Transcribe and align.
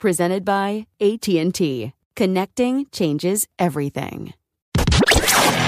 Presented 0.00 0.46
by 0.46 0.86
AT&T. 0.98 1.92
Connecting 2.16 2.86
changes 2.90 3.46
everything. 3.58 4.32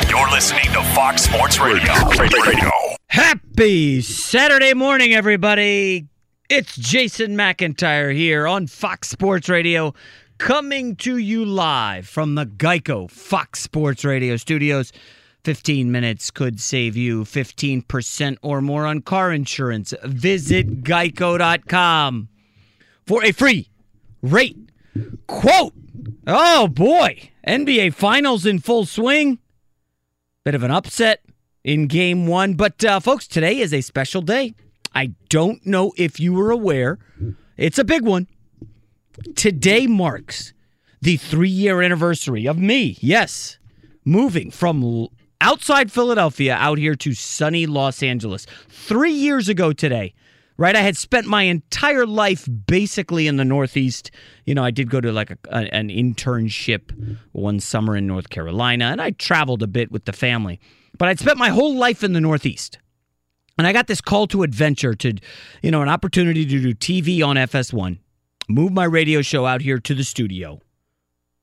You're 0.09 0.31
listening 0.31 0.65
to 0.73 0.83
Fox 0.95 1.25
Sports 1.25 1.61
Radio. 1.61 1.93
Radio. 2.19 2.71
Happy 3.09 4.01
Saturday 4.01 4.73
morning, 4.73 5.13
everybody. 5.13 6.07
It's 6.49 6.75
Jason 6.77 7.37
McIntyre 7.37 8.15
here 8.15 8.47
on 8.47 8.69
Fox 8.69 9.11
Sports 9.11 9.51
Radio, 9.51 9.93
coming 10.39 10.97
to 10.97 11.19
you 11.19 11.45
live 11.45 12.09
from 12.09 12.35
the 12.35 12.47
Geico 12.47 13.11
Fox 13.11 13.61
Sports 13.61 14.03
Radio 14.03 14.39
studios. 14.39 14.92
15 15.45 15.92
minutes 15.92 16.31
could 16.31 16.59
save 16.59 16.97
you 16.97 17.25
15% 17.25 18.39
or 18.41 18.63
more 18.63 18.87
on 18.87 19.03
car 19.03 19.31
insurance. 19.31 19.92
Visit 20.05 20.85
geico.com 20.85 22.29
for 23.07 23.25
a 23.25 23.33
free 23.33 23.69
rate 24.23 24.57
quote. 25.27 25.75
Oh 26.27 26.69
boy, 26.69 27.31
NBA 27.47 27.95
Finals 27.95 28.47
in 28.47 28.59
full 28.61 28.87
swing. 28.87 29.39
Bit 30.45 30.55
of 30.55 30.63
an 30.63 30.71
upset 30.71 31.23
in 31.65 31.87
game 31.87 32.27
one, 32.27 32.55
but 32.55 32.85
uh, 32.85 33.01
folks, 33.01 33.27
today 33.27 33.59
is 33.59 33.73
a 33.73 33.81
special 33.81 34.23
day. 34.23 34.55
I 34.95 35.13
don't 35.29 35.65
know 35.67 35.93
if 35.97 36.21
you 36.21 36.33
were 36.33 36.51
aware. 36.51 36.99
It's 37.57 37.79
a 37.79 37.85
big 37.85 38.05
one. 38.05 38.27
Today 39.37 39.87
marks 39.87 40.53
the 41.01 41.17
three 41.17 41.49
year 41.49 41.83
anniversary 41.83 42.47
of 42.47 42.59
me, 42.59 42.97
yes, 43.01 43.59
moving 44.05 44.51
from 44.51 45.09
outside 45.41 45.91
Philadelphia 45.91 46.55
out 46.55 46.79
here 46.79 46.95
to 46.95 47.15
sunny 47.15 47.67
Los 47.67 48.03
Angeles. 48.03 48.47
Three 48.69 49.13
years 49.13 49.49
ago 49.49 49.73
today, 49.73 50.15
right? 50.57 50.77
I 50.77 50.80
had 50.80 50.96
spent 50.96 51.27
my 51.27 51.42
entire 51.45 52.07
life 52.07 52.48
basically 52.67 53.27
in 53.27 53.36
the 53.36 53.45
Northeast. 53.45 54.11
You 54.45 54.55
know, 54.55 54.64
I 54.64 54.70
did 54.70 54.90
go 54.90 55.01
to 55.01 55.13
like 55.13 55.30
a, 55.30 55.74
an 55.74 55.89
internship 55.89 57.18
one 57.33 57.61
summer 57.61 57.96
in 57.96 58.07
North 58.07 58.30
Carolina, 58.30 58.86
and 58.86 59.01
I 59.01 59.11
traveled 59.12 59.62
a 59.62 59.67
bit 59.67 59.91
with 59.91 60.05
the 60.05 60.12
family. 60.12 60.61
But 60.98 61.08
I'd 61.08 61.18
spent 61.18 61.39
my 61.39 61.48
whole 61.48 61.74
life 61.74 62.05
in 62.05 62.12
the 62.12 62.20
Northeast. 62.20 62.79
And 63.58 63.67
I 63.67 63.73
got 63.73 63.86
this 63.86 64.01
call 64.01 64.27
to 64.29 64.42
adventure 64.42 64.95
to, 64.95 65.14
you 65.62 65.70
know, 65.70 65.83
an 65.83 65.89
opportunity 65.89 66.45
to 66.46 66.61
do 66.61 66.74
TV 66.74 67.27
on 67.27 67.36
FS1, 67.36 67.98
move 68.48 68.73
my 68.73 68.85
radio 68.85 69.20
show 69.23 69.46
out 69.46 69.61
here 69.61 69.79
to 69.79 69.95
the 69.95 70.05
studio. 70.05 70.61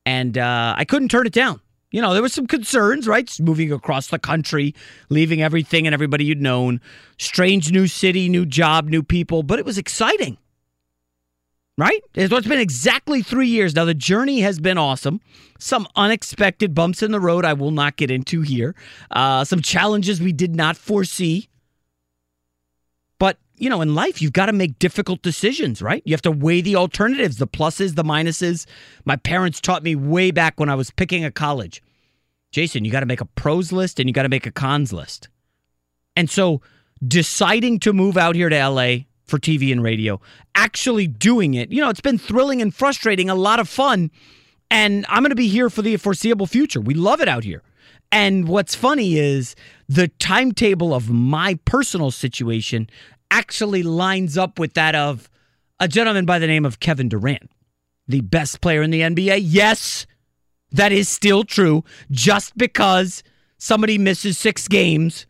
And 0.05 0.37
uh, 0.37 0.73
I 0.75 0.85
couldn't 0.85 1.09
turn 1.09 1.27
it 1.27 1.33
down 1.33 1.61
you 1.91 2.01
know, 2.01 2.13
there 2.13 2.21
was 2.21 2.33
some 2.33 2.47
concerns, 2.47 3.07
right? 3.07 3.29
Moving 3.39 3.71
across 3.71 4.07
the 4.07 4.19
country, 4.19 4.75
leaving 5.09 5.41
everything 5.41 5.87
and 5.87 5.93
everybody 5.93 6.25
you'd 6.25 6.41
known. 6.41 6.81
Strange 7.17 7.71
new 7.71 7.87
city, 7.87 8.29
new 8.29 8.45
job, 8.45 8.87
new 8.87 9.01
people, 9.01 9.43
but 9.43 9.59
it 9.59 9.65
was 9.65 9.77
exciting. 9.77 10.37
Right? 11.77 12.01
It's 12.13 12.47
been 12.47 12.59
exactly 12.59 13.21
three 13.23 13.47
years. 13.47 13.73
Now, 13.73 13.85
the 13.85 13.93
journey 13.93 14.41
has 14.41 14.59
been 14.59 14.77
awesome. 14.77 15.21
Some 15.59 15.87
unexpected 15.95 16.75
bumps 16.75 17.01
in 17.01 17.11
the 17.13 17.21
road 17.21 17.45
I 17.45 17.53
will 17.53 17.71
not 17.71 17.95
get 17.95 18.11
into 18.11 18.41
here. 18.41 18.75
Uh, 19.11 19.45
some 19.45 19.61
challenges 19.61 20.19
we 20.19 20.33
did 20.33 20.55
not 20.55 20.75
foresee. 20.75 21.47
You 23.59 23.69
know, 23.69 23.81
in 23.81 23.93
life, 23.93 24.21
you've 24.21 24.33
got 24.33 24.47
to 24.47 24.53
make 24.53 24.79
difficult 24.79 25.21
decisions, 25.21 25.81
right? 25.81 26.01
You 26.05 26.13
have 26.13 26.21
to 26.23 26.31
weigh 26.31 26.61
the 26.61 26.75
alternatives, 26.75 27.37
the 27.37 27.47
pluses, 27.47 27.95
the 27.95 28.03
minuses. 28.03 28.65
My 29.05 29.17
parents 29.17 29.59
taught 29.59 29.83
me 29.83 29.95
way 29.95 30.31
back 30.31 30.59
when 30.59 30.69
I 30.69 30.75
was 30.75 30.91
picking 30.91 31.25
a 31.25 31.31
college 31.31 31.81
Jason, 32.51 32.83
you 32.83 32.91
got 32.91 33.01
to 33.01 33.05
make 33.05 33.21
a 33.21 33.25
pros 33.25 33.71
list 33.71 33.99
and 33.99 34.09
you 34.09 34.13
got 34.13 34.23
to 34.23 34.29
make 34.29 34.45
a 34.45 34.51
cons 34.51 34.91
list. 34.91 35.29
And 36.15 36.29
so 36.29 36.61
deciding 37.05 37.79
to 37.79 37.93
move 37.93 38.17
out 38.17 38.35
here 38.35 38.49
to 38.49 38.67
LA 38.67 38.97
for 39.25 39.37
TV 39.37 39.71
and 39.71 39.83
radio, 39.83 40.19
actually 40.55 41.07
doing 41.07 41.53
it, 41.53 41.71
you 41.71 41.81
know, 41.81 41.89
it's 41.89 42.01
been 42.01 42.17
thrilling 42.17 42.61
and 42.61 42.73
frustrating, 42.73 43.29
a 43.29 43.35
lot 43.35 43.59
of 43.59 43.69
fun. 43.69 44.09
And 44.71 45.05
I'm 45.09 45.21
going 45.21 45.29
to 45.29 45.35
be 45.35 45.47
here 45.47 45.69
for 45.69 45.81
the 45.81 45.97
foreseeable 45.97 46.47
future. 46.47 46.81
We 46.81 46.93
love 46.93 47.21
it 47.21 47.27
out 47.27 47.43
here. 47.43 47.61
And 48.11 48.47
what's 48.47 48.73
funny 48.73 49.17
is 49.19 49.55
the 49.87 50.07
timetable 50.07 50.95
of 50.95 51.11
my 51.11 51.59
personal 51.65 52.09
situation 52.09 52.89
actually 53.31 53.83
lines 53.83 54.37
up 54.37 54.59
with 54.59 54.73
that 54.73 54.95
of 54.95 55.29
a 55.79 55.87
gentleman 55.87 56.25
by 56.25 56.39
the 56.39 56.47
name 56.47 56.65
of 56.65 56.79
Kevin 56.79 57.09
Durant, 57.09 57.49
the 58.07 58.21
best 58.21 58.61
player 58.61 58.81
in 58.81 58.91
the 58.91 59.01
NBA. 59.01 59.39
Yes, 59.43 60.05
that 60.71 60.91
is 60.91 61.09
still 61.09 61.43
true. 61.43 61.83
Just 62.11 62.57
because 62.57 63.23
somebody 63.57 63.97
misses 63.97 64.37
six 64.37 64.67
games 64.67 65.25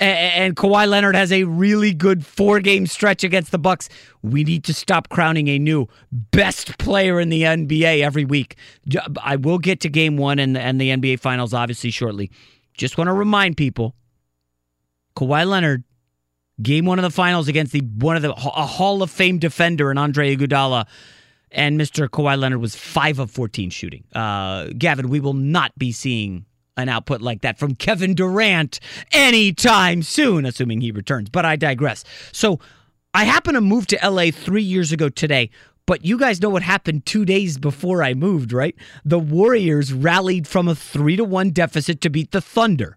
and 0.00 0.56
Kawhi 0.56 0.88
Leonard 0.88 1.14
has 1.14 1.30
a 1.30 1.44
really 1.44 1.92
good 1.92 2.24
four-game 2.24 2.86
stretch 2.86 3.22
against 3.22 3.52
the 3.52 3.58
Bucks, 3.58 3.90
we 4.22 4.44
need 4.44 4.64
to 4.64 4.72
stop 4.72 5.10
crowning 5.10 5.48
a 5.48 5.58
new 5.58 5.88
best 6.10 6.78
player 6.78 7.20
in 7.20 7.28
the 7.28 7.42
NBA 7.42 8.02
every 8.02 8.24
week. 8.24 8.56
I 9.22 9.36
will 9.36 9.58
get 9.58 9.80
to 9.80 9.90
Game 9.90 10.16
One 10.16 10.38
and 10.38 10.56
and 10.56 10.80
the 10.80 10.88
NBA 10.88 11.20
Finals 11.20 11.52
obviously 11.52 11.90
shortly. 11.90 12.30
Just 12.72 12.96
want 12.96 13.08
to 13.08 13.12
remind 13.12 13.58
people, 13.58 13.94
Kawhi 15.16 15.46
Leonard, 15.46 15.84
Game 16.62 16.84
One 16.84 16.98
of 16.98 17.02
the 17.02 17.10
Finals 17.10 17.48
against 17.48 17.72
the 17.72 17.80
one 17.80 18.16
of 18.16 18.22
the 18.22 18.32
a 18.32 18.66
Hall 18.66 19.02
of 19.02 19.10
Fame 19.10 19.38
defender 19.38 19.90
and 19.90 19.98
Andre 19.98 20.36
Iguodala 20.36 20.86
and 21.50 21.80
Mr. 21.80 22.08
Kawhi 22.08 22.38
Leonard 22.38 22.60
was 22.60 22.76
5 22.76 23.18
of 23.18 23.30
14 23.30 23.70
shooting. 23.70 24.04
Uh, 24.14 24.68
Gavin, 24.78 25.08
we 25.08 25.20
will 25.20 25.34
not 25.34 25.76
be 25.78 25.92
seeing 25.92 26.44
an 26.76 26.88
output 26.88 27.20
like 27.20 27.42
that 27.42 27.58
from 27.58 27.74
Kevin 27.74 28.14
Durant 28.14 28.80
anytime 29.12 30.02
soon, 30.02 30.46
assuming 30.46 30.80
he 30.80 30.92
returns. 30.92 31.28
But 31.28 31.44
I 31.44 31.56
digress. 31.56 32.04
So 32.32 32.60
I 33.14 33.24
happen 33.24 33.54
to 33.54 33.60
move 33.60 33.86
to 33.88 33.98
LA 34.08 34.30
three 34.30 34.62
years 34.62 34.92
ago 34.92 35.08
today. 35.08 35.50
But 35.86 36.04
you 36.04 36.18
guys 36.18 36.40
know 36.40 36.50
what 36.50 36.62
happened 36.62 37.04
two 37.04 37.24
days 37.24 37.58
before 37.58 38.02
I 38.02 38.14
moved, 38.14 38.52
right? 38.52 38.76
The 39.04 39.18
Warriors 39.18 39.92
rallied 39.92 40.46
from 40.46 40.68
a 40.68 40.74
three 40.74 41.16
to 41.16 41.24
one 41.24 41.50
deficit 41.50 42.00
to 42.02 42.10
beat 42.10 42.30
the 42.30 42.40
Thunder 42.40 42.96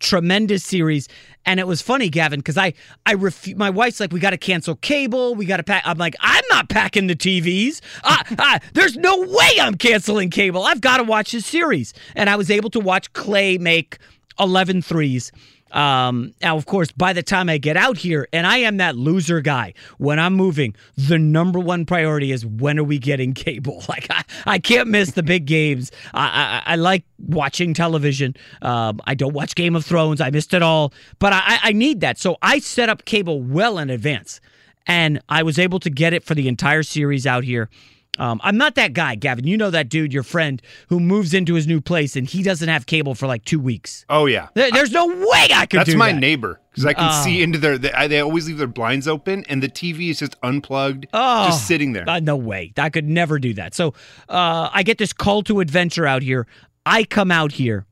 tremendous 0.00 0.64
series. 0.64 1.08
And 1.44 1.60
it 1.60 1.66
was 1.66 1.80
funny, 1.80 2.08
Gavin, 2.08 2.40
because 2.40 2.58
I, 2.58 2.74
I 3.04 3.14
refu- 3.14 3.56
my 3.56 3.70
wife's 3.70 4.00
like, 4.00 4.12
we 4.12 4.20
got 4.20 4.30
to 4.30 4.36
cancel 4.36 4.74
cable. 4.76 5.34
We 5.34 5.46
got 5.46 5.58
to 5.58 5.62
pack. 5.62 5.82
I'm 5.86 5.98
like, 5.98 6.16
I'm 6.20 6.44
not 6.50 6.68
packing 6.68 7.06
the 7.06 7.14
TVs. 7.14 7.80
Uh, 8.02 8.16
uh, 8.38 8.58
there's 8.74 8.96
no 8.96 9.20
way 9.20 9.50
I'm 9.60 9.76
canceling 9.76 10.30
cable. 10.30 10.64
I've 10.64 10.80
got 10.80 10.96
to 10.96 11.04
watch 11.04 11.32
this 11.32 11.46
series. 11.46 11.94
And 12.14 12.28
I 12.28 12.36
was 12.36 12.50
able 12.50 12.70
to 12.70 12.80
watch 12.80 13.12
Clay 13.12 13.58
make 13.58 13.98
11 14.40 14.82
threes. 14.82 15.30
Um, 15.72 16.32
now, 16.42 16.56
of 16.56 16.66
course, 16.66 16.92
by 16.92 17.12
the 17.12 17.22
time 17.22 17.48
I 17.48 17.58
get 17.58 17.76
out 17.76 17.96
here, 17.96 18.28
and 18.32 18.46
I 18.46 18.58
am 18.58 18.76
that 18.76 18.96
loser 18.96 19.40
guy, 19.40 19.74
when 19.98 20.18
I'm 20.18 20.34
moving, 20.34 20.74
the 20.96 21.18
number 21.18 21.58
one 21.58 21.84
priority 21.84 22.32
is 22.32 22.46
when 22.46 22.78
are 22.78 22.84
we 22.84 22.98
getting 22.98 23.34
cable? 23.34 23.82
Like, 23.96 24.06
I, 24.10 24.24
I 24.46 24.58
can't 24.58 24.88
miss 24.88 25.12
the 25.12 25.22
big 25.22 25.46
games. 25.46 25.92
I, 26.12 26.62
I, 26.66 26.72
I 26.72 26.76
like 26.76 27.04
watching 27.18 27.72
television. 27.72 28.34
Um, 28.62 29.00
I 29.04 29.14
don't 29.14 29.32
watch 29.32 29.54
Game 29.54 29.76
of 29.76 29.84
Thrones. 29.84 30.20
I 30.20 30.30
missed 30.30 30.52
it 30.54 30.62
all, 30.62 30.92
but 31.20 31.32
I, 31.32 31.58
I 31.62 31.72
need 31.72 32.00
that. 32.00 32.18
So 32.18 32.36
I 32.42 32.58
set 32.58 32.88
up 32.88 33.04
cable 33.04 33.40
well 33.42 33.78
in 33.78 33.90
advance, 33.90 34.40
and 34.86 35.20
I 35.28 35.44
was 35.44 35.58
able 35.58 35.78
to 35.80 35.90
get 35.90 36.14
it 36.14 36.24
for 36.24 36.34
the 36.34 36.48
entire 36.48 36.82
series 36.82 37.26
out 37.26 37.44
here. 37.44 37.70
Um, 38.18 38.40
I'm 38.42 38.56
not 38.56 38.74
that 38.76 38.92
guy, 38.92 39.14
Gavin. 39.14 39.46
You 39.46 39.56
know 39.56 39.70
that 39.70 39.88
dude, 39.88 40.12
your 40.12 40.22
friend, 40.22 40.62
who 40.88 41.00
moves 41.00 41.34
into 41.34 41.54
his 41.54 41.66
new 41.66 41.80
place 41.80 42.16
and 42.16 42.26
he 42.26 42.42
doesn't 42.42 42.68
have 42.68 42.86
cable 42.86 43.14
for 43.14 43.26
like 43.26 43.44
two 43.44 43.60
weeks. 43.60 44.04
Oh 44.08 44.26
yeah, 44.26 44.48
There- 44.54 44.70
there's 44.70 44.92
no 44.92 45.06
way 45.06 45.48
I 45.54 45.66
could 45.66 45.80
That's 45.80 45.94
my 45.94 46.12
that. 46.12 46.18
neighbor 46.20 46.60
because 46.70 46.86
I 46.86 46.92
can 46.94 47.08
Oh. 47.10 47.24
see 47.24 47.42
into 47.42 47.58
their. 47.58 47.76
They, 47.78 47.92
they 48.08 48.20
always 48.20 48.46
leave 48.46 48.58
their 48.58 48.66
blinds 48.66 49.06
open, 49.06 49.44
and 49.48 49.62
the 49.62 49.68
TV 49.68 50.10
is 50.10 50.18
just 50.18 50.36
unplugged, 50.42 51.06
Oh, 51.12 51.46
just 51.46 51.66
sitting 51.66 51.92
there. 51.92 52.08
Uh, 52.08 52.20
no 52.20 52.36
way. 52.36 52.72
I 52.76 52.90
could 52.90 53.06
never 53.08 53.38
do 53.38 53.52
that. 53.54 53.74
So 53.74 53.88
uh, 54.28 54.70
I 54.72 54.82
get 54.82 54.98
this 54.98 55.12
call 55.12 55.42
to 55.44 55.60
adventure 55.60 56.06
out 56.06 56.22
here. 56.22 56.46
I 56.84 57.04
come 57.04 57.30
out 57.30 57.52
here. 57.52 57.86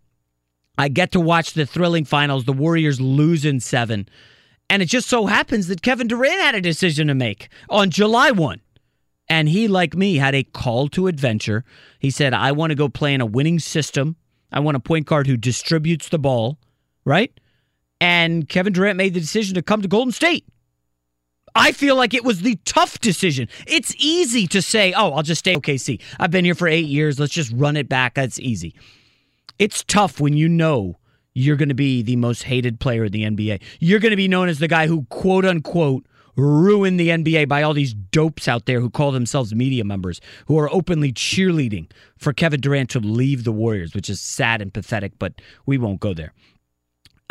I 0.79 0.89
get 0.89 1.13
to 1.13 1.21
watch 1.21 1.53
the 1.55 1.67
thrilling 1.67 2.05
finals. 2.05 2.45
The 2.45 2.53
Warriors 2.53 3.01
lose 3.01 3.45
in 3.45 3.61
seven. 3.61 4.09
And 4.71 4.83
it 4.83 4.87
just 4.87 5.09
so 5.09 5.27
happens 5.27 5.67
that 5.69 5.83
Kevin 5.83 6.09
Durant 6.09 6.41
had 6.41 6.55
a 6.55 6.61
decision 6.61 7.07
to 7.09 7.15
make 7.15 7.49
on 7.69 7.91
July 7.91 8.31
1. 8.31 8.61
And 9.29 9.49
he, 9.49 9.69
like 9.69 9.95
me, 9.95 10.17
had 10.17 10.35
a 10.35 10.43
call 10.43 10.89
to 10.91 11.07
adventure. 11.07 11.65
He 11.99 12.11
said, 12.11 12.35
I 12.35 12.53
want 12.53 12.71
to 12.71 12.75
go 12.75 12.89
play 12.89 13.15
in 13.15 13.21
a 13.21 13.27
winning 13.27 13.59
system. 13.59 14.17
I 14.53 14.61
want 14.61 14.77
a 14.77 14.81
point 14.81 15.07
guard 15.07 15.27
who 15.27 15.37
distributes 15.37 16.11
the 16.11 16.19
ball, 16.19 16.59
right? 17.05 17.33
And 18.01 18.49
Kevin 18.49 18.73
Durant 18.73 18.97
made 18.99 19.15
the 19.15 19.21
decision 19.21 19.55
to 19.55 19.63
come 19.63 19.83
to 19.83 19.89
Golden 19.89 20.13
State. 20.13 20.47
I 21.55 21.73
feel 21.73 21.97
like 21.97 22.15
it 22.15 22.25
was 22.25 22.43
the 22.43 22.57
tough 22.65 22.99
decision. 23.01 23.49
It's 23.67 23.95
easy 23.97 24.47
to 24.49 24.61
say, 24.61 24.93
oh, 24.93 25.13
I'll 25.13 25.23
just 25.23 25.39
stay 25.39 25.55
OKC. 25.55 26.01
I've 26.19 26.31
been 26.31 26.45
here 26.45 26.55
for 26.55 26.67
eight 26.67 26.87
years. 26.87 27.21
Let's 27.21 27.33
just 27.33 27.53
run 27.55 27.77
it 27.77 27.89
back. 27.89 28.15
That's 28.15 28.41
easy. 28.41 28.75
It's 29.59 29.85
tough 29.85 30.21
when 30.21 30.37
you 30.37 30.49
know 30.49 30.99
you're 31.33 31.57
going 31.57 31.69
to 31.69 31.75
be 31.75 32.03
the 32.03 32.17
most 32.17 32.43
hated 32.43 32.81
player 32.81 33.05
in 33.05 33.13
the 33.13 33.23
NBA. 33.23 33.63
You're 33.79 34.01
going 34.01 34.11
to 34.11 34.17
be 34.17 34.29
known 34.29 34.49
as 34.49 34.59
the 34.59 34.69
guy 34.69 34.89
who, 34.89 35.05
quote 35.11 35.45
unquote, 35.45 36.07
ruined 36.37 36.99
the 36.99 37.09
NBA 37.09 37.49
by 37.49 37.63
all 37.63 37.75
these 37.75 37.95
dopes 37.95 38.49
out 38.49 38.67
there 38.67 38.81
who 38.81 38.91
call 38.91 39.13
themselves 39.13 39.55
media 39.55 39.85
members, 39.85 40.21
who 40.47 40.59
are 40.59 40.73
openly 40.73 41.13
cheerleading 41.13 41.91
for 42.17 42.33
Kevin 42.33 42.61
Durant 42.61 42.91
to 42.91 43.01
leave 43.01 43.45
the 43.45 43.53
Warriors, 43.53 43.95
which 43.95 44.11
is 44.11 44.21
sad 44.21 44.61
and 44.61 44.73
pathetic, 44.73 45.19
but 45.19 45.35
we 45.67 45.79
won't 45.79 46.01
go 46.01 46.15
there. 46.15 46.33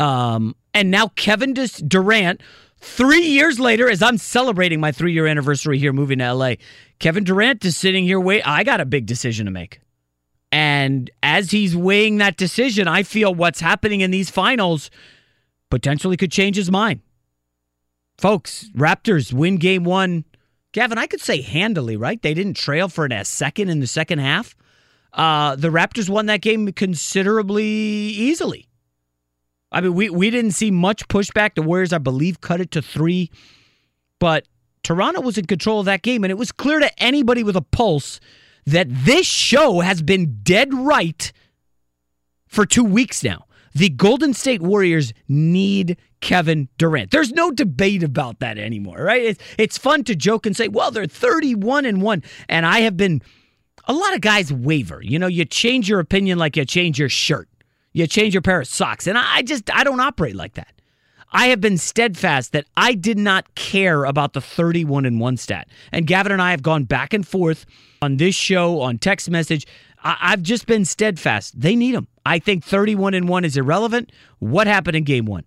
Um, 0.00 0.56
and 0.72 0.90
now 0.90 1.08
Kevin 1.16 1.54
Durant, 1.54 2.42
three 2.78 3.22
years 3.26 3.60
later, 3.60 3.88
as 3.88 4.02
I'm 4.02 4.18
celebrating 4.18 4.80
my 4.80 4.92
three 4.92 5.12
year 5.12 5.26
anniversary 5.26 5.78
here 5.78 5.92
moving 5.92 6.18
to 6.18 6.32
LA, 6.32 6.54
Kevin 6.98 7.24
Durant 7.24 7.64
is 7.64 7.76
sitting 7.76 8.04
here 8.04 8.20
wait. 8.20 8.46
I 8.46 8.64
got 8.64 8.80
a 8.80 8.86
big 8.86 9.06
decision 9.06 9.46
to 9.46 9.52
make. 9.52 9.80
And 10.50 11.10
as 11.22 11.50
he's 11.50 11.76
weighing 11.76 12.18
that 12.18 12.36
decision, 12.36 12.86
I 12.86 13.02
feel 13.02 13.34
what's 13.34 13.60
happening 13.60 14.02
in 14.02 14.12
these 14.12 14.30
finals 14.30 14.88
potentially 15.68 16.16
could 16.16 16.30
change 16.30 16.54
his 16.54 16.70
mind. 16.70 17.00
Folks, 18.18 18.70
Raptors 18.76 19.32
win 19.32 19.56
game 19.56 19.84
one. 19.84 20.24
Gavin, 20.72 20.98
I 20.98 21.06
could 21.06 21.20
say 21.20 21.40
handily, 21.40 21.96
right? 21.96 22.20
They 22.20 22.34
didn't 22.34 22.54
trail 22.54 22.88
for 22.88 23.06
a 23.06 23.24
second 23.24 23.68
in 23.68 23.80
the 23.80 23.86
second 23.86 24.18
half. 24.18 24.56
Uh, 25.12 25.54
the 25.54 25.68
Raptors 25.68 26.08
won 26.08 26.26
that 26.26 26.40
game 26.40 26.72
considerably 26.72 27.64
easily. 27.64 28.68
I 29.70 29.80
mean, 29.80 29.94
we, 29.94 30.10
we 30.10 30.30
didn't 30.30 30.52
see 30.52 30.70
much 30.70 31.06
pushback. 31.08 31.54
The 31.54 31.62
Warriors, 31.62 31.92
I 31.92 31.98
believe, 31.98 32.40
cut 32.40 32.60
it 32.60 32.70
to 32.72 32.82
three. 32.82 33.30
But 34.18 34.46
Toronto 34.82 35.20
was 35.20 35.38
in 35.38 35.46
control 35.46 35.80
of 35.80 35.86
that 35.86 36.02
game, 36.02 36.24
and 36.24 36.30
it 36.30 36.38
was 36.38 36.52
clear 36.52 36.80
to 36.80 37.02
anybody 37.02 37.42
with 37.42 37.56
a 37.56 37.62
pulse 37.62 38.20
that 38.66 38.86
this 38.88 39.26
show 39.26 39.80
has 39.80 40.02
been 40.02 40.40
dead 40.42 40.72
right 40.72 41.32
for 42.48 42.64
two 42.66 42.84
weeks 42.84 43.22
now. 43.22 43.46
The 43.74 43.88
Golden 43.88 44.34
State 44.34 44.62
Warriors 44.62 45.12
need 45.28 45.96
Kevin 46.20 46.68
Durant. 46.78 47.10
There's 47.10 47.32
no 47.32 47.50
debate 47.50 48.02
about 48.02 48.38
that 48.38 48.56
anymore, 48.56 48.98
right? 48.98 49.22
It's, 49.22 49.42
it's 49.58 49.78
fun 49.78 50.04
to 50.04 50.14
joke 50.14 50.46
and 50.46 50.56
say, 50.56 50.68
well, 50.68 50.90
they're 50.90 51.06
31 51.06 51.84
and 51.84 52.00
1. 52.00 52.22
And 52.48 52.64
I 52.64 52.80
have 52.80 52.96
been, 52.96 53.20
a 53.86 53.92
lot 53.92 54.14
of 54.14 54.20
guys 54.20 54.52
waver. 54.52 55.00
You 55.02 55.18
know, 55.18 55.26
you 55.26 55.44
change 55.44 55.88
your 55.88 56.00
opinion 56.00 56.38
like 56.38 56.56
you 56.56 56.64
change 56.64 56.98
your 56.98 57.08
shirt, 57.08 57.48
you 57.92 58.06
change 58.06 58.34
your 58.34 58.42
pair 58.42 58.60
of 58.60 58.68
socks. 58.68 59.06
And 59.06 59.18
I 59.18 59.36
I 59.36 59.42
just, 59.42 59.74
I 59.74 59.84
don't 59.84 60.00
operate 60.00 60.36
like 60.36 60.54
that. 60.54 60.72
I 61.32 61.46
have 61.48 61.60
been 61.60 61.78
steadfast 61.78 62.52
that 62.52 62.64
I 62.76 62.94
did 62.94 63.18
not 63.18 63.56
care 63.56 64.04
about 64.04 64.34
the 64.34 64.40
31 64.40 65.04
and 65.04 65.18
1 65.18 65.36
stat. 65.36 65.68
And 65.90 66.06
Gavin 66.06 66.30
and 66.30 66.40
I 66.40 66.52
have 66.52 66.62
gone 66.62 66.84
back 66.84 67.12
and 67.12 67.26
forth 67.26 67.66
on 68.00 68.18
this 68.18 68.36
show, 68.36 68.80
on 68.80 68.98
text 68.98 69.28
message. 69.28 69.66
I- 70.04 70.18
I've 70.20 70.42
just 70.42 70.66
been 70.66 70.84
steadfast. 70.84 71.58
They 71.58 71.74
need 71.74 71.94
him. 71.94 72.06
I 72.26 72.38
think 72.38 72.62
31 72.64 73.14
and 73.14 73.28
1 73.28 73.44
is 73.44 73.56
irrelevant. 73.56 74.12
What 74.38 74.66
happened 74.66 74.96
in 74.96 75.04
game 75.04 75.24
one? 75.24 75.44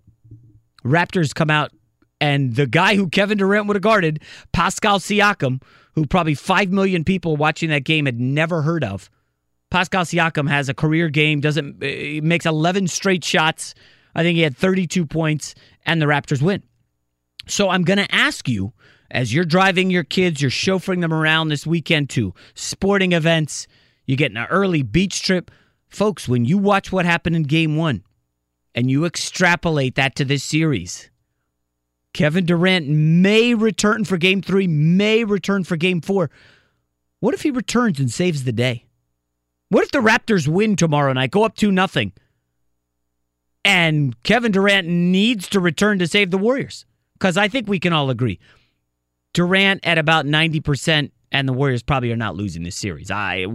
Raptors 0.84 1.34
come 1.34 1.50
out, 1.50 1.72
and 2.20 2.54
the 2.54 2.66
guy 2.66 2.94
who 2.96 3.08
Kevin 3.08 3.38
Durant 3.38 3.66
would 3.66 3.76
have 3.76 3.82
guarded, 3.82 4.22
Pascal 4.52 4.98
Siakam, 4.98 5.62
who 5.94 6.06
probably 6.06 6.34
5 6.34 6.70
million 6.70 7.04
people 7.04 7.36
watching 7.36 7.70
that 7.70 7.84
game 7.84 8.06
had 8.06 8.20
never 8.20 8.62
heard 8.62 8.84
of. 8.84 9.10
Pascal 9.70 10.04
Siakam 10.04 10.48
has 10.48 10.68
a 10.68 10.74
career 10.74 11.08
game, 11.08 11.40
doesn't 11.40 11.82
uh, 11.82 12.22
makes 12.24 12.46
11 12.46 12.88
straight 12.88 13.24
shots. 13.24 13.74
I 14.14 14.22
think 14.22 14.36
he 14.36 14.42
had 14.42 14.56
32 14.56 15.04
points, 15.06 15.54
and 15.84 16.00
the 16.00 16.06
Raptors 16.06 16.40
win. 16.40 16.62
So 17.46 17.68
I'm 17.70 17.82
going 17.82 17.98
to 17.98 18.14
ask 18.14 18.48
you, 18.48 18.72
as 19.10 19.32
you're 19.34 19.44
driving 19.44 19.90
your 19.90 20.04
kids, 20.04 20.40
you're 20.40 20.50
chauffeuring 20.50 21.00
them 21.00 21.12
around 21.14 21.48
this 21.48 21.66
weekend 21.66 22.10
to 22.10 22.34
sporting 22.54 23.12
events, 23.12 23.66
you're 24.08 24.16
getting 24.16 24.38
an 24.38 24.46
early 24.46 24.82
beach 24.82 25.22
trip. 25.22 25.50
Folks, 25.88 26.26
when 26.26 26.46
you 26.46 26.56
watch 26.56 26.90
what 26.90 27.04
happened 27.04 27.36
in 27.36 27.42
game 27.44 27.76
one 27.76 28.02
and 28.74 28.90
you 28.90 29.04
extrapolate 29.04 29.94
that 29.96 30.16
to 30.16 30.24
this 30.24 30.42
series, 30.42 31.10
Kevin 32.14 32.46
Durant 32.46 32.88
may 32.88 33.52
return 33.54 34.06
for 34.06 34.16
game 34.16 34.40
three, 34.40 34.66
may 34.66 35.24
return 35.24 35.62
for 35.62 35.76
game 35.76 36.00
four. 36.00 36.30
What 37.20 37.34
if 37.34 37.42
he 37.42 37.50
returns 37.50 38.00
and 38.00 38.10
saves 38.10 38.44
the 38.44 38.52
day? 38.52 38.86
What 39.68 39.84
if 39.84 39.90
the 39.90 39.98
Raptors 39.98 40.48
win 40.48 40.74
tomorrow 40.74 41.12
night, 41.12 41.30
go 41.30 41.44
up 41.44 41.54
2 41.54 41.70
nothing, 41.70 42.12
and 43.62 44.20
Kevin 44.22 44.52
Durant 44.52 44.88
needs 44.88 45.46
to 45.50 45.60
return 45.60 45.98
to 45.98 46.06
save 46.06 46.30
the 46.30 46.38
Warriors? 46.38 46.86
Because 47.12 47.36
I 47.36 47.48
think 47.48 47.68
we 47.68 47.78
can 47.78 47.92
all 47.92 48.08
agree. 48.08 48.38
Durant 49.34 49.84
at 49.84 49.98
about 49.98 50.24
90%, 50.24 51.10
and 51.32 51.48
the 51.48 51.52
Warriors 51.52 51.82
probably 51.82 52.10
are 52.12 52.16
not 52.16 52.36
losing 52.36 52.62
this 52.62 52.76
series. 52.76 53.10
I, 53.10 53.46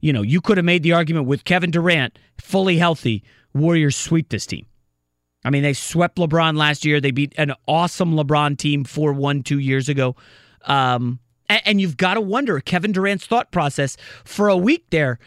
you 0.00 0.12
know, 0.12 0.22
you 0.22 0.40
could 0.40 0.56
have 0.56 0.64
made 0.64 0.82
the 0.82 0.92
argument 0.92 1.26
with 1.26 1.44
Kevin 1.44 1.70
Durant 1.70 2.18
fully 2.38 2.78
healthy, 2.78 3.22
Warriors 3.54 3.96
sweep 3.96 4.30
this 4.30 4.46
team. 4.46 4.66
I 5.44 5.50
mean, 5.50 5.62
they 5.62 5.72
swept 5.72 6.16
LeBron 6.16 6.56
last 6.56 6.84
year. 6.84 7.00
They 7.00 7.10
beat 7.10 7.34
an 7.36 7.52
awesome 7.66 8.14
LeBron 8.14 8.56
team 8.58 8.84
4 8.84 9.12
1 9.12 9.42
two 9.42 9.58
years 9.58 9.88
ago. 9.88 10.16
Um, 10.64 11.18
and, 11.48 11.62
and 11.64 11.80
you've 11.80 11.96
got 11.96 12.14
to 12.14 12.20
wonder 12.20 12.60
Kevin 12.60 12.92
Durant's 12.92 13.26
thought 13.26 13.50
process 13.50 13.96
for 14.24 14.48
a 14.48 14.56
week 14.56 14.86
there. 14.90 15.18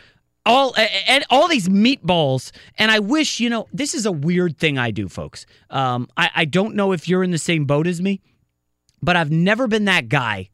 All 0.48 0.76
and 1.08 1.26
all 1.32 1.48
these 1.48 1.68
meatballs, 1.68 2.52
and 2.78 2.92
I 2.92 3.00
wish 3.00 3.40
you 3.40 3.50
know 3.50 3.68
this 3.74 3.96
is 3.96 4.06
a 4.06 4.12
weird 4.12 4.60
thing 4.60 4.78
I 4.78 4.92
do, 4.92 5.10
folks. 5.10 5.48
Um, 5.72 6.08
I, 6.18 6.30
I 6.36 6.46
don't 6.46 6.76
know 6.76 6.92
if 6.92 7.10
you're 7.10 7.24
in 7.24 7.32
the 7.32 7.40
same 7.40 7.66
boat 7.66 7.88
as 7.88 8.00
me, 8.00 8.22
but 9.02 9.16
I've 9.16 9.32
never 9.32 9.68
been 9.68 9.86
that 9.86 10.08
guy. 10.08 10.50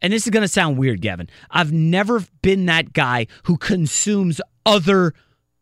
And 0.00 0.12
this 0.12 0.26
is 0.26 0.30
going 0.30 0.42
to 0.42 0.48
sound 0.48 0.78
weird, 0.78 1.00
Gavin. 1.00 1.28
I've 1.50 1.72
never 1.72 2.24
been 2.42 2.66
that 2.66 2.92
guy 2.92 3.26
who 3.44 3.56
consumes 3.56 4.40
other 4.64 5.14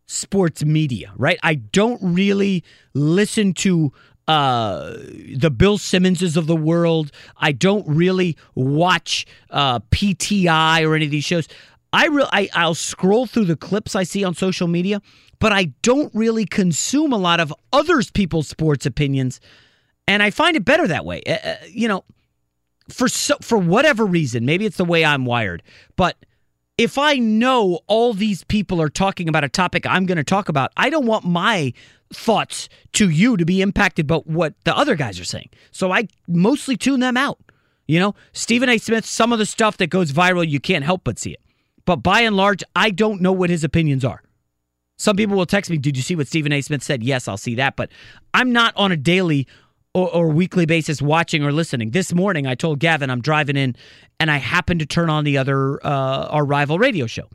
sports 0.06 0.64
media, 0.64 1.12
right? 1.16 1.38
I 1.42 1.54
don't 1.54 2.00
really 2.02 2.62
listen 2.94 3.54
to 3.54 3.92
uh, 4.28 4.94
the 5.36 5.50
Bill 5.50 5.78
Simmonses 5.78 6.36
of 6.36 6.46
the 6.46 6.56
world. 6.56 7.12
I 7.36 7.52
don't 7.52 7.86
really 7.86 8.36
watch 8.54 9.26
uh, 9.50 9.80
PTI 9.90 10.86
or 10.86 10.94
any 10.94 11.04
of 11.04 11.10
these 11.10 11.24
shows. 11.24 11.48
I, 11.92 12.06
re- 12.06 12.28
I 12.32 12.48
I'll 12.54 12.74
scroll 12.74 13.26
through 13.26 13.46
the 13.46 13.56
clips 13.56 13.94
I 13.94 14.02
see 14.02 14.24
on 14.24 14.34
social 14.34 14.68
media, 14.68 15.00
but 15.38 15.52
I 15.52 15.66
don't 15.82 16.12
really 16.14 16.44
consume 16.44 17.12
a 17.12 17.16
lot 17.16 17.40
of 17.40 17.54
others 17.72 18.10
people's 18.10 18.48
sports 18.48 18.84
opinions, 18.84 19.40
and 20.08 20.22
I 20.22 20.30
find 20.30 20.56
it 20.56 20.64
better 20.64 20.86
that 20.88 21.04
way. 21.04 21.22
Uh, 21.26 21.32
uh, 21.32 21.56
you 21.68 21.88
know, 21.88 22.04
for 22.88 23.08
so, 23.08 23.36
for 23.40 23.58
whatever 23.58 24.04
reason, 24.04 24.44
maybe 24.44 24.66
it's 24.66 24.76
the 24.76 24.84
way 24.84 25.04
I'm 25.04 25.24
wired, 25.24 25.62
but 25.96 26.16
if 26.78 26.98
I 26.98 27.14
know 27.14 27.80
all 27.86 28.12
these 28.12 28.44
people 28.44 28.82
are 28.82 28.88
talking 28.88 29.28
about 29.28 29.44
a 29.44 29.48
topic 29.48 29.86
I'm 29.86 30.04
going 30.06 30.18
to 30.18 30.24
talk 30.24 30.48
about, 30.48 30.72
I 30.76 30.90
don't 30.90 31.06
want 31.06 31.24
my 31.24 31.72
thoughts 32.12 32.68
to 32.92 33.08
you 33.08 33.36
to 33.36 33.44
be 33.44 33.62
impacted 33.62 34.06
by 34.06 34.16
what 34.16 34.54
the 34.64 34.76
other 34.76 34.94
guys 34.94 35.18
are 35.18 35.24
saying. 35.24 35.48
So 35.70 35.90
I 35.90 36.08
mostly 36.28 36.76
tune 36.76 37.00
them 37.00 37.16
out. 37.16 37.38
You 37.88 38.00
know, 38.00 38.14
Stephen 38.32 38.68
A. 38.68 38.78
Smith, 38.78 39.06
some 39.06 39.32
of 39.32 39.38
the 39.38 39.46
stuff 39.46 39.76
that 39.78 39.88
goes 39.88 40.12
viral, 40.12 40.46
you 40.46 40.60
can't 40.60 40.84
help 40.84 41.02
but 41.04 41.18
see 41.18 41.30
it. 41.30 41.40
But 41.84 41.96
by 41.96 42.20
and 42.20 42.36
large, 42.36 42.64
I 42.74 42.90
don't 42.90 43.20
know 43.20 43.32
what 43.32 43.48
his 43.48 43.64
opinions 43.64 44.04
are. 44.04 44.22
Some 44.98 45.16
people 45.16 45.36
will 45.36 45.46
text 45.46 45.70
me, 45.70 45.78
Did 45.78 45.96
you 45.96 46.02
see 46.02 46.16
what 46.16 46.26
Stephen 46.26 46.52
A. 46.52 46.60
Smith 46.60 46.82
said? 46.82 47.02
Yes, 47.02 47.28
I'll 47.28 47.36
see 47.36 47.54
that. 47.56 47.76
But 47.76 47.90
I'm 48.34 48.52
not 48.52 48.74
on 48.76 48.92
a 48.92 48.96
daily 48.96 49.46
or, 49.96 50.14
or, 50.14 50.28
weekly 50.28 50.66
basis 50.66 51.00
watching 51.00 51.42
or 51.42 51.52
listening. 51.52 51.92
This 51.92 52.12
morning, 52.12 52.46
I 52.46 52.54
told 52.54 52.80
Gavin 52.80 53.08
I'm 53.08 53.22
driving 53.22 53.56
in 53.56 53.74
and 54.20 54.30
I 54.30 54.36
happened 54.36 54.80
to 54.80 54.86
turn 54.86 55.08
on 55.08 55.24
the 55.24 55.38
other, 55.38 55.84
uh, 55.86 56.26
our 56.26 56.44
rival 56.44 56.78
radio 56.78 57.06
show. 57.06 57.28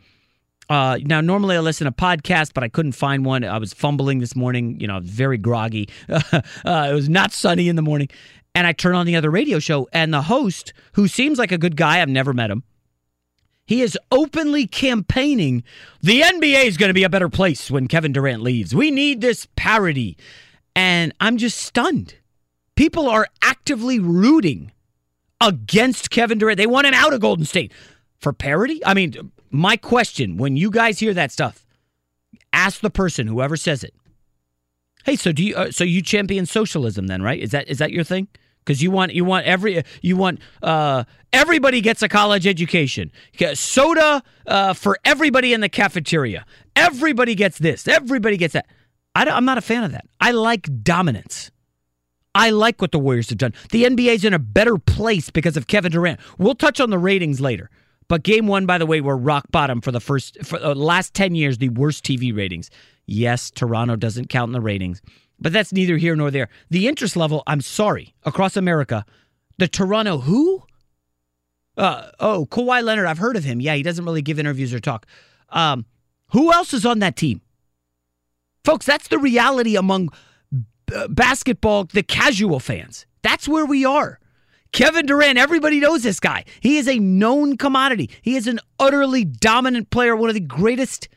Uh, 0.70 1.00
now, 1.02 1.22
normally 1.22 1.56
I 1.56 1.60
listen 1.60 1.86
to 1.86 1.92
podcasts, 1.92 2.54
but 2.54 2.64
I 2.64 2.70
couldn't 2.70 2.92
find 2.92 3.26
one. 3.26 3.44
I 3.44 3.58
was 3.58 3.74
fumbling 3.74 4.20
this 4.20 4.36
morning, 4.36 4.80
you 4.80 4.86
know, 4.86 5.00
very 5.02 5.40
groggy. 5.40 5.90
uh, 6.10 6.22
it 6.64 6.94
was 6.94 7.10
not 7.10 7.32
sunny 7.32 7.68
in 7.68 7.76
the 7.76 7.82
morning. 7.82 8.10
And 8.54 8.68
I 8.68 8.74
turn 8.74 8.94
on 8.94 9.08
the 9.08 9.16
other 9.16 9.32
radio 9.32 9.58
show, 9.58 9.88
and 9.92 10.14
the 10.14 10.22
host, 10.22 10.74
who 10.94 11.08
seems 11.08 11.40
like 11.40 11.52
a 11.52 11.58
good 11.58 11.76
guy, 11.76 12.00
I've 12.00 12.10
never 12.10 12.32
met 12.32 12.52
him, 12.52 12.64
he 13.66 13.82
is 13.82 13.98
openly 14.12 14.68
campaigning 14.68 15.64
the 16.02 16.22
NBA 16.22 16.66
is 16.66 16.78
going 16.78 16.90
to 16.90 16.94
be 16.94 17.04
a 17.04 17.10
better 17.10 17.30
place 17.30 17.72
when 17.72 17.88
Kevin 17.88 18.12
Durant 18.12 18.44
leaves. 18.44 18.76
We 18.76 18.92
need 18.92 19.22
this 19.22 19.48
parody. 19.56 20.16
And 20.76 21.14
I'm 21.20 21.38
just 21.38 21.58
stunned. 21.58 22.16
People 22.76 23.10
are 23.10 23.28
actively 23.42 24.00
rooting 24.00 24.72
against 25.40 26.10
Kevin 26.10 26.38
Durant. 26.38 26.58
They 26.58 26.68
want 26.68 26.88
him 26.88 26.94
out 26.94 27.14
of 27.14 27.20
Golden 27.22 27.46
State 27.46 27.72
for 28.18 28.34
parity. 28.34 28.84
I 28.86 28.94
mean, 28.94 29.32
my 29.50 29.78
question 29.78 30.38
when 30.38 30.56
you 30.56 30.72
guys 30.72 31.00
hear 31.00 31.14
that 31.14 31.32
stuff, 31.32 31.66
ask 32.54 32.82
the 32.82 32.90
person, 32.90 33.28
whoever 33.28 33.58
says 33.58 33.84
it. 33.84 33.94
Hey, 35.04 35.16
so 35.16 35.32
do 35.32 35.44
you? 35.44 35.56
Uh, 35.56 35.72
so 35.72 35.84
you 35.84 36.02
champion 36.02 36.46
socialism 36.46 37.08
then, 37.08 37.22
right? 37.22 37.40
Is 37.40 37.52
that 37.52 37.68
is 37.68 37.80
that 37.80 37.92
your 37.92 38.04
thing? 38.04 38.28
because 38.64 38.82
you 38.82 38.92
want 38.92 39.14
you 39.14 39.26
want 39.26 39.46
every 39.46 39.84
you 40.02 40.16
want 40.16 40.40
uh, 40.62 41.04
everybody 41.34 41.82
gets 41.82 42.02
a 42.02 42.10
college 42.10 42.48
education. 42.48 43.12
Soda 43.54 44.24
uh, 44.48 44.74
for 44.74 44.98
everybody 45.04 45.54
in 45.54 45.62
the 45.62 45.70
cafeteria. 45.70 46.46
Everybody 46.76 47.36
gets 47.36 47.58
this. 47.58 47.88
Everybody 47.88 48.38
gets 48.38 48.54
that. 48.54 48.68
I 49.14 49.24
am 49.24 49.46
not 49.46 49.58
a 49.58 49.62
fan 49.62 49.84
of 49.84 49.92
that. 49.92 50.06
I 50.20 50.32
like 50.32 50.84
dominance. 50.84 51.52
I 52.34 52.50
like 52.50 52.82
what 52.82 52.92
the 52.92 53.00
Warriors 53.00 53.30
have 53.30 53.38
done. 53.38 53.54
The 53.72 53.84
NBA's 53.84 54.24
in 54.24 54.34
a 54.34 54.40
better 54.40 54.78
place 54.78 55.30
because 55.30 55.58
of 55.58 55.68
Kevin 55.68 55.92
Durant. 55.92 56.20
We'll 56.38 56.56
touch 56.56 56.80
on 56.80 56.90
the 56.90 56.98
ratings 56.98 57.42
later. 57.42 57.70
But 58.08 58.24
game 58.24 58.48
one, 58.48 58.66
by 58.66 58.78
the 58.78 58.86
way, 58.86 59.02
were 59.02 59.18
rock 59.18 59.46
bottom 59.52 59.82
for 59.82 59.92
the 59.92 60.00
first 60.00 60.38
for 60.44 60.60
the 60.60 60.76
last 60.76 61.14
ten 61.14 61.36
years, 61.36 61.58
the 61.58 61.70
worst 61.70 62.04
TV 62.04 62.36
ratings. 62.36 62.70
Yes, 63.06 63.52
Toronto 63.52 63.96
doesn't 63.96 64.30
count 64.30 64.50
in 64.50 64.54
the 64.54 64.62
ratings. 64.62 65.02
But 65.40 65.54
that's 65.54 65.74
neither 65.74 65.98
here 65.98 66.16
nor 66.16 66.30
there. 66.30 66.50
The 66.70 66.88
interest 66.88 67.16
level, 67.16 67.42
I'm 67.48 67.62
sorry, 67.62 68.14
across 68.24 68.56
America, 68.56 69.06
the 69.58 69.68
Toronto 69.68 70.20
who? 70.20 70.64
Uh, 71.78 72.10
oh, 72.20 72.48
Kawhi 72.52 72.84
Leonard, 72.84 73.08
I've 73.08 73.18
heard 73.18 73.36
of 73.36 73.44
him. 73.44 73.60
Yeah, 73.60 73.76
he 73.76 73.82
doesn't 73.82 74.06
really 74.06 74.22
give 74.22 74.40
interviews 74.40 74.74
or 74.74 74.80
talk. 74.80 75.08
Um, 75.50 75.86
who 76.32 76.54
else 76.54 76.74
is 76.74 76.86
on 76.86 77.00
that 77.00 77.16
team? 77.16 77.42
Folks, 78.64 78.86
that's 78.86 79.08
the 79.08 79.18
reality 79.18 79.76
among 79.76 80.10
uh, 80.94 81.08
basketball, 81.08 81.86
the 81.86 82.04
casual 82.04 82.60
fans. 82.60 83.06
That's 83.22 83.48
where 83.48 83.66
we 83.66 83.86
are. 83.86 84.20
Kevin 84.72 85.06
Durant, 85.06 85.38
everybody 85.38 85.80
knows 85.80 86.04
this 86.04 86.20
guy. 86.20 86.46
He 86.62 86.78
is 86.78 86.88
a 86.88 86.98
known 86.98 87.58
commodity. 87.58 88.10
He 88.22 88.36
is 88.36 88.48
an 88.48 88.60
utterly 88.80 89.26
dominant 89.26 89.90
player, 89.90 90.16
one 90.16 90.30
of 90.30 90.34
the 90.34 90.40
greatest 90.40 91.10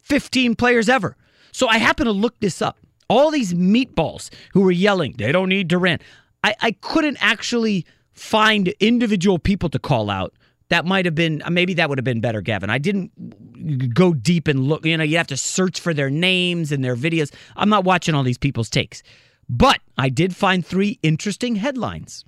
15 0.00 0.56
players 0.56 0.88
ever. 0.88 1.16
So 1.52 1.68
I 1.68 1.78
happen 1.78 2.06
to 2.06 2.12
look 2.12 2.40
this 2.40 2.60
up 2.60 2.78
all 3.12 3.30
these 3.30 3.52
meatballs 3.52 4.30
who 4.54 4.62
were 4.62 4.70
yelling, 4.70 5.14
they 5.18 5.32
don't 5.32 5.50
need 5.50 5.68
Durant. 5.68 6.00
I, 6.42 6.54
I 6.60 6.70
couldn't 6.72 7.18
actually 7.20 7.84
find 8.14 8.68
individual 8.80 9.38
people 9.38 9.68
to 9.68 9.78
call 9.78 10.08
out. 10.08 10.32
That 10.72 10.86
might 10.86 11.04
have 11.04 11.14
been, 11.14 11.42
maybe 11.50 11.74
that 11.74 11.90
would 11.90 11.98
have 11.98 12.04
been 12.04 12.22
better, 12.22 12.40
Gavin. 12.40 12.70
I 12.70 12.78
didn't 12.78 13.92
go 13.92 14.14
deep 14.14 14.48
and 14.48 14.60
look. 14.60 14.86
You 14.86 14.96
know, 14.96 15.04
you 15.04 15.18
have 15.18 15.26
to 15.26 15.36
search 15.36 15.78
for 15.78 15.92
their 15.92 16.08
names 16.08 16.72
and 16.72 16.82
their 16.82 16.96
videos. 16.96 17.30
I'm 17.56 17.68
not 17.68 17.84
watching 17.84 18.14
all 18.14 18.22
these 18.22 18.38
people's 18.38 18.70
takes. 18.70 19.02
But 19.50 19.80
I 19.98 20.08
did 20.08 20.34
find 20.34 20.64
three 20.64 20.98
interesting 21.02 21.56
headlines. 21.56 22.24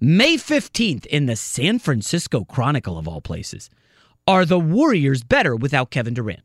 May 0.00 0.38
15th 0.38 1.04
in 1.04 1.26
the 1.26 1.36
San 1.36 1.78
Francisco 1.78 2.42
Chronicle, 2.42 2.96
of 2.96 3.06
all 3.06 3.20
places, 3.20 3.68
are 4.26 4.46
the 4.46 4.58
Warriors 4.58 5.22
better 5.22 5.54
without 5.54 5.90
Kevin 5.90 6.14
Durant? 6.14 6.40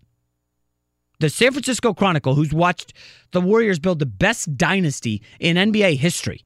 The 1.21 1.29
San 1.29 1.53
Francisco 1.53 1.93
Chronicle, 1.93 2.35
who's 2.35 2.51
watched 2.51 2.91
the 3.31 3.39
Warriors 3.39 3.79
build 3.79 3.99
the 3.99 4.05
best 4.05 4.57
dynasty 4.57 5.21
in 5.39 5.55
NBA 5.55 5.99
history, 5.99 6.43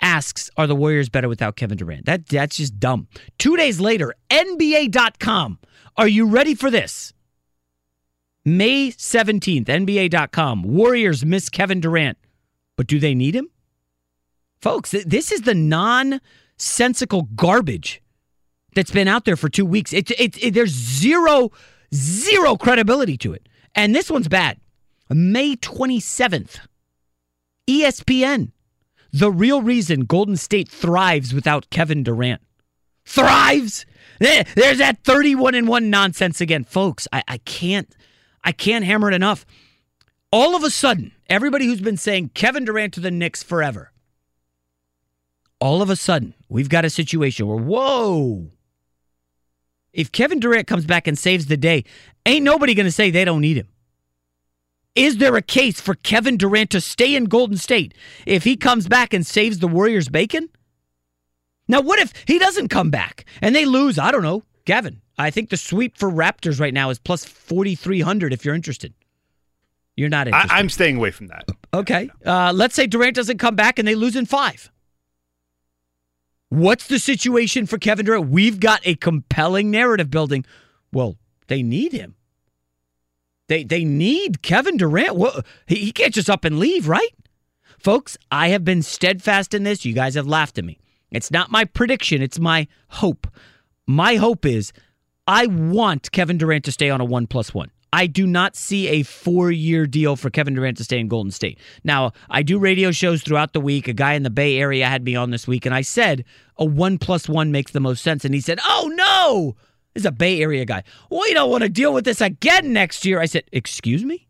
asks, 0.00 0.50
Are 0.56 0.66
the 0.66 0.76
Warriors 0.76 1.08
better 1.08 1.28
without 1.28 1.56
Kevin 1.56 1.76
Durant? 1.76 2.06
That, 2.06 2.26
that's 2.26 2.56
just 2.56 2.78
dumb. 2.78 3.08
Two 3.38 3.56
days 3.56 3.80
later, 3.80 4.14
NBA.com. 4.30 5.58
Are 5.96 6.08
you 6.08 6.26
ready 6.26 6.54
for 6.54 6.70
this? 6.70 7.12
May 8.44 8.90
17th, 8.90 9.66
NBA.com. 9.66 10.62
Warriors 10.62 11.24
miss 11.24 11.48
Kevin 11.48 11.80
Durant, 11.80 12.16
but 12.76 12.86
do 12.86 13.00
they 13.00 13.14
need 13.14 13.34
him? 13.34 13.48
Folks, 14.60 14.92
this 15.04 15.32
is 15.32 15.42
the 15.42 15.54
nonsensical 15.54 17.22
garbage 17.34 18.02
that's 18.74 18.90
been 18.90 19.08
out 19.08 19.24
there 19.24 19.36
for 19.36 19.48
two 19.48 19.66
weeks. 19.66 19.92
It, 19.92 20.10
it, 20.12 20.42
it, 20.42 20.54
there's 20.54 20.70
zero, 20.70 21.50
zero 21.92 22.56
credibility 22.56 23.16
to 23.18 23.32
it. 23.32 23.48
And 23.74 23.94
this 23.94 24.10
one's 24.10 24.28
bad. 24.28 24.60
May 25.10 25.56
27th, 25.56 26.58
ESPN. 27.68 28.52
The 29.16 29.32
real 29.32 29.62
reason 29.62 30.00
Golden 30.00 30.36
State 30.36 30.68
thrives 30.68 31.32
without 31.32 31.70
Kevin 31.70 32.02
Durant. 32.02 32.42
Thrives? 33.06 33.86
There's 34.18 34.76
that 34.76 34.98
31 35.04 35.54
and 35.54 35.66
1 35.66 35.88
nonsense 35.88 36.42
again. 36.42 36.64
Folks, 36.64 37.08
I, 37.10 37.22
I 37.26 37.38
can't 37.38 37.96
I 38.44 38.52
can't 38.52 38.84
hammer 38.84 39.10
it 39.10 39.14
enough. 39.14 39.46
All 40.30 40.54
of 40.54 40.62
a 40.64 40.68
sudden, 40.68 41.12
everybody 41.30 41.64
who's 41.64 41.80
been 41.80 41.96
saying 41.96 42.32
Kevin 42.34 42.66
Durant 42.66 42.92
to 42.92 43.00
the 43.00 43.10
Knicks 43.10 43.42
forever, 43.42 43.90
all 45.60 45.80
of 45.80 45.88
a 45.88 45.96
sudden, 45.96 46.34
we've 46.50 46.68
got 46.68 46.84
a 46.84 46.90
situation 46.90 47.46
where, 47.46 47.56
whoa, 47.56 48.50
if 49.94 50.12
Kevin 50.12 50.40
Durant 50.40 50.66
comes 50.66 50.84
back 50.84 51.06
and 51.06 51.18
saves 51.18 51.46
the 51.46 51.56
day, 51.56 51.84
ain't 52.26 52.44
nobody 52.44 52.74
going 52.74 52.84
to 52.84 52.92
say 52.92 53.10
they 53.10 53.24
don't 53.24 53.40
need 53.40 53.56
him. 53.56 53.68
Is 54.96 55.18
there 55.18 55.36
a 55.36 55.42
case 55.42 55.78
for 55.78 55.94
Kevin 55.94 56.38
Durant 56.38 56.70
to 56.70 56.80
stay 56.80 57.14
in 57.14 57.26
Golden 57.26 57.58
State 57.58 57.92
if 58.24 58.44
he 58.44 58.56
comes 58.56 58.88
back 58.88 59.12
and 59.12 59.26
saves 59.26 59.58
the 59.58 59.68
Warriors 59.68 60.08
bacon? 60.08 60.48
Now, 61.68 61.82
what 61.82 61.98
if 61.98 62.14
he 62.26 62.38
doesn't 62.38 62.68
come 62.68 62.90
back 62.90 63.26
and 63.42 63.54
they 63.54 63.66
lose? 63.66 63.98
I 63.98 64.10
don't 64.10 64.22
know. 64.22 64.42
Gavin, 64.64 65.02
I 65.18 65.30
think 65.30 65.50
the 65.50 65.58
sweep 65.58 65.98
for 65.98 66.10
Raptors 66.10 66.58
right 66.58 66.72
now 66.72 66.88
is 66.88 66.98
plus 66.98 67.26
4,300 67.26 68.32
if 68.32 68.44
you're 68.44 68.54
interested. 68.54 68.94
You're 69.96 70.08
not 70.08 70.28
interested. 70.28 70.52
I, 70.52 70.60
am 70.60 70.68
staying 70.70 70.96
away 70.96 71.10
from 71.10 71.28
that. 71.28 71.46
Okay. 71.74 72.10
Uh, 72.24 72.52
let's 72.54 72.74
say 72.74 72.86
Durant 72.86 73.16
doesn't 73.16 73.38
come 73.38 73.54
back 73.54 73.78
and 73.78 73.86
they 73.86 73.94
lose 73.94 74.16
in 74.16 74.24
five. 74.26 74.70
What's 76.48 76.86
the 76.86 76.98
situation 76.98 77.66
for 77.66 77.76
Kevin 77.76 78.06
Durant? 78.06 78.28
We've 78.28 78.60
got 78.60 78.80
a 78.84 78.94
compelling 78.94 79.70
narrative 79.70 80.10
building. 80.10 80.44
Well, 80.92 81.16
they 81.48 81.62
need 81.62 81.92
him. 81.92 82.15
They 83.48 83.64
they 83.64 83.84
need 83.84 84.42
Kevin 84.42 84.76
Durant. 84.76 85.44
He, 85.66 85.76
he 85.76 85.92
can't 85.92 86.14
just 86.14 86.30
up 86.30 86.44
and 86.44 86.58
leave, 86.58 86.88
right? 86.88 87.14
Folks, 87.78 88.16
I 88.30 88.48
have 88.48 88.64
been 88.64 88.82
steadfast 88.82 89.54
in 89.54 89.62
this. 89.62 89.84
You 89.84 89.92
guys 89.92 90.14
have 90.14 90.26
laughed 90.26 90.58
at 90.58 90.64
me. 90.64 90.78
It's 91.10 91.30
not 91.30 91.50
my 91.50 91.64
prediction, 91.64 92.22
it's 92.22 92.38
my 92.38 92.66
hope. 92.88 93.26
My 93.86 94.16
hope 94.16 94.44
is 94.44 94.72
I 95.26 95.46
want 95.46 96.10
Kevin 96.12 96.38
Durant 96.38 96.64
to 96.64 96.72
stay 96.72 96.90
on 96.90 97.00
a 97.00 97.04
one 97.04 97.26
plus 97.26 97.54
one. 97.54 97.70
I 97.92 98.06
do 98.06 98.26
not 98.26 98.56
see 98.56 98.88
a 98.88 99.02
four 99.04 99.50
year 99.50 99.86
deal 99.86 100.16
for 100.16 100.28
Kevin 100.28 100.54
Durant 100.54 100.76
to 100.78 100.84
stay 100.84 100.98
in 100.98 101.08
Golden 101.08 101.30
State. 101.30 101.58
Now, 101.84 102.12
I 102.28 102.42
do 102.42 102.58
radio 102.58 102.90
shows 102.90 103.22
throughout 103.22 103.52
the 103.52 103.60
week. 103.60 103.88
A 103.88 103.92
guy 103.92 104.14
in 104.14 104.22
the 104.22 104.30
Bay 104.30 104.58
Area 104.58 104.86
had 104.86 105.04
me 105.04 105.14
on 105.14 105.30
this 105.30 105.46
week, 105.46 105.64
and 105.64 105.74
I 105.74 105.80
said 105.82 106.24
a 106.58 106.64
one 106.64 106.98
plus 106.98 107.28
one 107.28 107.52
makes 107.52 107.70
the 107.70 107.80
most 107.80 108.02
sense. 108.02 108.24
And 108.24 108.34
he 108.34 108.40
said, 108.40 108.58
Oh, 108.64 108.90
no. 108.94 109.56
This 109.96 110.02
is 110.02 110.06
a 110.06 110.12
Bay 110.12 110.42
Area 110.42 110.66
guy. 110.66 110.84
We 111.10 111.32
don't 111.32 111.50
want 111.50 111.62
to 111.62 111.70
deal 111.70 111.94
with 111.94 112.04
this 112.04 112.20
again 112.20 112.74
next 112.74 113.06
year. 113.06 113.18
I 113.18 113.24
said, 113.24 113.44
Excuse 113.50 114.04
me? 114.04 114.28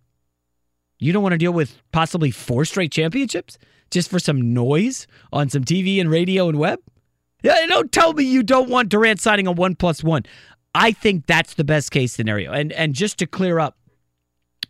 You 1.01 1.13
don't 1.13 1.25
want 1.25 1.33
to 1.33 1.39
deal 1.39 1.53
with 1.53 1.83
possibly 1.91 2.31
four 2.31 2.65
straight 2.65 2.93
championships 2.93 3.59
just 3.91 4.09
for 4.09 4.21
some 4.21 4.55
noise 4.55 5.09
on 5.33 5.51
some 5.51 5.65
TV 5.65 6.01
and 6.01 6.09
radio 6.09 6.49
and 6.49 6.57
web? 6.57 6.79
Yeah, 7.43 7.67
don't 7.67 7.91
tell 7.91 8.13
me 8.13 8.23
you 8.23 8.45
don't 8.45 8.71
want 8.71 8.91
Durant 8.91 9.21
signing 9.21 9.49
a 9.49 9.51
one 9.51 9.75
plus 9.75 10.05
one. 10.05 10.23
I 10.73 10.93
think 10.93 11.27
that's 11.27 11.55
the 11.55 11.65
best 11.65 11.91
case 11.91 12.13
scenario. 12.13 12.53
And 12.53 12.71
and 12.71 12.95
just 12.95 13.19
to 13.19 13.27
clear 13.27 13.59
up, 13.59 13.77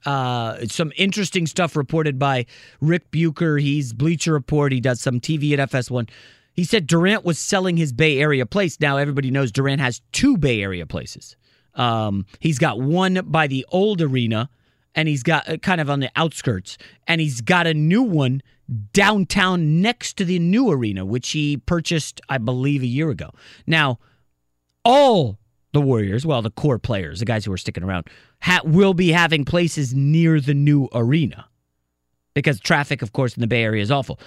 uh, 0.07 0.65
some 0.67 0.95
interesting 0.97 1.47
stuff 1.47 1.77
reported 1.77 2.19
by 2.19 2.47
Rick 2.81 3.11
Bucher. 3.11 3.59
He's 3.59 3.93
Bleacher 3.93 4.33
Report. 4.33 4.73
He 4.73 4.81
does 4.81 5.03
some 5.03 5.21
TV 5.21 5.53
at 5.59 5.71
FS1. 5.71 6.09
He 6.57 6.65
said 6.65 6.87
Durant 6.87 7.25
was 7.25 7.39
selling 7.39 7.77
his 7.77 7.93
Bay 7.93 8.19
Area 8.19 8.47
place. 8.47 8.81
Now 8.81 8.97
everybody 8.97 9.31
knows 9.31 9.53
Durant 9.53 9.81
has 9.81 10.01
two 10.13 10.39
Bay 10.39 10.63
Area 10.63 10.87
places. 10.87 11.37
Um, 11.75 12.25
he's 12.41 12.59
got 12.59 12.81
one 12.81 13.21
by 13.27 13.47
the 13.47 13.67
old 13.71 14.01
arena, 14.01 14.49
and 14.95 15.07
he's 15.07 15.23
got 15.23 15.47
uh, 15.49 15.59
kind 15.59 15.81
of 15.81 15.91
on 15.91 16.01
the 16.01 16.11
outskirts, 16.17 16.79
and 17.07 17.21
he's 17.21 17.43
got 17.43 17.67
a 17.67 17.75
new 17.75 18.03
one 18.03 18.43
downtown 18.93 19.83
next 19.83 20.15
to 20.15 20.25
the 20.25 20.39
new 20.39 20.71
arena, 20.71 21.05
which 21.05 21.31
he 21.31 21.59
purchased, 21.59 22.21
I 22.31 22.39
believe, 22.39 22.83
a 22.83 22.87
year 22.87 23.11
ago. 23.11 23.31
Now, 23.67 23.99
all 24.85 25.39
the 25.73 25.83
Warriors, 25.83 26.25
well, 26.25 26.41
the 26.41 26.51
core 26.51 26.79
players, 26.79 27.19
the 27.19 27.27
guys 27.27 27.45
who 27.45 27.53
are 27.53 27.59
sticking 27.59 27.85
around, 27.85 28.09
ha- 28.41 28.63
will 28.65 28.95
be 28.95 29.11
having 29.11 29.45
places 29.45 29.95
near 29.95 30.41
the 30.41 30.55
new 30.55 30.89
arena 30.95 31.47
because 32.33 32.61
traffic, 32.61 33.03
of 33.03 33.13
course, 33.13 33.35
in 33.37 33.41
the 33.41 33.47
Bay 33.47 33.63
Area 33.63 33.83
is 33.83 33.91
awful. 33.91 34.19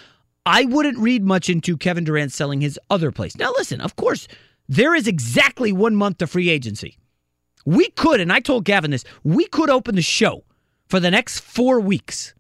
I 0.52 0.66
wouldn't 0.66 0.98
read 0.98 1.24
much 1.24 1.48
into 1.48 1.78
Kevin 1.78 2.06
Durant 2.06 2.32
selling 2.32 2.60
his 2.60 2.80
other 2.90 3.12
place. 3.12 3.38
Now, 3.38 3.52
listen, 3.52 3.80
of 3.82 3.96
course, 3.96 4.28
there 4.68 4.96
is 4.96 5.08
exactly 5.08 5.72
one 5.72 5.96
month 5.96 6.18
to 6.18 6.28
free 6.28 6.50
agency. 6.50 6.98
We 7.68 7.92
could, 7.92 8.20
and 8.20 8.34
I 8.34 8.40
told 8.40 8.66
Gavin 8.66 8.90
this, 8.90 9.04
we 9.24 9.46
could 9.46 9.70
open 9.70 9.94
the 9.94 10.02
show 10.02 10.44
for 10.88 11.00
the 11.00 11.12
next 11.12 11.42
four 11.42 11.80
weeks 11.80 12.34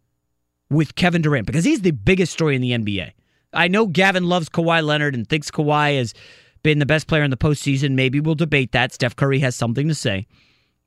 with 0.72 0.96
Kevin 0.96 1.22
Durant 1.22 1.46
because 1.46 1.66
he's 1.66 1.82
the 1.82 1.92
biggest 1.92 2.34
story 2.34 2.56
in 2.56 2.63
the 2.63 2.72
NBA. 2.72 3.12
I 3.54 3.68
know 3.68 3.86
Gavin 3.86 4.24
loves 4.24 4.50
Kawhi 4.50 4.84
Leonard 4.84 5.13
and 5.13 5.30
thinks 5.30 5.51
Kawhi 5.51 5.96
has 6.00 6.16
been 6.63 6.80
the 6.80 6.88
best 6.88 7.06
player 7.06 7.22
in 7.22 7.30
the 7.30 7.38
postseason. 7.38 7.92
Maybe 7.92 8.20
we'll 8.20 8.34
debate 8.34 8.72
that. 8.72 8.92
Steph 8.92 9.16
Curry 9.16 9.38
has 9.38 9.56
something 9.56 9.88
to 9.88 9.94
say. 9.94 10.25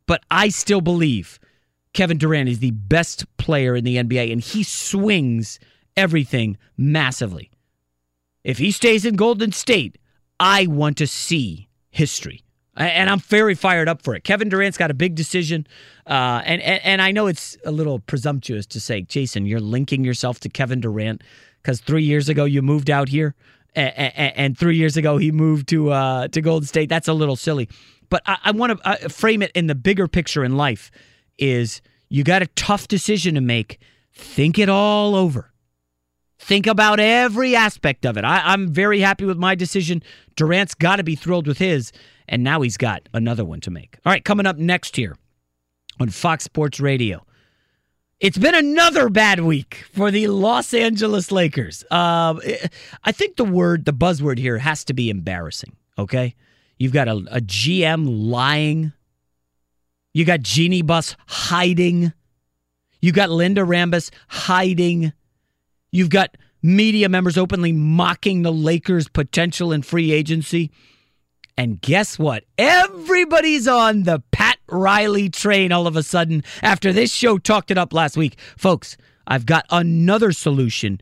But 0.06 0.24
I 0.32 0.48
still 0.48 0.80
believe 0.80 1.38
Kevin 1.92 2.18
Durant 2.18 2.48
is 2.48 2.58
the 2.58 2.72
best 2.72 3.24
player 3.36 3.76
in 3.76 3.84
the 3.84 3.98
NBA 3.98 4.32
and 4.32 4.40
he 4.40 4.64
swings 4.64 5.60
everything 5.96 6.56
massively. 6.76 7.50
If 8.44 8.58
he 8.58 8.70
stays 8.70 9.04
in 9.04 9.16
Golden 9.16 9.52
State, 9.52 9.98
I 10.40 10.66
want 10.66 10.96
to 10.98 11.06
see 11.06 11.68
history. 11.90 12.42
And 12.74 13.10
I'm 13.10 13.18
very 13.18 13.54
fired 13.54 13.86
up 13.86 14.00
for 14.00 14.14
it. 14.14 14.24
Kevin 14.24 14.48
Durant's 14.48 14.78
got 14.78 14.90
a 14.90 14.94
big 14.94 15.14
decision. 15.14 15.66
Uh, 16.06 16.40
and, 16.44 16.62
and, 16.62 16.80
and 16.84 17.02
I 17.02 17.12
know 17.12 17.26
it's 17.26 17.56
a 17.66 17.70
little 17.70 17.98
presumptuous 17.98 18.64
to 18.66 18.80
say, 18.80 19.02
Jason, 19.02 19.44
you're 19.44 19.60
linking 19.60 20.04
yourself 20.04 20.40
to 20.40 20.48
Kevin 20.48 20.80
Durant 20.80 21.22
because 21.60 21.80
three 21.80 22.02
years 22.02 22.30
ago 22.30 22.44
you 22.44 22.62
moved 22.62 22.88
out 22.88 23.10
here, 23.10 23.34
and, 23.74 24.56
three 24.58 24.76
years 24.76 24.96
ago 24.96 25.16
he 25.16 25.32
moved 25.32 25.68
to 25.68 25.90
uh, 25.90 26.28
to 26.28 26.40
Golden 26.40 26.66
State. 26.66 26.88
That's 26.88 27.08
a 27.08 27.14
little 27.14 27.36
silly. 27.36 27.68
But 28.08 28.22
I, 28.26 28.38
I 28.44 28.50
want 28.50 28.78
to 28.78 28.88
uh, 28.88 29.08
frame 29.08 29.42
it 29.42 29.50
in 29.54 29.66
the 29.66 29.74
bigger 29.74 30.08
picture 30.08 30.44
in 30.44 30.56
life 30.56 30.90
is 31.38 31.80
you 32.08 32.24
got 32.24 32.42
a 32.42 32.46
tough 32.48 32.88
decision 32.88 33.34
to 33.34 33.40
make. 33.40 33.80
Think 34.12 34.58
it 34.58 34.68
all 34.68 35.14
over. 35.14 35.51
Think 36.44 36.66
about 36.66 36.98
every 36.98 37.54
aspect 37.54 38.04
of 38.04 38.16
it. 38.16 38.24
I, 38.24 38.52
am 38.52 38.72
very 38.72 38.98
happy 38.98 39.24
with 39.24 39.38
my 39.38 39.54
decision. 39.54 40.02
Durant's 40.34 40.74
got 40.74 40.96
to 40.96 41.04
be 41.04 41.14
thrilled 41.14 41.46
with 41.46 41.58
his, 41.58 41.92
and 42.28 42.42
now 42.42 42.62
he's 42.62 42.76
got 42.76 43.08
another 43.14 43.44
one 43.44 43.60
to 43.60 43.70
make. 43.70 43.96
All 44.04 44.12
right, 44.12 44.24
coming 44.24 44.44
up 44.44 44.56
next 44.56 44.96
here 44.96 45.16
on 46.00 46.08
Fox 46.08 46.42
Sports 46.42 46.80
Radio. 46.80 47.24
It's 48.18 48.38
been 48.38 48.56
another 48.56 49.08
bad 49.08 49.38
week 49.40 49.84
for 49.92 50.10
the 50.10 50.26
Los 50.26 50.74
Angeles 50.74 51.30
Lakers. 51.30 51.84
Uh, 51.92 52.34
I 53.04 53.12
think 53.12 53.36
the 53.36 53.44
word, 53.44 53.84
the 53.84 53.92
buzzword 53.92 54.38
here 54.38 54.58
has 54.58 54.84
to 54.86 54.94
be 54.94 55.10
embarrassing, 55.10 55.76
okay? 55.96 56.34
You've 56.76 56.92
got 56.92 57.06
a, 57.06 57.18
a 57.30 57.40
GM 57.40 58.06
lying. 58.28 58.92
You 60.12 60.24
got 60.24 60.40
Jeanie 60.40 60.82
Buss 60.82 61.14
hiding. 61.28 62.12
You 63.00 63.12
got 63.12 63.30
Linda 63.30 63.60
Rambis 63.60 64.10
hiding. 64.26 65.12
You've 65.92 66.10
got 66.10 66.36
media 66.62 67.08
members 67.08 67.36
openly 67.36 67.70
mocking 67.70 68.42
the 68.42 68.52
Lakers' 68.52 69.08
potential 69.08 69.72
in 69.72 69.82
free 69.82 70.10
agency. 70.10 70.70
And 71.56 71.80
guess 71.82 72.18
what? 72.18 72.44
Everybody's 72.56 73.68
on 73.68 74.04
the 74.04 74.22
Pat 74.32 74.56
Riley 74.68 75.28
train 75.28 75.70
all 75.70 75.86
of 75.86 75.94
a 75.94 76.02
sudden 76.02 76.42
after 76.62 76.94
this 76.94 77.12
show 77.12 77.36
talked 77.36 77.70
it 77.70 77.76
up 77.76 77.92
last 77.92 78.16
week. 78.16 78.38
Folks, 78.56 78.96
I've 79.26 79.44
got 79.44 79.66
another 79.70 80.32
solution 80.32 80.98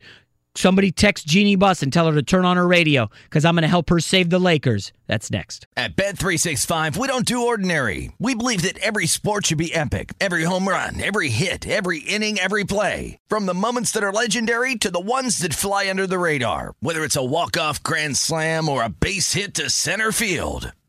Somebody 0.55 0.91
text 0.91 1.25
Jeanie 1.27 1.55
Buss 1.55 1.81
and 1.81 1.93
tell 1.93 2.07
her 2.07 2.13
to 2.13 2.21
turn 2.21 2.43
on 2.43 2.57
her 2.57 2.67
radio 2.67 3.09
because 3.23 3.45
I'm 3.45 3.55
going 3.55 3.61
to 3.61 3.69
help 3.69 3.89
her 3.89 4.01
save 4.01 4.29
the 4.29 4.39
Lakers. 4.39 4.91
That's 5.07 5.31
next. 5.31 5.65
At 5.77 5.95
Bet365, 5.95 6.97
we 6.97 7.07
don't 7.07 7.25
do 7.25 7.47
ordinary. 7.47 8.11
We 8.19 8.35
believe 8.35 8.61
that 8.63 8.77
every 8.79 9.05
sport 9.05 9.45
should 9.45 9.57
be 9.57 9.73
epic 9.73 10.13
every 10.19 10.43
home 10.43 10.67
run, 10.67 11.01
every 11.01 11.29
hit, 11.29 11.67
every 11.67 11.99
inning, 11.99 12.37
every 12.37 12.65
play. 12.65 13.17
From 13.29 13.45
the 13.45 13.53
moments 13.53 13.91
that 13.91 14.03
are 14.03 14.11
legendary 14.13 14.75
to 14.75 14.91
the 14.91 14.99
ones 14.99 15.37
that 15.39 15.53
fly 15.53 15.89
under 15.89 16.05
the 16.05 16.19
radar, 16.19 16.73
whether 16.81 17.03
it's 17.03 17.15
a 17.15 17.25
walk-off 17.25 17.81
grand 17.81 18.17
slam 18.17 18.67
or 18.67 18.83
a 18.83 18.89
base 18.89 19.33
hit 19.33 19.53
to 19.55 19.69
center 19.69 20.11
field. 20.11 20.73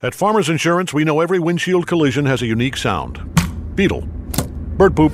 At 0.00 0.14
Farmers 0.14 0.48
Insurance, 0.48 0.94
we 0.94 1.02
know 1.02 1.18
every 1.18 1.40
windshield 1.40 1.88
collision 1.88 2.24
has 2.24 2.40
a 2.40 2.46
unique 2.46 2.76
sound. 2.76 3.18
Beetle. 3.74 4.02
Bird 4.76 4.94
poop. 4.94 5.12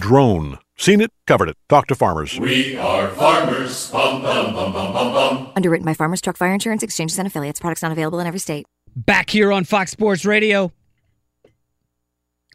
Drone. 0.00 0.58
Seen 0.76 1.00
it, 1.00 1.10
covered 1.26 1.48
it. 1.48 1.56
Talk 1.70 1.86
to 1.86 1.94
farmers. 1.94 2.38
We 2.38 2.76
are 2.76 3.08
farmers. 3.08 3.90
Bum, 3.90 4.20
bum, 4.20 4.52
bum, 4.52 4.70
bum, 4.74 4.92
bum, 4.92 5.12
bum. 5.14 5.52
Underwritten 5.56 5.86
by 5.86 5.94
Farmers 5.94 6.20
Truck 6.20 6.36
Fire 6.36 6.52
Insurance 6.52 6.82
Exchanges 6.82 7.18
and 7.18 7.26
Affiliates. 7.26 7.58
Products 7.58 7.80
not 7.80 7.90
available 7.90 8.20
in 8.20 8.26
every 8.26 8.38
state. 8.38 8.66
Back 8.94 9.30
here 9.30 9.50
on 9.50 9.64
Fox 9.64 9.92
Sports 9.92 10.26
Radio. 10.26 10.70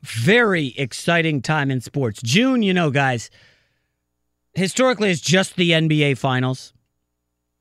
Very 0.03 0.75
exciting 0.77 1.41
time 1.41 1.71
in 1.71 1.81
sports. 1.81 2.21
June, 2.21 2.61
you 2.61 2.71
know, 2.71 2.91
guys, 2.91 3.31
historically 4.53 5.09
it's 5.09 5.21
just 5.21 5.55
the 5.55 5.71
NBA 5.71 6.19
finals. 6.19 6.71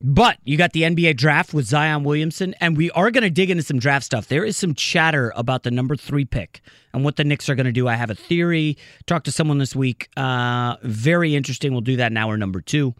But 0.00 0.38
you 0.44 0.56
got 0.56 0.72
the 0.72 0.82
NBA 0.82 1.16
draft 1.16 1.52
with 1.52 1.66
Zion 1.66 2.04
Williamson, 2.04 2.54
and 2.60 2.76
we 2.76 2.88
are 2.92 3.10
going 3.10 3.22
to 3.22 3.30
dig 3.30 3.50
into 3.50 3.64
some 3.64 3.80
draft 3.80 4.04
stuff. 4.04 4.28
There 4.28 4.44
is 4.44 4.56
some 4.56 4.74
chatter 4.74 5.32
about 5.34 5.64
the 5.64 5.72
number 5.72 5.96
three 5.96 6.24
pick 6.24 6.60
and 6.92 7.04
what 7.04 7.16
the 7.16 7.24
Knicks 7.24 7.48
are 7.48 7.56
going 7.56 7.66
to 7.66 7.72
do. 7.72 7.88
I 7.88 7.96
have 7.96 8.08
a 8.08 8.14
theory. 8.14 8.78
Talked 9.06 9.24
to 9.24 9.32
someone 9.32 9.58
this 9.58 9.74
week. 9.74 10.08
Uh, 10.16 10.76
very 10.82 11.34
interesting. 11.34 11.72
We'll 11.72 11.80
do 11.80 11.96
that 11.96 12.12
in 12.12 12.16
hour 12.16 12.36
number 12.36 12.60
two. 12.60 12.94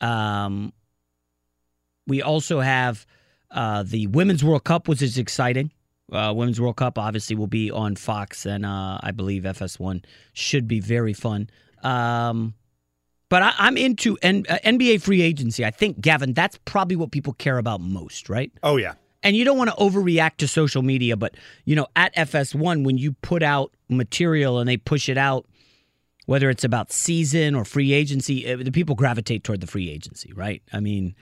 Um, 0.00 0.72
we 2.06 2.22
also 2.22 2.60
have 2.60 3.06
uh, 3.50 3.82
the 3.82 4.06
Women's 4.06 4.42
World 4.42 4.64
Cup, 4.64 4.88
which 4.88 5.02
is 5.02 5.18
exciting. 5.18 5.70
Uh, 6.10 6.32
Women's 6.34 6.58
World 6.60 6.76
Cup 6.76 6.98
obviously 6.98 7.36
will 7.36 7.48
be 7.48 7.70
on 7.70 7.96
Fox, 7.96 8.46
and 8.46 8.64
uh, 8.64 8.98
I 9.02 9.10
believe 9.10 9.42
FS1 9.42 10.04
should 10.32 10.66
be 10.66 10.80
very 10.80 11.12
fun. 11.12 11.50
Um, 11.82 12.54
but 13.30 13.42
I, 13.42 13.68
am 13.68 13.78
into 13.78 14.18
N, 14.20 14.44
uh, 14.48 14.58
NBA 14.64 15.00
free 15.00 15.22
agency. 15.22 15.64
I 15.64 15.70
think, 15.70 16.00
Gavin, 16.00 16.34
that's 16.34 16.58
probably 16.66 16.96
what 16.96 17.12
people 17.12 17.32
care 17.32 17.56
about 17.56 17.80
most, 17.80 18.28
right? 18.28 18.52
Oh, 18.62 18.76
yeah. 18.76 18.94
And 19.22 19.36
you 19.36 19.44
don't 19.44 19.56
want 19.56 19.70
to 19.70 19.76
overreact 19.76 20.38
to 20.38 20.48
social 20.48 20.82
media, 20.82 21.16
but, 21.16 21.36
you 21.64 21.76
know, 21.76 21.86
at 21.94 22.14
FS1, 22.16 22.84
when 22.84 22.98
you 22.98 23.12
put 23.22 23.42
out 23.42 23.72
material 23.88 24.58
and 24.58 24.68
they 24.68 24.76
push 24.76 25.08
it 25.08 25.16
out, 25.16 25.46
whether 26.26 26.50
it's 26.50 26.64
about 26.64 26.92
season 26.92 27.54
or 27.54 27.64
free 27.64 27.92
agency, 27.92 28.50
uh, 28.50 28.56
the 28.56 28.72
people 28.72 28.94
gravitate 28.94 29.44
toward 29.44 29.60
the 29.60 29.66
free 29.66 29.90
agency, 29.90 30.32
right? 30.32 30.62
I 30.72 30.80
mean, 30.80 31.14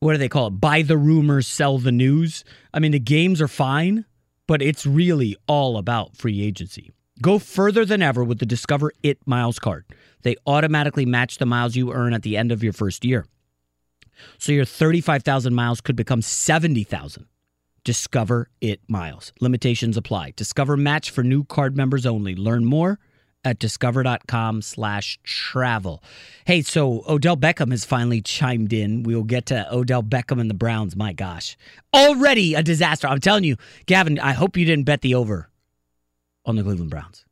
what 0.00 0.12
do 0.12 0.18
they 0.18 0.28
call 0.28 0.48
it? 0.48 0.60
Buy 0.60 0.82
the 0.82 0.98
rumors, 0.98 1.46
sell 1.46 1.78
the 1.78 1.92
news. 1.92 2.44
I 2.74 2.80
mean, 2.80 2.92
the 2.92 3.00
games 3.00 3.40
are 3.40 3.48
fine, 3.48 4.04
but 4.46 4.60
it's 4.60 4.84
really 4.84 5.36
all 5.46 5.78
about 5.78 6.16
free 6.16 6.42
agency. 6.42 6.90
Go 7.22 7.38
further 7.38 7.84
than 7.84 8.02
ever 8.02 8.22
with 8.22 8.38
the 8.38 8.46
Discover 8.46 8.92
It 9.02 9.18
Miles 9.26 9.58
card. 9.58 9.84
They 10.22 10.36
automatically 10.46 11.06
match 11.06 11.38
the 11.38 11.46
miles 11.46 11.76
you 11.76 11.92
earn 11.92 12.12
at 12.12 12.22
the 12.22 12.36
end 12.36 12.52
of 12.52 12.62
your 12.62 12.72
first 12.72 13.04
year. 13.04 13.26
So 14.38 14.52
your 14.52 14.64
35,000 14.64 15.54
miles 15.54 15.80
could 15.80 15.96
become 15.96 16.22
70,000. 16.22 17.26
Discover 17.84 18.50
It 18.60 18.80
Miles. 18.88 19.32
Limitations 19.40 19.96
apply. 19.96 20.32
Discover 20.36 20.76
match 20.76 21.10
for 21.10 21.22
new 21.22 21.44
card 21.44 21.76
members 21.76 22.04
only. 22.04 22.34
Learn 22.34 22.64
more 22.64 22.98
at 23.44 23.58
discover.com 23.58 24.62
slash 24.62 25.18
travel. 25.22 26.02
Hey, 26.44 26.62
so 26.62 27.04
Odell 27.08 27.36
Beckham 27.36 27.70
has 27.70 27.84
finally 27.84 28.20
chimed 28.20 28.72
in. 28.72 29.04
We'll 29.04 29.22
get 29.22 29.46
to 29.46 29.72
Odell 29.72 30.02
Beckham 30.02 30.40
and 30.40 30.50
the 30.50 30.54
Browns. 30.54 30.96
My 30.96 31.12
gosh. 31.12 31.56
Already 31.94 32.54
a 32.54 32.62
disaster. 32.62 33.06
I'm 33.06 33.20
telling 33.20 33.44
you, 33.44 33.56
Gavin, 33.86 34.18
I 34.18 34.32
hope 34.32 34.56
you 34.56 34.64
didn't 34.64 34.84
bet 34.84 35.00
the 35.00 35.14
over 35.14 35.48
on 36.44 36.56
the 36.56 36.62
Cleveland 36.62 36.90
Browns. 36.90 37.24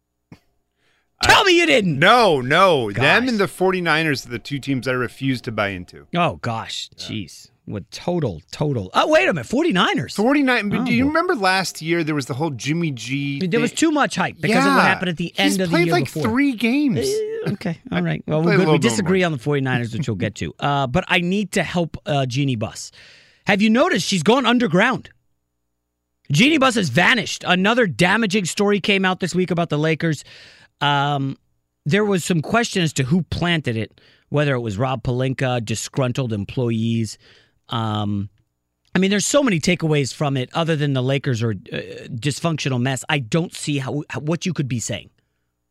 Tell 1.22 1.44
me 1.44 1.59
you 1.59 1.66
didn't. 1.66 1.98
No, 1.98 2.40
no. 2.40 2.90
Gosh. 2.90 3.02
Them 3.02 3.29
and 3.29 3.38
the 3.38 3.46
49ers 3.46 4.26
are 4.26 4.31
the 4.31 4.38
two 4.38 4.59
teams 4.59 4.87
I 4.87 4.92
refuse 4.92 5.40
to 5.42 5.52
buy 5.52 5.68
into. 5.68 6.07
Oh, 6.14 6.37
gosh. 6.37 6.90
Jeez. 6.96 7.50
What 7.64 7.90
total, 7.90 8.42
total. 8.52 8.90
Oh, 8.94 9.09
wait 9.09 9.29
a 9.29 9.35
minute. 9.35 9.48
49ers. 9.48 10.14
49. 10.14 10.72
Oh, 10.72 10.85
do 10.85 10.92
you 10.92 11.07
remember 11.09 11.35
last 11.35 11.83
year 11.83 12.05
there 12.05 12.14
was 12.14 12.26
the 12.26 12.35
whole 12.35 12.50
Jimmy 12.50 12.92
G? 12.92 13.44
There 13.44 13.59
was 13.59 13.72
too 13.72 13.90
much 13.90 14.14
hype 14.14 14.37
because 14.40 14.64
yeah. 14.64 14.70
of 14.70 14.76
what 14.76 14.85
happened 14.85 15.09
at 15.09 15.16
the 15.16 15.33
end 15.37 15.55
He's 15.55 15.61
of 15.61 15.70
the 15.70 15.83
year 15.83 15.92
like 15.92 16.05
before. 16.05 16.22
three 16.22 16.52
games. 16.52 16.98
Uh, 16.98 17.50
okay. 17.52 17.81
All 17.92 18.02
right. 18.02 18.22
Well, 18.29 18.42
we're 18.42 18.57
good. 18.57 18.68
We 18.68 18.79
disagree 18.79 19.24
on 19.24 19.33
the 19.33 19.38
49ers, 19.38 19.92
which 19.94 20.07
we'll 20.07 20.14
get 20.14 20.37
to. 20.37 20.55
Uh, 20.61 20.87
but 20.87 21.05
I 21.09 21.18
need 21.18 21.52
to 21.52 21.64
help 21.64 21.96
uh, 22.07 22.24
Jeanie 22.26 22.55
Buss. 22.55 22.92
Have 23.46 23.61
you 23.61 23.70
noticed 23.70 24.07
she's 24.07 24.22
gone 24.22 24.46
underground? 24.46 25.11
Jeanie 26.31 26.59
Buss 26.59 26.76
has 26.76 26.88
vanished. 26.88 27.44
Another 27.46 27.87
damaging 27.88 28.44
story 28.44 28.81
came 28.81 29.05
out 29.05 29.18
this 29.18 29.35
week 29.35 29.50
about 29.50 29.70
the 29.70 29.79
Lakers. 29.79 30.24
Um, 30.81 31.37
there 31.85 32.05
was 32.05 32.25
some 32.25 32.43
question 32.43 32.83
as 32.83 32.93
to 32.95 33.05
who 33.05 33.23
planted 33.23 33.77
it, 33.77 34.01
whether 34.29 34.55
it 34.55 34.61
was 34.61 34.77
Rob 34.77 35.03
Pelinka, 35.03 35.65
disgruntled 35.65 36.33
employees. 36.33 37.17
Um, 37.69 38.29
I 38.95 38.99
mean, 38.99 39.11
there's 39.11 39.27
so 39.27 39.43
many 39.43 39.61
takeaways 39.61 40.12
from 40.12 40.37
it, 40.37 40.51
other 40.55 40.75
than 40.75 40.95
the 40.95 41.03
Lakers 41.03 41.43
are 41.43 41.51
uh, 41.51 41.77
dysfunctional 42.09 42.81
mess. 42.81 43.05
I 43.09 43.19
don't 43.19 43.55
see 43.55 43.79
how, 43.79 44.03
how 44.11 44.21
what 44.21 44.47
you 44.47 44.53
could 44.53 44.69
be 44.69 44.81
saying. 44.81 45.11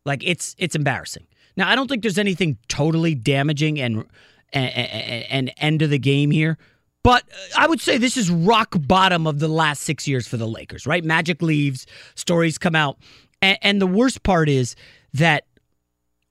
Like 0.06 0.24
it's 0.24 0.56
it's 0.58 0.76
embarrassing. 0.76 1.26
Now, 1.58 1.70
I 1.70 1.76
don't 1.76 1.88
think 1.88 2.04
there's 2.04 2.20
anything 2.20 2.58
totally 2.68 3.16
damaging 3.16 3.80
and 3.80 4.06
and, 4.54 5.26
and 5.30 5.54
end 5.58 5.82
of 5.82 5.90
the 5.90 6.00
game 6.00 6.32
here. 6.32 6.58
But 7.04 7.24
I 7.56 7.68
would 7.68 7.82
say 7.82 7.98
this 7.98 8.18
is 8.18 8.32
rock 8.32 8.76
bottom 8.80 9.28
of 9.28 9.40
the 9.40 9.48
last 9.48 9.84
six 9.84 10.08
years 10.08 10.28
for 10.28 10.38
the 10.38 10.48
Lakers, 10.48 10.88
right? 10.88 11.04
Magic 11.04 11.42
leaves, 11.42 11.86
stories 12.16 12.58
come 12.58 12.76
out. 12.76 12.98
And, 13.46 13.58
and 13.62 13.82
the 13.82 13.88
worst 13.88 14.24
part 14.24 14.50
is 14.50 14.76
that 15.14 15.46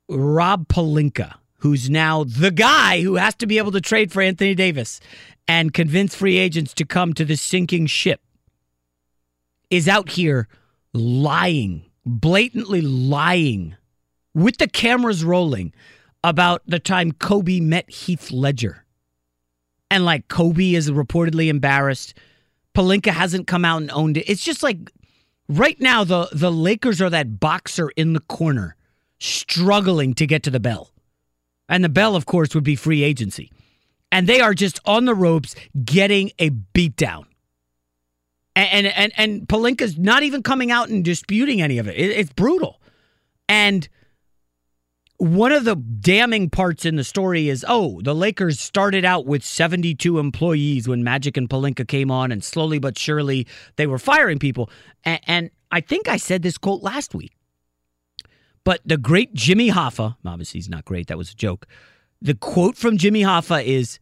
Rob 0.08 0.66
Pelinka, 0.66 1.34
who's 1.58 1.88
now 1.88 2.24
the 2.24 2.50
guy 2.50 3.02
who 3.02 3.14
has 3.14 3.36
to 3.36 3.46
be 3.46 3.58
able 3.58 3.70
to 3.72 3.80
trade 3.80 4.10
for 4.10 4.20
Anthony 4.20 4.54
Davis 4.56 4.98
and 5.46 5.72
convince 5.72 6.14
free 6.14 6.38
agents 6.38 6.74
to 6.74 6.84
come 6.84 7.14
to 7.14 7.24
the 7.24 7.36
sinking 7.36 7.86
ship, 7.86 8.20
is 9.70 9.88
out 9.88 10.10
here 10.10 10.48
lying, 10.92 11.84
blatantly 12.04 12.80
lying 12.80 13.76
with 14.34 14.58
the 14.58 14.68
cameras 14.68 15.24
rolling 15.24 15.72
about 16.24 16.62
the 16.66 16.80
time 16.80 17.12
Kobe 17.12 17.60
met 17.60 17.88
Heath 17.88 18.32
Ledger. 18.32 18.84
And 19.88 20.04
like 20.04 20.26
Kobe 20.26 20.74
is 20.74 20.90
reportedly 20.90 21.46
embarrassed. 21.46 22.14
Pelinka 22.74 23.12
hasn't 23.12 23.46
come 23.46 23.64
out 23.64 23.82
and 23.82 23.90
owned 23.92 24.16
it. 24.16 24.28
It's 24.28 24.44
just 24.44 24.64
like 24.64 24.90
right 25.48 25.80
now 25.80 26.04
the 26.04 26.28
the 26.32 26.52
Lakers 26.52 27.00
are 27.00 27.10
that 27.10 27.40
boxer 27.40 27.90
in 27.90 28.12
the 28.12 28.20
corner 28.20 28.76
struggling 29.18 30.14
to 30.14 30.26
get 30.26 30.42
to 30.44 30.50
the 30.50 30.60
bell. 30.60 30.90
And 31.68 31.82
the 31.82 31.88
bell, 31.88 32.14
of 32.14 32.26
course, 32.26 32.54
would 32.54 32.64
be 32.64 32.76
free 32.76 33.02
agency. 33.02 33.50
And 34.12 34.26
they 34.26 34.40
are 34.40 34.54
just 34.54 34.80
on 34.84 35.06
the 35.06 35.14
ropes 35.14 35.54
getting 35.84 36.30
a 36.38 36.50
beatdown. 36.50 37.24
And, 38.54 38.86
and, 38.86 38.96
and, 38.96 39.12
and 39.16 39.48
Pelinka's 39.48 39.98
not 39.98 40.22
even 40.22 40.42
coming 40.42 40.70
out 40.70 40.88
and 40.88 41.04
disputing 41.04 41.60
any 41.60 41.78
of 41.78 41.88
it. 41.88 41.96
it. 41.96 42.10
It's 42.10 42.32
brutal. 42.32 42.80
And 43.48 43.88
one 45.24 45.52
of 45.52 45.64
the 45.64 45.76
damning 45.76 46.50
parts 46.50 46.84
in 46.84 46.96
the 46.96 47.04
story 47.04 47.48
is 47.48 47.64
oh, 47.66 48.00
the 48.02 48.14
Lakers 48.14 48.60
started 48.60 49.06
out 49.06 49.24
with 49.24 49.42
72 49.42 50.18
employees 50.18 50.86
when 50.86 51.02
Magic 51.02 51.38
and 51.38 51.48
Pelinka 51.48 51.88
came 51.88 52.10
on, 52.10 52.30
and 52.30 52.44
slowly 52.44 52.78
but 52.78 52.98
surely 52.98 53.46
they 53.76 53.86
were 53.86 53.98
firing 53.98 54.38
people. 54.38 54.68
And, 55.02 55.20
and 55.26 55.50
I 55.70 55.80
think 55.80 56.08
I 56.08 56.18
said 56.18 56.42
this 56.42 56.58
quote 56.58 56.82
last 56.82 57.14
week. 57.14 57.32
But 58.64 58.80
the 58.84 58.98
great 58.98 59.32
Jimmy 59.32 59.70
Hoffa, 59.70 60.16
obviously 60.26 60.58
he's 60.58 60.68
not 60.68 60.84
great, 60.84 61.06
that 61.06 61.16
was 61.16 61.30
a 61.30 61.34
joke. 61.34 61.66
The 62.20 62.34
quote 62.34 62.76
from 62.76 62.98
Jimmy 62.98 63.22
Hoffa 63.22 63.64
is 63.64 63.98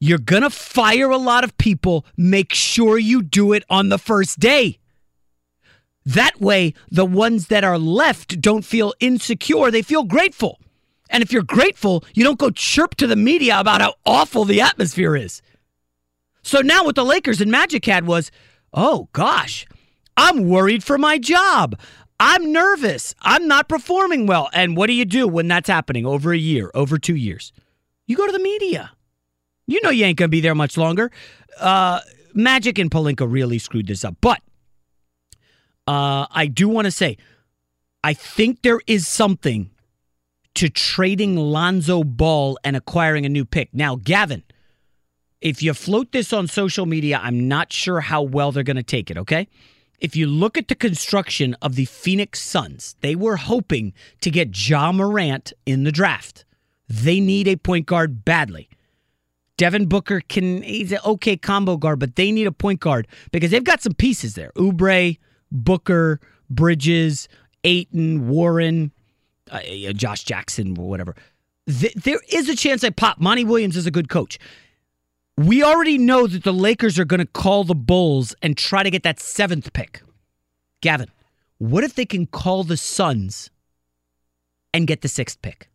You're 0.00 0.18
going 0.18 0.42
to 0.42 0.50
fire 0.50 1.08
a 1.08 1.18
lot 1.18 1.44
of 1.44 1.56
people. 1.56 2.04
Make 2.18 2.52
sure 2.52 2.98
you 2.98 3.22
do 3.22 3.54
it 3.54 3.64
on 3.70 3.88
the 3.88 3.98
first 3.98 4.38
day. 4.38 4.80
That 6.06 6.40
way, 6.40 6.72
the 6.90 7.04
ones 7.04 7.48
that 7.48 7.64
are 7.64 7.78
left 7.78 8.40
don't 8.40 8.64
feel 8.64 8.94
insecure, 9.00 9.70
they 9.72 9.82
feel 9.82 10.04
grateful. 10.04 10.60
And 11.10 11.22
if 11.22 11.32
you're 11.32 11.42
grateful, 11.42 12.04
you 12.14 12.22
don't 12.24 12.38
go 12.38 12.50
chirp 12.50 12.94
to 12.96 13.06
the 13.06 13.16
media 13.16 13.58
about 13.58 13.80
how 13.80 13.94
awful 14.06 14.44
the 14.44 14.60
atmosphere 14.60 15.16
is. 15.16 15.42
So 16.42 16.60
now 16.60 16.84
what 16.84 16.94
the 16.94 17.04
Lakers 17.04 17.40
and 17.40 17.50
Magic 17.50 17.84
had 17.84 18.06
was, 18.06 18.30
oh 18.72 19.08
gosh, 19.12 19.66
I'm 20.16 20.48
worried 20.48 20.84
for 20.84 20.96
my 20.96 21.18
job. 21.18 21.78
I'm 22.20 22.52
nervous. 22.52 23.14
I'm 23.20 23.48
not 23.48 23.68
performing 23.68 24.26
well. 24.26 24.48
And 24.52 24.76
what 24.76 24.86
do 24.86 24.92
you 24.92 25.04
do 25.04 25.26
when 25.26 25.48
that's 25.48 25.68
happening 25.68 26.06
over 26.06 26.32
a 26.32 26.38
year, 26.38 26.70
over 26.72 26.98
two 26.98 27.16
years? 27.16 27.52
You 28.06 28.16
go 28.16 28.26
to 28.26 28.32
the 28.32 28.38
media. 28.38 28.92
You 29.66 29.80
know 29.82 29.90
you 29.90 30.04
ain't 30.04 30.18
going 30.18 30.28
to 30.28 30.30
be 30.30 30.40
there 30.40 30.54
much 30.54 30.76
longer. 30.76 31.10
Uh, 31.60 32.00
Magic 32.32 32.78
and 32.78 32.90
Pelinka 32.90 33.30
really 33.30 33.58
screwed 33.58 33.88
this 33.88 34.04
up. 34.04 34.16
But 34.20 34.40
uh, 35.86 36.26
I 36.30 36.46
do 36.46 36.68
want 36.68 36.86
to 36.86 36.90
say, 36.90 37.16
I 38.02 38.14
think 38.14 38.62
there 38.62 38.80
is 38.86 39.06
something 39.06 39.70
to 40.54 40.68
trading 40.68 41.36
Lonzo 41.36 42.02
Ball 42.02 42.58
and 42.64 42.76
acquiring 42.76 43.26
a 43.26 43.28
new 43.28 43.44
pick. 43.44 43.74
Now, 43.74 43.96
Gavin, 43.96 44.42
if 45.40 45.62
you 45.62 45.74
float 45.74 46.12
this 46.12 46.32
on 46.32 46.46
social 46.46 46.86
media, 46.86 47.20
I'm 47.22 47.46
not 47.46 47.72
sure 47.72 48.00
how 48.00 48.22
well 48.22 48.52
they're 48.52 48.62
going 48.62 48.76
to 48.76 48.82
take 48.82 49.10
it, 49.10 49.18
okay? 49.18 49.48
if 50.00 50.14
you 50.14 50.26
look 50.26 50.58
at 50.58 50.68
the 50.68 50.74
construction 50.74 51.56
of 51.62 51.74
the 51.74 51.86
Phoenix 51.86 52.40
Suns, 52.40 52.96
they 53.00 53.14
were 53.14 53.36
hoping 53.36 53.92
to 54.20 54.30
get 54.30 54.68
Ja 54.68 54.92
Morant 54.92 55.52
in 55.64 55.84
the 55.84 55.92
draft. 55.92 56.44
They 56.88 57.20
need 57.20 57.48
a 57.48 57.56
point 57.56 57.86
guard 57.86 58.24
badly. 58.24 58.68
Devin 59.56 59.86
Booker 59.86 60.20
can 60.20 60.62
he's 60.62 60.92
an 60.92 60.98
okay 61.04 61.36
combo 61.36 61.76
guard, 61.78 61.98
but 61.98 62.16
they 62.16 62.30
need 62.30 62.46
a 62.46 62.52
point 62.52 62.80
guard 62.80 63.08
because 63.32 63.50
they've 63.50 63.64
got 63.64 63.82
some 63.82 63.94
pieces 63.94 64.34
there. 64.34 64.52
Oubre, 64.54 65.18
Booker, 65.50 66.20
Bridges, 66.50 67.28
Ayton, 67.64 68.28
Warren, 68.28 68.92
uh, 69.50 69.60
Josh 69.92 70.24
Jackson, 70.24 70.74
whatever. 70.74 71.14
Th- 71.68 71.94
there 71.94 72.20
is 72.30 72.48
a 72.48 72.56
chance 72.56 72.82
they 72.82 72.90
pop. 72.90 73.20
Monty 73.20 73.44
Williams 73.44 73.76
is 73.76 73.86
a 73.86 73.90
good 73.90 74.08
coach 74.08 74.38
we 75.36 75.62
already 75.62 75.98
know 75.98 76.26
that 76.26 76.44
the 76.44 76.52
Lakers 76.52 76.98
are 76.98 77.04
going 77.04 77.20
to 77.20 77.26
call 77.26 77.64
the 77.64 77.74
Bulls 77.74 78.34
and 78.40 78.56
try 78.56 78.82
to 78.82 78.90
get 78.90 79.02
that 79.02 79.20
seventh 79.20 79.72
pick. 79.72 80.02
Gavin, 80.80 81.10
What 81.58 81.84
if 81.84 81.94
they 81.94 82.06
can 82.06 82.26
call 82.26 82.64
the 82.64 82.76
Suns 82.76 83.50
and 84.72 84.86
get 84.86 85.02
the 85.02 85.08
sixth 85.08 85.40
pick 85.42 85.68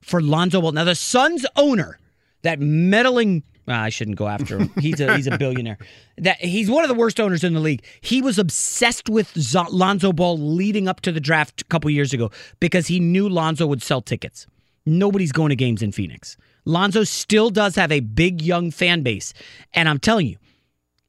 for 0.00 0.22
Lonzo 0.22 0.60
Ball? 0.60 0.72
Now, 0.72 0.84
the 0.84 0.94
Suns 0.94 1.44
owner, 1.56 1.98
that 2.42 2.60
meddling. 2.60 3.42
I 3.68 3.88
shouldn't 3.88 4.16
go 4.16 4.28
after 4.28 4.58
him. 4.58 4.70
He's 4.80 5.00
a 5.00 5.16
he's 5.16 5.26
a 5.26 5.36
billionaire. 5.36 5.78
That 6.18 6.38
he's 6.40 6.70
one 6.70 6.84
of 6.84 6.88
the 6.88 6.94
worst 6.94 7.18
owners 7.18 7.42
in 7.42 7.54
the 7.54 7.60
league. 7.60 7.84
He 8.00 8.22
was 8.22 8.38
obsessed 8.38 9.08
with 9.08 9.32
Zo- 9.38 9.66
Lonzo 9.70 10.12
Ball 10.12 10.38
leading 10.38 10.86
up 10.88 11.00
to 11.02 11.12
the 11.12 11.20
draft 11.20 11.62
a 11.62 11.64
couple 11.64 11.90
years 11.90 12.12
ago 12.12 12.30
because 12.60 12.86
he 12.86 13.00
knew 13.00 13.28
Lonzo 13.28 13.66
would 13.66 13.82
sell 13.82 14.00
tickets. 14.00 14.46
Nobody's 14.84 15.32
going 15.32 15.50
to 15.50 15.56
games 15.56 15.82
in 15.82 15.90
Phoenix. 15.92 16.36
Lonzo 16.64 17.04
still 17.04 17.50
does 17.50 17.74
have 17.76 17.90
a 17.92 18.00
big 18.00 18.40
young 18.40 18.70
fan 18.70 19.02
base, 19.02 19.32
and 19.74 19.88
I'm 19.88 19.98
telling 19.98 20.26
you, 20.26 20.36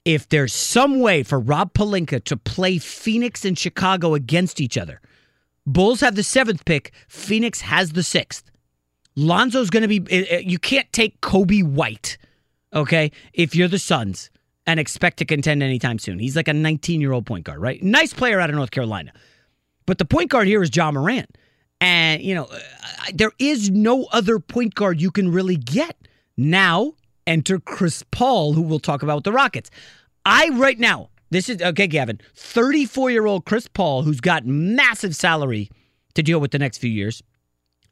if 0.04 0.28
there's 0.28 0.52
some 0.52 1.00
way 1.00 1.22
for 1.22 1.38
Rob 1.38 1.74
Pelinka 1.74 2.22
to 2.24 2.36
play 2.36 2.78
Phoenix 2.78 3.44
and 3.44 3.58
Chicago 3.58 4.14
against 4.14 4.60
each 4.60 4.78
other, 4.78 5.00
Bulls 5.66 6.00
have 6.00 6.14
the 6.16 6.22
seventh 6.22 6.64
pick, 6.64 6.92
Phoenix 7.08 7.60
has 7.60 7.92
the 7.92 8.02
sixth. 8.02 8.50
Lonzo's 9.16 9.68
going 9.68 9.82
to 9.82 9.88
be, 9.88 10.00
eh, 10.10 10.24
eh, 10.30 10.38
you 10.38 10.58
can't 10.58 10.90
take 10.92 11.20
Coby 11.20 11.62
White, 11.62 12.16
okay, 12.72 13.12
if 13.32 13.54
you're 13.54 13.68
the 13.68 13.78
Suns 13.78 14.30
and 14.68 14.78
expect 14.78 15.16
to 15.16 15.24
contend 15.24 15.62
anytime 15.62 15.98
soon. 15.98 16.18
He's 16.18 16.36
like 16.36 16.46
a 16.46 16.52
19 16.52 17.00
year 17.00 17.12
old 17.12 17.24
point 17.24 17.44
guard, 17.44 17.60
right? 17.60 17.82
Nice 17.82 18.12
player 18.12 18.38
out 18.38 18.50
of 18.50 18.56
North 18.56 18.70
Carolina. 18.70 19.12
But 19.86 19.96
the 19.96 20.04
point 20.04 20.30
guard 20.30 20.46
here 20.46 20.62
is 20.62 20.68
John 20.68 20.92
Morant. 20.92 21.38
And, 21.80 22.20
you 22.20 22.34
know, 22.34 22.44
uh, 22.44 22.58
there 23.14 23.32
is 23.38 23.70
no 23.70 24.04
other 24.12 24.38
point 24.38 24.74
guard 24.74 25.00
you 25.00 25.10
can 25.10 25.32
really 25.32 25.56
get. 25.56 25.96
Now, 26.36 26.92
enter 27.26 27.58
Chris 27.58 28.04
Paul, 28.10 28.52
who 28.52 28.60
we'll 28.60 28.78
talk 28.78 29.02
about 29.02 29.16
with 29.16 29.24
the 29.24 29.32
Rockets. 29.32 29.70
I, 30.26 30.50
right 30.50 30.78
now, 30.78 31.08
this 31.30 31.48
is, 31.48 31.62
okay, 31.62 31.86
Gavin, 31.86 32.20
34 32.34 33.10
year 33.10 33.26
old 33.26 33.46
Chris 33.46 33.68
Paul, 33.68 34.02
who's 34.02 34.20
got 34.20 34.44
massive 34.44 35.16
salary 35.16 35.70
to 36.14 36.22
deal 36.22 36.40
with 36.40 36.50
the 36.50 36.58
next 36.58 36.78
few 36.78 36.90
years, 36.90 37.22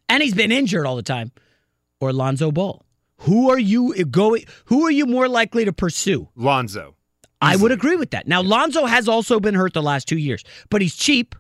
and 0.09 0.23
he's 0.23 0.35
been 0.35 0.53
injured 0.53 0.85
all 0.85 0.97
the 0.97 1.03
time, 1.03 1.33
or 2.01 2.13
Lonzo 2.13 2.51
Ball. 2.51 2.86
Who 3.21 3.51
are 3.51 3.59
you 3.59 4.05
going? 4.05 4.45
Who 4.67 4.85
are 4.87 4.91
you 4.91 5.07
more 5.07 5.29
likely 5.29 5.65
to 5.65 5.73
pursue? 5.73 6.29
Lonzo. 6.37 6.95
I 7.41 7.57
would 7.57 7.71
agree 7.73 7.97
with 7.97 8.11
that. 8.11 8.27
Now, 8.27 8.41
Lonzo 8.43 8.87
has 8.87 9.09
also 9.09 9.39
been 9.41 9.55
hurt 9.55 9.73
the 9.75 9.83
last 9.83 10.09
two 10.09 10.17
years, 10.19 10.43
but 10.71 10.81
he's 10.83 10.97
cheap, 10.97 11.35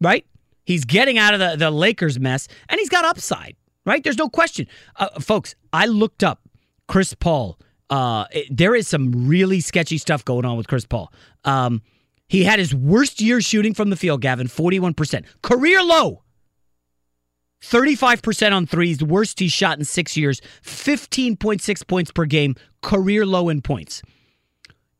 right? 0.00 0.26
He's 0.64 0.84
getting 0.84 1.18
out 1.18 1.34
of 1.34 1.40
the, 1.40 1.56
the 1.56 1.70
Lakers 1.70 2.18
mess, 2.18 2.48
and 2.68 2.78
he's 2.78 2.88
got 2.88 3.04
upside, 3.04 3.56
right? 3.86 4.02
There's 4.02 4.18
no 4.18 4.28
question. 4.28 4.66
Uh, 4.96 5.08
folks, 5.20 5.54
I 5.72 5.86
looked 5.86 6.22
up 6.24 6.40
Chris 6.88 7.14
Paul. 7.14 7.58
Uh, 7.88 8.24
it- 8.32 8.54
there 8.54 8.74
is 8.74 8.86
some 8.88 9.28
really 9.28 9.60
sketchy 9.60 9.98
stuff 9.98 10.24
going 10.24 10.44
on 10.44 10.56
with 10.56 10.66
Chris 10.68 10.84
Paul. 10.84 11.12
Um, 11.44 11.80
he 12.28 12.44
had 12.44 12.58
his 12.58 12.74
worst 12.74 13.20
year 13.20 13.40
shooting 13.40 13.72
from 13.74 13.88
the 13.90 13.96
field, 13.96 14.20
Gavin, 14.20 14.48
41%. 14.48 15.24
Career 15.42 15.82
low. 15.82 16.22
35% 17.62 18.52
on 18.52 18.66
threes, 18.66 18.98
the 18.98 19.04
worst 19.04 19.40
he's 19.40 19.52
shot 19.52 19.78
in 19.78 19.84
six 19.84 20.16
years, 20.16 20.40
15.6 20.62 21.86
points 21.86 22.10
per 22.10 22.24
game, 22.24 22.54
career 22.82 23.26
low 23.26 23.48
in 23.48 23.62
points. 23.62 24.02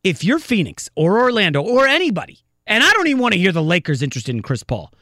If 0.05 0.25
you're 0.25 0.39
Phoenix 0.39 0.89
or 0.97 1.21
Orlando 1.21 1.63
or 1.63 1.87
anybody, 1.87 2.41
and 2.67 2.83
I 2.85 2.93
don't 2.93 3.07
even 3.07 3.23
want 3.23 3.35
to 3.35 3.41
hear 3.41 3.53
the 3.53 3.63
Lakers 3.63 4.03
interested 4.03 4.35
in 4.35 4.43
Chris 4.43 4.63
Paul, 4.63 4.93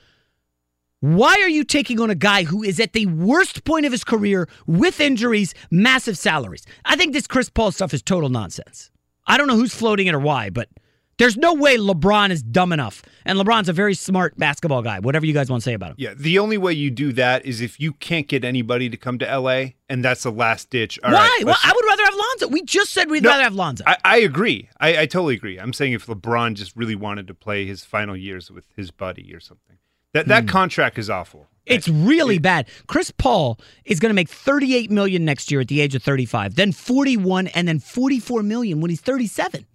why 1.00 1.36
are 1.42 1.48
you 1.48 1.62
taking 1.62 2.00
on 2.00 2.10
a 2.10 2.14
guy 2.14 2.44
who 2.44 2.62
is 2.62 2.80
at 2.80 2.92
the 2.92 3.06
worst 3.06 3.64
point 3.64 3.84
of 3.84 3.92
his 3.92 4.02
career 4.02 4.48
with 4.66 5.00
injuries, 5.00 5.54
massive 5.70 6.16
salaries? 6.16 6.64
I 6.84 6.96
think 6.96 7.12
this 7.12 7.26
Chris 7.26 7.50
Paul 7.50 7.70
stuff 7.70 7.92
is 7.92 8.02
total 8.02 8.30
nonsense. 8.30 8.90
I 9.26 9.36
don't 9.36 9.46
know 9.46 9.56
who's 9.56 9.74
floating 9.74 10.06
it 10.06 10.14
or 10.14 10.18
why, 10.18 10.50
but 10.50 10.68
there's 11.18 11.36
no 11.36 11.54
way 11.54 11.78
LeBron 11.78 12.30
is 12.30 12.42
dumb 12.42 12.72
enough. 12.72 13.02
And 13.24 13.38
LeBron's 13.38 13.68
a 13.68 13.72
very 13.72 13.94
smart 13.94 14.36
basketball 14.36 14.82
guy, 14.82 15.00
whatever 15.00 15.24
you 15.26 15.32
guys 15.32 15.48
want 15.50 15.62
to 15.62 15.64
say 15.64 15.74
about 15.74 15.90
him. 15.90 15.96
Yeah, 15.98 16.14
the 16.14 16.38
only 16.38 16.58
way 16.58 16.72
you 16.74 16.90
do 16.90 17.12
that 17.14 17.44
is 17.46 17.60
if 17.60 17.80
you 17.80 17.92
can't 17.94 18.28
get 18.28 18.44
anybody 18.44 18.88
to 18.90 18.96
come 18.96 19.18
to 19.18 19.38
LA, 19.38 19.64
and 19.88 20.04
that's 20.04 20.24
the 20.24 20.30
last 20.32 20.70
ditch. 20.70 20.98
All 21.02 21.12
why? 21.12 21.18
right, 21.38 21.44
well, 21.46 21.56
I 21.62 21.72
would 21.74 21.84
rather 21.86 22.04
have 22.04 22.14
Lonzo. 22.14 22.48
We 22.48 22.62
just 22.62 22.92
said 22.92 23.10
we'd 23.10 23.22
No, 23.22 23.30
rather 23.30 23.44
have 23.44 23.54
Lonzo. 23.54 23.84
I, 23.86 23.96
I 24.04 24.16
agree. 24.18 24.68
I, 24.78 24.88
I 25.02 25.06
totally 25.06 25.34
agree. 25.34 25.58
I'm 25.58 25.72
saying 25.72 25.92
if 25.94 26.06
LeBron 26.06 26.54
just 26.54 26.76
really 26.76 26.94
wanted 26.96 27.26
to 27.28 27.34
play 27.34 27.66
his 27.66 27.84
final 27.84 28.16
years 28.16 28.50
with 28.50 28.64
his 28.76 28.90
buddy 28.90 29.32
or 29.34 29.40
something, 29.40 29.76
that 30.12 30.28
that 30.28 30.42
Hmm. 30.44 30.48
contract 30.48 30.98
is 30.98 31.08
awful. 31.10 31.46
It's 31.66 31.88
really 31.88 32.38
bad. 32.38 32.68
Chris 32.86 33.10
Paul 33.10 33.58
is 33.84 33.98
going 33.98 34.10
to 34.10 34.14
make 34.14 34.28
38 34.28 34.88
million 34.88 35.24
next 35.24 35.50
year 35.50 35.60
at 35.62 35.66
the 35.68 35.80
age 35.80 35.96
of 35.96 36.02
35, 36.02 36.54
then 36.54 36.70
41 36.70 37.48
and 37.48 37.66
then 37.66 37.80
44 37.80 38.44
million 38.44 38.80
when 38.80 38.88
he's 38.90 39.00
37. 39.00 39.66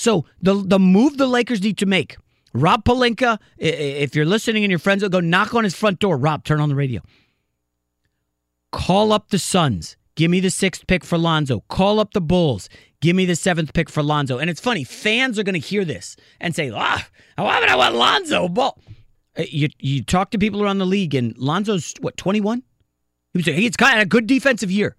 So 0.00 0.24
the 0.40 0.54
the 0.54 0.78
move 0.78 1.18
the 1.18 1.26
Lakers 1.26 1.60
need 1.62 1.76
to 1.76 1.84
make. 1.84 2.16
Rob 2.54 2.88
i- 2.88 3.36
if 3.58 4.14
you're 4.16 4.24
listening 4.24 4.64
and 4.64 4.70
your 4.70 4.78
friends 4.78 5.02
will 5.02 5.10
go 5.10 5.20
knock 5.20 5.52
on 5.54 5.62
his 5.62 5.74
front 5.76 5.98
door, 5.98 6.16
Rob, 6.16 6.42
turn 6.42 6.58
on 6.58 6.70
the 6.70 6.74
radio. 6.74 7.02
Call 8.72 9.12
up 9.12 9.28
the 9.28 9.38
Suns. 9.38 9.98
Give 10.14 10.30
me 10.30 10.40
the 10.40 10.48
sixth 10.50 10.86
pick 10.86 11.04
for 11.04 11.18
Lonzo. 11.18 11.60
Call 11.68 12.00
up 12.00 12.14
the 12.14 12.20
Bulls. 12.22 12.70
Give 13.02 13.14
me 13.14 13.26
the 13.26 13.36
seventh 13.36 13.74
pick 13.74 13.90
for 13.90 14.02
Lonzo. 14.02 14.38
And 14.38 14.48
it's 14.48 14.60
funny, 14.60 14.84
fans 14.84 15.38
are 15.38 15.42
going 15.42 15.60
to 15.60 15.66
hear 15.68 15.84
this 15.84 16.16
and 16.40 16.54
say, 16.54 16.70
ah, 16.74 17.06
why 17.36 17.60
would 17.60 17.68
I 17.68 17.76
want 17.76 17.94
Lonzo 17.94 18.48
Ball? 18.48 18.78
Uh, 19.38 19.42
You, 19.50 19.68
you 19.78 20.02
talk 20.02 20.30
to 20.30 20.38
people 20.38 20.62
around 20.62 20.78
the 20.78 20.86
league, 20.86 21.14
and 21.14 21.36
Lonzo's, 21.36 21.92
what, 22.00 22.16
21? 22.16 22.62
He 23.34 23.38
was, 23.38 23.46
he's 23.46 23.76
got 23.76 24.00
a 24.00 24.06
good 24.06 24.26
defensive 24.26 24.70
year. 24.70 24.96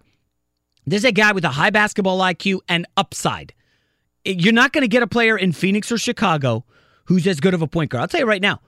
This 0.86 1.00
is 1.00 1.06
a 1.06 1.12
guy 1.12 1.32
with 1.32 1.44
a 1.46 1.50
high 1.50 1.72
basketball 1.72 2.20
IQ 2.20 2.60
and 2.70 2.86
upside. 2.98 3.54
You're 4.24 4.54
not 4.54 4.74
going 4.74 4.84
to 4.84 4.88
get 4.88 5.04
a 5.04 5.08
player 5.08 5.38
in 5.38 5.52
Phoenix 5.52 5.92
or 5.92 5.98
Chicago 5.98 6.66
who's 7.06 7.26
as 7.28 7.40
good 7.40 7.54
of 7.54 7.62
a 7.62 7.68
point 7.68 7.92
guard. 7.92 8.04
I'll 8.04 8.08
tell 8.08 8.20
you 8.20 8.26
right 8.26 8.42
now, 8.42 8.62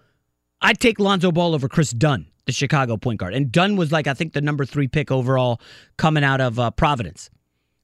I'd 0.61 0.79
take 0.79 0.99
Lonzo 0.99 1.31
Ball 1.31 1.53
over 1.53 1.67
Kris 1.67 1.91
Dunn, 1.91 2.27
the 2.45 2.51
Chicago 2.51 2.97
point 2.97 3.19
guard. 3.19 3.33
And 3.33 3.51
Dunn 3.51 3.75
was 3.75 3.91
like, 3.91 4.07
I 4.07 4.13
think, 4.13 4.33
the 4.33 4.41
number 4.41 4.65
three 4.65 4.87
pick 4.87 5.11
overall 5.11 5.61
coming 5.97 6.23
out 6.23 6.41
of 6.41 6.57
uh, 6.59 6.71
Providence. 6.71 7.29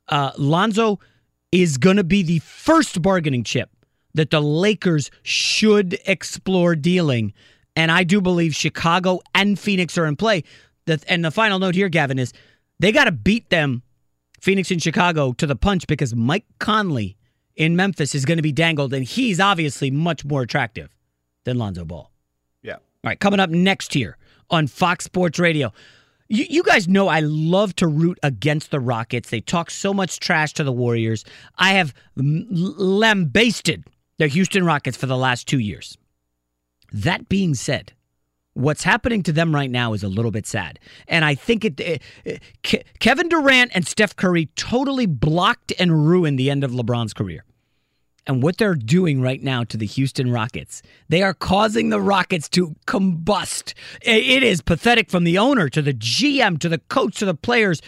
Uh, 0.08 0.32
Lonzo 0.38 1.00
is 1.52 1.78
going 1.78 1.98
to 1.98 2.04
be 2.04 2.24
the 2.24 2.40
first 2.40 3.02
bargaining 3.02 3.44
chip 3.44 3.70
that 4.16 4.32
the 4.32 4.42
Lakers 4.42 5.12
should 5.24 6.00
explore 6.06 6.76
dealing. 6.76 7.34
And 7.76 7.92
I 7.92 8.04
do 8.04 8.22
believe 8.22 8.56
Chicago 8.56 9.20
and 9.36 9.58
Phoenix 9.58 9.98
are 9.98 10.06
in 10.06 10.16
play. 10.16 10.44
And 11.08 11.24
the 11.24 11.32
final 11.32 11.60
note 11.60 11.76
here, 11.76 11.90
Gavin, 11.90 12.18
is 12.18 12.34
they 12.80 12.92
got 12.92 13.04
to 13.04 13.12
beat 13.12 13.50
them, 13.50 13.84
Phoenix 14.42 14.72
and 14.72 14.82
Chicago, 14.82 15.34
to 15.34 15.46
the 15.46 15.56
punch 15.56 15.86
because 15.86 16.16
Mike 16.16 16.46
Conley 16.60 17.16
in 17.60 17.76
Memphis 17.76 18.16
is 18.16 18.26
going 18.26 18.38
to 18.38 18.42
be 18.42 18.52
dangled, 18.52 18.94
and 18.94 19.06
he's 19.06 19.40
obviously 19.40 19.92
much 19.92 20.26
more 20.26 20.42
attractive 20.42 20.90
than 21.44 21.58
Lonzo 21.60 21.86
Ball. 21.86 22.10
Yeah. 22.64 22.76
All 22.76 22.80
right, 23.04 23.20
coming 23.20 23.40
up 23.40 23.52
next 23.52 23.94
here 23.94 24.18
on 24.50 24.66
Fox 24.66 25.06
Sports 25.06 25.38
Radio. 25.38 25.72
You, 26.30 26.46
you 26.50 26.64
guys 26.64 26.88
know 26.88 27.08
I 27.08 27.20
love 27.22 27.76
to 27.78 27.88
root 27.88 28.18
against 28.24 28.72
the 28.72 28.80
Rockets. 28.80 29.30
They 29.30 29.42
talk 29.42 29.70
so 29.72 29.94
much 29.94 30.20
trash 30.20 30.54
to 30.54 30.64
the 30.64 30.72
Warriors. 30.72 31.26
I 31.58 31.72
have 31.74 31.94
lambasted 32.16 33.84
the 34.18 34.28
Houston 34.28 34.66
Rockets 34.66 34.98
for 34.98 35.06
the 35.06 35.18
last 35.18 35.48
two 35.48 35.60
years. 35.60 35.98
That 36.92 37.30
being 37.30 37.56
said, 37.56 37.94
what's 38.54 38.84
happening 38.84 39.24
to 39.24 39.32
them 39.32 39.54
right 39.54 39.70
now 39.72 39.94
is 39.94 40.04
a 40.04 40.08
little 40.10 40.32
bit 40.32 40.46
sad. 40.46 40.80
And 41.08 41.24
I 41.26 41.36
think 41.36 41.66
it, 41.66 41.80
it- 41.80 42.02
it- 42.26 42.42
Ke- 42.64 42.84
Kevin 43.00 43.30
Durant 43.30 43.72
and 43.74 43.86
Steph 43.88 44.16
Curry 44.16 44.48
totally 44.56 45.06
blocked 45.06 45.74
and 45.80 46.08
ruined 46.08 46.38
the 46.40 46.50
end 46.50 46.64
of 46.64 46.72
LeBron's 46.72 47.14
career. 47.14 47.44
And 48.28 48.44
what 48.44 48.58
they're 48.58 48.76
doing 48.76 49.22
right 49.22 49.42
now 49.42 49.64
to 49.64 49.78
the 49.78 49.86
Houston 49.86 50.32
Rockets, 50.32 50.82
they 51.08 51.24
are 51.24 51.34
causing 51.34 51.90
the 51.90 52.02
Rockets 52.02 52.48
to 52.50 52.76
combust. 52.86 53.74
It 54.02 54.44
is 54.44 54.62
pathetic 54.62 55.10
from 55.10 55.24
the 55.24 55.38
owner 55.38 55.70
to 55.70 55.82
the 55.82 55.94
GM 55.94 56.60
to 56.60 56.70
the 56.70 56.78
coach 56.78 57.18
to 57.20 57.26
the 57.26 57.34
players. 57.34 57.82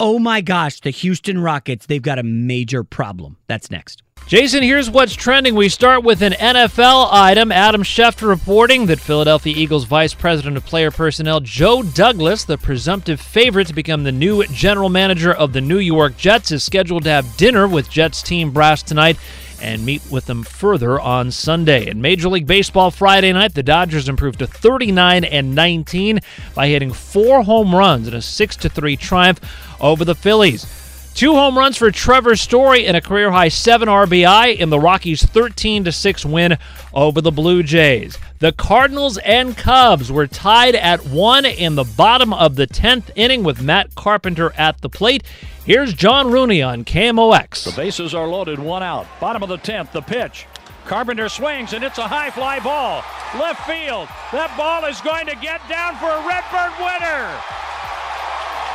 Oh 0.00 0.18
my 0.18 0.40
gosh, 0.40 0.80
the 0.80 0.90
Houston 0.90 1.38
Rockets, 1.38 1.86
they've 1.86 2.02
got 2.02 2.18
a 2.18 2.22
major 2.22 2.82
problem. 2.82 3.36
That's 3.46 3.70
next. 3.70 4.02
Jason, 4.26 4.62
here's 4.62 4.88
what's 4.88 5.14
trending. 5.14 5.54
We 5.54 5.68
start 5.68 6.04
with 6.04 6.22
an 6.22 6.32
NFL 6.32 7.08
item. 7.12 7.52
Adam 7.52 7.82
Schefter 7.82 8.28
reporting 8.28 8.86
that 8.86 8.98
Philadelphia 8.98 9.54
Eagles 9.54 9.84
Vice 9.84 10.14
President 10.14 10.56
of 10.56 10.64
Player 10.64 10.90
Personnel 10.90 11.40
Joe 11.40 11.82
Douglas, 11.82 12.44
the 12.44 12.56
presumptive 12.56 13.20
favorite 13.20 13.66
to 13.66 13.74
become 13.74 14.04
the 14.04 14.12
new 14.12 14.44
general 14.46 14.88
manager 14.88 15.32
of 15.34 15.52
the 15.52 15.60
New 15.60 15.78
York 15.78 16.16
Jets, 16.16 16.50
is 16.50 16.62
scheduled 16.62 17.04
to 17.04 17.10
have 17.10 17.36
dinner 17.36 17.68
with 17.68 17.90
Jets 17.90 18.22
team 18.22 18.52
brass 18.52 18.82
tonight 18.82 19.18
and 19.60 19.84
meet 19.84 20.02
with 20.10 20.24
them 20.26 20.44
further 20.44 20.98
on 20.98 21.30
Sunday. 21.30 21.88
In 21.88 22.00
Major 22.00 22.28
League 22.30 22.46
Baseball 22.46 22.90
Friday 22.90 23.32
night, 23.32 23.54
the 23.54 23.62
Dodgers 23.62 24.08
improved 24.08 24.38
to 24.38 24.46
39 24.46 25.24
and 25.24 25.54
19 25.54 26.20
by 26.54 26.68
hitting 26.68 26.92
four 26.92 27.42
home 27.42 27.74
runs 27.74 28.08
in 28.08 28.14
a 28.14 28.22
6 28.22 28.56
to 28.56 28.68
3 28.68 28.96
triumph 28.96 29.40
over 29.80 30.04
the 30.04 30.14
Phillies. 30.14 30.81
Two 31.14 31.34
home 31.34 31.58
runs 31.58 31.76
for 31.76 31.90
Trevor 31.90 32.36
Story 32.36 32.86
and 32.86 32.96
a 32.96 33.00
career 33.00 33.30
high 33.30 33.48
7 33.48 33.86
RBI 33.86 34.56
in 34.56 34.70
the 34.70 34.80
Rockies' 34.80 35.22
13 35.22 35.92
6 35.92 36.24
win 36.24 36.56
over 36.94 37.20
the 37.20 37.30
Blue 37.30 37.62
Jays. 37.62 38.18
The 38.38 38.52
Cardinals 38.52 39.18
and 39.18 39.56
Cubs 39.56 40.10
were 40.10 40.26
tied 40.26 40.74
at 40.74 41.06
1 41.06 41.44
in 41.44 41.74
the 41.74 41.84
bottom 41.84 42.32
of 42.32 42.56
the 42.56 42.66
10th 42.66 43.10
inning 43.14 43.44
with 43.44 43.60
Matt 43.60 43.94
Carpenter 43.94 44.52
at 44.56 44.80
the 44.80 44.88
plate. 44.88 45.22
Here's 45.64 45.92
John 45.92 46.32
Rooney 46.32 46.62
on 46.62 46.84
KMOX. 46.84 47.64
The 47.64 47.76
bases 47.80 48.14
are 48.14 48.26
loaded, 48.26 48.58
one 48.58 48.82
out. 48.82 49.06
Bottom 49.20 49.42
of 49.42 49.48
the 49.50 49.58
10th, 49.58 49.92
the 49.92 50.02
pitch. 50.02 50.46
Carpenter 50.86 51.28
swings, 51.28 51.74
and 51.74 51.84
it's 51.84 51.98
a 51.98 52.08
high 52.08 52.30
fly 52.30 52.58
ball. 52.58 53.04
Left 53.38 53.64
field. 53.66 54.08
That 54.32 54.52
ball 54.56 54.86
is 54.86 55.00
going 55.02 55.26
to 55.26 55.36
get 55.36 55.60
down 55.68 55.94
for 55.96 56.08
a 56.08 56.26
Redbird 56.26 56.72
winner. 56.80 57.71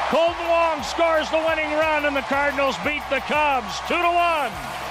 Kolten 0.08 0.48
Wong 0.48 0.82
scores 0.84 1.30
the 1.32 1.44
winning 1.46 1.70
run, 1.74 2.06
and 2.06 2.16
the 2.16 2.22
Cardinals 2.22 2.78
beat 2.86 3.04
the 3.10 3.20
Cubs 3.28 3.78
2 3.90 3.94
to 3.94 4.12
1. 4.82 4.87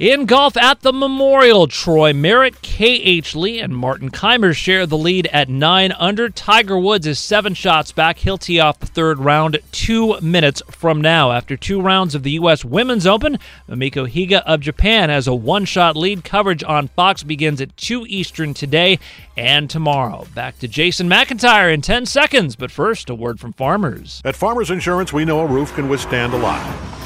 In 0.00 0.24
golf 0.24 0.56
at 0.56 0.80
the 0.80 0.94
Memorial, 0.94 1.66
Troy 1.66 2.14
Merritt, 2.14 2.62
K.H. 2.62 3.36
Lee, 3.36 3.60
and 3.60 3.76
Martin 3.76 4.10
Kaymer 4.10 4.56
share 4.56 4.86
the 4.86 4.96
lead 4.96 5.26
at 5.26 5.50
9 5.50 5.92
under. 5.92 6.30
Tiger 6.30 6.78
Woods 6.78 7.06
is 7.06 7.18
seven 7.18 7.52
shots 7.52 7.92
back. 7.92 8.16
He'll 8.16 8.38
tee 8.38 8.60
off 8.60 8.80
the 8.80 8.86
third 8.86 9.18
round 9.18 9.58
two 9.72 10.18
minutes 10.22 10.62
from 10.70 11.02
now. 11.02 11.32
After 11.32 11.54
two 11.54 11.82
rounds 11.82 12.14
of 12.14 12.22
the 12.22 12.30
U.S. 12.30 12.64
Women's 12.64 13.06
Open, 13.06 13.38
Mamiko 13.68 14.10
Higa 14.10 14.42
of 14.46 14.62
Japan 14.62 15.10
has 15.10 15.26
a 15.26 15.34
one 15.34 15.66
shot 15.66 15.98
lead. 15.98 16.24
Coverage 16.24 16.64
on 16.64 16.88
Fox 16.88 17.22
begins 17.22 17.60
at 17.60 17.76
2 17.76 18.06
Eastern 18.08 18.54
today 18.54 18.98
and 19.36 19.68
tomorrow. 19.68 20.26
Back 20.34 20.58
to 20.60 20.66
Jason 20.66 21.10
McIntyre 21.10 21.74
in 21.74 21.82
10 21.82 22.06
seconds, 22.06 22.56
but 22.56 22.70
first, 22.70 23.10
a 23.10 23.14
word 23.14 23.38
from 23.38 23.52
farmers. 23.52 24.22
At 24.24 24.34
Farmers 24.34 24.70
Insurance, 24.70 25.12
we 25.12 25.26
know 25.26 25.40
a 25.40 25.46
roof 25.46 25.74
can 25.74 25.90
withstand 25.90 26.32
a 26.32 26.38
lot. 26.38 26.99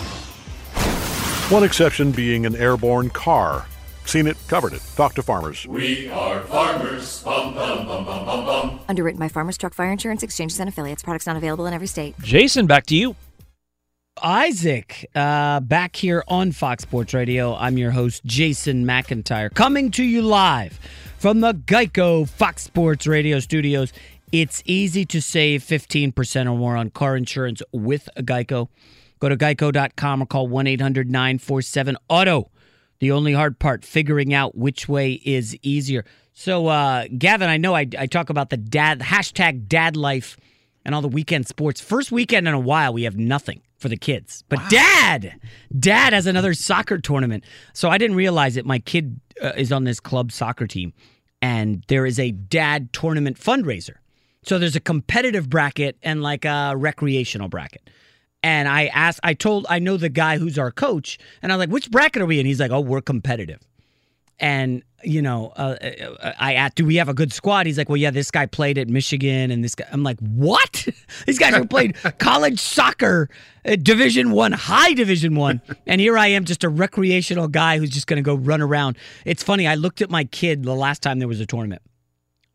One 1.50 1.62
exception 1.62 2.10
being 2.10 2.46
an 2.46 2.56
airborne 2.56 3.10
car. 3.10 3.66
Seen 4.06 4.26
it, 4.26 4.38
covered 4.48 4.72
it. 4.72 4.82
Talk 4.96 5.12
to 5.16 5.22
farmers. 5.22 5.66
We 5.66 6.08
are 6.08 6.40
farmers. 6.40 7.22
Bum, 7.22 7.52
bum, 7.52 7.86
bum, 7.86 8.06
bum, 8.06 8.24
bum, 8.24 8.46
bum. 8.46 8.80
Underwritten 8.88 9.20
by 9.20 9.28
Farmers 9.28 9.58
Truck 9.58 9.74
Fire 9.74 9.92
Insurance 9.92 10.22
Exchanges 10.22 10.58
and 10.58 10.70
Affiliates. 10.70 11.02
Products 11.02 11.26
not 11.26 11.36
available 11.36 11.66
in 11.66 11.74
every 11.74 11.86
state. 11.86 12.14
Jason, 12.20 12.66
back 12.66 12.86
to 12.86 12.96
you. 12.96 13.14
Isaac, 14.22 15.06
uh, 15.14 15.60
back 15.60 15.96
here 15.96 16.24
on 16.28 16.52
Fox 16.52 16.84
Sports 16.84 17.12
Radio. 17.12 17.54
I'm 17.54 17.76
your 17.76 17.90
host, 17.90 18.24
Jason 18.24 18.86
McIntyre, 18.86 19.52
coming 19.52 19.90
to 19.92 20.02
you 20.02 20.22
live 20.22 20.80
from 21.18 21.40
the 21.40 21.52
Geico 21.52 22.26
Fox 22.26 22.62
Sports 22.62 23.06
Radio 23.06 23.38
studios. 23.38 23.92
It's 24.32 24.62
easy 24.64 25.04
to 25.06 25.20
save 25.20 25.62
15% 25.62 26.46
or 26.50 26.56
more 26.56 26.74
on 26.74 26.88
car 26.88 27.18
insurance 27.18 27.60
with 27.70 28.08
Geico. 28.16 28.68
Go 29.24 29.30
to 29.30 29.38
geico.com 29.38 30.22
or 30.22 30.26
call 30.26 30.48
1 30.48 30.66
800 30.66 31.10
947 31.10 31.96
Auto. 32.10 32.50
The 32.98 33.10
only 33.10 33.32
hard 33.32 33.58
part, 33.58 33.82
figuring 33.82 34.34
out 34.34 34.54
which 34.54 34.86
way 34.86 35.12
is 35.24 35.56
easier. 35.62 36.04
So, 36.34 36.66
uh, 36.66 37.06
Gavin, 37.16 37.48
I 37.48 37.56
know 37.56 37.74
I, 37.74 37.88
I 37.98 38.04
talk 38.04 38.28
about 38.28 38.50
the 38.50 38.58
dad 38.58 39.00
hashtag 39.00 39.66
dad 39.66 39.96
life 39.96 40.36
and 40.84 40.94
all 40.94 41.00
the 41.00 41.08
weekend 41.08 41.48
sports. 41.48 41.80
First 41.80 42.12
weekend 42.12 42.46
in 42.46 42.52
a 42.52 42.60
while, 42.60 42.92
we 42.92 43.04
have 43.04 43.16
nothing 43.16 43.62
for 43.78 43.88
the 43.88 43.96
kids. 43.96 44.44
But 44.50 44.60
dad, 44.68 45.40
dad 45.78 46.12
has 46.12 46.26
another 46.26 46.52
soccer 46.52 46.98
tournament. 46.98 47.44
So 47.72 47.88
I 47.88 47.96
didn't 47.96 48.16
realize 48.16 48.58
it. 48.58 48.66
My 48.66 48.78
kid 48.78 49.18
uh, 49.40 49.52
is 49.56 49.72
on 49.72 49.84
this 49.84 50.00
club 50.00 50.32
soccer 50.32 50.66
team, 50.66 50.92
and 51.40 51.82
there 51.88 52.04
is 52.04 52.18
a 52.18 52.30
dad 52.32 52.92
tournament 52.92 53.40
fundraiser. 53.40 53.94
So 54.42 54.58
there's 54.58 54.76
a 54.76 54.80
competitive 54.80 55.48
bracket 55.48 55.96
and 56.02 56.22
like 56.22 56.44
a 56.44 56.74
recreational 56.76 57.48
bracket. 57.48 57.88
And 58.44 58.68
I 58.68 58.88
asked, 58.88 59.20
I 59.22 59.32
told, 59.32 59.64
I 59.70 59.78
know 59.78 59.96
the 59.96 60.10
guy 60.10 60.36
who's 60.36 60.58
our 60.58 60.70
coach, 60.70 61.18
and 61.40 61.50
I 61.50 61.56
was 61.56 61.60
like, 61.60 61.70
which 61.72 61.90
bracket 61.90 62.20
are 62.20 62.26
we 62.26 62.38
in? 62.38 62.44
He's 62.44 62.60
like, 62.60 62.70
oh, 62.70 62.80
we're 62.82 63.00
competitive. 63.00 63.58
And, 64.38 64.82
you 65.02 65.22
know, 65.22 65.54
uh, 65.56 65.76
I 66.38 66.52
asked, 66.52 66.74
do 66.74 66.84
we 66.84 66.96
have 66.96 67.08
a 67.08 67.14
good 67.14 67.32
squad? 67.32 67.64
He's 67.64 67.78
like, 67.78 67.88
well, 67.88 67.96
yeah, 67.96 68.10
this 68.10 68.30
guy 68.30 68.44
played 68.44 68.76
at 68.76 68.86
Michigan, 68.86 69.50
and 69.50 69.64
this 69.64 69.74
guy, 69.74 69.86
I'm 69.90 70.02
like, 70.02 70.18
what? 70.18 70.86
These 71.26 71.38
guys 71.38 71.54
have 71.54 71.70
played 71.70 71.96
college 72.18 72.60
soccer, 72.60 73.30
uh, 73.64 73.76
Division 73.76 74.30
One, 74.30 74.52
high 74.52 74.92
Division 74.92 75.36
One, 75.36 75.62
and 75.86 75.98
here 75.98 76.18
I 76.18 76.26
am, 76.26 76.44
just 76.44 76.64
a 76.64 76.68
recreational 76.68 77.48
guy 77.48 77.78
who's 77.78 77.88
just 77.88 78.06
going 78.06 78.18
to 78.18 78.22
go 78.22 78.34
run 78.34 78.60
around. 78.60 78.98
It's 79.24 79.42
funny. 79.42 79.66
I 79.66 79.74
looked 79.74 80.02
at 80.02 80.10
my 80.10 80.24
kid 80.24 80.64
the 80.64 80.74
last 80.74 81.00
time 81.00 81.18
there 81.18 81.28
was 81.28 81.40
a 81.40 81.46
tournament 81.46 81.80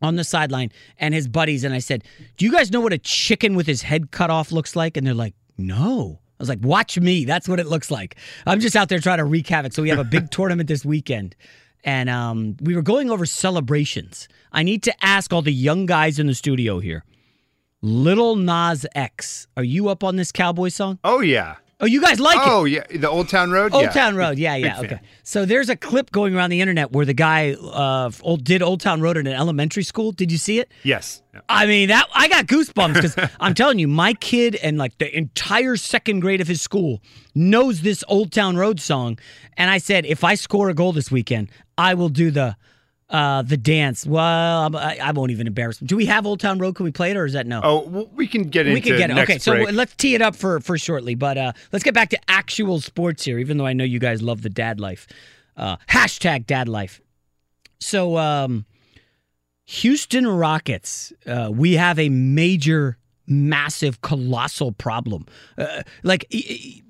on 0.02 0.14
the 0.14 0.22
sideline 0.22 0.70
and 0.98 1.14
his 1.14 1.26
buddies, 1.26 1.64
and 1.64 1.74
I 1.74 1.80
said, 1.80 2.04
do 2.36 2.44
you 2.44 2.52
guys 2.52 2.70
know 2.70 2.80
what 2.80 2.92
a 2.92 2.98
chicken 2.98 3.56
with 3.56 3.66
his 3.66 3.82
head 3.82 4.12
cut 4.12 4.30
off 4.30 4.52
looks 4.52 4.76
like? 4.76 4.96
And 4.96 5.04
they're 5.04 5.14
like, 5.14 5.34
no. 5.60 6.20
I 6.38 6.42
was 6.42 6.48
like, 6.48 6.60
watch 6.62 6.98
me. 6.98 7.24
That's 7.24 7.48
what 7.48 7.60
it 7.60 7.66
looks 7.66 7.90
like. 7.90 8.16
I'm 8.46 8.60
just 8.60 8.74
out 8.74 8.88
there 8.88 8.98
trying 8.98 9.18
to 9.18 9.24
wreak 9.24 9.46
havoc. 9.46 9.72
So 9.74 9.82
we 9.82 9.90
have 9.90 9.98
a 9.98 10.04
big 10.04 10.30
tournament 10.32 10.68
this 10.68 10.84
weekend. 10.84 11.36
And 11.84 12.08
um, 12.08 12.56
we 12.62 12.74
were 12.74 12.82
going 12.82 13.10
over 13.10 13.26
celebrations. 13.26 14.28
I 14.52 14.62
need 14.62 14.82
to 14.84 15.04
ask 15.04 15.32
all 15.32 15.42
the 15.42 15.52
young 15.52 15.86
guys 15.86 16.18
in 16.18 16.26
the 16.26 16.34
studio 16.34 16.78
here. 16.78 17.04
Little 17.82 18.36
Nas 18.36 18.86
X, 18.94 19.46
are 19.56 19.64
you 19.64 19.88
up 19.88 20.04
on 20.04 20.16
this 20.16 20.32
cowboy 20.32 20.68
song? 20.68 20.98
Oh, 21.04 21.20
yeah. 21.20 21.56
Oh, 21.82 21.86
you 21.86 22.00
guys 22.00 22.20
like 22.20 22.38
oh, 22.38 22.42
it? 22.42 22.48
Oh, 22.50 22.64
yeah. 22.64 22.98
The 22.98 23.08
Old 23.08 23.28
Town 23.28 23.50
Road? 23.50 23.72
Old 23.72 23.84
yeah. 23.84 23.90
Town 23.90 24.14
Road. 24.14 24.38
Yeah, 24.38 24.54
yeah. 24.56 24.80
Big 24.80 24.92
okay. 24.92 24.94
fan. 24.96 25.04
So 25.22 25.44
there's 25.46 25.70
a 25.70 25.76
clip 25.76 26.10
going 26.10 26.34
around 26.34 26.50
the 26.50 26.60
internet 26.60 26.92
where 26.92 27.06
the 27.06 27.14
guy 27.14 27.52
uh, 27.54 28.10
old, 28.22 28.44
did 28.44 28.60
Old 28.62 28.80
Town 28.80 29.00
Road 29.00 29.16
in 29.16 29.26
an 29.26 29.32
elementary 29.32 29.82
school. 29.82 30.12
Did 30.12 30.30
you 30.30 30.38
see 30.38 30.58
it? 30.58 30.70
Yes. 30.82 31.22
I 31.48 31.66
mean 31.66 31.88
that 31.88 32.08
I 32.14 32.28
got 32.28 32.46
goosebumps 32.46 32.94
because 32.94 33.16
I'm 33.40 33.54
telling 33.54 33.78
you, 33.78 33.88
my 33.88 34.14
kid 34.14 34.56
and 34.56 34.78
like 34.78 34.98
the 34.98 35.16
entire 35.16 35.76
second 35.76 36.20
grade 36.20 36.40
of 36.40 36.48
his 36.48 36.60
school 36.60 37.00
knows 37.34 37.80
this 37.80 38.04
Old 38.08 38.32
Town 38.32 38.56
Road 38.56 38.80
song. 38.80 39.18
And 39.56 39.70
I 39.70 39.78
said, 39.78 40.04
if 40.04 40.24
I 40.24 40.34
score 40.34 40.68
a 40.68 40.74
goal 40.74 40.92
this 40.92 41.10
weekend, 41.10 41.50
I 41.78 41.94
will 41.94 42.08
do 42.08 42.30
the 42.30 42.56
uh, 43.10 43.42
the 43.42 43.56
dance. 43.56 44.06
Well, 44.06 44.76
I, 44.76 44.98
I 45.02 45.10
won't 45.10 45.32
even 45.32 45.46
embarrass 45.46 45.80
him. 45.80 45.86
Do 45.88 45.96
we 45.96 46.06
have 46.06 46.26
Old 46.26 46.40
Town 46.40 46.58
Road? 46.58 46.76
Can 46.76 46.84
we 46.84 46.92
play 46.92 47.10
it 47.10 47.16
or 47.16 47.24
is 47.24 47.32
that 47.32 47.46
no? 47.46 47.60
Oh, 47.62 47.80
well, 47.80 48.10
we 48.14 48.26
can 48.28 48.44
get 48.44 48.66
into 48.66 48.74
we 48.74 48.80
can 48.80 48.96
get 48.96 49.10
it. 49.10 49.18
Okay, 49.18 49.38
so 49.38 49.52
break. 49.52 49.72
let's 49.72 49.94
tee 49.96 50.14
it 50.14 50.22
up 50.22 50.36
for 50.36 50.60
for 50.60 50.78
shortly. 50.78 51.14
But 51.14 51.36
uh, 51.36 51.52
let's 51.72 51.82
get 51.82 51.92
back 51.92 52.10
to 52.10 52.18
actual 52.28 52.80
sports 52.80 53.24
here. 53.24 53.38
Even 53.38 53.56
though 53.58 53.66
I 53.66 53.72
know 53.72 53.84
you 53.84 53.98
guys 53.98 54.22
love 54.22 54.42
the 54.42 54.50
dad 54.50 54.78
life, 54.80 55.08
uh, 55.56 55.76
hashtag 55.88 56.46
dad 56.46 56.68
life. 56.68 57.00
So, 57.80 58.16
um, 58.16 58.66
Houston 59.66 60.26
Rockets, 60.26 61.12
uh, 61.26 61.50
we 61.52 61.74
have 61.74 61.98
a 61.98 62.08
major, 62.10 62.98
massive, 63.26 64.00
colossal 64.00 64.72
problem. 64.72 65.26
Uh, 65.58 65.82
like. 66.02 66.26
y- 66.32 66.42
y- 66.48 66.82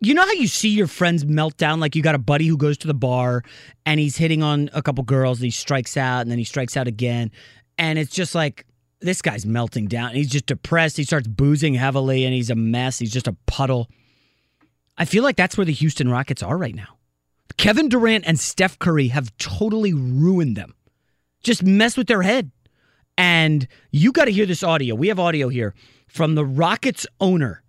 you 0.00 0.14
know 0.14 0.22
how 0.22 0.32
you 0.32 0.46
see 0.46 0.68
your 0.68 0.86
friends 0.86 1.24
melt 1.24 1.56
down? 1.56 1.80
Like 1.80 1.96
you 1.96 2.02
got 2.02 2.14
a 2.14 2.18
buddy 2.18 2.46
who 2.46 2.56
goes 2.56 2.78
to 2.78 2.86
the 2.86 2.94
bar 2.94 3.42
and 3.84 3.98
he's 3.98 4.16
hitting 4.16 4.42
on 4.42 4.70
a 4.72 4.82
couple 4.82 5.02
girls 5.04 5.38
and 5.38 5.44
he 5.44 5.50
strikes 5.50 5.96
out 5.96 6.20
and 6.20 6.30
then 6.30 6.38
he 6.38 6.44
strikes 6.44 6.76
out 6.76 6.86
again. 6.86 7.30
And 7.78 7.98
it's 7.98 8.12
just 8.12 8.34
like, 8.34 8.64
this 9.00 9.22
guy's 9.22 9.46
melting 9.46 9.86
down. 9.86 10.14
He's 10.14 10.30
just 10.30 10.46
depressed. 10.46 10.96
He 10.96 11.04
starts 11.04 11.28
boozing 11.28 11.74
heavily 11.74 12.24
and 12.24 12.34
he's 12.34 12.50
a 12.50 12.56
mess. 12.56 12.98
He's 12.98 13.12
just 13.12 13.28
a 13.28 13.36
puddle. 13.46 13.88
I 14.96 15.04
feel 15.04 15.22
like 15.22 15.36
that's 15.36 15.56
where 15.56 15.64
the 15.64 15.72
Houston 15.72 16.08
Rockets 16.08 16.42
are 16.42 16.56
right 16.56 16.74
now. 16.74 16.98
Kevin 17.56 17.88
Durant 17.88 18.24
and 18.26 18.38
Steph 18.38 18.78
Curry 18.78 19.08
have 19.08 19.36
totally 19.38 19.94
ruined 19.94 20.56
them. 20.56 20.74
Just 21.42 21.62
mess 21.62 21.96
with 21.96 22.08
their 22.08 22.22
head. 22.22 22.50
And 23.16 23.66
you 23.90 24.12
got 24.12 24.26
to 24.26 24.32
hear 24.32 24.46
this 24.46 24.62
audio. 24.62 24.94
We 24.94 25.08
have 25.08 25.18
audio 25.18 25.48
here 25.48 25.74
from 26.06 26.34
the 26.34 26.44
Rockets 26.44 27.06
owner, 27.20 27.62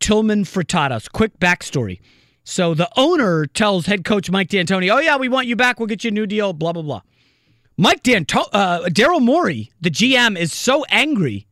Tillman 0.00 0.44
Frittatas. 0.44 1.10
Quick 1.10 1.38
backstory. 1.38 2.00
So 2.44 2.74
the 2.74 2.88
owner 2.96 3.46
tells 3.46 3.86
head 3.86 4.04
coach 4.04 4.30
Mike 4.30 4.48
D'Antoni, 4.48 4.92
"Oh 4.92 4.98
yeah, 4.98 5.16
we 5.16 5.28
want 5.28 5.46
you 5.46 5.56
back. 5.56 5.78
We'll 5.78 5.86
get 5.86 6.02
you 6.04 6.08
a 6.08 6.12
new 6.12 6.26
deal." 6.26 6.52
Blah 6.52 6.72
blah 6.72 6.82
blah. 6.82 7.02
Mike 7.76 8.02
D'Anto- 8.02 8.48
uh, 8.52 8.86
Daryl 8.88 9.22
Morey, 9.22 9.70
the 9.80 9.90
GM, 9.90 10.36
is 10.36 10.52
so 10.52 10.84
angry 10.90 11.46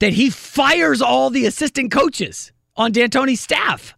that 0.00 0.14
he 0.14 0.30
fires 0.30 1.02
all 1.02 1.30
the 1.30 1.46
assistant 1.46 1.90
coaches 1.90 2.52
on 2.76 2.92
D'Antoni's 2.92 3.40
staff. 3.40 3.94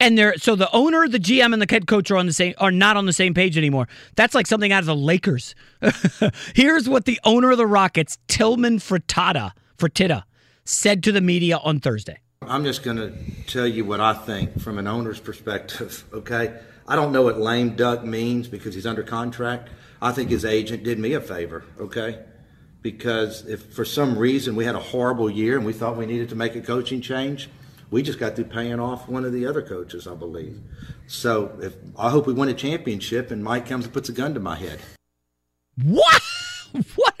And 0.00 0.16
they're 0.16 0.36
so 0.36 0.54
the 0.54 0.70
owner, 0.72 1.08
the 1.08 1.18
GM, 1.18 1.52
and 1.52 1.60
the 1.60 1.66
head 1.68 1.86
coach 1.88 2.10
are 2.10 2.16
on 2.16 2.26
the 2.26 2.32
same 2.32 2.54
are 2.58 2.70
not 2.70 2.96
on 2.96 3.06
the 3.06 3.12
same 3.12 3.34
page 3.34 3.58
anymore. 3.58 3.88
That's 4.14 4.34
like 4.34 4.46
something 4.46 4.70
out 4.70 4.80
of 4.80 4.86
the 4.86 4.94
Lakers. 4.94 5.54
Here's 6.54 6.88
what 6.88 7.04
the 7.04 7.18
owner 7.24 7.50
of 7.50 7.58
the 7.58 7.66
Rockets, 7.66 8.16
Tillman 8.28 8.78
Frittata, 8.78 9.52
Fertitta, 9.76 10.22
said 10.68 11.02
to 11.04 11.12
the 11.12 11.20
media 11.20 11.58
on 11.58 11.80
Thursday. 11.80 12.18
I'm 12.42 12.64
just 12.64 12.82
going 12.82 12.98
to 12.98 13.12
tell 13.46 13.66
you 13.66 13.84
what 13.84 14.00
I 14.00 14.14
think 14.14 14.60
from 14.60 14.78
an 14.78 14.86
owner's 14.86 15.20
perspective, 15.20 16.04
okay? 16.12 16.58
I 16.86 16.96
don't 16.96 17.12
know 17.12 17.22
what 17.22 17.38
lame 17.38 17.74
duck 17.74 18.04
means 18.04 18.48
because 18.48 18.74
he's 18.74 18.86
under 18.86 19.02
contract. 19.02 19.70
I 20.00 20.12
think 20.12 20.30
his 20.30 20.44
agent 20.44 20.84
did 20.84 20.98
me 20.98 21.14
a 21.14 21.20
favor, 21.20 21.64
okay? 21.80 22.20
Because 22.82 23.46
if 23.46 23.74
for 23.74 23.84
some 23.84 24.16
reason 24.16 24.56
we 24.56 24.64
had 24.64 24.74
a 24.74 24.80
horrible 24.80 25.28
year 25.28 25.56
and 25.56 25.66
we 25.66 25.72
thought 25.72 25.96
we 25.96 26.06
needed 26.06 26.28
to 26.30 26.36
make 26.36 26.54
a 26.54 26.60
coaching 26.60 27.00
change, 27.00 27.50
we 27.90 28.02
just 28.02 28.18
got 28.18 28.36
through 28.36 28.44
paying 28.44 28.78
off 28.78 29.08
one 29.08 29.24
of 29.24 29.32
the 29.32 29.46
other 29.46 29.62
coaches, 29.62 30.06
I 30.06 30.14
believe. 30.14 30.60
So 31.06 31.58
if 31.60 31.74
I 31.98 32.10
hope 32.10 32.26
we 32.26 32.32
win 32.34 32.48
a 32.48 32.54
championship 32.54 33.30
and 33.30 33.42
Mike 33.42 33.66
comes 33.66 33.86
and 33.86 33.92
puts 33.92 34.08
a 34.08 34.12
gun 34.12 34.34
to 34.34 34.40
my 34.40 34.56
head. 34.56 34.78
What? 35.82 36.22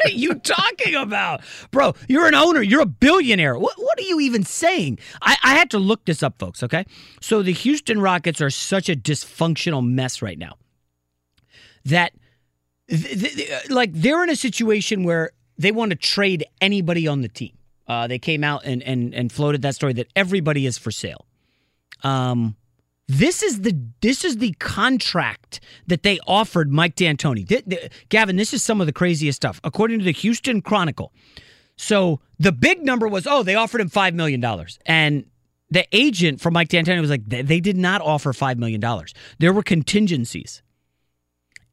Are 0.08 0.16
you 0.16 0.34
talking 0.34 0.94
about? 0.94 1.42
Bro, 1.70 1.94
you're 2.08 2.26
an 2.26 2.34
owner. 2.34 2.62
You're 2.62 2.82
a 2.82 2.86
billionaire. 2.86 3.58
What, 3.58 3.74
what 3.76 3.98
are 3.98 4.02
you 4.02 4.20
even 4.20 4.44
saying? 4.44 4.98
I, 5.22 5.36
I 5.42 5.54
had 5.54 5.70
to 5.72 5.78
look 5.78 6.04
this 6.04 6.22
up, 6.22 6.38
folks, 6.38 6.62
okay? 6.62 6.84
So 7.20 7.42
the 7.42 7.52
Houston 7.52 8.00
Rockets 8.00 8.40
are 8.40 8.50
such 8.50 8.88
a 8.88 8.96
dysfunctional 8.96 9.86
mess 9.86 10.22
right 10.22 10.38
now 10.38 10.54
that, 11.84 12.12
th- 12.88 13.20
th- 13.20 13.34
th- 13.36 13.70
like, 13.70 13.92
they're 13.92 14.22
in 14.22 14.30
a 14.30 14.36
situation 14.36 15.04
where 15.04 15.32
they 15.56 15.72
want 15.72 15.90
to 15.90 15.96
trade 15.96 16.44
anybody 16.60 17.06
on 17.06 17.20
the 17.22 17.28
team. 17.28 17.52
Uh, 17.86 18.06
they 18.06 18.18
came 18.18 18.44
out 18.44 18.64
and, 18.64 18.82
and, 18.82 19.14
and 19.14 19.32
floated 19.32 19.62
that 19.62 19.74
story 19.74 19.92
that 19.94 20.08
everybody 20.14 20.66
is 20.66 20.76
for 20.76 20.90
sale. 20.90 21.26
Um, 22.02 22.56
This 23.08 23.42
is 23.42 23.62
the 23.62 23.74
this 24.02 24.22
is 24.22 24.36
the 24.36 24.52
contract 24.58 25.60
that 25.86 26.02
they 26.02 26.18
offered 26.26 26.70
Mike 26.70 26.94
D'Antoni. 26.94 27.48
Th- 27.48 27.64
th- 27.64 27.90
Gavin, 28.10 28.36
this 28.36 28.52
is 28.52 28.62
some 28.62 28.82
of 28.82 28.86
the 28.86 28.92
craziest 28.92 29.36
stuff. 29.36 29.60
According 29.64 29.98
to 29.98 30.04
the 30.04 30.12
Houston 30.12 30.60
Chronicle, 30.60 31.12
so 31.76 32.20
the 32.38 32.52
big 32.52 32.84
number 32.84 33.08
was 33.08 33.26
oh 33.26 33.42
they 33.42 33.54
offered 33.54 33.80
him 33.80 33.88
five 33.88 34.14
million 34.14 34.40
dollars, 34.40 34.78
and 34.84 35.24
the 35.70 35.86
agent 35.92 36.40
for 36.40 36.50
Mike 36.50 36.68
D'Antoni 36.68 37.00
was 37.00 37.10
like 37.10 37.26
they, 37.26 37.60
did 37.60 37.76
not 37.78 38.02
offer 38.02 38.34
five 38.34 38.58
million 38.58 38.80
dollars. 38.80 39.14
There 39.38 39.54
were 39.54 39.62
contingencies. 39.62 40.62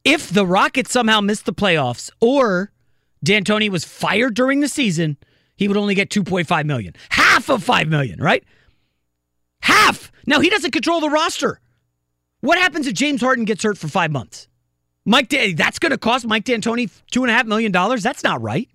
If 0.05 0.29
the 0.29 0.45
Rockets 0.45 0.91
somehow 0.91 1.19
missed 1.19 1.45
the 1.45 1.53
playoffs 1.53 2.11
or 2.21 2.71
D'Antoni 3.25 3.69
was 3.69 3.83
fired 3.83 4.35
during 4.35 4.59
the 4.61 4.67
season, 4.67 5.17
he 5.55 5.67
would 5.67 5.77
only 5.77 5.95
get 5.95 6.09
2.5 6.09 6.65
million. 6.65 6.93
Half 7.09 7.49
of 7.49 7.63
5 7.63 7.87
million, 7.87 8.21
right? 8.21 8.43
Half. 9.65 10.11
Now 10.27 10.41
he 10.41 10.51
doesn't 10.51 10.71
control 10.71 11.01
the 11.01 11.09
roster. 11.09 11.59
What 12.41 12.59
happens 12.59 12.85
if 12.85 12.93
James 12.93 13.19
Harden 13.19 13.45
gets 13.45 13.63
hurt 13.63 13.79
for 13.79 13.87
five 13.87 14.11
months? 14.11 14.47
Mike, 15.05 15.29
that's 15.55 15.79
going 15.79 15.91
to 15.91 15.97
cost 15.97 16.27
Mike 16.27 16.43
D'Antoni 16.43 16.91
two 17.09 17.23
and 17.23 17.31
a 17.31 17.33
half 17.33 17.47
million 17.47 17.71
dollars. 17.71 18.03
That's 18.03 18.23
not 18.23 18.43
right. 18.43 18.69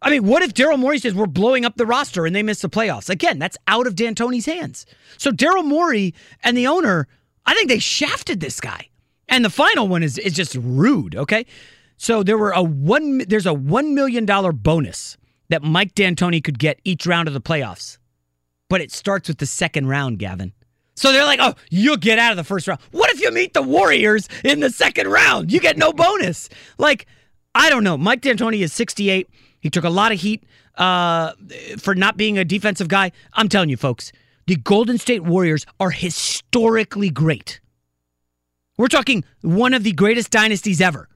I 0.00 0.10
mean, 0.10 0.24
what 0.24 0.44
if 0.44 0.54
Daryl 0.54 0.78
Morey 0.78 0.98
says 0.98 1.14
we're 1.14 1.26
blowing 1.26 1.64
up 1.64 1.74
the 1.74 1.84
roster 1.84 2.26
and 2.26 2.36
they 2.36 2.44
miss 2.44 2.60
the 2.60 2.68
playoffs? 2.68 3.10
Again, 3.10 3.40
that's 3.40 3.56
out 3.66 3.88
of 3.88 3.96
D'Antoni's 3.96 4.46
hands. 4.46 4.86
So 5.18 5.32
Daryl 5.32 5.64
Morey 5.64 6.14
and 6.44 6.56
the 6.56 6.68
owner, 6.68 7.08
I 7.44 7.54
think 7.54 7.68
they 7.68 7.80
shafted 7.80 8.38
this 8.38 8.60
guy. 8.60 8.88
And 9.28 9.44
the 9.44 9.50
final 9.50 9.88
one 9.88 10.04
is 10.04 10.16
is 10.16 10.34
just 10.34 10.54
rude. 10.54 11.16
Okay, 11.16 11.44
so 11.96 12.22
there 12.22 12.38
were 12.38 12.52
a 12.52 12.62
one. 12.62 13.18
There's 13.26 13.46
a 13.46 13.54
one 13.54 13.96
million 13.96 14.26
dollar 14.26 14.52
bonus 14.52 15.16
that 15.48 15.64
Mike 15.64 15.96
D'Antoni 15.96 16.44
could 16.44 16.60
get 16.60 16.78
each 16.84 17.04
round 17.04 17.26
of 17.26 17.34
the 17.34 17.40
playoffs, 17.40 17.98
but 18.68 18.80
it 18.80 18.92
starts 18.92 19.28
with 19.28 19.38
the 19.38 19.46
second 19.46 19.88
round, 19.88 20.18
Gavin. 20.18 20.52
So 20.96 21.12
they're 21.12 21.24
like, 21.24 21.40
oh, 21.42 21.54
you'll 21.70 21.96
get 21.96 22.18
out 22.18 22.30
of 22.30 22.36
the 22.36 22.44
first 22.44 22.68
round. 22.68 22.80
What 22.92 23.10
if 23.10 23.20
you 23.20 23.30
meet 23.32 23.52
the 23.52 23.62
Warriors 23.62 24.28
in 24.44 24.60
the 24.60 24.70
second 24.70 25.08
round? 25.08 25.52
You 25.52 25.60
get 25.60 25.76
no 25.76 25.92
bonus. 25.92 26.48
Like, 26.78 27.06
I 27.54 27.68
don't 27.68 27.84
know. 27.84 27.96
Mike 27.96 28.20
D'Antoni 28.20 28.60
is 28.60 28.72
68. 28.72 29.28
He 29.60 29.70
took 29.70 29.84
a 29.84 29.90
lot 29.90 30.12
of 30.12 30.20
heat 30.20 30.44
uh, 30.76 31.32
for 31.78 31.94
not 31.94 32.16
being 32.16 32.38
a 32.38 32.44
defensive 32.44 32.88
guy. 32.88 33.12
I'm 33.32 33.48
telling 33.48 33.70
you, 33.70 33.76
folks, 33.76 34.12
the 34.46 34.56
Golden 34.56 34.98
State 34.98 35.24
Warriors 35.24 35.66
are 35.80 35.90
historically 35.90 37.10
great. 37.10 37.60
We're 38.76 38.88
talking 38.88 39.24
one 39.40 39.74
of 39.74 39.84
the 39.84 39.92
greatest 39.92 40.30
dynasties 40.30 40.80
ever. 40.80 41.08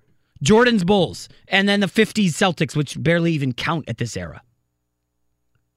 Jordan's 0.42 0.84
Bulls, 0.84 1.28
and 1.48 1.68
then 1.68 1.80
the 1.80 1.86
50s 1.88 2.28
Celtics, 2.28 2.76
which 2.76 3.00
barely 3.02 3.32
even 3.32 3.52
count 3.52 3.88
at 3.88 3.98
this 3.98 4.16
era. 4.16 4.42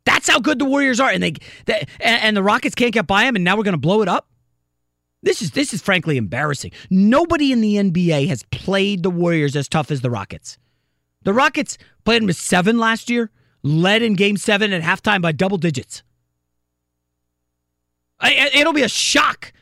That's 0.06 0.30
how 0.30 0.40
good 0.40 0.60
the 0.60 0.66
Warriors 0.66 1.00
are, 1.00 1.10
and 1.10 1.22
they, 1.22 1.34
they 1.66 1.86
and 2.00 2.36
the 2.36 2.44
Rockets 2.44 2.76
can't 2.76 2.94
get 2.94 3.08
by 3.08 3.24
them, 3.24 3.36
and 3.36 3.46
now 3.46 3.56
we're 3.56 3.64
going 3.64 3.74
to 3.74 3.80
blow 3.80 4.02
it 4.02 4.08
up. 4.08 4.28
This 5.24 5.42
is 5.42 5.52
this 5.52 5.74
is 5.74 5.82
frankly 5.82 6.18
embarrassing. 6.18 6.72
Nobody 6.90 7.52
in 7.52 7.62
the 7.62 7.76
NBA 7.76 8.28
has 8.28 8.44
played 8.52 9.04
the 9.04 9.12
Warriors 9.12 9.56
as 9.56 9.68
tough 9.68 9.92
as 9.92 10.02
the 10.02 10.10
Rockets. 10.10 10.58
The 11.24 11.34
Rockets 11.34 11.78
played 12.04 12.22
them 12.22 12.28
with 12.28 12.38
seven 12.38 12.80
last 12.80 13.10
year, 13.10 13.30
led 13.62 14.02
in 14.02 14.16
Game 14.16 14.38
Seven 14.38 14.74
at 14.74 14.82
halftime 14.82 15.22
by 15.22 15.32
double 15.32 15.58
digits. 15.58 16.02
I, 18.20 18.50
it'll 18.54 18.74
be 18.74 18.84
a 18.84 18.90
shock 18.90 19.54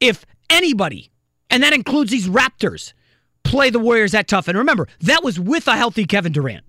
if 0.00 0.24
anybody, 0.50 1.10
and 1.50 1.62
that 1.62 1.72
includes 1.72 2.10
these 2.10 2.28
Raptors, 2.28 2.92
play 3.42 3.70
the 3.70 3.78
Warriors 3.78 4.12
that 4.12 4.28
tough. 4.28 4.48
And 4.48 4.56
remember, 4.56 4.88
that 5.00 5.22
was 5.22 5.40
with 5.40 5.66
a 5.68 5.76
healthy 5.76 6.04
Kevin 6.04 6.32
Durant. 6.32 6.65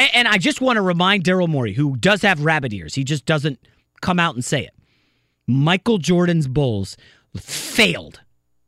And, 0.00 0.10
and 0.14 0.28
I 0.28 0.38
just 0.38 0.62
want 0.62 0.78
to 0.78 0.82
remind 0.82 1.24
Daryl 1.24 1.46
Morey, 1.46 1.74
who 1.74 1.94
does 1.96 2.22
have 2.22 2.42
rabbit 2.42 2.72
ears, 2.72 2.94
he 2.94 3.04
just 3.04 3.26
doesn't 3.26 3.60
come 4.00 4.18
out 4.18 4.34
and 4.34 4.42
say 4.44 4.64
it. 4.64 4.74
Michael 5.46 5.98
Jordan's 5.98 6.48
Bulls 6.48 6.96
failed 7.36 8.20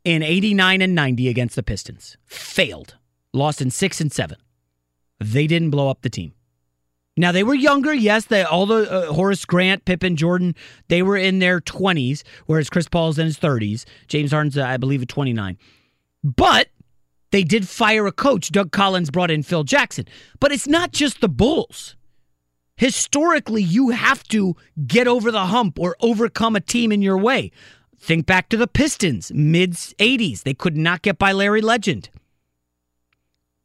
in 0.03 0.21
89 0.21 0.81
and 0.81 0.93
90 0.93 1.27
against 1.27 1.55
the 1.55 1.63
Pistons. 1.63 2.17
Failed. 2.27 2.97
Lost 3.33 3.61
in 3.61 3.71
6 3.71 3.99
and 3.99 4.11
7. 4.11 4.37
They 5.19 5.47
didn't 5.47 5.71
blow 5.71 5.89
up 5.89 6.03
the 6.03 6.09
team. 6.09 6.33
Now 7.17 7.31
they 7.31 7.43
were 7.43 7.55
younger, 7.55 7.93
yes. 7.93 8.25
They 8.25 8.43
all 8.43 8.67
the 8.67 8.91
uh, 8.91 9.13
Horace 9.13 9.45
Grant, 9.45 9.85
Pippen, 9.85 10.15
Jordan, 10.15 10.55
they 10.87 11.01
were 11.01 11.17
in 11.17 11.39
their 11.39 11.59
20s, 11.59 12.23
whereas 12.45 12.69
Chris 12.69 12.87
Paul's 12.87 13.17
in 13.17 13.25
his 13.25 13.37
30s. 13.37 13.85
James 14.07 14.31
Harden's, 14.31 14.57
uh, 14.57 14.65
I 14.65 14.77
believe, 14.77 15.01
at 15.01 15.09
29. 15.09 15.57
But 16.23 16.69
they 17.33 17.43
did 17.43 17.67
fire 17.67 18.05
a 18.05 18.11
coach. 18.11 18.51
Doug 18.51 18.71
Collins 18.71 19.09
brought 19.09 19.31
in 19.31 19.41
Phil 19.41 19.63
Jackson. 19.63 20.05
But 20.39 20.51
it's 20.51 20.67
not 20.67 20.91
just 20.91 21.19
the 21.19 21.27
Bulls. 21.27 21.95
Historically, 22.77 23.63
you 23.63 23.89
have 23.89 24.21
to 24.25 24.55
get 24.85 25.07
over 25.07 25.31
the 25.31 25.47
hump 25.47 25.79
or 25.79 25.95
overcome 25.99 26.55
a 26.55 26.59
team 26.59 26.91
in 26.91 27.01
your 27.01 27.17
way. 27.17 27.49
Think 27.97 28.27
back 28.27 28.49
to 28.49 28.57
the 28.57 28.67
Pistons, 28.67 29.31
mid 29.33 29.71
80s. 29.71 30.43
They 30.43 30.53
could 30.53 30.77
not 30.77 31.01
get 31.01 31.17
by 31.17 31.31
Larry 31.31 31.61
Legend. 31.61 32.11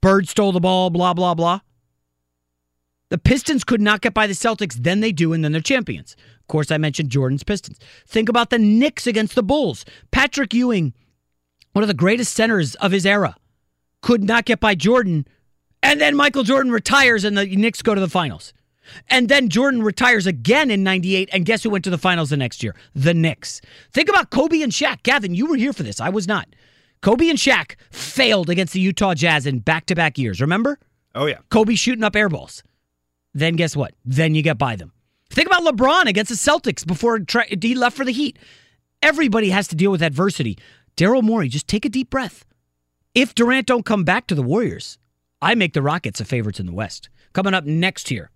Bird 0.01 0.31
stole 0.31 0.53
the 0.53 0.61
ball, 0.61 0.89
blah, 0.89 1.13
blah, 1.13 1.35
blah. 1.35 1.61
The 3.11 3.19
Pistons 3.19 3.65
could 3.65 3.83
not 3.83 4.01
get 4.01 4.15
by 4.15 4.27
the 4.27 4.33
Celtics, 4.33 4.77
then 4.77 5.01
they 5.01 5.13
do, 5.13 5.35
and 5.35 5.45
then 5.45 5.53
they're 5.53 5.61
champions. 5.61 6.17
Of 6.41 6.47
course, 6.47 6.71
I 6.71 6.79
mentioned 6.79 7.11
Jordan's 7.11 7.45
Pistons. 7.45 7.79
Think 8.07 8.31
about 8.31 8.49
the 8.49 8.59
Knicks 8.59 9.07
against 9.07 9.35
the 9.35 9.43
Bulls. 9.43 9.85
Patrick 10.11 10.55
Ewing 10.55 10.95
one 11.73 11.85
of 11.85 11.89
the 11.89 11.95
greatest 11.95 12.33
centers 12.33 12.75
of 12.77 12.91
his 12.93 13.07
era, 13.07 13.37
could 14.03 14.25
not 14.25 14.45
get 14.45 14.61
by 14.61 14.75
Jordan. 14.75 15.27
And 15.83 16.01
then 16.01 16.17
Michael 16.17 16.43
Jordan 16.43 16.73
retires 16.73 17.25
and 17.25 17.37
the 17.37 17.47
Knicks 17.47 17.83
go 17.83 17.95
to 17.95 18.01
the 18.01 18.09
finals. 18.09 18.53
And 19.09 19.29
then 19.29 19.49
Jordan 19.49 19.83
retires 19.83 20.27
again 20.27 20.71
in 20.71 20.83
98. 20.83 21.29
And 21.33 21.45
guess 21.45 21.63
who 21.63 21.71
went 21.71 21.85
to 21.85 21.91
the 21.91 21.99
finals 21.99 22.31
the 22.31 22.37
next 22.37 22.63
year? 22.63 22.75
The 22.95 23.15
Knicks. 23.15 23.61
Think 23.93 24.09
about 24.09 24.31
Kobe 24.31 24.63
and 24.63 24.73
Shaq. 24.73 25.03
Gavin, 25.03 25.35
you 25.35 25.47
were 25.47 25.57
here 25.57 25.73
for 25.73 25.83
this. 25.83 26.01
I 26.01 26.09
was 26.09 26.27
not. 26.27 26.49
Kobe 27.01 27.29
and 27.29 27.39
Shaq 27.39 27.77
failed 27.91 28.51
against 28.51 28.73
the 28.73 28.81
Utah 28.81 29.15
Jazz 29.15 29.47
in 29.47 29.61
back 29.61 29.87
to 29.87 29.95
back 29.95 30.19
years. 30.19 30.41
Remember? 30.41 30.79
Oh, 31.15 31.27
yeah. 31.27 31.39
Kobe 31.51 31.75
shooting 31.75 32.03
up 32.03 32.17
air 32.17 32.29
balls. 32.29 32.63
Then 33.35 33.57
guess 33.57 33.77
what? 33.77 33.95
Then 34.05 34.35
you 34.35 34.43
get 34.43 34.59
by 34.59 34.75
them. 34.75 34.93
Think 35.31 35.47
about 35.47 35.63
LeBron 35.63 36.07
against 36.07 36.31
the 36.31 36.35
Celtics 36.35 36.87
before 36.87 37.21
he 37.61 37.75
left 37.75 37.97
for 37.97 38.05
the 38.05 38.13
Heat. 38.13 38.39
Everybody 39.03 39.51
has 39.51 39.69
to 39.69 39.77
deal 39.77 39.91
with 39.91 40.03
adversity. 40.03 40.59
Daryl 40.97 41.23
Morey, 41.23 41.49
just 41.49 41.69
take 41.69 41.85
a 41.85 41.89
deep 41.89 42.11
breath. 42.11 42.45
If 43.19 43.35
Durant 43.35 43.67
don't 43.67 43.85
come 43.85 44.05
back 44.05 44.29
to 44.29 44.37
the 44.37 44.45
Warriors, 44.45 44.97
I 45.43 45.57
make 45.57 45.73
the 45.73 45.83
Rockets 45.83 46.21
a 46.21 46.25
favorites 46.25 46.61
in 46.61 46.67
the 46.67 46.73
West. 46.73 47.09
Coming 47.33 47.53
up 47.53 47.65
next 47.65 48.09
here 48.09 48.31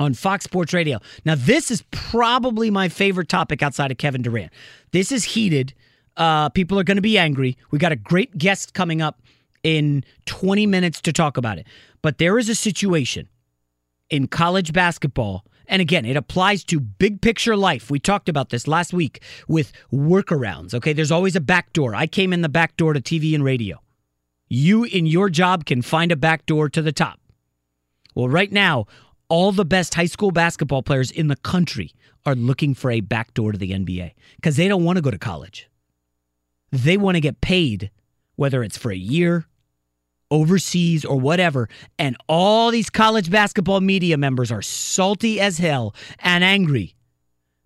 on 0.00 0.14
Fox 0.14 0.42
Sports 0.42 0.72
Radio. 0.72 0.98
Now, 1.24 1.36
this 1.36 1.70
is 1.70 1.84
probably 1.92 2.72
my 2.72 2.88
favorite 2.88 3.28
topic 3.28 3.62
outside 3.62 3.92
of 3.92 3.96
Kevin 3.96 4.20
Durant. 4.20 4.52
This 4.90 5.12
is 5.12 5.22
heated. 5.22 5.74
Uh, 6.16 6.48
people 6.48 6.76
are 6.80 6.82
going 6.82 6.96
to 6.96 7.02
be 7.02 7.16
angry. 7.16 7.56
We 7.70 7.78
got 7.78 7.92
a 7.92 7.96
great 7.96 8.36
guest 8.36 8.74
coming 8.74 9.00
up 9.00 9.22
in 9.62 10.02
20 10.26 10.66
minutes 10.66 11.00
to 11.02 11.12
talk 11.12 11.36
about 11.36 11.58
it. 11.58 11.68
But 12.02 12.18
there 12.18 12.36
is 12.36 12.48
a 12.48 12.56
situation 12.56 13.28
in 14.10 14.26
college 14.26 14.72
basketball 14.72 15.44
and 15.66 15.80
again, 15.80 16.04
it 16.04 16.14
applies 16.14 16.62
to 16.64 16.78
big 16.78 17.22
picture 17.22 17.56
life. 17.56 17.90
We 17.90 17.98
talked 17.98 18.28
about 18.28 18.50
this 18.50 18.68
last 18.68 18.92
week 18.92 19.22
with 19.48 19.72
workarounds. 19.90 20.74
Okay, 20.74 20.92
there's 20.92 21.10
always 21.10 21.36
a 21.36 21.40
back 21.40 21.72
door. 21.72 21.94
I 21.94 22.06
came 22.06 22.34
in 22.34 22.42
the 22.42 22.50
back 22.50 22.76
door 22.76 22.92
to 22.92 23.00
TV 23.00 23.34
and 23.34 23.42
radio. 23.42 23.80
You 24.54 24.84
in 24.84 25.04
your 25.04 25.30
job 25.30 25.64
can 25.64 25.82
find 25.82 26.12
a 26.12 26.16
back 26.16 26.46
door 26.46 26.68
to 26.68 26.80
the 26.80 26.92
top. 26.92 27.18
Well, 28.14 28.28
right 28.28 28.52
now, 28.52 28.86
all 29.28 29.50
the 29.50 29.64
best 29.64 29.94
high 29.94 30.06
school 30.06 30.30
basketball 30.30 30.84
players 30.84 31.10
in 31.10 31.26
the 31.26 31.34
country 31.34 31.90
are 32.24 32.36
looking 32.36 32.72
for 32.72 32.92
a 32.92 33.00
back 33.00 33.34
door 33.34 33.50
to 33.50 33.58
the 33.58 33.72
NBA 33.72 34.12
because 34.36 34.54
they 34.54 34.68
don't 34.68 34.84
want 34.84 34.96
to 34.96 35.02
go 35.02 35.10
to 35.10 35.18
college. 35.18 35.68
They 36.70 36.96
want 36.96 37.16
to 37.16 37.20
get 37.20 37.40
paid, 37.40 37.90
whether 38.36 38.62
it's 38.62 38.78
for 38.78 38.92
a 38.92 38.96
year, 38.96 39.46
overseas 40.30 41.04
or 41.04 41.18
whatever. 41.18 41.68
And 41.98 42.16
all 42.28 42.70
these 42.70 42.90
college 42.90 43.32
basketball 43.32 43.80
media 43.80 44.16
members 44.16 44.52
are 44.52 44.62
salty 44.62 45.40
as 45.40 45.58
hell 45.58 45.96
and 46.20 46.44
angry 46.44 46.93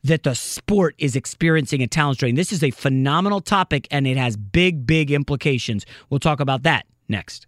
that 0.09 0.25
the 0.25 0.35
sport 0.35 0.95
is 0.99 1.17
experiencing 1.17 1.83
a 1.83 1.87
talent 1.87 2.19
strain. 2.19 2.35
This 2.35 2.53
is 2.53 2.63
a 2.63 2.71
phenomenal 2.71 3.41
topic 3.41 3.89
and 3.91 4.07
it 4.07 4.17
has 4.17 4.37
big, 4.37 4.87
big 4.87 5.11
implications. 5.11 5.87
We'll 6.11 6.21
talk 6.21 6.41
about 6.41 6.65
that 6.65 6.87
next. 7.09 7.48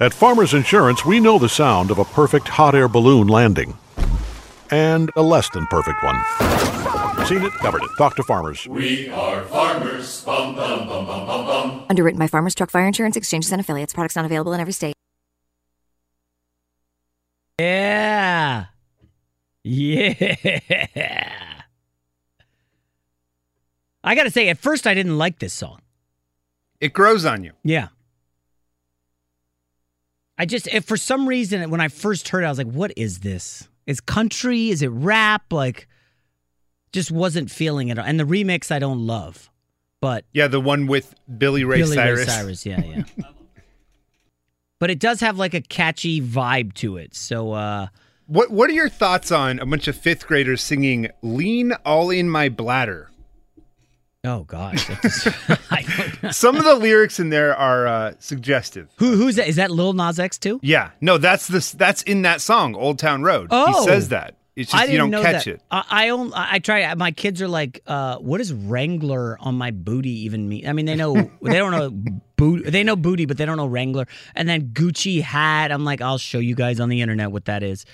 At 0.00 0.14
Farmers 0.14 0.54
Insurance, 0.54 1.04
we 1.04 1.18
know 1.18 1.40
the 1.40 1.48
sound 1.48 1.90
of 1.90 1.98
a 1.98 2.04
perfect 2.04 2.46
hot 2.46 2.76
air 2.76 2.86
balloon 2.86 3.26
landing 3.26 3.76
and 4.70 5.10
a 5.16 5.22
less 5.22 5.50
than 5.50 5.66
perfect 5.66 6.04
one. 6.04 6.14
Seen 7.26 7.42
it, 7.42 7.52
covered 7.54 7.82
it. 7.82 7.90
Talk 7.98 8.14
to 8.14 8.22
Farmers. 8.22 8.68
We 8.68 9.08
are 9.08 9.42
farmers. 9.46 10.22
Bum, 10.22 10.54
bum, 10.54 10.86
bum, 10.86 11.04
bum, 11.04 11.26
bum, 11.26 11.46
bum. 11.46 11.86
Underwritten 11.90 12.16
by 12.16 12.28
Farmers 12.28 12.54
Truck 12.54 12.70
Fire 12.70 12.86
Insurance 12.86 13.16
Exchanges 13.16 13.50
and 13.50 13.60
Affiliates. 13.60 13.92
Products 13.92 14.14
not 14.14 14.24
available 14.24 14.52
in 14.52 14.60
every 14.60 14.72
state. 14.72 14.94
Yeah. 17.58 18.66
Yeah. 19.64 21.42
I 24.04 24.14
got 24.14 24.22
to 24.22 24.30
say, 24.30 24.48
at 24.48 24.58
first, 24.58 24.86
I 24.86 24.94
didn't 24.94 25.18
like 25.18 25.40
this 25.40 25.54
song. 25.54 25.80
It 26.80 26.92
grows 26.92 27.24
on 27.24 27.42
you. 27.42 27.54
Yeah. 27.64 27.88
I 30.38 30.46
just, 30.46 30.68
if 30.68 30.84
for 30.84 30.96
some 30.96 31.28
reason, 31.28 31.68
when 31.68 31.80
I 31.80 31.88
first 31.88 32.28
heard 32.28 32.44
it, 32.44 32.46
I 32.46 32.48
was 32.48 32.58
like, 32.58 32.70
what 32.70 32.92
is 32.96 33.20
this? 33.20 33.68
Is 33.86 34.00
country? 34.00 34.70
Is 34.70 34.82
it 34.82 34.88
rap? 34.88 35.52
Like, 35.52 35.88
just 36.92 37.10
wasn't 37.10 37.50
feeling 37.50 37.88
it. 37.88 37.98
And 37.98 38.20
the 38.20 38.24
remix, 38.24 38.70
I 38.70 38.78
don't 38.78 39.06
love. 39.06 39.50
But 40.00 40.24
Yeah, 40.32 40.46
the 40.46 40.60
one 40.60 40.86
with 40.86 41.14
Billy 41.38 41.64
Ray 41.64 41.78
Billy 41.78 41.96
Cyrus. 41.96 42.20
Ray 42.20 42.24
Cyrus, 42.26 42.66
yeah, 42.66 42.80
yeah. 42.84 43.02
but 44.78 44.90
it 44.90 45.00
does 45.00 45.20
have 45.20 45.38
like 45.38 45.54
a 45.54 45.60
catchy 45.60 46.20
vibe 46.20 46.74
to 46.74 46.98
it. 46.98 47.16
So, 47.16 47.52
uh, 47.52 47.88
What 48.26 48.52
What 48.52 48.70
are 48.70 48.74
your 48.74 48.88
thoughts 48.88 49.32
on 49.32 49.58
a 49.58 49.66
bunch 49.66 49.88
of 49.88 49.96
fifth 49.96 50.26
graders 50.28 50.62
singing 50.62 51.08
"Lean 51.20 51.72
All 51.84 52.10
in 52.10 52.30
My 52.30 52.48
Bladder"? 52.48 53.10
Oh 54.24 54.44
gosh, 54.44 54.86
Some 56.30 56.56
of 56.56 56.64
the 56.64 56.74
lyrics 56.74 57.20
in 57.20 57.30
there 57.30 57.56
are 57.56 57.86
uh, 57.86 58.12
suggestive. 58.18 58.88
who 58.96 59.16
who's 59.16 59.36
that? 59.36 59.48
Is 59.48 59.56
that 59.56 59.70
Lil 59.70 59.92
Nas 59.92 60.18
X 60.18 60.38
too? 60.38 60.60
Yeah, 60.62 60.90
no, 61.00 61.18
that's 61.18 61.48
this. 61.48 61.72
That's 61.72 62.02
in 62.02 62.22
that 62.22 62.40
song, 62.40 62.74
"Old 62.74 62.98
Town 62.98 63.22
Road." 63.22 63.48
Oh, 63.50 63.66
he 63.66 63.86
says 63.86 64.08
that. 64.10 64.34
It's 64.56 64.72
just 64.72 64.82
I 64.82 64.86
you 64.86 64.98
don't 64.98 65.10
know 65.10 65.22
catch 65.22 65.44
that. 65.44 65.54
it. 65.54 65.62
I, 65.70 65.84
I. 65.88 66.10
I 66.10 66.54
I 66.54 66.58
try. 66.58 66.92
My 66.96 67.12
kids 67.12 67.40
are 67.40 67.46
like, 67.48 67.80
uh, 67.86 68.16
"What 68.16 68.38
does 68.38 68.52
Wrangler 68.52 69.38
on 69.40 69.54
my 69.54 69.70
booty 69.70 70.24
even 70.24 70.48
mean?" 70.48 70.66
I 70.68 70.72
mean, 70.72 70.86
they 70.86 70.96
know 70.96 71.14
they 71.42 71.56
don't 71.58 71.70
know 71.70 71.90
boot. 72.36 72.64
They 72.66 72.82
know 72.82 72.96
booty, 72.96 73.24
but 73.24 73.36
they 73.36 73.44
don't 73.44 73.56
know 73.56 73.68
Wrangler. 73.68 74.06
And 74.34 74.48
then 74.48 74.70
Gucci 74.70 75.22
hat. 75.22 75.70
I'm 75.70 75.84
like, 75.84 76.00
I'll 76.00 76.18
show 76.18 76.40
you 76.40 76.56
guys 76.56 76.80
on 76.80 76.88
the 76.88 77.02
internet 77.02 77.30
what 77.30 77.44
that 77.44 77.62
is. 77.62 77.86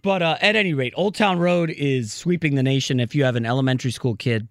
But 0.00 0.22
uh, 0.22 0.38
at 0.40 0.56
any 0.56 0.72
rate, 0.72 0.94
Old 0.96 1.14
Town 1.14 1.38
Road 1.38 1.68
is 1.68 2.12
sweeping 2.12 2.54
the 2.54 2.62
nation. 2.62 2.98
If 2.98 3.14
you 3.14 3.24
have 3.24 3.36
an 3.36 3.44
elementary 3.44 3.90
school 3.90 4.14
kid, 4.16 4.48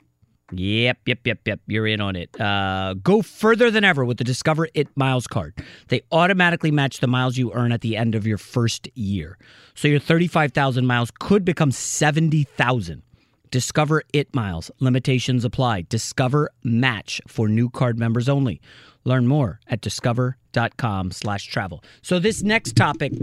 Yep, 0.51 0.99
yep, 1.07 1.19
yep, 1.25 1.39
yep. 1.45 1.59
You're 1.65 1.87
in 1.87 2.01
on 2.01 2.15
it. 2.15 2.39
Uh, 2.39 2.93
go 2.95 3.21
further 3.21 3.71
than 3.71 3.83
ever 3.83 4.05
with 4.05 4.17
the 4.17 4.23
Discover 4.23 4.69
It 4.75 4.87
Miles 4.95 5.25
card. 5.25 5.55
They 5.87 6.01
automatically 6.11 6.69
match 6.69 6.99
the 6.99 7.07
miles 7.07 7.37
you 7.37 7.51
earn 7.53 7.71
at 7.71 7.81
the 7.81 7.97
end 7.97 8.13
of 8.13 8.27
your 8.27 8.37
first 8.37 8.87
year. 8.95 9.39
So 9.73 9.87
your 9.87 9.99
35,000 9.99 10.85
miles 10.85 11.11
could 11.19 11.45
become 11.45 11.71
70,000. 11.71 13.01
Discover 13.49 14.03
It 14.13 14.35
Miles. 14.35 14.69
Limitations 14.79 15.45
apply. 15.45 15.81
Discover 15.89 16.51
Match 16.63 17.21
for 17.27 17.47
new 17.47 17.69
card 17.69 17.97
members 17.97 18.29
only. 18.29 18.61
Learn 19.03 19.27
more 19.27 19.59
at 19.67 19.81
discover.com 19.81 21.11
slash 21.11 21.45
travel. 21.45 21.83
So 22.01 22.19
this 22.19 22.43
next 22.43 22.75
topic, 22.75 23.13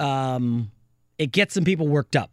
um, 0.00 0.70
it 1.18 1.32
gets 1.32 1.54
some 1.54 1.64
people 1.64 1.88
worked 1.88 2.16
up. 2.16 2.30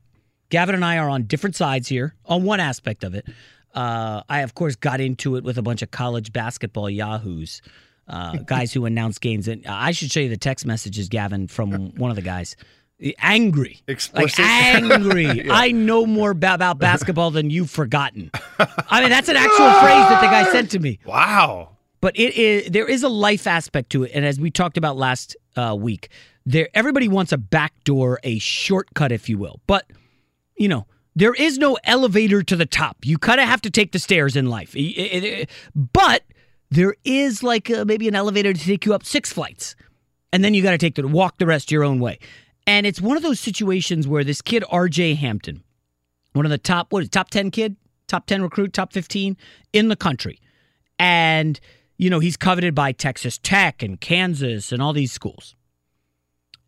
Gavin 0.49 0.75
and 0.75 0.83
I 0.83 0.97
are 0.97 1.09
on 1.09 1.23
different 1.23 1.55
sides 1.55 1.87
here 1.87 2.15
on 2.25 2.43
one 2.43 2.59
aspect 2.59 3.03
of 3.03 3.13
it. 3.13 3.25
Uh, 3.73 4.23
I, 4.29 4.41
of 4.41 4.55
course, 4.55 4.75
got 4.75 4.99
into 4.99 5.35
it 5.35 5.43
with 5.43 5.57
a 5.57 5.61
bunch 5.61 5.81
of 5.81 5.91
college 5.91 6.33
basketball 6.33 6.89
yahoos, 6.89 7.61
uh, 8.07 8.37
guys 8.45 8.73
who 8.73 8.85
announce 8.85 9.19
games. 9.19 9.47
And 9.47 9.65
I 9.67 9.91
should 9.91 10.11
show 10.11 10.19
you 10.19 10.29
the 10.29 10.37
text 10.37 10.65
messages, 10.65 11.09
Gavin, 11.09 11.47
from 11.47 11.95
one 11.95 12.09
of 12.09 12.15
the 12.15 12.21
guys. 12.23 12.55
Angry, 13.19 13.81
Explicit. 13.87 14.39
like 14.39 14.45
angry. 14.45 15.25
Yeah. 15.45 15.53
I 15.53 15.71
know 15.71 16.05
more 16.05 16.33
ba- 16.33 16.53
about 16.55 16.79
basketball 16.79 17.31
than 17.31 17.49
you've 17.49 17.69
forgotten. 17.69 18.29
I 18.89 18.99
mean, 18.99 19.09
that's 19.09 19.29
an 19.29 19.37
actual 19.37 19.69
phrase 19.79 20.09
that 20.09 20.19
the 20.21 20.27
guy 20.27 20.51
sent 20.51 20.71
to 20.71 20.79
me. 20.79 20.99
Wow. 21.05 21.77
But 22.01 22.17
it 22.19 22.35
is 22.35 22.71
there 22.71 22.87
is 22.87 23.03
a 23.03 23.09
life 23.09 23.45
aspect 23.47 23.89
to 23.91 24.03
it, 24.03 24.11
and 24.13 24.25
as 24.25 24.39
we 24.39 24.51
talked 24.51 24.77
about 24.77 24.97
last 24.97 25.35
uh, 25.55 25.75
week, 25.79 26.09
there 26.45 26.67
everybody 26.73 27.07
wants 27.09 27.31
a 27.31 27.37
backdoor, 27.37 28.19
a 28.23 28.39
shortcut, 28.39 29.11
if 29.11 29.27
you 29.29 29.37
will. 29.37 29.59
But 29.67 29.85
you 30.57 30.67
know, 30.69 30.85
there 31.19 31.33
is 31.33 31.57
no 31.57 31.77
elevator 31.83 32.41
to 32.41 32.55
the 32.55 32.65
top. 32.65 32.97
You 33.03 33.17
kind 33.17 33.41
of 33.41 33.47
have 33.47 33.61
to 33.63 33.69
take 33.69 33.91
the 33.91 33.99
stairs 33.99 34.37
in 34.37 34.45
life. 34.45 34.73
But 35.75 36.23
there 36.71 36.95
is 37.03 37.43
like 37.43 37.69
uh 37.69 37.83
maybe 37.85 38.07
an 38.07 38.15
elevator 38.15 38.53
to 38.53 38.59
take 38.59 38.85
you 38.85 38.93
up 38.93 39.03
six 39.03 39.31
flights, 39.31 39.75
and 40.31 40.43
then 40.43 40.53
you 40.53 40.63
got 40.63 40.71
to 40.71 40.77
take 40.77 40.95
the 40.95 41.05
walk 41.07 41.37
the 41.37 41.45
rest 41.45 41.71
your 41.71 41.83
own 41.83 41.99
way. 41.99 42.19
And 42.65 42.85
it's 42.85 43.01
one 43.01 43.17
of 43.17 43.23
those 43.23 43.39
situations 43.39 44.07
where 44.07 44.23
this 44.23 44.41
kid 44.41 44.63
R.J. 44.69 45.15
Hampton, 45.15 45.63
one 46.33 46.45
of 46.45 46.51
the 46.51 46.57
top 46.57 46.93
what 46.93 47.11
top 47.11 47.29
ten 47.29 47.51
kid, 47.51 47.75
top 48.07 48.25
ten 48.25 48.41
recruit, 48.41 48.71
top 48.71 48.93
fifteen 48.93 49.35
in 49.73 49.89
the 49.89 49.97
country, 49.97 50.39
and 50.97 51.59
you 51.97 52.09
know 52.09 52.19
he's 52.19 52.37
coveted 52.37 52.73
by 52.73 52.93
Texas 52.93 53.37
Tech 53.37 53.83
and 53.83 53.99
Kansas 53.99 54.71
and 54.71 54.81
all 54.81 54.93
these 54.93 55.11
schools 55.11 55.55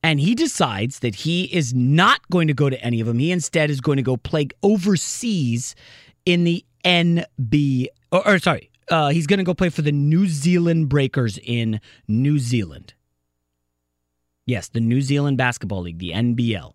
and 0.04 0.20
he 0.20 0.34
decides 0.36 1.00
that 1.00 1.16
he 1.16 1.44
is 1.46 1.74
not 1.74 2.28
going 2.30 2.48
to 2.48 2.54
go 2.54 2.70
to 2.70 2.82
any 2.84 3.00
of 3.00 3.08
them. 3.08 3.20
He 3.20 3.32
instead 3.32 3.70
is 3.70 3.82
going 3.82 3.98
to 3.98 4.04
go 4.04 4.18
play 4.18 4.48
overseas 4.64 5.76
in 6.26 6.44
the 6.44 6.66
NB, 6.84 7.88
or, 8.12 8.28
or 8.28 8.40
sorry, 8.40 8.72
uh, 8.90 9.10
he's 9.10 9.28
going 9.28 9.40
to 9.40 9.44
go 9.44 9.54
play 9.54 9.70
for 9.70 9.82
the 9.82 9.92
New 9.92 10.28
Zealand 10.28 10.90
Breakers 10.90 11.40
in 11.44 11.80
New 12.08 12.40
Zealand. 12.40 12.94
Yes, 14.46 14.70
the 14.70 14.80
New 14.80 15.02
Zealand 15.02 15.38
Basketball 15.38 15.82
League, 15.82 16.00
the 16.00 16.12
NBL. 16.12 16.74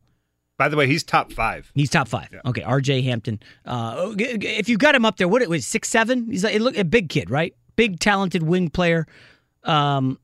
By 0.57 0.69
the 0.69 0.77
way, 0.77 0.87
he's 0.87 1.05
top 1.05 1.33
five. 1.33 1.71
He's 1.75 1.91
top 1.91 2.09
five. 2.09 2.29
Okay, 2.47 2.63
R.J. 2.63 3.03
Hampton. 3.03 3.41
Uh, 3.67 4.15
if 4.17 4.69
you 4.69 4.79
got 4.79 4.95
him 4.95 5.05
up 5.05 5.19
there, 5.19 5.29
what 5.29 5.43
it 5.43 5.51
was 5.51 5.67
six 5.67 5.89
seven? 5.89 6.31
He's 6.31 6.45
like 6.45 6.59
look 6.61 6.79
a 6.79 6.85
big 6.85 7.11
kid, 7.11 7.29
right? 7.29 7.55
Big 7.75 8.01
talented 8.01 8.43
wing 8.43 8.71
player. 8.71 9.07
Um, 9.65 10.19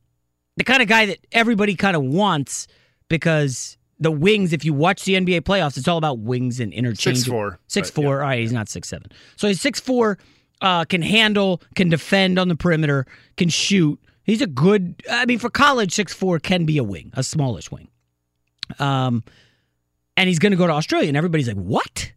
the 0.56 0.64
kind 0.64 0.80
of 0.80 0.88
guy 0.88 1.06
that 1.06 1.18
everybody 1.32 1.74
kind 1.74 1.96
of 1.96 2.02
wants 2.02 2.66
because 3.12 3.76
the 4.00 4.10
wings. 4.10 4.54
If 4.54 4.64
you 4.64 4.72
watch 4.72 5.04
the 5.04 5.14
NBA 5.14 5.42
playoffs, 5.42 5.76
it's 5.76 5.86
all 5.86 5.98
about 5.98 6.20
wings 6.20 6.58
and 6.58 6.72
interchange. 6.72 7.18
Six 7.18 7.28
four. 7.28 7.60
Six 7.68 7.90
four. 7.90 8.22
All 8.22 8.28
right, 8.28 8.40
he's 8.40 8.52
not 8.52 8.68
six 8.68 8.88
seven. 8.88 9.12
So 9.36 9.46
he's 9.46 9.60
six 9.60 9.78
four. 9.78 10.18
Uh, 10.62 10.84
can 10.84 11.02
handle, 11.02 11.60
can 11.74 11.88
defend 11.88 12.38
on 12.38 12.48
the 12.48 12.54
perimeter, 12.56 13.04
can 13.36 13.48
shoot. 13.48 14.00
He's 14.24 14.40
a 14.40 14.46
good. 14.46 15.02
I 15.10 15.26
mean, 15.26 15.38
for 15.38 15.50
college, 15.50 15.92
six 15.92 16.14
four 16.14 16.38
can 16.38 16.64
be 16.64 16.78
a 16.78 16.84
wing, 16.84 17.12
a 17.14 17.22
smallish 17.22 17.70
wing. 17.70 17.88
Um, 18.78 19.22
and 20.16 20.28
he's 20.28 20.38
going 20.38 20.52
to 20.52 20.56
go 20.56 20.66
to 20.66 20.72
Australia, 20.72 21.08
and 21.08 21.16
everybody's 21.16 21.48
like, 21.48 21.56
"What?" 21.56 22.12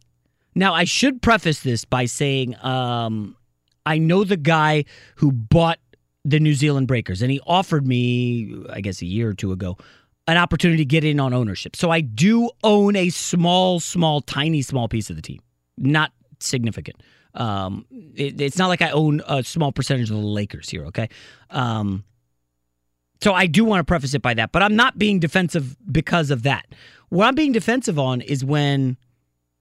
Now, 0.54 0.72
I 0.72 0.84
should 0.84 1.20
preface 1.20 1.60
this 1.60 1.84
by 1.84 2.06
saying, 2.06 2.56
um, 2.64 3.36
I 3.84 3.98
know 3.98 4.24
the 4.24 4.38
guy 4.38 4.86
who 5.16 5.30
bought 5.30 5.78
the 6.24 6.40
New 6.40 6.54
Zealand 6.54 6.88
Breakers, 6.88 7.20
and 7.20 7.30
he 7.30 7.40
offered 7.46 7.86
me, 7.86 8.64
I 8.70 8.80
guess, 8.80 9.02
a 9.02 9.06
year 9.06 9.28
or 9.28 9.34
two 9.34 9.52
ago, 9.52 9.76
an 10.28 10.36
opportunity 10.36 10.78
to 10.78 10.84
get 10.84 11.04
in 11.04 11.20
on 11.20 11.32
ownership. 11.32 11.76
So 11.76 11.90
I 11.90 12.00
do 12.00 12.50
own 12.64 12.96
a 12.96 13.10
small, 13.10 13.80
small, 13.80 14.20
tiny, 14.20 14.62
small 14.62 14.88
piece 14.88 15.10
of 15.10 15.16
the 15.16 15.22
team, 15.22 15.40
not 15.78 16.12
significant. 16.40 17.02
Um, 17.34 17.86
it, 18.14 18.40
it's 18.40 18.58
not 18.58 18.68
like 18.68 18.82
I 18.82 18.90
own 18.90 19.22
a 19.28 19.44
small 19.44 19.70
percentage 19.70 20.10
of 20.10 20.16
the 20.16 20.22
Lakers 20.22 20.68
here. 20.68 20.86
Okay. 20.86 21.08
Um, 21.50 22.04
so 23.22 23.32
I 23.32 23.46
do 23.46 23.64
want 23.64 23.80
to 23.80 23.84
preface 23.84 24.14
it 24.14 24.22
by 24.22 24.34
that, 24.34 24.52
but 24.52 24.62
I'm 24.62 24.76
not 24.76 24.98
being 24.98 25.20
defensive 25.20 25.76
because 25.90 26.30
of 26.30 26.42
that. 26.42 26.66
What 27.08 27.26
I'm 27.26 27.34
being 27.34 27.52
defensive 27.52 27.98
on 27.98 28.20
is 28.20 28.44
when 28.44 28.96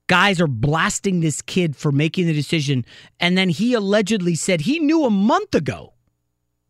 guys 0.08 0.42
are 0.42 0.48
blasting 0.48 1.22
this 1.22 1.42
kid 1.42 1.76
for 1.76 1.92
making 1.92 2.28
the 2.28 2.34
decision, 2.34 2.86
and 3.20 3.38
then 3.38 3.50
he 3.50 3.74
allegedly 3.74 4.36
said 4.36 4.62
he 4.62 4.80
knew 4.80 5.06
a 5.06 5.10
month 5.10 5.56
ago 5.56 5.94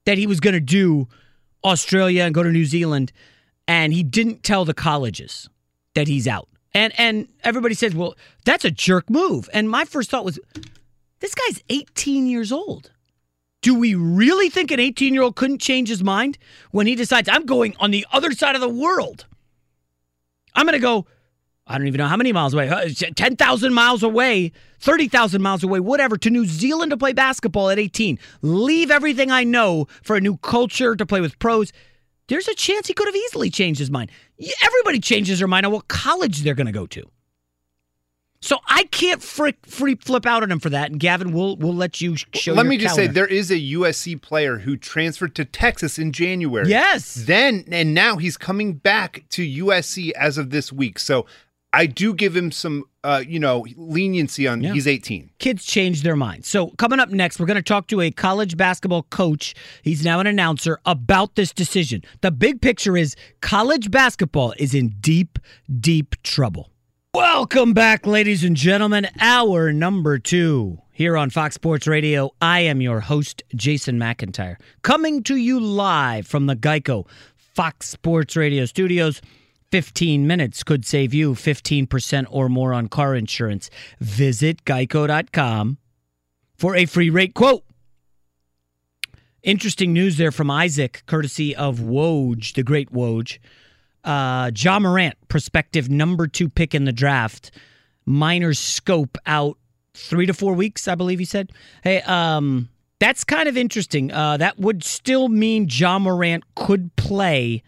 that 0.05 0.17
he 0.17 0.27
was 0.27 0.39
going 0.39 0.53
to 0.53 0.59
do 0.59 1.07
Australia 1.63 2.23
and 2.23 2.35
go 2.35 2.43
to 2.43 2.51
New 2.51 2.65
Zealand, 2.65 3.11
and 3.67 3.93
he 3.93 4.03
didn't 4.03 4.43
tell 4.43 4.65
the 4.65 4.73
colleges 4.73 5.49
that 5.93 6.07
he's 6.07 6.27
out. 6.27 6.47
And 6.73 6.93
and 6.99 7.27
everybody 7.43 7.73
says, 7.75 7.95
"Well, 7.95 8.15
that's 8.43 8.65
a 8.65 8.71
jerk 8.71 9.09
move." 9.09 9.49
And 9.53 9.69
my 9.69 9.85
first 9.85 10.09
thought 10.09 10.25
was, 10.25 10.39
this 11.19 11.33
guy's 11.33 11.63
18 11.69 12.27
years 12.27 12.51
old. 12.51 12.91
Do 13.61 13.73
we 13.73 13.95
really 13.95 14.49
think 14.49 14.69
an 14.69 14.79
18 14.79 15.13
year 15.13 15.23
old 15.23 15.35
couldn't 15.35 15.59
change 15.59 15.89
his 15.89 16.03
mind 16.03 16.37
when 16.69 16.85
he 16.85 16.95
decides, 16.95 17.27
I'm 17.27 17.45
going 17.45 17.75
on 17.79 17.91
the 17.91 18.05
other 18.11 18.31
side 18.31 18.53
of 18.53 18.61
the 18.61 18.69
world? 18.69 19.25
I'm 20.53 20.67
going 20.67 20.73
to 20.73 20.79
go, 20.79 21.07
I 21.65 21.77
don't 21.77 21.87
even 21.87 21.97
know 21.97 22.07
how 22.07 22.15
many 22.15 22.31
miles 22.31 22.53
away, 22.53 22.69
uh, 22.69 22.87
10,000 23.15 23.73
miles 23.73 24.03
away, 24.03 24.51
30,000 24.81 25.41
miles 25.41 25.63
away, 25.63 25.79
whatever, 25.79 26.15
to 26.15 26.29
New 26.29 26.45
Zealand 26.45 26.91
to 26.91 26.97
play 26.97 27.11
basketball 27.11 27.71
at 27.71 27.79
18. 27.79 28.19
Leave 28.43 28.91
everything 28.91 29.31
I 29.31 29.43
know 29.43 29.87
for 30.03 30.15
a 30.15 30.21
new 30.21 30.37
culture 30.37 30.95
to 30.95 31.05
play 31.05 31.21
with 31.21 31.39
pros. 31.39 31.71
There's 32.27 32.47
a 32.47 32.55
chance 32.55 32.87
he 32.87 32.93
could 32.93 33.07
have 33.07 33.15
easily 33.15 33.49
changed 33.49 33.79
his 33.79 33.91
mind. 33.91 34.11
Everybody 34.63 34.99
changes 34.99 35.39
their 35.39 35.47
mind 35.47 35.65
on 35.65 35.71
what 35.71 35.87
college 35.87 36.41
they're 36.41 36.55
going 36.55 36.65
to 36.65 36.71
go 36.71 36.87
to. 36.87 37.03
So 38.41 38.59
I 38.67 38.83
can't 38.83 39.23
frick, 39.23 39.65
free 39.65 39.95
flip 39.95 40.25
out 40.27 40.43
on 40.43 40.51
him 40.51 40.59
for 40.59 40.69
that. 40.69 40.91
And 40.91 40.99
Gavin, 40.99 41.31
we'll 41.31 41.55
we'll 41.55 41.73
let 41.73 41.99
you 41.99 42.15
show. 42.15 42.53
Let 42.53 42.67
me 42.67 42.77
just 42.77 42.95
calendar. 42.95 43.11
say 43.11 43.13
there 43.13 43.25
is 43.25 43.49
a 43.49 43.59
USC 43.59 44.21
player 44.21 44.59
who 44.59 44.77
transferred 44.77 45.33
to 45.35 45.45
Texas 45.45 45.97
in 45.97 46.11
January. 46.11 46.69
Yes. 46.69 47.15
Then 47.15 47.65
and 47.71 47.95
now 47.95 48.17
he's 48.17 48.37
coming 48.37 48.73
back 48.73 49.23
to 49.29 49.65
USC 49.65 50.11
as 50.11 50.37
of 50.37 50.51
this 50.51 50.71
week. 50.71 50.99
So 50.99 51.25
I 51.73 51.87
do 51.87 52.13
give 52.13 52.35
him 52.35 52.51
some, 52.51 52.85
uh, 53.05 53.19
you 53.19 53.39
know, 53.39 53.65
leniency 53.75 54.47
on. 54.47 54.61
Yeah. 54.61 54.73
He's 54.73 54.87
18. 54.87 55.29
Kids 55.37 55.63
change 55.63 56.01
their 56.01 56.15
minds. 56.15 56.49
So 56.49 56.69
coming 56.71 56.99
up 56.99 57.09
next, 57.09 57.39
we're 57.39 57.45
going 57.45 57.55
to 57.55 57.61
talk 57.61 57.87
to 57.87 58.01
a 58.01 58.09
college 58.09 58.57
basketball 58.57 59.03
coach. 59.03 59.53
He's 59.83 60.03
now 60.03 60.19
an 60.19 60.27
announcer 60.27 60.79
about 60.85 61.35
this 61.35 61.53
decision. 61.53 62.01
The 62.21 62.31
big 62.31 62.61
picture 62.61 62.97
is 62.97 63.15
college 63.41 63.91
basketball 63.91 64.53
is 64.57 64.73
in 64.73 64.89
deep, 64.99 65.37
deep 65.79 66.15
trouble. 66.23 66.71
Welcome 67.13 67.73
back, 67.73 68.07
ladies 68.07 68.43
and 68.43 68.57
gentlemen. 68.57 69.07
Hour 69.21 69.71
number 69.71 70.17
two 70.17 70.79
here 70.91 71.15
on 71.15 71.29
Fox 71.29 71.55
Sports 71.55 71.85
Radio. 71.87 72.31
I 72.41 72.61
am 72.61 72.81
your 72.81 73.01
host, 73.01 73.43
Jason 73.55 73.99
McIntyre, 73.99 74.55
coming 74.81 75.21
to 75.23 75.35
you 75.35 75.59
live 75.59 76.25
from 76.25 76.47
the 76.47 76.55
Geico 76.55 77.07
Fox 77.37 77.87
Sports 77.87 78.35
Radio 78.35 78.65
studios. 78.65 79.21
15 79.71 80.25
minutes 80.25 80.63
could 80.63 80.85
save 80.85 81.13
you 81.13 81.33
15% 81.33 82.25
or 82.29 82.49
more 82.49 82.73
on 82.73 82.87
car 82.87 83.15
insurance. 83.15 83.69
Visit 83.99 84.63
geico.com 84.65 85.77
for 86.57 86.75
a 86.75 86.85
free 86.85 87.09
rate 87.09 87.33
quote. 87.33 87.63
Interesting 89.43 89.93
news 89.93 90.17
there 90.17 90.31
from 90.31 90.49
Isaac, 90.49 91.03
courtesy 91.05 91.55
of 91.55 91.79
Woj, 91.79 92.53
the 92.55 92.63
great 92.63 92.91
Woj. 92.91 93.37
Uh, 94.03 94.51
Ja 94.55 94.79
Morant, 94.79 95.15
prospective 95.27 95.89
number 95.89 96.27
two 96.27 96.49
pick 96.49 96.73
in 96.73 96.85
the 96.85 96.91
draft. 96.91 97.51
Minor 98.05 98.53
scope 98.53 99.17
out 99.25 99.57
three 99.93 100.25
to 100.25 100.33
four 100.33 100.53
weeks, 100.53 100.87
I 100.87 100.95
believe 100.95 101.19
he 101.19 101.25
said. 101.25 101.51
Hey, 101.83 102.01
um, 102.01 102.69
that's 102.99 103.23
kind 103.23 103.47
of 103.47 103.57
interesting. 103.57 104.11
Uh, 104.11 104.37
that 104.37 104.59
would 104.59 104.83
still 104.83 105.27
mean 105.27 105.67
Ja 105.69 105.99
Morant 105.99 106.43
could 106.55 106.95
play 106.95 107.61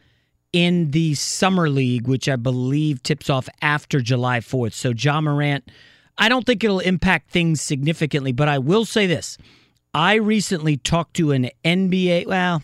in 0.58 0.89
the 0.89 1.14
summer 1.14 1.70
league, 1.70 2.08
which 2.08 2.28
I 2.28 2.36
believe 2.36 3.03
tips 3.03 3.30
off 3.30 3.47
after 3.62 4.01
July 4.01 4.39
4th. 4.39 4.74
So 4.74 4.89
Ja 4.89 5.22
Morant, 5.22 5.70
I 6.18 6.30
don't 6.30 6.47
think 6.47 6.64
it'll 6.64 6.80
impact 6.80 7.30
things 7.30 7.62
significantly, 7.62 8.32
but 8.32 8.49
I 8.49 8.58
will 8.58 8.84
say 8.84 9.05
this. 9.05 9.38
I 9.93 10.16
recently 10.16 10.76
talked 10.76 11.16
to 11.18 11.32
an 11.32 11.51
NBA, 11.64 12.26
well, 12.26 12.64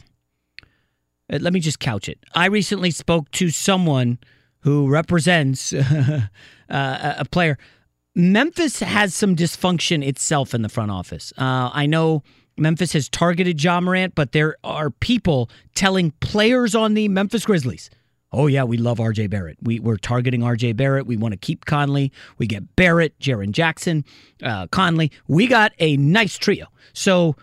uh, 1.32 1.38
let 1.40 1.54
me 1.54 1.60
just 1.60 1.80
couch 1.80 2.10
it. 2.10 2.18
I 2.34 2.48
recently 2.48 2.90
spoke 2.90 3.30
to 3.34 3.52
someone 3.52 4.18
who 4.62 4.90
represents 4.90 5.72
uh, 5.74 6.28
a 6.68 7.26
player. 7.30 7.60
Memphis 8.16 8.80
has 8.80 9.14
some 9.14 9.36
dysfunction 9.36 10.04
itself 10.04 10.56
in 10.56 10.64
the 10.64 10.70
front 10.70 10.90
office. 10.90 11.32
Uh, 11.38 11.70
I 11.72 11.86
know 11.86 12.24
Memphis 12.58 12.94
has 12.94 13.10
targeted 13.10 13.64
Ja 13.64 13.80
Morant, 13.82 14.16
but 14.16 14.32
there 14.32 14.58
are 14.64 14.90
people 14.90 15.50
telling 15.76 16.12
players 16.20 16.76
on 16.76 16.94
the 16.94 17.08
Memphis 17.08 17.46
Grizzlies, 17.46 17.90
oh, 18.34 18.48
yeah, 18.48 18.64
we 18.64 18.78
love 18.78 18.98
RJ 18.98 19.30
Barrett. 19.30 19.58
We, 19.62 19.80
we're 19.80 19.98
targeting 19.98 20.42
RJ 20.42 20.76
Barrett. 20.76 21.06
We 21.06 21.16
want 21.16 21.34
to 21.34 21.38
keep 21.38 21.66
Conley. 21.66 22.12
We 22.38 22.48
get 22.48 22.76
Barrett, 22.76 23.18
Jaren 23.20 23.52
Jackson, 23.52 24.04
uh, 24.42 24.68
Conley. 24.68 25.12
We 25.28 25.48
got 25.48 25.72
a 25.80 25.96
nice 25.98 26.38
trio. 26.38 26.68
So 26.94 27.36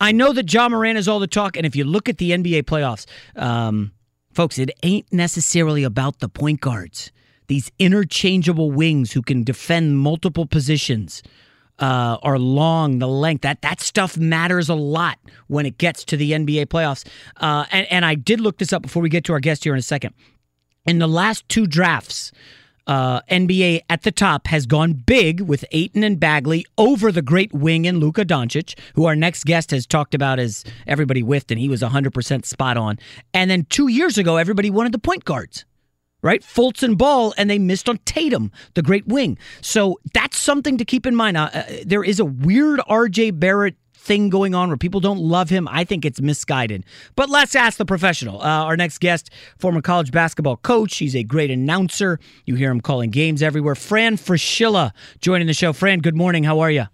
I 0.00 0.12
know 0.12 0.32
that 0.32 0.44
John 0.44 0.72
Morant 0.72 0.98
is 0.98 1.08
all 1.08 1.18
the 1.18 1.26
talk. 1.26 1.56
And 1.56 1.64
if 1.64 1.74
you 1.74 1.84
look 1.84 2.08
at 2.08 2.18
the 2.18 2.32
NBA 2.32 2.64
playoffs, 2.64 3.06
um, 3.36 3.92
folks, 4.32 4.58
it 4.58 4.70
ain't 4.82 5.10
necessarily 5.12 5.82
about 5.82 6.18
the 6.18 6.28
point 6.28 6.60
guards. 6.60 7.10
These 7.46 7.70
interchangeable 7.78 8.70
wings 8.70 9.12
who 9.12 9.22
can 9.22 9.44
defend 9.44 9.98
multiple 9.98 10.46
positions 10.46 11.22
uh, 11.78 12.18
are 12.22 12.38
long, 12.38 12.98
the 12.98 13.08
length. 13.08 13.42
That 13.42 13.62
that 13.62 13.80
stuff 13.80 14.16
matters 14.16 14.68
a 14.68 14.74
lot 14.74 15.18
when 15.48 15.66
it 15.66 15.78
gets 15.78 16.04
to 16.06 16.16
the 16.16 16.32
NBA 16.32 16.66
playoffs. 16.66 17.06
Uh, 17.36 17.64
and, 17.70 17.86
and 17.90 18.04
I 18.04 18.14
did 18.14 18.40
look 18.40 18.58
this 18.58 18.72
up 18.72 18.82
before 18.82 19.02
we 19.02 19.08
get 19.08 19.24
to 19.24 19.32
our 19.32 19.40
guest 19.40 19.64
here 19.64 19.72
in 19.72 19.78
a 19.78 19.82
second. 19.82 20.14
In 20.86 20.98
the 20.98 21.08
last 21.08 21.48
two 21.48 21.66
drafts, 21.66 22.30
uh, 22.86 23.22
NBA 23.22 23.80
at 23.88 24.02
the 24.02 24.12
top 24.12 24.46
has 24.48 24.66
gone 24.66 24.92
big 24.92 25.40
with 25.40 25.64
Ayton 25.72 26.04
and 26.04 26.20
Bagley 26.20 26.66
over 26.76 27.10
the 27.10 27.22
great 27.22 27.52
wing 27.52 27.86
and 27.86 27.98
Luka 27.98 28.24
Doncic, 28.24 28.78
who 28.94 29.06
our 29.06 29.16
next 29.16 29.44
guest 29.44 29.70
has 29.70 29.86
talked 29.86 30.14
about 30.14 30.38
as 30.38 30.64
everybody 30.86 31.20
whiffed, 31.20 31.50
and 31.50 31.58
he 31.58 31.68
was 31.68 31.80
100% 31.80 32.44
spot 32.44 32.76
on. 32.76 32.98
And 33.32 33.50
then 33.50 33.66
two 33.70 33.88
years 33.88 34.18
ago, 34.18 34.36
everybody 34.36 34.68
wanted 34.70 34.92
the 34.92 34.98
point 34.98 35.24
guards 35.24 35.64
right? 36.24 36.42
Fultz 36.42 36.82
and 36.82 36.96
Ball, 36.96 37.34
and 37.36 37.48
they 37.50 37.58
missed 37.58 37.88
on 37.88 37.98
Tatum, 37.98 38.50
the 38.72 38.82
great 38.82 39.06
wing. 39.06 39.38
So 39.60 40.00
that's 40.14 40.38
something 40.38 40.78
to 40.78 40.84
keep 40.84 41.06
in 41.06 41.14
mind. 41.14 41.36
Uh, 41.36 41.50
uh, 41.52 41.62
there 41.84 42.02
is 42.02 42.18
a 42.18 42.24
weird 42.24 42.80
RJ 42.80 43.38
Barrett 43.38 43.76
thing 43.94 44.30
going 44.30 44.54
on 44.54 44.68
where 44.68 44.76
people 44.76 45.00
don't 45.00 45.18
love 45.18 45.50
him. 45.50 45.68
I 45.68 45.84
think 45.84 46.04
it's 46.04 46.20
misguided. 46.20 46.84
But 47.14 47.28
let's 47.28 47.54
ask 47.54 47.76
the 47.78 47.84
professional. 47.84 48.40
Uh, 48.40 48.64
our 48.64 48.76
next 48.76 48.98
guest, 48.98 49.30
former 49.58 49.82
college 49.82 50.10
basketball 50.10 50.56
coach. 50.56 50.96
He's 50.96 51.14
a 51.14 51.22
great 51.22 51.50
announcer. 51.50 52.18
You 52.46 52.54
hear 52.54 52.70
him 52.70 52.80
calling 52.80 53.10
games 53.10 53.42
everywhere. 53.42 53.74
Fran 53.74 54.16
Fraschilla 54.16 54.92
joining 55.20 55.46
the 55.46 55.54
show. 55.54 55.72
Fran, 55.72 56.00
good 56.00 56.16
morning. 56.16 56.44
How 56.44 56.60
are 56.60 56.70
you? 56.70 56.86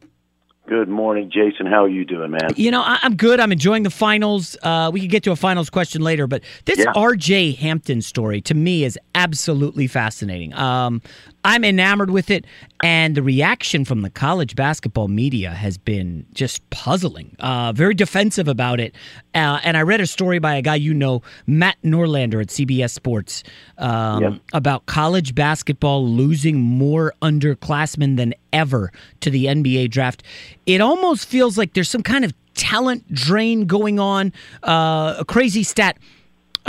Good 0.71 0.89
morning, 0.89 1.33
Jason. 1.35 1.67
How 1.67 1.83
are 1.83 1.89
you 1.89 2.05
doing, 2.05 2.31
man? 2.31 2.51
You 2.55 2.71
know, 2.71 2.81
I- 2.81 3.01
am 3.03 3.17
good. 3.17 3.41
I'm 3.41 3.51
enjoying 3.51 3.83
the 3.83 3.91
finals. 3.91 4.57
Uh, 4.63 4.89
we 4.93 5.01
could 5.01 5.11
get 5.11 5.25
to 5.25 5.33
a 5.33 5.37
finals 5.37 5.69
question 5.69 6.01
later, 6.01 6.29
but 6.29 6.45
this 6.65 6.79
Yeah. 6.79 6.93
RJ 6.95 7.51
Hampton 7.51 8.01
story 8.01 8.41
to 8.43 8.55
me 8.55 8.85
is 8.85 8.97
absolutely 9.17 9.89
fascinating. 9.89 10.55
Um, 10.55 11.03
I'm 11.45 11.65
enamored 11.65 12.11
with 12.11 12.31
it, 12.31 12.45
and 12.83 13.15
the 13.17 13.23
reaction 13.23 13.85
from 13.87 14.03
the 14.03 14.11
college 14.11 14.55
basketball 14.55 15.09
media 15.09 15.51
has 15.51 15.79
been 15.79 16.27
just 16.35 16.69
puzzling. 16.71 17.35
Uh, 17.39 17.73
very 17.73 17.95
defensive 17.95 18.47
about 18.47 18.79
it. 18.79 18.95
Uh, 19.35 19.59
and 19.65 19.77
I 19.77 19.83
read 19.83 20.01
a 20.03 20.07
story 20.07 20.39
by 20.39 20.57
a 20.57 20.63
guy 20.63 20.75
you 20.75 20.93
know, 20.93 21.23
Matt 21.47 21.77
Norlander 21.83 22.43
at 22.43 22.49
CBS 22.49 22.91
Sports, 22.93 23.43
um, 23.79 24.23
Yep. 24.23 24.33
about 24.53 24.87
college 24.87 25.35
basketball 25.35 26.07
losing 26.07 26.61
more 26.61 27.15
underclassmen 27.23 28.17
than 28.17 28.35
ever 28.53 28.93
to 29.21 29.31
the 29.31 29.47
NBA 29.47 29.89
draft. 29.91 30.23
It 30.67 30.81
almost 30.81 31.27
feels 31.27 31.57
like 31.57 31.73
there's 31.73 31.89
some 31.89 32.03
kind 32.03 32.25
of 32.25 32.35
talent 32.55 33.11
drain 33.15 33.65
going 33.65 33.99
on. 33.99 34.33
Uh, 34.63 35.15
a 35.19 35.25
crazy 35.25 35.63
stat 35.63 35.97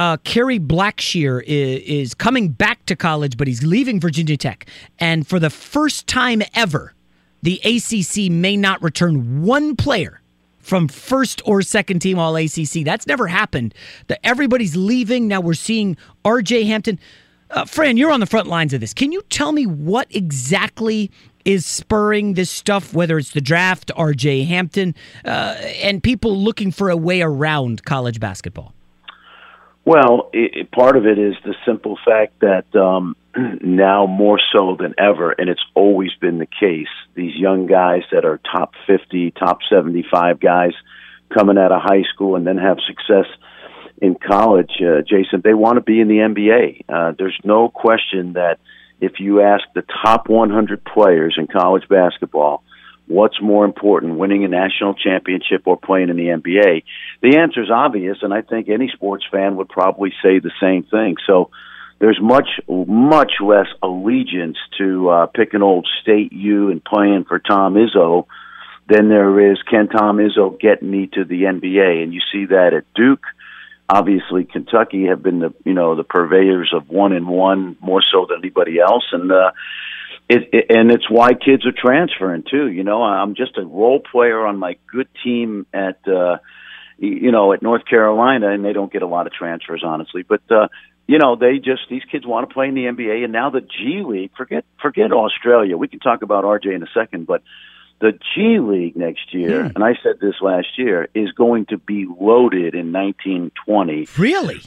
uh, 0.01 0.17
Kerry 0.23 0.59
Blackshear 0.59 1.43
is, 1.43 1.83
is 1.83 2.13
coming 2.15 2.49
back 2.49 2.83
to 2.87 2.95
college, 2.95 3.37
but 3.37 3.47
he's 3.47 3.63
leaving 3.63 3.99
Virginia 3.99 4.35
Tech. 4.35 4.65
And 4.97 5.27
for 5.27 5.37
the 5.37 5.51
first 5.51 6.07
time 6.07 6.41
ever, 6.55 6.95
the 7.43 7.61
ACC 7.63 8.31
may 8.31 8.57
not 8.57 8.81
return 8.81 9.43
one 9.43 9.75
player 9.75 10.19
from 10.57 10.87
first 10.87 11.43
or 11.45 11.61
second 11.61 11.99
team 11.99 12.17
All 12.17 12.35
ACC. 12.35 12.83
That's 12.83 13.05
never 13.05 13.27
happened. 13.27 13.75
The, 14.07 14.23
everybody's 14.25 14.75
leaving. 14.75 15.27
Now 15.27 15.39
we're 15.39 15.53
seeing 15.53 15.97
RJ 16.25 16.65
Hampton. 16.65 16.99
Uh, 17.51 17.65
Fran, 17.65 17.95
you're 17.95 18.11
on 18.11 18.21
the 18.21 18.25
front 18.25 18.47
lines 18.47 18.73
of 18.73 18.81
this. 18.81 18.95
Can 18.95 19.11
you 19.11 19.21
tell 19.29 19.51
me 19.51 19.67
what 19.67 20.07
exactly 20.09 21.11
is 21.45 21.67
spurring 21.67 22.33
this 22.33 22.49
stuff, 22.49 22.91
whether 22.91 23.19
it's 23.19 23.31
the 23.31 23.41
draft, 23.41 23.91
RJ 23.95 24.47
Hampton, 24.47 24.95
uh, 25.25 25.57
and 25.83 26.01
people 26.01 26.35
looking 26.35 26.71
for 26.71 26.89
a 26.89 26.97
way 26.97 27.21
around 27.21 27.85
college 27.85 28.19
basketball? 28.19 28.73
Well, 29.83 30.29
it, 30.31 30.71
part 30.71 30.95
of 30.95 31.05
it 31.05 31.17
is 31.17 31.35
the 31.43 31.55
simple 31.65 31.97
fact 32.05 32.39
that 32.41 32.75
um, 32.75 33.15
now 33.61 34.05
more 34.05 34.39
so 34.55 34.77
than 34.79 34.93
ever, 34.97 35.31
and 35.31 35.49
it's 35.49 35.63
always 35.73 36.11
been 36.19 36.37
the 36.37 36.47
case, 36.47 36.87
these 37.15 37.35
young 37.35 37.65
guys 37.65 38.03
that 38.11 38.25
are 38.25 38.39
top 38.51 38.73
50, 38.87 39.31
top 39.31 39.59
75 39.69 40.39
guys 40.39 40.73
coming 41.33 41.57
out 41.57 41.71
of 41.71 41.81
high 41.81 42.03
school 42.13 42.35
and 42.35 42.45
then 42.45 42.57
have 42.57 42.77
success 42.85 43.25
in 44.01 44.15
college, 44.15 44.71
uh, 44.81 45.01
Jason, 45.07 45.41
they 45.43 45.53
want 45.53 45.75
to 45.75 45.81
be 45.81 46.01
in 46.01 46.07
the 46.07 46.15
NBA. 46.15 46.85
Uh, 46.89 47.13
there's 47.17 47.39
no 47.43 47.69
question 47.69 48.33
that 48.33 48.59
if 48.99 49.19
you 49.19 49.41
ask 49.41 49.63
the 49.75 49.83
top 50.03 50.27
100 50.27 50.83
players 50.83 51.35
in 51.37 51.47
college 51.47 51.87
basketball, 51.87 52.63
what's 53.11 53.41
more 53.41 53.65
important, 53.65 54.17
winning 54.17 54.43
a 54.45 54.47
national 54.47 54.93
championship 54.93 55.63
or 55.65 55.77
playing 55.77 56.09
in 56.09 56.17
the 56.17 56.27
NBA? 56.27 56.83
The 57.21 57.37
answer 57.37 57.61
is 57.61 57.69
obvious, 57.69 58.17
and 58.21 58.33
I 58.33 58.41
think 58.41 58.69
any 58.69 58.89
sports 58.93 59.25
fan 59.31 59.57
would 59.57 59.69
probably 59.69 60.11
say 60.23 60.39
the 60.39 60.51
same 60.61 60.83
thing. 60.83 61.17
So 61.27 61.51
there's 61.99 62.19
much, 62.21 62.49
much 62.67 63.33
less 63.41 63.67
allegiance 63.83 64.57
to 64.77 65.09
uh, 65.09 65.25
pick 65.27 65.53
an 65.53 65.61
old 65.61 65.87
state 66.01 66.33
U 66.33 66.71
and 66.71 66.83
playing 66.83 67.25
for 67.25 67.39
Tom 67.39 67.75
Izzo 67.75 68.25
than 68.87 69.07
there 69.07 69.51
is 69.51 69.61
can 69.69 69.87
Tom 69.87 70.17
Izzo 70.17 70.59
get 70.59 70.81
me 70.81 71.07
to 71.13 71.23
the 71.23 71.43
NBA? 71.43 72.03
And 72.03 72.13
you 72.13 72.21
see 72.31 72.45
that 72.45 72.73
at 72.73 72.85
Duke. 72.95 73.23
Obviously, 73.87 74.45
Kentucky 74.45 75.07
have 75.07 75.21
been 75.21 75.39
the 75.39 75.53
you 75.65 75.73
know 75.73 75.95
the 75.95 76.05
purveyors 76.05 76.71
of 76.73 76.89
one 76.89 77.11
and 77.11 77.27
one 77.27 77.75
more 77.81 78.01
so 78.09 78.25
than 78.27 78.39
anybody 78.39 78.79
else, 78.79 79.03
and 79.11 79.29
uh, 79.29 79.51
it, 80.31 80.49
it 80.53 80.65
and 80.69 80.91
it's 80.91 81.09
why 81.09 81.33
kids 81.33 81.65
are 81.65 81.73
transferring 81.75 82.43
too. 82.49 82.67
You 82.67 82.83
know, 82.83 83.03
I'm 83.03 83.35
just 83.35 83.57
a 83.57 83.65
role 83.65 83.99
player 83.99 84.45
on 84.45 84.57
my 84.57 84.77
good 84.91 85.09
team 85.23 85.65
at 85.73 86.07
uh, 86.07 86.37
you 86.97 87.31
know 87.31 87.51
at 87.53 87.61
North 87.61 87.85
Carolina, 87.85 88.51
and 88.51 88.63
they 88.63 88.73
don't 88.73 88.91
get 88.91 89.01
a 89.01 89.07
lot 89.07 89.27
of 89.27 89.33
transfers, 89.33 89.83
honestly. 89.85 90.23
But 90.23 90.41
uh, 90.49 90.69
you 91.07 91.17
know, 91.17 91.35
they 91.35 91.57
just 91.57 91.81
these 91.89 92.03
kids 92.09 92.25
want 92.25 92.47
to 92.47 92.53
play 92.53 92.69
in 92.69 92.75
the 92.75 92.85
NBA, 92.85 93.25
and 93.25 93.33
now 93.33 93.49
the 93.49 93.61
G 93.61 94.03
League. 94.05 94.31
Forget 94.37 94.63
forget 94.81 95.11
Australia. 95.11 95.75
We 95.77 95.89
can 95.89 95.99
talk 95.99 96.21
about 96.21 96.45
RJ 96.45 96.73
in 96.73 96.83
a 96.83 96.89
second, 96.93 97.27
but 97.27 97.43
the 97.99 98.13
G 98.33 98.59
League 98.59 98.95
next 98.95 99.33
year, 99.33 99.63
and 99.75 99.83
I 99.83 99.95
said 100.01 100.19
this 100.21 100.35
last 100.41 100.77
year, 100.77 101.09
is 101.13 101.31
going 101.33 101.65
to 101.67 101.77
be 101.77 102.07
loaded 102.07 102.73
in 102.73 102.93
1920. 102.93 104.07
Really? 104.17 104.61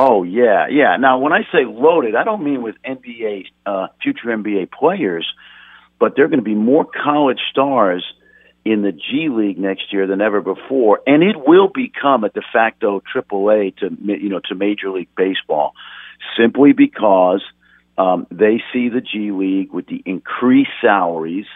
Oh 0.00 0.22
yeah, 0.22 0.68
yeah. 0.70 0.96
Now 0.96 1.18
when 1.18 1.32
I 1.32 1.40
say 1.50 1.64
loaded, 1.64 2.14
I 2.14 2.22
don't 2.22 2.44
mean 2.44 2.62
with 2.62 2.76
NBA 2.86 3.46
uh, 3.66 3.88
future 4.00 4.28
NBA 4.28 4.70
players, 4.70 5.26
but 5.98 6.14
there 6.14 6.24
are 6.24 6.28
going 6.28 6.38
to 6.38 6.44
be 6.44 6.54
more 6.54 6.84
college 6.84 7.40
stars 7.50 8.04
in 8.64 8.82
the 8.82 8.92
G 8.92 9.28
League 9.28 9.58
next 9.58 9.92
year 9.92 10.06
than 10.06 10.20
ever 10.20 10.40
before, 10.40 11.00
and 11.04 11.24
it 11.24 11.34
will 11.36 11.66
become 11.66 12.22
a 12.22 12.28
de 12.28 12.42
facto 12.52 13.02
AAA 13.12 13.76
to 13.78 13.88
you 14.00 14.28
know 14.28 14.40
to 14.44 14.54
Major 14.54 14.90
League 14.90 15.08
Baseball, 15.16 15.72
simply 16.38 16.72
because 16.72 17.42
um, 17.96 18.28
they 18.30 18.62
see 18.72 18.90
the 18.90 19.00
G 19.00 19.32
League 19.32 19.72
with 19.72 19.88
the 19.88 20.00
increased 20.06 20.70
salaries, 20.80 21.46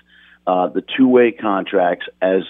uh, 0.49 0.66
the 0.66 0.82
two 0.97 1.07
way 1.07 1.30
contracts 1.30 2.07
as 2.20 2.43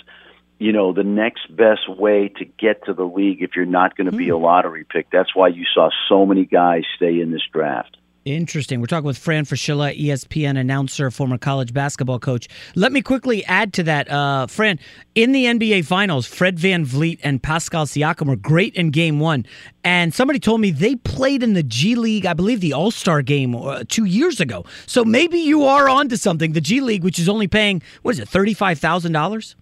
you 0.62 0.72
know 0.72 0.92
the 0.92 1.02
next 1.02 1.54
best 1.54 1.88
way 1.88 2.28
to 2.38 2.44
get 2.44 2.84
to 2.84 2.94
the 2.94 3.02
league 3.02 3.42
if 3.42 3.50
you're 3.56 3.66
not 3.66 3.96
going 3.96 4.08
to 4.08 4.16
be 4.16 4.28
a 4.28 4.36
lottery 4.36 4.84
pick. 4.84 5.10
That's 5.10 5.34
why 5.34 5.48
you 5.48 5.64
saw 5.74 5.90
so 6.08 6.24
many 6.24 6.44
guys 6.44 6.84
stay 6.96 7.20
in 7.20 7.32
this 7.32 7.42
draft. 7.52 7.96
Interesting. 8.24 8.78
We're 8.78 8.86
talking 8.86 9.06
with 9.06 9.18
Fran 9.18 9.44
Fraschilla, 9.44 9.98
ESPN 9.98 10.56
announcer, 10.56 11.10
former 11.10 11.38
college 11.38 11.74
basketball 11.74 12.20
coach. 12.20 12.46
Let 12.76 12.92
me 12.92 13.02
quickly 13.02 13.44
add 13.46 13.72
to 13.72 13.82
that. 13.82 14.08
Uh, 14.08 14.46
Fran, 14.46 14.78
in 15.16 15.32
the 15.32 15.46
NBA 15.46 15.84
Finals, 15.84 16.28
Fred 16.28 16.56
VanVleet 16.56 17.18
and 17.24 17.42
Pascal 17.42 17.84
Siakam 17.84 18.28
were 18.28 18.36
great 18.36 18.76
in 18.76 18.90
game 18.90 19.18
one. 19.18 19.44
And 19.82 20.14
somebody 20.14 20.38
told 20.38 20.60
me 20.60 20.70
they 20.70 20.94
played 20.94 21.42
in 21.42 21.54
the 21.54 21.64
G 21.64 21.96
League, 21.96 22.24
I 22.24 22.34
believe 22.34 22.60
the 22.60 22.72
All 22.72 22.92
Star 22.92 23.22
game 23.22 23.56
uh, 23.56 23.82
two 23.88 24.04
years 24.04 24.38
ago. 24.38 24.64
So 24.86 25.04
maybe 25.04 25.38
you 25.38 25.64
are 25.64 25.88
onto 25.88 26.14
something. 26.14 26.52
The 26.52 26.60
G 26.60 26.80
League, 26.80 27.02
which 27.02 27.18
is 27.18 27.28
only 27.28 27.48
paying, 27.48 27.82
what 28.02 28.12
is 28.12 28.20
it, 28.20 28.28
$35,000? 28.28 29.56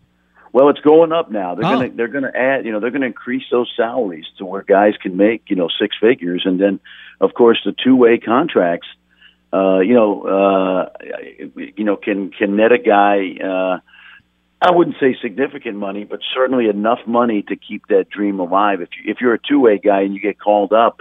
Well, 0.52 0.68
it's 0.68 0.80
going 0.80 1.12
up 1.12 1.30
now. 1.30 1.54
They're 1.54 1.66
Oh. 1.66 1.76
going 1.76 1.90
to 1.90 1.96
they're 1.96 2.08
to 2.08 2.36
add, 2.36 2.64
you 2.66 2.72
know, 2.72 2.80
they're 2.80 2.90
going 2.90 3.02
to 3.02 3.06
increase 3.06 3.44
those 3.50 3.70
salaries 3.76 4.26
to 4.38 4.44
where 4.44 4.62
guys 4.62 4.94
can 5.00 5.16
make, 5.16 5.48
you 5.48 5.56
know, 5.56 5.68
six 5.80 5.96
figures, 6.00 6.42
and 6.44 6.58
then, 6.60 6.80
of 7.20 7.34
course, 7.34 7.60
the 7.64 7.72
two 7.72 7.96
way 7.96 8.18
contracts. 8.18 8.88
Uh, 9.52 9.80
you 9.80 9.94
know, 9.94 10.22
uh, 10.22 10.90
you 11.56 11.84
know, 11.84 11.96
can 11.96 12.30
can 12.30 12.56
net 12.56 12.72
a 12.72 12.78
guy. 12.78 13.36
Uh, 13.42 13.78
I 14.62 14.70
wouldn't 14.72 14.96
say 15.00 15.16
significant 15.22 15.76
money, 15.76 16.04
but 16.04 16.20
certainly 16.34 16.68
enough 16.68 17.00
money 17.06 17.42
to 17.42 17.56
keep 17.56 17.86
that 17.88 18.10
dream 18.10 18.38
alive. 18.40 18.80
If 18.80 18.90
you, 18.96 19.10
if 19.10 19.20
you're 19.20 19.34
a 19.34 19.38
two 19.38 19.58
way 19.60 19.78
guy 19.78 20.02
and 20.02 20.14
you 20.14 20.20
get 20.20 20.38
called 20.38 20.72
up 20.72 21.00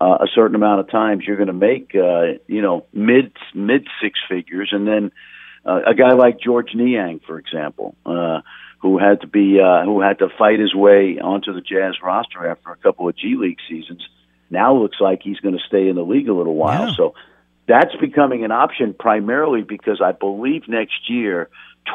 uh, 0.00 0.18
a 0.20 0.26
certain 0.34 0.56
amount 0.56 0.80
of 0.80 0.90
times, 0.90 1.24
you're 1.26 1.36
going 1.36 1.46
to 1.46 1.52
make 1.54 1.94
uh, 1.94 2.38
you 2.48 2.60
know 2.62 2.84
mid 2.92 3.32
mid 3.54 3.86
six 4.02 4.18
figures, 4.28 4.70
and 4.72 4.86
then 4.86 5.12
uh, 5.64 5.80
a 5.86 5.94
guy 5.94 6.12
like 6.12 6.38
Georges 6.40 6.74
Niang, 6.74 7.20
for 7.26 7.38
example, 7.38 7.94
uh, 8.04 8.40
who 8.86 8.98
had 8.98 9.20
to 9.22 9.26
be 9.26 9.60
uh, 9.60 9.84
who 9.84 10.00
had 10.00 10.20
to 10.20 10.28
fight 10.38 10.60
his 10.60 10.74
way 10.74 11.18
onto 11.18 11.52
the 11.52 11.60
Jazz 11.60 11.94
roster 12.02 12.46
after 12.46 12.70
a 12.70 12.76
couple 12.76 13.08
of 13.08 13.16
G 13.16 13.34
League 13.36 13.58
seasons, 13.68 14.06
now 14.48 14.76
looks 14.76 14.98
like 15.00 15.22
he's 15.22 15.40
going 15.40 15.58
to 15.58 15.64
stay 15.66 15.88
in 15.88 15.96
the 15.96 16.04
league 16.04 16.28
a 16.28 16.32
little 16.32 16.54
while. 16.54 16.94
So 16.94 17.14
that's 17.66 17.94
becoming 18.00 18.44
an 18.44 18.52
option 18.52 18.94
primarily 18.94 19.62
because 19.62 20.00
I 20.00 20.12
believe 20.12 20.68
next 20.68 21.10
year 21.10 21.48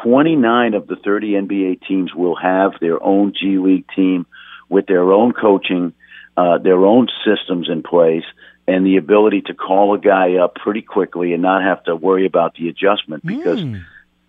29 0.04 0.74
of 0.74 0.86
the 0.86 0.96
30 0.96 1.32
NBA 1.32 1.86
teams 1.88 2.14
will 2.14 2.36
have 2.36 2.72
their 2.80 3.02
own 3.02 3.32
G 3.32 3.58
League 3.58 3.86
team 3.96 4.26
with 4.68 4.86
their 4.86 5.12
own 5.12 5.32
coaching, 5.32 5.94
uh, 6.36 6.58
their 6.58 6.84
own 6.84 7.08
systems 7.24 7.68
in 7.70 7.82
place, 7.82 8.24
and 8.68 8.86
the 8.86 8.96
ability 8.96 9.42
to 9.42 9.54
call 9.54 9.94
a 9.94 9.98
guy 9.98 10.36
up 10.36 10.56
pretty 10.56 10.82
quickly 10.82 11.32
and 11.32 11.42
not 11.42 11.62
have 11.62 11.82
to 11.84 11.96
worry 11.96 12.26
about 12.26 12.54
the 12.54 12.68
adjustment 12.68 13.24
because 13.24 13.60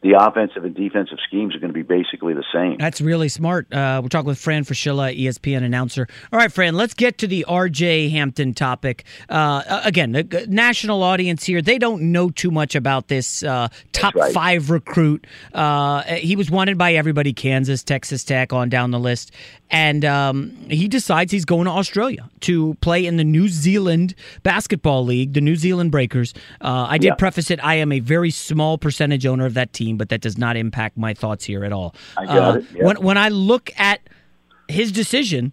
the 0.04 0.16
offensive 0.20 0.66
and 0.66 0.76
defensive 0.76 1.18
schemes 1.26 1.56
are 1.56 1.60
going 1.60 1.74
to 1.74 1.74
be 1.74 1.82
basically 1.82 2.34
the 2.34 2.44
same. 2.54 2.78
That's 2.78 3.00
really 3.00 3.30
smart. 3.30 3.74
Uh, 3.74 4.02
we're 4.04 4.10
talking 4.10 4.28
with 4.28 4.38
Fran 4.38 4.66
Fraschilla, 4.66 5.18
ESPN 5.18 5.64
announcer. 5.64 6.08
All 6.32 6.38
right, 6.38 6.52
Fran, 6.52 6.76
let's 6.76 6.94
get 6.94 7.18
to 7.20 7.28
the 7.28 7.46
RJ 7.48 8.12
Hampton 8.12 8.54
topic. 8.54 9.06
Uh, 9.30 9.82
again, 9.86 10.12
the 10.12 10.46
national 10.50 11.02
audience 11.04 11.46
here, 11.46 11.62
they 11.62 11.78
don't 11.78 12.12
know 12.12 12.30
too 12.30 12.52
much 12.52 12.76
about 12.76 13.08
this 13.08 13.44
uh, 13.44 13.70
top 13.94 14.14
right. 14.16 14.34
five 14.34 14.70
recruit. 14.70 15.26
Uh, 15.54 16.04
he 16.04 16.36
was 16.36 16.52
wanted 16.52 16.78
by 16.78 16.94
everybody 16.94 17.32
Kansas, 17.32 17.82
Texas 17.82 18.26
Tech, 18.26 18.52
on 18.52 18.68
down 18.68 18.92
the 18.92 19.00
list. 19.00 19.32
And 19.74 20.06
um, 20.06 20.52
he 20.70 20.88
decides 20.88 21.32
he's 21.32 21.46
going 21.46 21.66
to 21.66 21.72
Australia 21.72 22.30
to 22.42 22.76
play 22.82 23.08
in 23.08 23.18
the 23.18 23.24
New 23.24 23.48
Zealand 23.48 24.14
Basketball 24.44 25.04
League, 25.04 25.34
the 25.34 25.42
New 25.42 25.56
Zealand 25.56 25.92
Breakers. 25.92 26.36
Uh, 26.62 26.86
I 26.88 27.00
did 27.00 27.08
Yeah. 27.08 27.16
preface 27.16 27.50
it. 27.50 27.60
I 27.64 27.76
am 27.76 27.92
a 27.92 28.00
very 28.00 28.30
small 28.30 28.78
percentage 28.78 29.26
owner 29.26 29.48
of 29.48 29.56
that 29.56 29.74
team, 29.74 29.98
but 29.98 30.10
that 30.10 30.22
does 30.22 30.38
not 30.38 30.56
impact 30.58 30.96
my 30.96 31.16
thoughts 31.16 31.44
here 31.44 31.66
at 31.66 31.74
all. 31.74 31.96
I 32.16 32.26
got 32.28 32.38
Uh, 32.38 32.58
it, 32.60 32.66
yeah. 32.76 32.86
When 32.86 32.98
when 32.98 33.18
I 33.18 33.30
look 33.30 33.72
at 33.78 34.02
his 34.68 34.92
decision, 34.92 35.52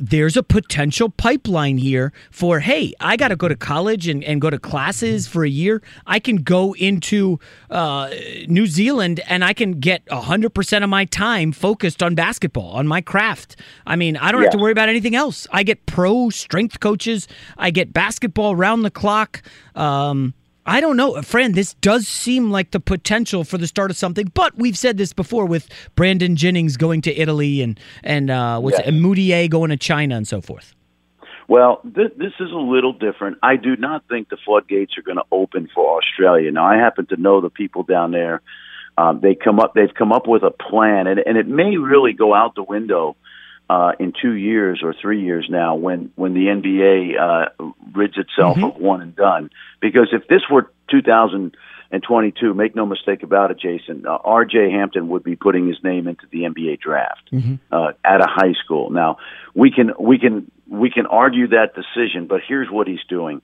there's 0.00 0.36
a 0.36 0.42
potential 0.42 1.10
pipeline 1.10 1.76
here 1.76 2.12
for 2.30 2.60
hey, 2.60 2.94
I 3.00 3.16
got 3.16 3.28
to 3.28 3.36
go 3.36 3.48
to 3.48 3.54
college 3.54 4.08
and, 4.08 4.24
and 4.24 4.40
go 4.40 4.48
to 4.48 4.58
classes 4.58 5.28
for 5.28 5.44
a 5.44 5.48
year. 5.48 5.82
I 6.06 6.18
can 6.18 6.36
go 6.36 6.74
into 6.74 7.38
uh, 7.70 8.10
New 8.48 8.66
Zealand 8.66 9.20
and 9.28 9.44
I 9.44 9.52
can 9.52 9.78
get 9.78 10.04
100% 10.06 10.82
of 10.82 10.88
my 10.88 11.04
time 11.04 11.52
focused 11.52 12.02
on 12.02 12.14
basketball, 12.14 12.72
on 12.72 12.86
my 12.86 13.00
craft. 13.02 13.56
I 13.86 13.96
mean, 13.96 14.16
I 14.16 14.32
don't 14.32 14.42
have 14.42 14.52
to 14.52 14.58
worry 14.58 14.72
about 14.72 14.88
anything 14.88 15.14
else. 15.14 15.46
I 15.52 15.62
get 15.62 15.84
pro 15.86 16.30
strength 16.30 16.80
coaches, 16.80 17.28
I 17.58 17.70
get 17.70 17.92
basketball 17.92 18.56
round 18.56 18.84
the 18.84 18.90
clock. 18.90 19.42
Um, 19.74 20.34
I 20.70 20.80
don't 20.80 20.96
know, 20.96 21.20
Fran. 21.22 21.52
This 21.52 21.74
does 21.74 22.06
seem 22.06 22.52
like 22.52 22.70
the 22.70 22.78
potential 22.78 23.42
for 23.42 23.58
the 23.58 23.66
start 23.66 23.90
of 23.90 23.96
something, 23.96 24.30
but 24.34 24.56
we've 24.56 24.78
said 24.78 24.98
this 24.98 25.12
before 25.12 25.44
with 25.44 25.68
Brandon 25.96 26.36
Jennings 26.36 26.76
going 26.76 27.00
to 27.02 27.12
Italy 27.20 27.60
and 27.60 27.78
and 28.04 28.30
uh, 28.30 28.60
what's 28.60 28.78
Yes. 28.78 28.86
it, 28.86 28.94
and 28.94 29.04
Mudiay 29.04 29.50
going 29.50 29.70
to 29.70 29.76
China 29.76 30.14
and 30.16 30.28
so 30.28 30.40
forth. 30.40 30.72
Well, 31.48 31.80
th- 31.82 32.12
this 32.16 32.34
is 32.38 32.52
a 32.52 32.62
little 32.74 32.92
different. 32.92 33.38
I 33.42 33.56
do 33.56 33.74
not 33.76 34.04
think 34.08 34.28
the 34.28 34.36
floodgates 34.44 34.96
are 34.96 35.02
going 35.02 35.16
to 35.16 35.24
open 35.32 35.68
for 35.74 35.98
Australia. 35.98 36.52
Now, 36.52 36.66
I 36.66 36.76
happen 36.76 37.06
to 37.06 37.16
know 37.16 37.40
the 37.40 37.50
people 37.50 37.82
down 37.82 38.12
there. 38.12 38.40
Um, 38.96 39.18
they 39.20 39.34
come 39.34 39.58
up. 39.58 39.74
They've 39.74 39.92
come 39.92 40.12
up 40.12 40.28
with 40.28 40.44
a 40.44 40.52
plan, 40.52 41.08
and, 41.08 41.18
and 41.18 41.36
it 41.36 41.48
may 41.48 41.78
really 41.78 42.12
go 42.12 42.32
out 42.32 42.54
the 42.54 42.62
window 42.62 43.16
uh, 43.70 43.92
in 44.00 44.12
two 44.20 44.32
years 44.32 44.80
or 44.82 44.92
three 45.00 45.22
years 45.22 45.46
now 45.48 45.76
when 45.76 46.10
when 46.16 46.34
the 46.34 46.46
NBA 46.46 47.14
uh, 47.16 47.64
rids 47.94 48.14
itself 48.18 48.58
of 48.64 48.80
one 48.80 49.00
and 49.00 49.14
done. 49.14 49.48
Because 49.80 50.08
if 50.10 50.26
this 50.26 50.42
were 50.50 50.72
2022, 50.90 52.52
make 52.52 52.74
no 52.74 52.84
mistake 52.84 53.22
about 53.22 53.52
it, 53.52 53.60
Jason, 53.60 54.06
uh, 54.08 54.18
R.J. 54.24 54.72
Hampton 54.72 55.08
would 55.10 55.22
be 55.22 55.36
putting 55.36 55.68
his 55.68 55.76
name 55.84 56.08
into 56.08 56.26
the 56.32 56.38
NBA 56.40 56.80
draft 56.80 57.30
uh, 57.70 57.92
at 58.04 58.20
a 58.20 58.26
high 58.26 58.54
school. 58.64 58.90
Now 58.90 59.18
we 59.54 59.70
can 59.70 59.92
we 60.00 60.18
can 60.18 60.50
we 60.68 60.90
can 60.90 61.06
argue 61.06 61.46
that 61.48 61.76
decision, 61.76 62.26
but 62.26 62.40
here's 62.44 62.68
what 62.68 62.88
he's 62.88 63.04
doing. 63.08 63.40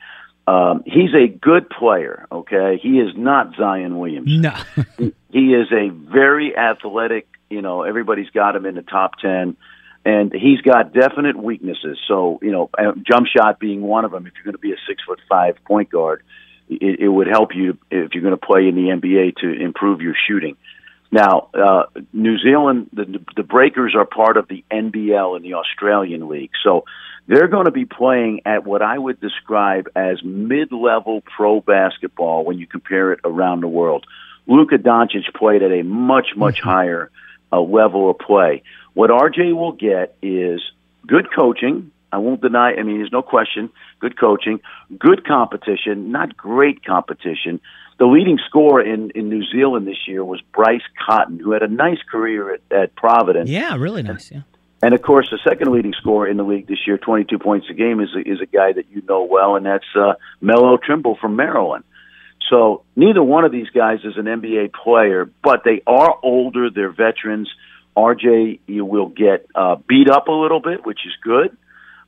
Um, 0.48 0.82
he's 0.86 1.14
a 1.14 1.28
good 1.28 1.70
player. 1.70 2.26
Okay, 2.32 2.80
he 2.82 2.98
is 2.98 3.12
not 3.16 3.54
Zion 3.56 3.96
Williams. 3.96 4.40
No. 4.40 4.56
he, 4.98 5.14
he 5.30 5.54
is 5.54 5.68
a 5.70 5.90
very 5.90 6.56
athletic. 6.56 7.28
You 7.48 7.62
know, 7.62 7.84
everybody's 7.84 8.30
got 8.30 8.56
him 8.56 8.66
in 8.66 8.74
the 8.74 8.82
top 8.82 9.18
ten, 9.20 9.56
and 10.06 10.32
he's 10.32 10.60
got 10.60 10.94
definite 10.94 11.36
weaknesses. 11.36 11.98
So 12.06 12.38
you 12.40 12.52
know, 12.52 12.70
jump 13.02 13.26
shot 13.26 13.58
being 13.58 13.82
one 13.82 14.04
of 14.04 14.12
them. 14.12 14.26
If 14.26 14.34
you're 14.34 14.44
going 14.44 14.54
to 14.54 14.58
be 14.58 14.72
a 14.72 14.76
six 14.88 15.02
foot 15.04 15.18
five 15.28 15.56
point 15.64 15.90
guard, 15.90 16.22
it, 16.68 17.00
it 17.00 17.08
would 17.08 17.26
help 17.26 17.56
you 17.56 17.76
if 17.90 18.14
you're 18.14 18.22
going 18.22 18.38
to 18.38 18.46
play 18.46 18.68
in 18.68 18.76
the 18.76 18.88
NBA 18.88 19.36
to 19.38 19.62
improve 19.62 20.00
your 20.00 20.14
shooting. 20.28 20.56
Now, 21.10 21.48
uh, 21.54 21.84
New 22.12 22.38
Zealand, 22.38 22.90
the, 22.92 23.20
the 23.36 23.42
Breakers 23.42 23.94
are 23.96 24.04
part 24.04 24.36
of 24.36 24.48
the 24.48 24.64
NBL 24.70 25.36
and 25.36 25.44
the 25.44 25.54
Australian 25.54 26.28
League. 26.28 26.50
So 26.62 26.84
they're 27.26 27.48
going 27.48 27.64
to 27.64 27.72
be 27.72 27.84
playing 27.84 28.42
at 28.46 28.64
what 28.64 28.82
I 28.82 28.96
would 28.96 29.20
describe 29.20 29.88
as 29.96 30.22
mid 30.22 30.70
level 30.70 31.22
pro 31.36 31.60
basketball 31.60 32.44
when 32.44 32.58
you 32.58 32.66
compare 32.68 33.12
it 33.12 33.20
around 33.24 33.62
the 33.62 33.68
world. 33.68 34.06
Luka 34.46 34.78
Doncic 34.78 35.34
played 35.34 35.62
at 35.62 35.72
a 35.72 35.82
much, 35.82 36.28
much 36.36 36.60
higher 36.60 37.10
uh, 37.52 37.60
level 37.60 38.10
of 38.10 38.18
play. 38.18 38.62
What 38.96 39.10
RJ 39.10 39.54
will 39.54 39.72
get 39.72 40.16
is 40.22 40.62
good 41.06 41.28
coaching. 41.30 41.90
I 42.10 42.16
won't 42.16 42.40
deny, 42.40 42.72
I 42.72 42.82
mean, 42.82 42.96
there's 42.96 43.12
no 43.12 43.20
question, 43.20 43.68
good 44.00 44.18
coaching, 44.18 44.58
good 44.98 45.26
competition, 45.26 46.12
not 46.12 46.34
great 46.34 46.82
competition. 46.82 47.60
The 47.98 48.06
leading 48.06 48.38
scorer 48.48 48.80
in, 48.80 49.10
in 49.10 49.28
New 49.28 49.44
Zealand 49.52 49.86
this 49.86 50.08
year 50.08 50.24
was 50.24 50.40
Bryce 50.54 50.80
Cotton, 51.06 51.38
who 51.38 51.52
had 51.52 51.62
a 51.62 51.68
nice 51.68 51.98
career 52.10 52.54
at, 52.54 52.60
at 52.70 52.96
Providence. 52.96 53.50
Yeah, 53.50 53.76
really 53.76 54.02
nice. 54.02 54.30
Yeah. 54.30 54.40
And 54.82 54.94
of 54.94 55.02
course, 55.02 55.28
the 55.30 55.38
second 55.46 55.72
leading 55.72 55.92
scorer 55.92 56.26
in 56.26 56.38
the 56.38 56.42
league 56.42 56.66
this 56.66 56.86
year, 56.86 56.96
22 56.96 57.38
points 57.38 57.66
a 57.68 57.74
game, 57.74 58.00
is 58.00 58.08
a, 58.16 58.20
is 58.20 58.40
a 58.40 58.46
guy 58.46 58.72
that 58.72 58.90
you 58.90 59.02
know 59.06 59.24
well, 59.24 59.56
and 59.56 59.66
that's 59.66 59.84
uh, 59.94 60.14
Melo 60.40 60.78
Trimble 60.78 61.18
from 61.20 61.36
Maryland. 61.36 61.84
So 62.48 62.82
neither 62.94 63.22
one 63.22 63.44
of 63.44 63.52
these 63.52 63.68
guys 63.68 63.98
is 64.04 64.16
an 64.16 64.24
NBA 64.24 64.72
player, 64.72 65.30
but 65.44 65.64
they 65.66 65.82
are 65.86 66.18
older. 66.22 66.70
They're 66.70 66.92
veterans. 66.92 67.50
RJ, 67.96 68.60
you 68.66 68.84
will 68.84 69.08
get 69.08 69.46
uh, 69.54 69.76
beat 69.88 70.10
up 70.10 70.28
a 70.28 70.32
little 70.32 70.60
bit, 70.60 70.84
which 70.84 71.00
is 71.06 71.12
good. 71.22 71.56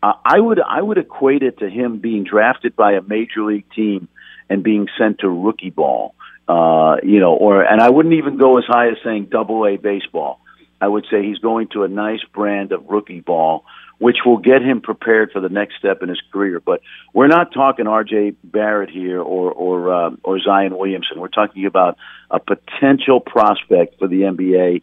Uh, 0.03 0.13
I 0.25 0.39
would 0.39 0.61
I 0.61 0.81
would 0.81 0.99
equate 0.99 1.43
it 1.43 1.59
to 1.59 1.69
him 1.69 1.99
being 1.99 2.25
drafted 2.25 2.77
by 2.77 2.93
a 2.93 3.03
major 3.03 3.43
league 3.45 3.71
team 3.75 4.09
and 4.49 4.63
being 4.63 4.87
sent 4.99 5.21
to 5.21 5.29
rookie 5.29 5.71
ball. 5.71 6.15
Uh, 6.47 6.97
you 7.03 7.21
know, 7.21 7.35
or 7.35 7.63
and 7.63 7.81
I 7.81 7.91
wouldn't 7.91 8.15
even 8.15 8.37
go 8.39 8.59
as 8.59 8.65
high 8.67 8.89
as 8.89 8.97
saying 9.05 9.29
double 9.31 9.67
A 9.67 9.77
baseball. 9.77 10.41
I 10.81 10.87
would 10.87 11.07
say 11.11 11.25
he's 11.25 11.39
going 11.39 11.69
to 11.73 11.83
a 11.83 11.89
nice 11.89 12.23
brand 12.33 12.71
of 12.71 12.89
rookie 12.89 13.21
ball, 13.21 13.65
which 13.99 14.19
will 14.25 14.39
get 14.39 14.63
him 14.63 14.81
prepared 14.81 15.33
for 15.33 15.41
the 15.41 15.49
next 15.49 15.77
step 15.79 16.03
in 16.03 16.09
his 16.09 16.21
career. 16.33 16.61
But 16.61 16.83
we're 17.13 17.27
not 17.27 17.53
talking 17.53 17.89
R.J. 17.89 18.35
Barrett 18.45 18.91
here 18.91 19.21
or 19.21 19.51
or 19.53 19.93
uh, 19.93 20.11
or 20.23 20.39
Zion 20.39 20.77
Williamson. 20.77 21.19
We're 21.21 21.29
talking 21.29 21.67
about 21.67 21.97
a 22.31 22.39
potential 22.39 23.21
prospect 23.21 23.99
for 23.99 24.07
the 24.07 24.21
NBA 24.23 24.83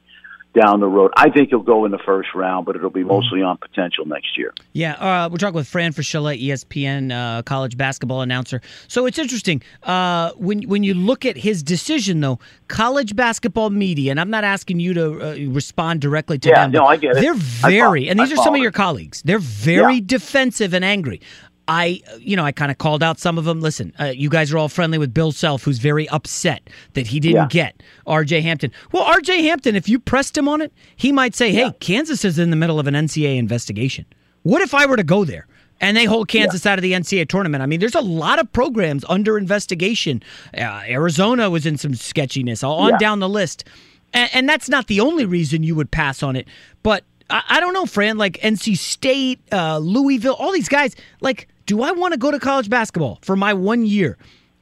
down 0.60 0.80
the 0.80 0.88
road. 0.88 1.12
I 1.18 1.30
think 1.30 1.50
he'll 1.50 1.60
go 1.60 1.86
in 1.86 1.92
the 1.92 2.00
first 2.06 2.30
round, 2.34 2.66
but 2.66 2.76
it'll 2.76 2.90
be 2.90 3.04
mostly 3.04 3.42
on 3.42 3.58
potential 3.58 4.06
next 4.06 4.38
year. 4.38 4.54
Yeah, 4.74 4.94
uh, 4.94 5.30
we're 5.30 5.38
talking 5.38 5.56
with 5.56 5.68
Fran 5.68 5.94
Fraschilla, 5.94 6.42
ESPN 6.42 7.12
uh, 7.12 7.44
college 7.44 7.78
basketball 7.78 8.22
announcer. 8.22 8.62
So 8.88 9.06
it's 9.06 9.20
interesting 9.20 9.62
uh, 9.84 10.32
when 10.38 10.64
when 10.64 10.84
you 10.84 10.94
look 10.94 11.26
at 11.26 11.38
his 11.38 11.62
decision, 11.64 12.22
though. 12.22 12.40
College 12.68 13.16
basketball 13.16 13.70
media, 13.70 14.10
and 14.10 14.20
I'm 14.20 14.32
not 14.32 14.44
asking 14.44 14.80
you 14.80 14.96
to 14.96 15.06
uh, 15.22 15.36
respond 15.54 16.02
directly 16.02 16.40
to 16.40 16.50
Yeah, 16.50 16.64
them. 16.64 16.72
no, 16.72 16.86
I 16.88 16.98
get 16.98 17.16
it. 17.16 17.22
They're 17.22 17.36
very, 17.36 18.06
follow- 18.06 18.10
and 18.12 18.20
these 18.20 18.32
I 18.32 18.34
are 18.34 18.36
some 18.38 18.46
follow 18.46 18.56
of 18.56 18.64
your 18.64 18.72
colleagues. 18.72 19.22
They're 19.22 19.38
very 19.38 19.96
Yeah. 19.96 20.02
defensive 20.08 20.74
and 20.74 20.84
angry. 20.84 21.22
I, 21.68 22.02
you 22.20 22.36
know, 22.36 22.44
I 22.46 22.52
kind 22.52 22.70
of 22.72 22.78
called 22.78 23.02
out 23.02 23.20
some 23.20 23.38
of 23.40 23.46
them. 23.46 23.60
Listen, 23.60 23.92
uh, 24.00 24.06
you 24.06 24.30
guys 24.30 24.54
are 24.54 24.58
all 24.58 24.70
friendly 24.70 24.98
with 24.98 25.14
Bill 25.14 25.32
Self, 25.32 25.64
who's 25.64 25.80
very 25.80 26.08
upset 26.10 26.70
that 26.94 27.08
he 27.08 27.20
didn't 27.20 27.36
Yeah. 27.38 27.48
get 27.50 27.84
R.J. 28.06 28.42
Hampton. 28.42 28.72
Well, 28.92 29.04
R.J. 29.04 29.42
Hampton, 29.44 29.76
if 29.76 29.90
you 29.90 29.98
pressed 30.00 30.38
him 30.38 30.48
on 30.48 30.62
it, 30.62 30.72
he 30.96 31.12
might 31.12 31.34
say, 31.36 31.52
"Hey, 31.52 31.72
Kansas 31.80 32.24
is 32.24 32.38
in 32.38 32.50
the 32.52 32.56
middle 32.56 32.80
of 32.80 32.86
an 32.88 32.94
NCAA 32.96 33.38
investigation. 33.38 34.06
What 34.44 34.62
if 34.62 34.74
I 34.76 34.86
were 34.86 34.98
to 34.98 35.04
go 35.04 35.26
there?" 35.26 35.48
And 35.82 35.98
they 35.98 36.06
hold 36.06 36.28
Kansas 36.30 36.66
out 36.66 36.78
of 36.80 36.84
the 36.84 36.94
NCAA 36.94 37.28
tournament. 37.28 37.62
I 37.62 37.66
mean, 37.66 37.80
there's 37.82 37.96
a 37.96 38.02
lot 38.02 38.40
of 38.40 38.52
programs 38.54 39.04
under 39.10 39.38
investigation. 39.38 40.24
Uh, 40.58 40.84
Arizona 40.88 41.50
was 41.50 41.66
in 41.66 41.78
some 41.78 41.96
sketchiness, 41.96 42.64
on 42.64 42.92
Yeah. 42.92 42.98
down 42.98 43.20
the 43.20 43.28
list. 43.28 43.66
And, 44.14 44.30
and 44.34 44.50
that's 44.50 44.70
not 44.70 44.88
the 44.88 45.02
only 45.02 45.26
reason 45.26 45.64
you 45.64 45.76
would 45.76 45.92
pass 45.92 46.24
on 46.24 46.38
it. 46.38 46.48
But 46.82 47.04
I, 47.30 47.42
I 47.50 47.60
don't 47.60 47.74
know, 47.74 47.86
Fran, 47.86 48.18
like 48.18 48.40
NC 48.42 48.78
State, 48.78 49.40
uh, 49.52 49.80
Louisville, 49.80 50.36
all 50.40 50.54
these 50.54 50.70
guys, 50.70 50.96
like, 51.20 51.50
do 51.66 51.82
I 51.82 51.92
want 51.92 52.14
to 52.14 52.18
go 52.20 52.32
to 52.32 52.40
college 52.40 52.70
basketball 52.70 53.20
for 53.22 53.36
my 53.36 53.54
one 53.54 53.86
year 53.86 54.18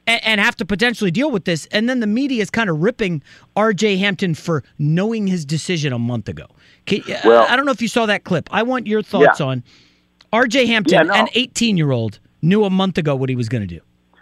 and, 0.06 0.40
have 0.40 0.56
to 0.56 0.64
potentially 0.64 1.10
deal 1.10 1.30
with 1.30 1.44
this? 1.44 1.66
And 1.66 1.88
then 1.88 2.00
the 2.00 2.06
media 2.06 2.42
is 2.42 2.50
kind 2.50 2.68
of 2.70 2.80
ripping 2.80 3.22
RJ 3.56 3.98
Hampton 3.98 4.34
for 4.34 4.62
knowing 4.78 5.26
his 5.26 5.44
decision 5.44 5.92
a 5.92 5.98
month 5.98 6.28
ago. 6.28 6.46
Can, 6.86 7.02
Well- 7.24 7.46
I, 7.48 7.56
don't 7.56 7.64
know 7.66 7.72
if 7.72 7.82
you 7.82 7.88
saw 7.88 8.06
that 8.06 8.24
clip. 8.24 8.48
I 8.52 8.62
want 8.62 8.86
your 8.86 9.02
thoughts 9.02 9.40
Yeah. 9.40 9.46
on 9.46 9.62
RJ 10.32 10.66
Hampton, 10.66 10.94
Yeah, 10.94 11.02
no. 11.04 11.14
an 11.14 11.28
18 11.34 11.76
year 11.76 11.90
old, 11.90 12.18
knew 12.42 12.64
a 12.64 12.70
month 12.70 12.98
ago 12.98 13.14
what 13.14 13.28
he 13.28 13.36
was 13.36 13.48
going 13.48 13.62
to 13.66 13.72
do. 13.74 13.80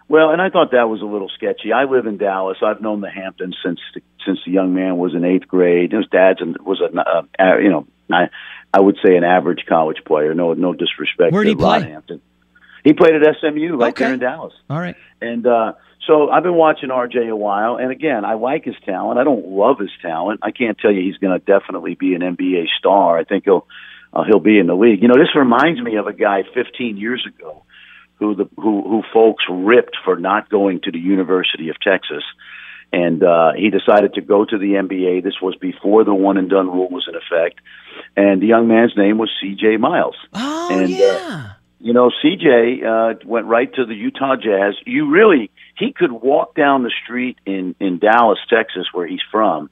Well, 0.08 0.30
and 0.30 0.42
I 0.42 0.50
thought 0.50 0.72
that 0.72 0.90
was 0.90 1.00
a 1.00 1.06
little 1.06 1.30
sketchy. 1.30 1.72
I 1.72 1.84
live 1.84 2.06
in 2.06 2.18
Dallas. 2.18 2.58
I've 2.62 2.82
known 2.82 3.00
the 3.00 3.10
Hamptons 3.10 3.56
since 3.64 3.80
the, 3.94 4.02
since 4.26 4.40
the 4.44 4.50
young 4.52 4.74
man 4.74 4.98
was 4.98 5.14
in 5.14 5.24
eighth 5.24 5.48
grade. 5.48 5.92
His 5.92 6.06
dad's 6.08 6.40
was 6.60 6.82
a 6.82 6.94
uh, 7.00 7.22
uh, 7.38 7.56
you 7.56 7.70
know 7.70 7.86
I 8.12 8.28
I 8.74 8.80
would 8.80 8.98
say 9.02 9.16
an 9.16 9.24
average 9.24 9.64
college 9.66 10.02
player. 10.04 10.34
No 10.34 10.52
no 10.52 10.74
disrespect. 10.74 11.32
Where'd 11.32 11.46
to 11.46 11.50
he 11.52 11.56
play? 11.56 11.80
Hampton. 11.88 12.20
He 12.84 12.92
played 12.92 13.14
at 13.14 13.22
SMU 13.40 13.76
right 13.76 13.90
Okay. 13.90 14.04
there 14.04 14.14
in 14.14 14.20
Dallas. 14.20 14.52
All 14.68 14.78
right. 14.80 14.96
And 15.20 15.46
uh, 15.46 15.74
so 16.06 16.30
I've 16.30 16.42
been 16.42 16.54
watching 16.56 16.88
RJ 16.88 17.30
a 17.30 17.36
while, 17.36 17.76
and 17.76 17.90
again, 17.92 18.24
I 18.24 18.34
like 18.34 18.64
his 18.64 18.74
talent. 18.84 19.18
I 19.20 19.24
don't 19.24 19.46
love 19.46 19.78
his 19.78 19.90
talent. 20.02 20.40
I 20.42 20.50
can't 20.50 20.76
tell 20.78 20.90
you 20.90 21.00
he's 21.02 21.18
going 21.18 21.38
to 21.38 21.44
definitely 21.44 21.94
be 21.94 22.14
an 22.14 22.22
NBA 22.22 22.64
star. 22.78 23.18
I 23.18 23.24
think 23.24 23.44
he'll 23.44 23.66
uh, 24.12 24.24
he'll 24.24 24.40
be 24.40 24.58
in 24.58 24.66
the 24.66 24.74
league. 24.74 25.00
You 25.00 25.08
know, 25.08 25.14
this 25.18 25.34
reminds 25.36 25.80
me 25.80 25.96
of 25.96 26.06
a 26.06 26.12
guy 26.12 26.42
15 26.54 26.96
years 26.96 27.24
ago 27.26 27.62
who 28.16 28.34
the 28.34 28.48
who 28.56 28.82
who 28.82 29.02
folks 29.12 29.44
ripped 29.48 29.96
for 30.04 30.16
not 30.16 30.48
going 30.50 30.80
to 30.84 30.90
the 30.90 30.98
University 30.98 31.68
of 31.68 31.76
Texas. 31.80 32.24
And 32.94 33.22
uh, 33.24 33.52
he 33.56 33.70
decided 33.70 34.12
to 34.14 34.20
go 34.20 34.44
to 34.44 34.58
the 34.58 34.72
NBA. 34.74 35.22
This 35.24 35.40
was 35.40 35.56
before 35.56 36.04
the 36.04 36.12
one 36.12 36.36
and 36.36 36.50
done 36.50 36.66
rule 36.66 36.90
was 36.90 37.08
in 37.08 37.14
effect. 37.14 37.60
And 38.18 38.42
the 38.42 38.46
young 38.48 38.68
man's 38.68 38.92
name 38.98 39.16
was 39.16 39.30
C.J. 39.40 39.78
Miles. 39.78 40.14
Oh, 40.34 40.68
and, 40.70 40.90
yeah. 40.90 41.06
Uh, 41.48 41.52
you 41.82 41.92
know, 41.92 42.12
CJ 42.24 42.84
uh, 42.84 43.18
went 43.26 43.46
right 43.46 43.72
to 43.74 43.84
the 43.84 43.94
Utah 43.94 44.36
Jazz. 44.36 44.74
You 44.86 45.10
really, 45.10 45.50
he 45.76 45.92
could 45.92 46.12
walk 46.12 46.54
down 46.54 46.84
the 46.84 46.92
street 47.04 47.38
in 47.44 47.74
in 47.80 47.98
Dallas, 47.98 48.38
Texas, 48.48 48.86
where 48.92 49.06
he's 49.06 49.20
from, 49.32 49.68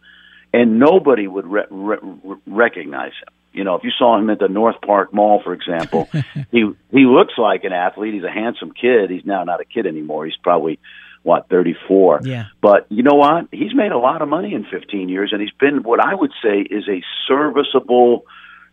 and 0.52 0.80
nobody 0.80 1.28
would 1.28 1.46
re- 1.46 1.66
re- 1.70 1.98
re- 2.02 2.36
recognize 2.48 3.12
him. 3.12 3.32
You 3.52 3.62
know, 3.62 3.76
if 3.76 3.84
you 3.84 3.90
saw 3.96 4.18
him 4.18 4.28
at 4.28 4.40
the 4.40 4.48
North 4.48 4.80
Park 4.84 5.14
Mall, 5.14 5.40
for 5.42 5.52
example, 5.52 6.08
he 6.50 6.72
he 6.90 7.06
looks 7.06 7.34
like 7.38 7.62
an 7.62 7.72
athlete. 7.72 8.14
He's 8.14 8.24
a 8.24 8.30
handsome 8.30 8.72
kid. 8.72 9.10
He's 9.10 9.24
now 9.24 9.44
not 9.44 9.60
a 9.60 9.64
kid 9.64 9.86
anymore. 9.86 10.26
He's 10.26 10.36
probably 10.42 10.80
what 11.22 11.48
thirty 11.48 11.76
four. 11.86 12.20
Yeah. 12.24 12.46
But 12.60 12.86
you 12.88 13.04
know 13.04 13.14
what? 13.14 13.46
He's 13.52 13.74
made 13.74 13.92
a 13.92 13.98
lot 13.98 14.20
of 14.20 14.28
money 14.28 14.52
in 14.52 14.64
15 14.64 15.08
years, 15.08 15.30
and 15.32 15.40
he's 15.40 15.52
been 15.60 15.84
what 15.84 16.00
I 16.00 16.12
would 16.12 16.32
say 16.42 16.58
is 16.58 16.88
a 16.88 17.02
serviceable 17.28 18.24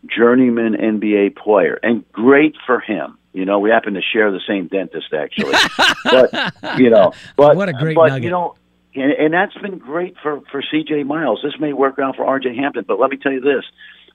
journeyman 0.06 0.74
NBA 0.74 1.36
player, 1.36 1.80
and 1.82 2.10
great 2.12 2.56
for 2.66 2.80
him. 2.80 3.18
You 3.34 3.46
know, 3.46 3.60
we 3.60 3.70
happen 3.70 3.94
to 3.94 4.02
share 4.02 4.32
the 4.32 4.42
same 4.48 4.68
dentist, 4.68 5.14
actually. 5.14 5.56
but 6.04 6.80
you 6.80 6.90
know, 6.90 7.14
but 7.36 7.56
What 7.56 7.70
a 7.70 7.74
great 7.74 7.96
but 7.96 8.08
nugget. 8.08 8.24
you 8.24 8.30
know, 8.30 8.56
and, 8.96 9.12
and 9.12 9.34
that's 9.34 9.56
been 9.56 9.78
great 9.78 10.16
for 10.22 10.42
for 10.52 10.62
CJ 10.62 11.06
Miles. 11.06 11.42
This 11.44 11.60
may 11.60 11.74
work 11.74 12.00
out 12.00 12.16
for 12.16 12.26
RJ 12.26 12.56
Hampton, 12.56 12.86
but 12.88 13.00
let 13.00 13.10
me 13.10 13.18
tell 13.18 13.32
you 13.32 13.42
this: 13.42 13.64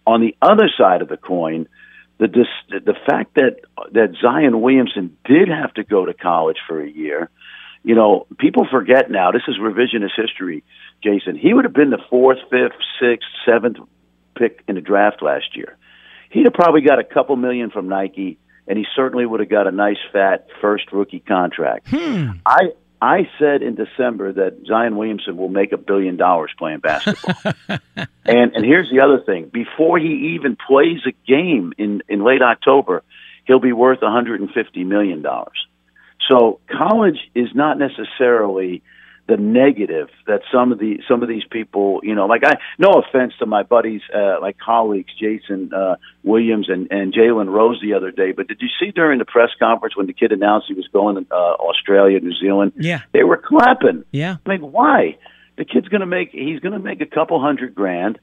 on 0.06 0.20
the 0.20 0.36
other 0.42 0.68
side 0.76 1.02
of 1.02 1.08
the 1.08 1.16
coin, 1.16 1.68
the 2.18 2.28
dis, 2.28 2.46
the 2.68 2.94
fact 3.06 3.34
that 3.34 3.60
that 3.92 4.14
Zion 4.20 4.60
Williamson 4.60 5.16
did 5.24 5.48
have 5.48 5.72
to 5.74 5.84
go 5.84 6.04
to 6.04 6.14
college 6.14 6.58
for 6.66 6.80
a 6.80 6.88
year 6.88 7.30
you 7.84 7.94
know, 7.94 8.26
people 8.38 8.66
forget 8.70 9.10
now. 9.10 9.32
This 9.32 9.42
is 9.48 9.58
revisionist 9.58 10.12
history, 10.16 10.62
Jason. 11.02 11.36
He 11.36 11.52
would 11.52 11.64
have 11.64 11.74
been 11.74 11.90
the 11.90 12.02
fourth, 12.10 12.38
fifth, 12.50 12.78
sixth, 13.00 13.28
seventh 13.44 13.78
pick 14.34 14.62
in 14.68 14.74
the 14.74 14.80
draft 14.80 15.22
last 15.22 15.56
year. 15.56 15.76
He'd 16.30 16.44
have 16.44 16.54
probably 16.54 16.80
got 16.80 16.98
a 16.98 17.04
couple 17.04 17.36
million 17.36 17.70
from 17.70 17.88
Nike, 17.88 18.38
and 18.66 18.78
he 18.78 18.84
certainly 18.96 19.26
would 19.26 19.40
have 19.40 19.50
got 19.50 19.66
a 19.66 19.70
nice 19.70 19.98
fat 20.12 20.46
first 20.60 20.92
rookie 20.92 21.20
contract. 21.20 21.88
Hmm. 21.88 22.30
I 22.46 22.72
I 23.00 23.28
said 23.38 23.62
in 23.62 23.74
December 23.74 24.32
that 24.32 24.64
Zion 24.64 24.96
Williamson 24.96 25.36
will 25.36 25.48
make 25.48 25.72
a 25.72 25.76
billion 25.76 26.16
dollars 26.16 26.52
playing 26.56 26.78
basketball. 26.78 27.52
and 28.24 28.52
and 28.54 28.64
here's 28.64 28.88
the 28.90 29.02
other 29.04 29.20
thing: 29.24 29.50
before 29.52 29.98
he 29.98 30.34
even 30.36 30.56
plays 30.56 31.00
a 31.06 31.12
game 31.26 31.72
in 31.76 32.02
in 32.08 32.24
late 32.24 32.42
October, 32.42 33.02
he'll 33.44 33.60
be 33.60 33.72
worth 33.72 34.00
150 34.00 34.84
million 34.84 35.20
dollars. 35.20 35.66
So 36.30 36.60
college 36.70 37.18
is 37.34 37.48
not 37.54 37.76
necessarily 37.78 38.82
the 39.28 39.36
negative 39.36 40.08
that 40.26 40.40
some 40.52 40.72
of 40.72 40.78
the 40.78 40.98
some 41.08 41.22
of 41.22 41.28
these 41.28 41.44
people, 41.50 42.00
you 42.02 42.14
know, 42.14 42.26
like 42.26 42.42
I 42.44 42.56
no 42.78 42.90
offense 42.92 43.32
to 43.38 43.46
my 43.46 43.62
buddies, 43.62 44.00
uh, 44.14 44.40
like 44.40 44.58
colleagues, 44.58 45.12
Jason 45.18 45.70
uh, 45.72 45.96
Williams 46.24 46.68
and 46.68 46.90
and 46.90 47.14
Jalen 47.14 47.48
Rose 47.48 47.80
the 47.80 47.94
other 47.94 48.10
day, 48.10 48.32
but 48.32 48.48
did 48.48 48.60
you 48.60 48.68
see 48.80 48.90
during 48.90 49.18
the 49.18 49.24
press 49.24 49.50
conference 49.58 49.96
when 49.96 50.06
the 50.06 50.12
kid 50.12 50.32
announced 50.32 50.66
he 50.68 50.74
was 50.74 50.88
going 50.92 51.24
to 51.24 51.34
uh, 51.34 51.54
Australia, 51.54 52.18
New 52.20 52.34
Zealand? 52.34 52.72
Yeah, 52.76 53.02
they 53.12 53.22
were 53.22 53.36
clapping. 53.36 54.04
Yeah, 54.10 54.36
I 54.44 54.48
mean, 54.48 54.72
why? 54.72 55.18
The 55.56 55.64
kid's 55.64 55.88
going 55.88 56.00
to 56.00 56.06
make 56.06 56.30
he's 56.32 56.60
going 56.60 56.72
to 56.72 56.80
make 56.80 57.00
a 57.00 57.06
couple 57.06 57.40
hundred 57.40 57.74
grand. 57.74 58.18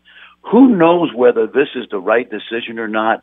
Who 0.51 0.75
knows 0.75 1.13
whether 1.13 1.47
this 1.47 1.69
is 1.75 1.85
the 1.91 1.99
right 1.99 2.29
decision 2.29 2.79
or 2.79 2.87
not? 2.87 3.21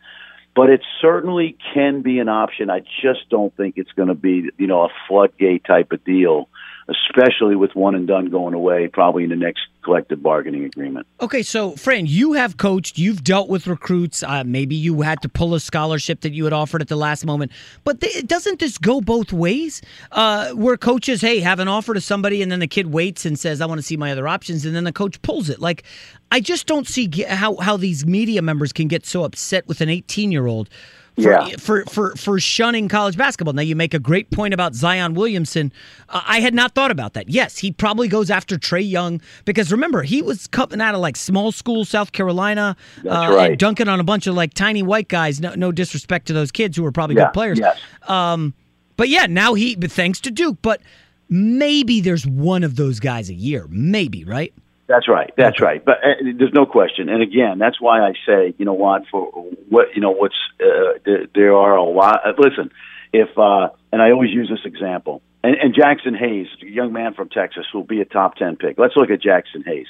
But 0.55 0.71
it 0.71 0.81
certainly 1.03 1.59
can 1.75 2.01
be 2.01 2.19
an 2.19 2.31
option. 2.31 2.71
I 2.71 2.81
just 2.81 3.29
don't 3.29 3.55
think 3.55 3.75
it's 3.77 3.93
going 3.93 4.09
to 4.09 4.15
be, 4.15 4.49
you 4.57 4.67
know, 4.67 4.85
a 4.85 4.89
floodgate 5.07 5.65
type 5.67 5.93
of 5.93 6.03
deal 6.03 6.49
especially 6.89 7.57
with 7.57 7.75
one 7.75 7.95
and 7.95 8.07
done 8.07 8.31
going 8.31 8.55
away, 8.55 8.89
probably 8.89 9.25
in 9.25 9.31
the 9.31 9.37
next 9.37 9.63
collective 9.83 10.23
bargaining 10.23 10.65
agreement. 10.65 11.07
Okay, 11.21 11.43
so 11.43 11.73
Fran, 11.73 12.07
you 12.07 12.35
have 12.35 12.57
coached, 12.57 12.99
you've 12.99 13.25
dealt 13.25 13.49
with 13.49 13.67
recruits. 13.67 14.23
Uh, 14.23 14.45
maybe 14.45 14.77
you 14.77 15.03
had 15.03 15.21
to 15.23 15.29
pull 15.29 15.55
a 15.55 15.61
scholarship 15.61 16.21
that 16.21 16.33
you 16.33 16.45
had 16.45 16.53
offered 16.53 16.81
at 16.81 16.89
the 16.89 16.97
last 16.97 17.27
moment, 17.27 17.51
but 17.85 18.01
th- 18.01 18.27
doesn't 18.27 18.61
this 18.61 18.79
go 18.79 19.01
both 19.01 19.33
ways? 19.33 19.83
Uh, 20.13 20.51
where 20.53 20.77
coaches, 20.77 21.21
hey, 21.21 21.41
have 21.41 21.59
an 21.59 21.69
offer 21.69 21.95
to 21.95 22.01
somebody, 22.01 22.41
and 22.43 22.53
then 22.53 22.61
the 22.61 22.67
kid 22.67 22.93
waits 22.93 23.27
and 23.27 23.39
says, 23.39 23.61
"I 23.61 23.67
want 23.67 23.79
to 23.79 23.83
see 23.83 23.97
my 23.97 24.13
other 24.13 24.29
options," 24.29 24.65
and 24.65 24.75
then 24.75 24.85
the 24.85 24.93
coach 24.93 25.21
pulls 25.23 25.49
it. 25.49 25.61
Like, 25.61 25.83
I 26.31 26.41
just 26.41 26.67
don't 26.67 26.87
see 26.87 27.09
how 27.27 27.57
how 27.57 27.77
these 27.77 28.07
media 28.07 28.43
members 28.43 28.73
can 28.73 28.89
get 28.89 29.07
so 29.07 29.25
upset 29.25 29.67
with 29.67 29.81
an 29.81 29.89
18 29.89 30.31
year 30.33 30.47
old 30.47 30.69
for, 31.17 31.31
yeah. 31.31 31.49
for, 31.59 31.85
for, 31.87 32.15
for 32.17 32.39
shunning 32.39 32.89
college 32.89 33.17
basketball. 33.17 33.55
Now, 33.55 33.63
you 33.63 33.75
make 33.75 33.95
a 33.95 33.99
great 33.99 34.31
point 34.31 34.53
about 34.53 34.75
Zion 34.75 35.15
Williamson. 35.15 35.73
Uh, 36.09 36.23
I 36.27 36.41
had 36.41 36.55
not 36.55 36.75
thought 36.75 36.91
about 36.91 37.15
that. 37.15 37.29
Yes, 37.29 37.59
he 37.59 37.73
probably 37.73 38.09
goes 38.09 38.31
after 38.31 38.57
Trae 38.57 38.89
Young 38.89 39.21
because 39.45 39.73
remember, 39.73 40.03
he 40.03 40.21
was 40.21 40.47
coming 40.47 40.81
out 40.81 40.95
of 40.95 41.01
like 41.01 41.17
small 41.17 41.53
school 41.53 41.85
South 41.85 42.13
Carolina 42.13 42.77
uh, 43.05 43.09
right. 43.09 43.51
and 43.51 43.59
dunking 43.59 43.89
on 43.89 43.99
a 43.99 44.05
bunch 44.05 44.27
of 44.27 44.35
like 44.35 44.53
tiny 44.53 44.83
white 44.83 45.09
guys. 45.09 45.41
No, 45.41 45.55
no 45.55 45.73
disrespect 45.73 46.27
to 46.27 46.33
those 46.33 46.53
kids 46.53 46.77
who 46.77 46.83
were 46.83 46.93
probably 46.93 47.17
yeah, 47.17 47.25
good 47.25 47.33
players. 47.33 47.59
Yes. 47.59 47.79
Um, 48.09 48.55
but 48.97 49.09
yeah, 49.09 49.27
now 49.27 49.55
he, 49.55 49.75
thanks 49.75 50.21
to 50.21 50.31
Duke, 50.31 50.59
but 50.63 50.81
maybe 51.29 52.01
there's 52.01 52.27
one 52.27 52.63
of 52.63 52.77
those 52.77 53.01
guys 53.01 53.31
a 53.31 53.35
year. 53.35 53.67
Maybe, 53.69 54.25
right? 54.25 54.55
That's 54.89 55.09
right. 55.09 55.33
That's 55.37 55.61
right. 55.61 55.85
But 55.85 55.99
uh, 55.99 56.09
there's 56.39 56.53
no 56.53 56.65
question. 56.67 57.09
And 57.09 57.23
again, 57.23 57.59
that's 57.59 57.81
why 57.81 58.01
I 58.01 58.13
say, 58.27 58.55
you 58.57 58.65
know 58.65 58.75
what, 58.75 59.03
for 59.11 59.27
what, 59.69 59.89
you 59.95 60.01
know, 60.01 60.13
what's, 60.13 60.37
uh, 60.61 60.99
there, 61.05 61.27
there 61.35 61.57
are 61.57 61.77
a 61.77 61.83
lot. 61.83 62.21
Uh, 62.25 62.33
listen, 62.39 62.71
if, 63.13 63.37
uh, 63.37 63.71
and 63.93 64.01
I 64.01 64.13
always 64.13 64.31
use 64.31 64.49
this 64.49 64.65
example, 64.65 65.23
and, 65.43 65.57
and 65.57 65.75
Jaxson 65.75 66.17
Hayes, 66.17 66.47
a 66.63 66.67
young 66.67 66.93
man 66.93 67.15
from 67.15 67.29
Texas, 67.29 67.67
will 67.75 67.83
be 67.85 68.01
a 68.01 68.05
top 68.05 68.37
10 68.37 68.57
pick. 68.57 68.79
Let's 68.79 68.95
look 68.97 69.11
at 69.11 69.21
Jaxson 69.21 69.65
Hayes. 69.65 69.87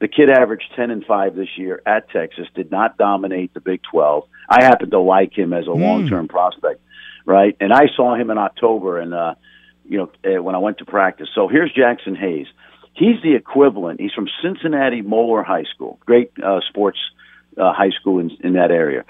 The 0.00 0.08
kid 0.08 0.28
averaged 0.28 0.72
10 0.74 0.90
and 0.90 1.04
5 1.04 1.36
this 1.36 1.56
year 1.56 1.80
at 1.86 2.10
Texas, 2.10 2.48
did 2.56 2.72
not 2.72 2.98
dominate 2.98 3.54
the 3.54 3.60
Big 3.60 3.80
12. 3.92 4.24
I 4.48 4.64
happen 4.64 4.90
to 4.90 4.98
like 4.98 5.36
him 5.38 5.52
as 5.52 5.68
a 5.68 5.72
Hmm. 5.72 5.82
long 5.82 6.08
term 6.08 6.26
prospect, 6.26 6.80
right? 7.24 7.56
And 7.60 7.72
I 7.72 7.86
saw 7.94 8.16
him 8.16 8.30
in 8.30 8.38
October 8.38 8.98
and, 8.98 9.14
uh, 9.14 9.34
you 9.88 9.98
know, 9.98 10.42
when 10.42 10.56
I 10.56 10.58
went 10.58 10.78
to 10.78 10.84
practice. 10.84 11.28
So 11.34 11.46
here's 11.46 11.72
Jaxson 11.72 12.16
Hayes. 12.16 12.48
He's 12.94 13.22
the 13.22 13.34
equivalent. 13.34 14.00
He's 14.00 14.12
from 14.12 14.28
Cincinnati 14.42 15.02
Moeller 15.02 15.42
High 15.42 15.64
School, 15.74 15.98
great 16.04 16.32
uh, 16.42 16.60
sports 16.68 16.98
uh, 17.56 17.72
high 17.72 17.90
school 17.90 18.18
in, 18.18 18.30
in 18.40 18.54
that 18.54 18.70
area. 18.70 19.04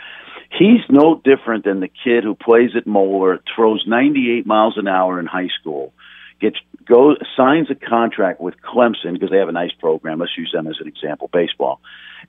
He's 0.59 0.80
no 0.91 1.20
different 1.24 1.64
than 1.64 1.80
the 1.80 1.89
kid 1.89 2.24
who 2.24 2.35
plays 2.35 2.70
at 2.76 2.87
Moeller, 2.87 3.41
throws 3.55 3.85
98 3.87 4.47
miles 4.47 4.76
an 4.76 4.87
hour 4.87 5.18
in 5.18 5.26
high 5.26 5.49
school, 5.61 5.93
gets 6.41 6.57
goes 6.85 7.16
signs 7.37 7.70
a 7.70 7.74
contract 7.74 8.41
with 8.41 8.55
Clemson 8.61 9.12
because 9.14 9.30
they 9.30 9.39
have 9.39 9.49
a 9.49 9.53
nice 9.53 9.72
program. 9.72 10.18
Let's 10.18 10.37
use 10.37 10.51
them 10.53 10.66
as 10.66 10.76
an 10.80 10.89
example, 10.89 11.30
baseball. 11.33 11.80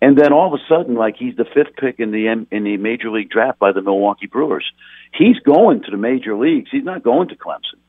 And 0.02 0.18
then 0.18 0.32
all 0.32 0.54
of 0.54 0.60
a 0.60 0.64
sudden, 0.70 0.96
like 0.96 1.16
he's 1.18 1.36
the 1.36 1.46
fifth 1.46 1.76
pick 1.76 2.00
in 2.00 2.12
the 2.12 2.28
in 2.28 2.64
the 2.64 2.78
major 2.78 3.10
league 3.12 3.30
draft 3.30 3.60
by 3.60 3.72
the 3.72 3.82
Milwaukee 3.82 4.28
Brewers. 4.28 4.66
He's 5.14 5.40
going 5.40 5.84
to 5.84 5.92
the 5.92 5.98
major 5.98 6.36
leagues. 6.38 6.70
He's 6.72 6.84
not 6.84 7.04
going 7.04 7.30
to 7.30 7.36
Clemson. 7.36 7.80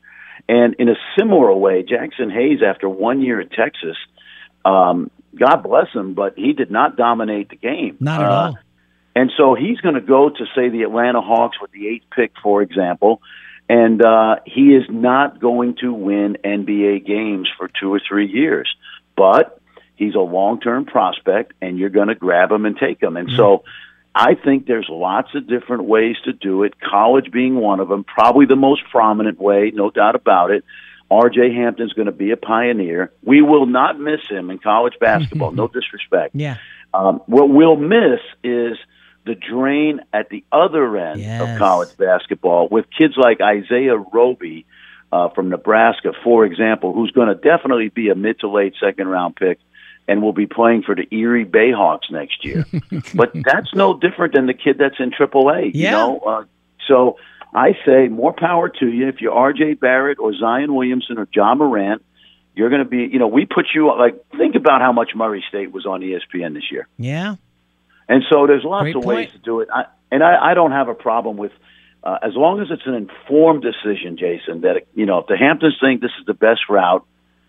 And 0.47 0.75
in 0.75 0.89
a 0.89 0.95
similar 1.17 1.53
way, 1.53 1.83
Jaxson 1.83 2.31
Hayes, 2.31 2.59
after 2.65 2.87
one 2.87 3.21
year 3.21 3.39
at 3.41 3.51
Texas, 3.51 3.97
um, 4.63 5.09
God 5.35 5.57
bless 5.57 5.91
him, 5.93 6.13
but 6.13 6.33
he 6.37 6.53
did 6.53 6.71
not 6.71 6.95
dominate 6.97 7.49
the 7.49 7.55
game. 7.55 7.97
Not 7.99 8.21
at 8.21 8.27
Uh, 8.27 8.33
all. 8.33 8.57
And 9.17 9.31
so 9.37 9.55
he's 9.55 9.79
going 9.79 9.95
to 9.95 10.01
go 10.01 10.29
to, 10.29 10.45
say, 10.55 10.69
the 10.69 10.83
Atlanta 10.83 11.21
Hawks 11.21 11.59
with 11.61 11.71
the 11.71 11.87
eighth 11.87 12.05
pick, 12.13 12.33
for 12.43 12.61
example, 12.61 13.21
and 13.69 14.03
uh, 14.03 14.37
he 14.45 14.75
is 14.75 14.83
not 14.89 15.39
going 15.39 15.75
to 15.81 15.93
win 15.93 16.37
NBA 16.43 17.05
games 17.05 17.49
for 17.57 17.67
two 17.79 17.93
or 17.93 18.01
three 18.05 18.27
years. 18.29 18.73
But 19.15 19.59
he's 19.95 20.15
a 20.15 20.19
long 20.19 20.59
term 20.59 20.85
prospect, 20.85 21.53
and 21.61 21.79
you're 21.79 21.89
going 21.89 22.09
to 22.09 22.15
grab 22.15 22.51
him 22.51 22.65
and 22.65 22.77
take 22.77 23.01
him. 23.01 23.15
And 23.17 23.31
so 23.31 23.63
I 24.17 24.35
think 24.35 24.65
there's 24.65 24.87
lots 24.89 25.35
of 25.35 25.45
different 25.45 25.83
ways 25.83 26.15
to 26.23 26.31
do 26.31 26.63
it, 26.63 26.79
college 26.79 27.31
being 27.31 27.55
one 27.55 27.81
of 27.81 27.89
them, 27.89 28.05
probably 28.05 28.45
the 28.45 28.55
most 28.55 28.81
prominent 28.89 29.37
way, 29.39 29.73
no 29.75 29.89
doubt 29.89 30.15
about 30.15 30.51
it. 30.51 30.63
RJ 31.11 31.53
Hampton's 31.53 31.91
going 31.91 32.05
to 32.05 32.13
be 32.13 32.31
a 32.31 32.37
pioneer. 32.37 33.11
We 33.21 33.41
will 33.41 33.65
not 33.65 33.99
miss 33.99 34.21
him 34.29 34.49
in 34.49 34.59
college 34.59 34.93
basketball, 35.01 35.51
no 35.53 35.67
disrespect. 35.67 36.33
Yeah. 36.33 36.57
Um, 36.93 37.21
what 37.25 37.49
we'll 37.49 37.75
miss 37.75 38.21
is 38.41 38.77
the 39.25 39.35
drain 39.35 39.99
at 40.13 40.29
the 40.29 40.45
other 40.49 40.95
end 40.95 41.21
of 41.41 41.59
college 41.59 41.95
basketball 41.97 42.69
with 42.69 42.85
kids 42.97 43.15
like 43.17 43.41
Isaiah 43.41 43.97
Roby 43.97 44.65
uh, 45.11 45.29
from 45.29 45.49
Nebraska, 45.49 46.13
for 46.23 46.45
example, 46.45 46.93
who's 46.93 47.11
going 47.11 47.27
to 47.27 47.35
definitely 47.35 47.89
be 47.89 48.09
a 48.09 48.15
mid 48.15 48.39
to 48.39 48.49
late 48.49 48.75
second 48.79 49.09
round 49.09 49.35
pick 49.35 49.59
and 50.07 50.21
will 50.21 50.33
be 50.33 50.45
playing 50.45 50.83
for 50.83 50.95
the 50.95 51.07
Erie 51.11 51.45
Bayhawks 51.45 52.11
next 52.11 52.45
year. 52.45 52.65
but 53.15 53.31
that's 53.33 53.73
no 53.73 53.97
different 53.97 54.33
than 54.35 54.45
the 54.45 54.53
kid 54.53 54.77
that's 54.77 54.99
in 54.99 55.11
AAA. 55.11 55.73
You 55.73 55.81
Yeah. 55.83 55.91
know, 55.91 56.19
uh, 56.19 56.43
so 56.87 57.17
I 57.53 57.75
say 57.85 58.07
more 58.07 58.33
power 58.33 58.69
to 58.69 58.87
you. 58.87 59.07
If 59.07 59.21
you're 59.21 59.33
R.J. 59.33 59.75
Barrett 59.75 60.19
or 60.19 60.33
Zion 60.33 60.75
Williamson 60.75 61.17
or 61.17 61.27
Ja 61.33 61.55
Morant, 61.55 62.03
you're 62.53 62.69
going 62.69 62.83
to 62.83 62.89
be. 62.89 63.07
You 63.11 63.19
know, 63.19 63.27
we 63.27 63.45
put 63.45 63.67
you 63.73 63.87
like 63.97 64.15
think 64.37 64.55
about 64.55 64.81
how 64.81 64.91
much 64.91 65.11
Murray 65.15 65.43
State 65.49 65.71
was 65.71 65.85
on 65.85 66.01
ESPN 66.01 66.53
this 66.53 66.71
year. 66.71 66.87
Yeah. 66.97 67.35
And 68.07 68.23
so 68.31 68.45
there's 68.45 68.63
lots 68.63 68.83
Great 68.83 68.95
of 68.97 69.05
ways 69.05 69.31
to 69.31 69.39
do 69.39 69.61
it. 69.61 69.69
I, 69.73 69.85
and 70.11 70.21
I, 70.23 70.51
I 70.51 70.53
don't 70.53 70.71
have 70.71 70.87
a 70.87 70.93
problem 70.93 71.37
with, 71.37 71.51
uh, 72.03 72.19
as 72.21 72.33
long 72.35 72.61
as 72.61 72.67
it's 72.69 72.85
an 72.85 72.93
informed 72.93 73.63
decision, 73.63 74.15
Jason, 74.17 74.61
that, 74.61 74.83
you 74.93 75.07
know, 75.07 75.17
if 75.19 75.27
the 75.27 75.35
Hamptons 75.35 75.75
think 75.81 76.01
this 76.01 76.11
is 76.19 76.25
the 76.27 76.35
best 76.35 76.61
route, 76.69 77.03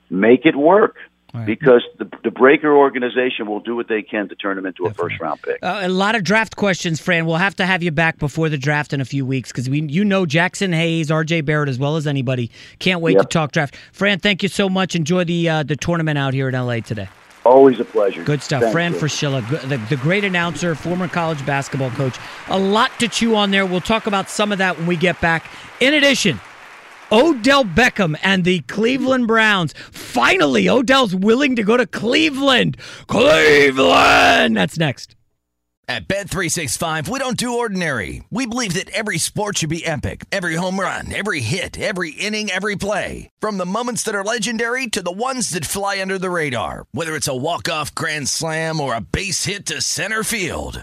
make 0.08 0.46
it 0.46 0.56
work. 0.56 0.96
Because 1.44 1.84
the, 1.98 2.08
the 2.24 2.30
Breaker 2.30 2.74
organization 2.74 3.46
will 3.46 3.60
do 3.60 3.76
what 3.76 3.88
they 3.88 4.00
can 4.00 4.28
to 4.28 4.34
turn 4.34 4.56
him 4.56 4.64
into 4.64 4.86
a 4.86 4.94
first 4.94 5.20
round 5.20 5.42
pick. 5.42 5.58
Uh, 5.62 5.80
a 5.82 5.88
lot 5.88 6.14
of 6.14 6.24
draft 6.24 6.56
questions, 6.56 7.00
Fran. 7.00 7.26
We'll 7.26 7.36
have 7.36 7.56
to 7.56 7.66
have 7.66 7.82
you 7.82 7.90
back 7.90 8.18
before 8.18 8.48
the 8.48 8.56
draft 8.56 8.92
in 8.92 9.00
a 9.00 9.04
few 9.04 9.26
weeks 9.26 9.52
because 9.52 9.68
we, 9.68 9.82
you 9.82 10.04
know, 10.04 10.24
Jaxson 10.24 10.74
Hayes, 10.74 11.10
R.J. 11.10 11.42
Barrett 11.42 11.68
as 11.68 11.78
well 11.78 11.96
as 11.96 12.06
anybody. 12.06 12.50
Can't 12.78 13.00
wait 13.00 13.18
to 13.18 13.24
talk 13.24 13.52
draft. 13.52 13.76
Fran, 13.92 14.18
thank 14.18 14.42
you 14.42 14.48
so 14.48 14.68
much. 14.68 14.94
Enjoy 14.94 15.24
the 15.24 15.48
uh, 15.48 15.62
the 15.62 15.76
tournament 15.76 16.16
out 16.16 16.32
here 16.32 16.48
in 16.48 16.54
L.A. 16.54 16.80
today. 16.80 17.08
Always 17.44 17.78
a 17.78 17.84
pleasure. 17.84 18.24
Good 18.24 18.42
stuff. 18.42 18.60
Thank 18.60 18.72
Fran 18.72 18.92
you. 18.92 18.98
Fraschilla, 18.98 19.68
the, 19.68 19.76
the 19.76 19.96
great 19.96 20.24
announcer, 20.24 20.74
former 20.74 21.06
college 21.06 21.44
basketball 21.46 21.90
coach. 21.90 22.18
A 22.48 22.58
lot 22.58 22.90
to 22.98 23.06
chew 23.06 23.36
on 23.36 23.52
there. 23.52 23.64
We'll 23.64 23.80
talk 23.80 24.08
about 24.08 24.28
some 24.28 24.50
of 24.50 24.58
that 24.58 24.76
when 24.76 24.86
we 24.86 24.96
get 24.96 25.20
back. 25.20 25.48
In 25.78 25.94
addition, 25.94 26.40
Odell 27.12 27.64
Beckham 27.64 28.18
and 28.22 28.44
the 28.44 28.60
Cleveland 28.60 29.28
Browns. 29.28 29.74
Finally, 29.92 30.68
Odell's 30.68 31.14
willing 31.14 31.54
to 31.56 31.62
go 31.62 31.76
to 31.76 31.86
Cleveland. 31.86 32.76
Cleveland! 33.06 34.56
That's 34.56 34.76
next. 34.76 35.14
At 35.88 36.08
Bet365, 36.08 37.08
we 37.08 37.20
don't 37.20 37.36
do 37.36 37.58
ordinary. 37.58 38.24
We 38.32 38.44
believe 38.44 38.74
that 38.74 38.90
every 38.90 39.18
sport 39.18 39.58
should 39.58 39.68
be 39.68 39.86
epic. 39.86 40.24
Every 40.32 40.56
home 40.56 40.80
run, 40.80 41.14
every 41.14 41.38
hit, 41.38 41.78
every 41.78 42.10
inning, 42.10 42.50
every 42.50 42.74
play. 42.74 43.30
From 43.38 43.56
the 43.58 43.66
moments 43.66 44.02
that 44.02 44.14
are 44.16 44.24
legendary 44.24 44.88
to 44.88 45.00
the 45.00 45.12
ones 45.12 45.50
that 45.50 45.64
fly 45.64 46.00
under 46.00 46.18
the 46.18 46.28
radar. 46.28 46.88
Whether 46.90 47.14
it's 47.14 47.28
a 47.28 47.36
walk-off 47.36 47.94
grand 47.94 48.28
slam 48.28 48.80
or 48.80 48.96
a 48.96 49.00
base 49.00 49.44
hit 49.44 49.64
to 49.66 49.80
center 49.80 50.24
field. 50.24 50.82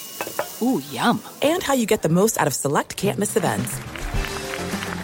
Ooh, 0.61 0.81
yum. 0.91 1.21
And 1.41 1.63
how 1.63 1.73
you 1.73 1.85
get 1.85 2.01
the 2.01 2.09
most 2.09 2.39
out 2.39 2.47
of 2.47 2.53
select 2.53 2.95
can't 2.97 3.17
miss 3.17 3.35
events. 3.35 3.71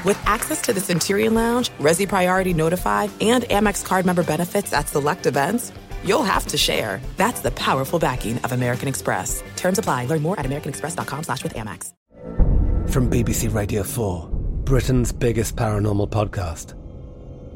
With 0.05 0.19
access 0.25 0.61
to 0.63 0.73
the 0.73 0.79
Centurion 0.79 1.33
Lounge, 1.33 1.69
Resy 1.79 2.07
Priority 2.07 2.53
Notified, 2.53 3.09
and 3.19 3.43
Amex 3.45 3.83
card 3.83 4.05
member 4.05 4.23
benefits 4.23 4.71
at 4.73 4.87
select 4.87 5.25
events, 5.25 5.71
you'll 6.03 6.23
have 6.23 6.47
to 6.47 6.57
share. 6.57 7.01
That's 7.17 7.41
the 7.41 7.51
powerful 7.51 7.99
backing 7.99 8.37
of 8.39 8.51
American 8.51 8.87
Express. 8.87 9.43
Terms 9.55 9.79
apply. 9.79 10.05
Learn 10.05 10.21
more 10.21 10.39
at 10.39 10.45
americanexpress.com 10.45 11.23
slash 11.23 11.43
with 11.43 11.53
Amex. 11.53 11.93
From 12.89 13.09
BBC 13.09 13.53
Radio 13.53 13.83
4, 13.83 14.29
Britain's 14.63 15.11
biggest 15.11 15.55
paranormal 15.55 16.09
podcast 16.09 16.73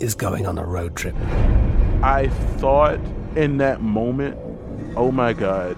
is 0.02 0.16
going 0.16 0.46
on 0.46 0.58
a 0.58 0.66
road 0.66 0.96
trip. 0.96 1.16
I 2.04 2.28
thought 2.58 3.00
in 3.36 3.58
that 3.58 3.82
moment, 3.82 4.38
oh 4.98 5.12
my 5.12 5.32
God, 5.34 5.78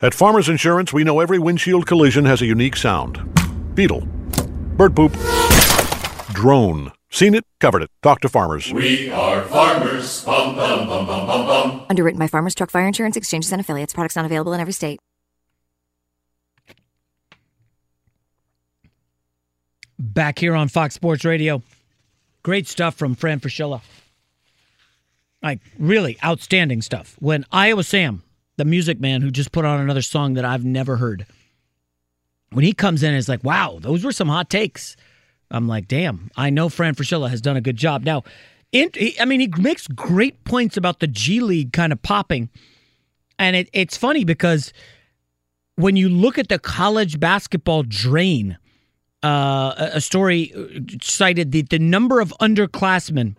At 0.00 0.14
Farmers 0.14 0.48
Insurance, 0.48 0.92
we 0.92 1.02
know 1.02 1.18
every 1.18 1.40
windshield 1.40 1.84
collision 1.84 2.24
has 2.24 2.40
a 2.40 2.46
unique 2.46 2.76
sound. 2.76 3.18
Beetle. 3.74 4.02
Bird 4.76 4.94
poop. 4.94 5.12
Drone. 6.32 6.92
Seen 7.10 7.34
it, 7.34 7.44
covered 7.58 7.82
it. 7.82 7.90
Talk 8.00 8.20
to 8.20 8.28
farmers. 8.28 8.72
We 8.72 9.10
are 9.10 9.42
farmers. 9.42 10.24
Bum, 10.24 10.54
bum, 10.54 10.86
bum, 10.86 11.04
bum, 11.04 11.26
bum, 11.26 11.46
bum. 11.46 11.86
Underwritten 11.90 12.16
by 12.20 12.28
Farmers 12.28 12.54
Truck 12.54 12.70
Fire 12.70 12.86
Insurance 12.86 13.16
Exchanges 13.16 13.50
and 13.50 13.60
Affiliates. 13.60 13.92
Products 13.92 14.14
not 14.14 14.24
available 14.24 14.52
in 14.52 14.60
every 14.60 14.72
state. 14.72 15.00
Back 19.98 20.38
here 20.38 20.54
on 20.54 20.68
Fox 20.68 20.94
Sports 20.94 21.24
Radio. 21.24 21.60
Great 22.44 22.68
stuff 22.68 22.94
from 22.94 23.16
Fran 23.16 23.40
Fraschilla. 23.40 23.80
Like, 25.42 25.58
really 25.76 26.16
outstanding 26.24 26.82
stuff. 26.82 27.16
When 27.18 27.44
Iowa 27.50 27.82
Sam, 27.82 28.22
the 28.58 28.64
music 28.64 29.00
man 29.00 29.22
who 29.22 29.30
just 29.30 29.52
put 29.52 29.64
on 29.64 29.80
another 29.80 30.02
song 30.02 30.34
that 30.34 30.44
I've 30.44 30.64
never 30.64 30.96
heard, 30.96 31.24
when 32.50 32.64
he 32.64 32.72
comes 32.72 33.02
in, 33.02 33.14
it's 33.14 33.28
like, 33.28 33.42
wow, 33.44 33.78
those 33.80 34.04
were 34.04 34.12
some 34.12 34.28
hot 34.28 34.50
takes. 34.50 34.96
I'm 35.50 35.66
like, 35.66 35.88
damn, 35.88 36.30
I 36.36 36.50
know 36.50 36.68
Fran 36.68 36.94
Fraschilla 36.94 37.30
has 37.30 37.40
done 37.40 37.56
a 37.56 37.60
good 37.60 37.76
job. 37.76 38.02
Now, 38.02 38.24
in, 38.72 38.90
I 39.18 39.24
mean, 39.24 39.40
he 39.40 39.48
makes 39.58 39.86
great 39.88 40.44
points 40.44 40.76
about 40.76 41.00
the 41.00 41.06
G 41.06 41.40
League 41.40 41.72
kind 41.72 41.92
of 41.92 42.02
popping. 42.02 42.50
And 43.38 43.56
it, 43.56 43.70
it's 43.72 43.96
funny 43.96 44.24
because 44.24 44.72
when 45.76 45.96
you 45.96 46.08
look 46.08 46.36
at 46.36 46.48
the 46.48 46.58
college 46.58 47.20
basketball 47.20 47.84
drain, 47.84 48.58
uh, 49.22 49.74
a 49.78 50.00
story 50.00 50.52
cited 51.00 51.52
that 51.52 51.70
the 51.70 51.78
number 51.78 52.20
of 52.20 52.34
underclassmen 52.40 53.36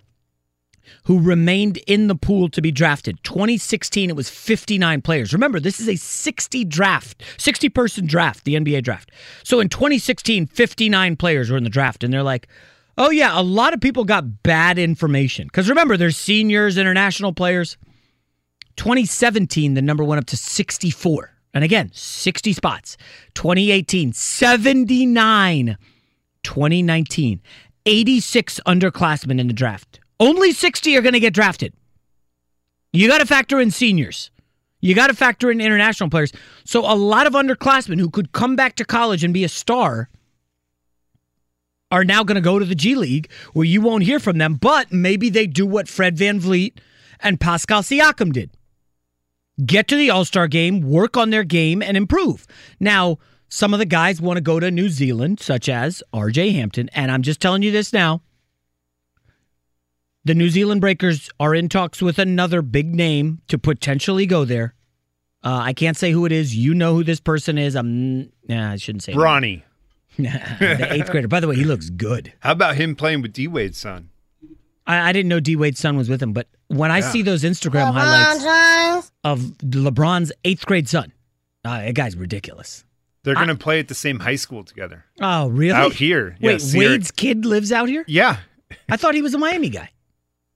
who 1.03 1.19
remained 1.19 1.77
in 1.87 2.07
the 2.07 2.15
pool 2.15 2.49
to 2.49 2.61
be 2.61 2.71
drafted. 2.71 3.23
2016, 3.23 4.09
it 4.09 4.15
was 4.15 4.29
59 4.29 5.01
players. 5.01 5.33
Remember, 5.33 5.59
this 5.59 5.79
is 5.79 5.87
a 5.87 5.95
60 5.95 6.65
draft, 6.65 7.23
60 7.37 7.69
person 7.69 8.05
draft, 8.05 8.45
the 8.45 8.55
NBA 8.55 8.83
draft. 8.83 9.11
So 9.43 9.59
in 9.59 9.69
2016, 9.69 10.47
59 10.47 11.15
players 11.15 11.49
were 11.49 11.57
in 11.57 11.63
the 11.63 11.69
draft, 11.69 12.03
and 12.03 12.13
they're 12.13 12.23
like, 12.23 12.47
oh, 12.97 13.09
yeah, 13.09 13.39
a 13.39 13.41
lot 13.41 13.73
of 13.73 13.81
people 13.81 14.03
got 14.03 14.43
bad 14.43 14.77
information. 14.77 15.47
Because 15.47 15.69
remember, 15.69 15.97
there's 15.97 16.17
seniors, 16.17 16.77
international 16.77 17.33
players. 17.33 17.77
2017, 18.75 19.73
the 19.73 19.81
number 19.81 20.03
went 20.03 20.19
up 20.19 20.25
to 20.27 20.37
64. 20.37 21.31
And 21.53 21.63
again, 21.63 21.89
60 21.93 22.53
spots. 22.53 22.97
2018, 23.33 24.13
79. 24.13 25.77
2019, 26.43 27.41
86 27.85 28.59
underclassmen 28.65 29.39
in 29.39 29.47
the 29.47 29.53
draft. 29.53 29.99
Only 30.19 30.51
60 30.51 30.97
are 30.97 31.01
going 31.01 31.13
to 31.13 31.19
get 31.19 31.33
drafted. 31.33 31.73
You 32.91 33.07
got 33.07 33.19
to 33.19 33.25
factor 33.25 33.59
in 33.59 33.71
seniors. 33.71 34.31
You 34.81 34.95
got 34.95 35.07
to 35.07 35.13
factor 35.13 35.51
in 35.51 35.61
international 35.61 36.09
players. 36.09 36.31
So 36.65 36.81
a 36.81 36.95
lot 36.95 37.27
of 37.27 37.33
underclassmen 37.33 37.99
who 37.99 38.09
could 38.09 38.31
come 38.31 38.55
back 38.55 38.75
to 38.75 38.85
college 38.85 39.23
and 39.23 39.33
be 39.33 39.43
a 39.43 39.49
star 39.49 40.09
are 41.91 42.05
now 42.05 42.23
going 42.23 42.35
to 42.35 42.41
go 42.41 42.59
to 42.59 42.65
the 42.65 42.75
G 42.75 42.95
League 42.95 43.31
where 43.53 43.65
you 43.65 43.81
won't 43.81 44.03
hear 44.03 44.19
from 44.19 44.37
them, 44.37 44.55
but 44.55 44.91
maybe 44.91 45.29
they 45.29 45.47
do 45.47 45.65
what 45.65 45.87
Fred 45.87 46.15
VanVleet 46.15 46.77
and 47.19 47.39
Pascal 47.39 47.81
Siakam 47.81 48.31
did. 48.31 48.51
Get 49.65 49.87
to 49.89 49.97
the 49.97 50.09
All-Star 50.09 50.47
game, 50.47 50.81
work 50.81 51.17
on 51.17 51.31
their 51.31 51.43
game 51.43 51.81
and 51.81 51.97
improve. 51.97 52.47
Now, 52.79 53.17
some 53.49 53.73
of 53.73 53.79
the 53.79 53.85
guys 53.85 54.21
want 54.21 54.37
to 54.37 54.41
go 54.41 54.59
to 54.59 54.71
New 54.71 54.89
Zealand, 54.89 55.39
such 55.39 55.67
as 55.67 56.01
RJ 56.13 56.53
Hampton, 56.53 56.89
and 56.93 57.11
I'm 57.11 57.23
just 57.23 57.41
telling 57.41 57.63
you 57.63 57.71
this 57.71 57.91
now. 57.91 58.21
The 60.25 60.35
New 60.35 60.49
Zealand 60.49 60.81
Breakers 60.81 61.29
are 61.39 61.55
in 61.55 61.69
talks 61.69 62.01
with 62.01 62.19
another 62.19 62.61
big 62.61 62.93
name 62.93 63.41
to 63.47 63.57
potentially 63.57 64.25
go 64.25 64.45
there. 64.45 64.73
Uh, 65.43 65.59
I 65.63 65.73
can't 65.73 65.95
say 65.97 66.11
who 66.11 66.25
it 66.25 66.31
is. 66.33 66.55
You 66.55 66.73
know 66.73 66.93
who 66.95 67.03
this 67.03 67.19
person 67.21 67.57
is. 67.57 67.75
I'm. 67.75 68.29
Nah, 68.47 68.71
I 68.73 68.75
shouldn't 68.75 69.03
say. 69.03 69.13
Bronny. 69.13 69.63
the 70.17 70.87
eighth 70.91 71.09
grader. 71.11 71.29
By 71.29 71.39
the 71.39 71.47
way, 71.47 71.55
he 71.55 71.63
looks 71.63 71.89
good. 71.89 72.33
How 72.41 72.51
about 72.51 72.75
him 72.75 72.95
playing 72.95 73.21
with 73.21 73.31
D 73.31 73.47
Wade's 73.47 73.77
son? 73.77 74.09
I, 74.85 75.09
I 75.09 75.13
didn't 75.13 75.29
know 75.29 75.39
D 75.39 75.55
Wade's 75.55 75.79
son 75.79 75.95
was 75.95 76.09
with 76.09 76.21
him, 76.21 76.33
but 76.33 76.47
when 76.67 76.91
I 76.91 76.97
Yeah. 76.99 77.11
see 77.11 77.21
those 77.21 77.43
Instagram 77.43 77.93
highlights 77.93 79.11
of 79.23 79.39
LeBron's 79.61 80.33
eighth 80.43 80.65
grade 80.65 80.89
son, 80.89 81.13
uh, 81.63 81.79
that 81.83 81.95
guy's 81.95 82.17
ridiculous. 82.17 82.83
They're 83.23 83.35
going 83.35 83.47
to 83.47 83.55
play 83.55 83.79
at 83.79 83.87
the 83.87 83.95
same 83.95 84.19
high 84.19 84.35
school 84.35 84.63
together. 84.65 85.05
Oh, 85.21 85.47
really? 85.49 85.73
Out 85.73 85.93
here. 85.93 86.35
Wait, 86.41 86.59
Sierra- 86.61 86.89
Wade's 86.91 87.11
kid 87.11 87.45
lives 87.45 87.71
out 87.71 87.87
here? 87.87 88.03
Yeah. 88.07 88.37
I 88.89 88.97
thought 88.97 89.13
he 89.15 89.21
was 89.21 89.33
a 89.33 89.37
Miami 89.37 89.69
guy. 89.69 89.89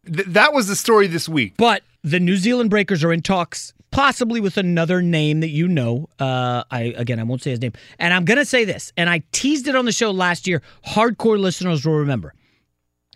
Th- 0.05 0.27
that 0.27 0.53
was 0.53 0.67
the 0.67 0.75
story 0.75 1.07
this 1.07 1.29
week. 1.29 1.55
But 1.57 1.83
the 2.03 2.19
New 2.19 2.37
Zealand 2.37 2.69
Breakers 2.69 3.03
are 3.03 3.13
in 3.13 3.21
talks, 3.21 3.73
possibly 3.91 4.41
with 4.41 4.57
another 4.57 5.01
name 5.01 5.39
that 5.39 5.49
you 5.49 5.67
know. 5.67 6.09
Uh, 6.19 6.63
I 6.69 6.93
again, 6.97 7.19
I 7.19 7.23
won't 7.23 7.41
say 7.41 7.51
his 7.51 7.61
name, 7.61 7.73
and 7.99 8.13
I'm 8.13 8.25
gonna 8.25 8.45
say 8.45 8.65
this, 8.65 8.91
and 8.97 9.09
I 9.09 9.23
teased 9.31 9.67
it 9.67 9.75
on 9.75 9.85
the 9.85 9.91
show 9.91 10.11
last 10.11 10.47
year. 10.47 10.61
Hardcore 10.87 11.39
listeners 11.39 11.85
will 11.85 11.93
remember. 11.93 12.33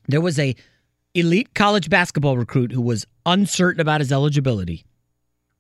There 0.07 0.21
was 0.21 0.39
a 0.39 0.55
elite 1.13 1.53
college 1.53 1.89
basketball 1.89 2.37
recruit 2.37 2.71
who 2.71 2.81
was 2.81 3.05
uncertain 3.25 3.81
about 3.81 4.01
his 4.01 4.11
eligibility, 4.11 4.85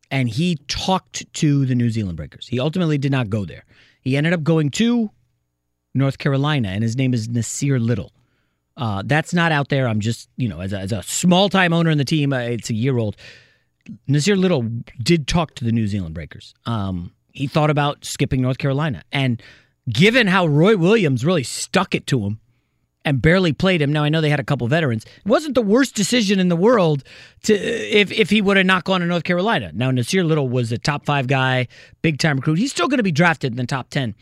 and 0.09 0.29
he 0.29 0.55
talked 0.67 1.31
to 1.33 1.65
the 1.65 1.75
New 1.75 1.89
Zealand 1.89 2.15
Breakers. 2.15 2.47
He 2.47 2.59
ultimately 2.59 2.97
did 2.97 3.11
not 3.11 3.29
go 3.29 3.43
there. 3.43 3.65
He 4.01 4.15
ended 4.15 4.31
up 4.31 4.43
going 4.43 4.69
to 4.71 5.11
North 5.93 6.17
Carolina, 6.17 6.69
and 6.69 6.83
his 6.83 6.95
name 6.95 7.13
is 7.13 7.27
Nassir 7.27 7.81
Little. 7.83 8.13
Uh, 8.77 9.01
that's 9.03 9.33
not 9.33 9.51
out 9.51 9.69
there. 9.69 9.87
I'm 9.87 9.99
just, 9.99 10.29
you 10.37 10.47
know, 10.47 10.61
as 10.61 10.71
a, 10.71 10.79
as 10.79 10.91
a 10.91 11.01
small 11.01 11.49
time 11.49 11.73
owner 11.73 11.89
in 11.89 11.97
the 11.97 12.05
team, 12.05 12.31
uh, 12.31 12.37
it's 12.37 12.69
a 12.69 12.75
year 12.75 12.97
old. 12.97 13.17
Nassir 14.07 14.37
Little 14.37 14.69
did 15.01 15.27
talk 15.27 15.55
to 15.55 15.65
the 15.65 15.71
New 15.71 15.87
Zealand 15.87 16.13
Breakers. 16.13 16.53
Um, 16.65 17.13
he 17.31 17.47
thought 17.47 17.69
about 17.69 18.05
skipping 18.05 18.41
North 18.41 18.57
Carolina. 18.57 19.03
And 19.11 19.41
given 19.89 20.27
how 20.27 20.45
Roy 20.45 20.77
Williams 20.77 21.25
really 21.25 21.43
stuck 21.43 21.95
it 21.95 22.05
to 22.07 22.21
him 22.21 22.39
and 23.05 23.21
barely 23.21 23.53
played 23.53 23.81
him, 23.81 23.91
now 23.91 24.03
I 24.03 24.09
know 24.09 24.21
they 24.21 24.29
had 24.29 24.39
a 24.39 24.43
couple 24.43 24.67
veterans, 24.67 25.05
it 25.05 25.25
wasn't 25.25 25.55
the 25.55 25.61
worst 25.61 25.95
decision 25.95 26.39
in 26.39 26.49
the 26.49 26.55
world 26.55 27.03
to 27.43 27.53
if, 27.53 28.11
if 28.11 28.29
he 28.29 28.41
would 28.41 28.57
have 28.57 28.65
not 28.65 28.83
gone 28.83 29.01
to 29.01 29.07
North 29.07 29.23
Carolina. 29.23 29.71
Now, 29.73 29.89
Nassir 29.91 30.25
Little 30.25 30.49
was 30.49 30.71
a 30.71 30.77
top 30.77 31.05
five 31.05 31.27
guy, 31.27 31.67
big 32.01 32.19
time 32.19 32.37
recruit. 32.37 32.59
He's 32.59 32.71
still 32.71 32.87
going 32.87 32.97
to 32.97 33.03
be 33.03 33.11
drafted 33.11 33.53
in 33.53 33.57
the 33.57 33.65
top 33.65 33.89
10. 33.89 34.13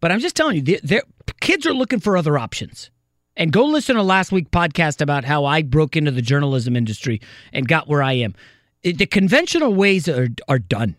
But 0.00 0.12
I'm 0.12 0.20
just 0.20 0.36
telling 0.36 0.56
you, 0.56 0.78
their 0.82 1.02
kids 1.40 1.66
are 1.66 1.72
looking 1.72 2.00
for 2.00 2.16
other 2.16 2.38
options. 2.38 2.90
And 3.36 3.52
go 3.52 3.64
listen 3.64 3.96
to 3.96 4.02
last 4.02 4.30
week 4.30 4.50
podcast 4.50 5.00
about 5.00 5.24
how 5.24 5.44
I 5.44 5.62
broke 5.62 5.96
into 5.96 6.10
the 6.10 6.22
journalism 6.22 6.76
industry 6.76 7.20
and 7.52 7.66
got 7.66 7.88
where 7.88 8.02
I 8.02 8.12
am. 8.12 8.34
The 8.82 9.06
conventional 9.06 9.74
ways 9.74 10.08
are 10.08 10.28
are 10.48 10.58
done. 10.58 10.96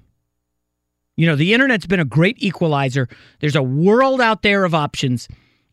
You 1.18 1.28
know, 1.28 1.36
the 1.36 1.54
internet's 1.54 1.86
been 1.86 2.00
a 2.00 2.06
great 2.06 2.36
equalizer. 2.40 3.08
There's 3.40 3.56
a 3.56 3.64
world 3.64 4.20
out 4.20 4.42
there 4.42 4.66
of 4.66 4.76
options. 4.76 5.30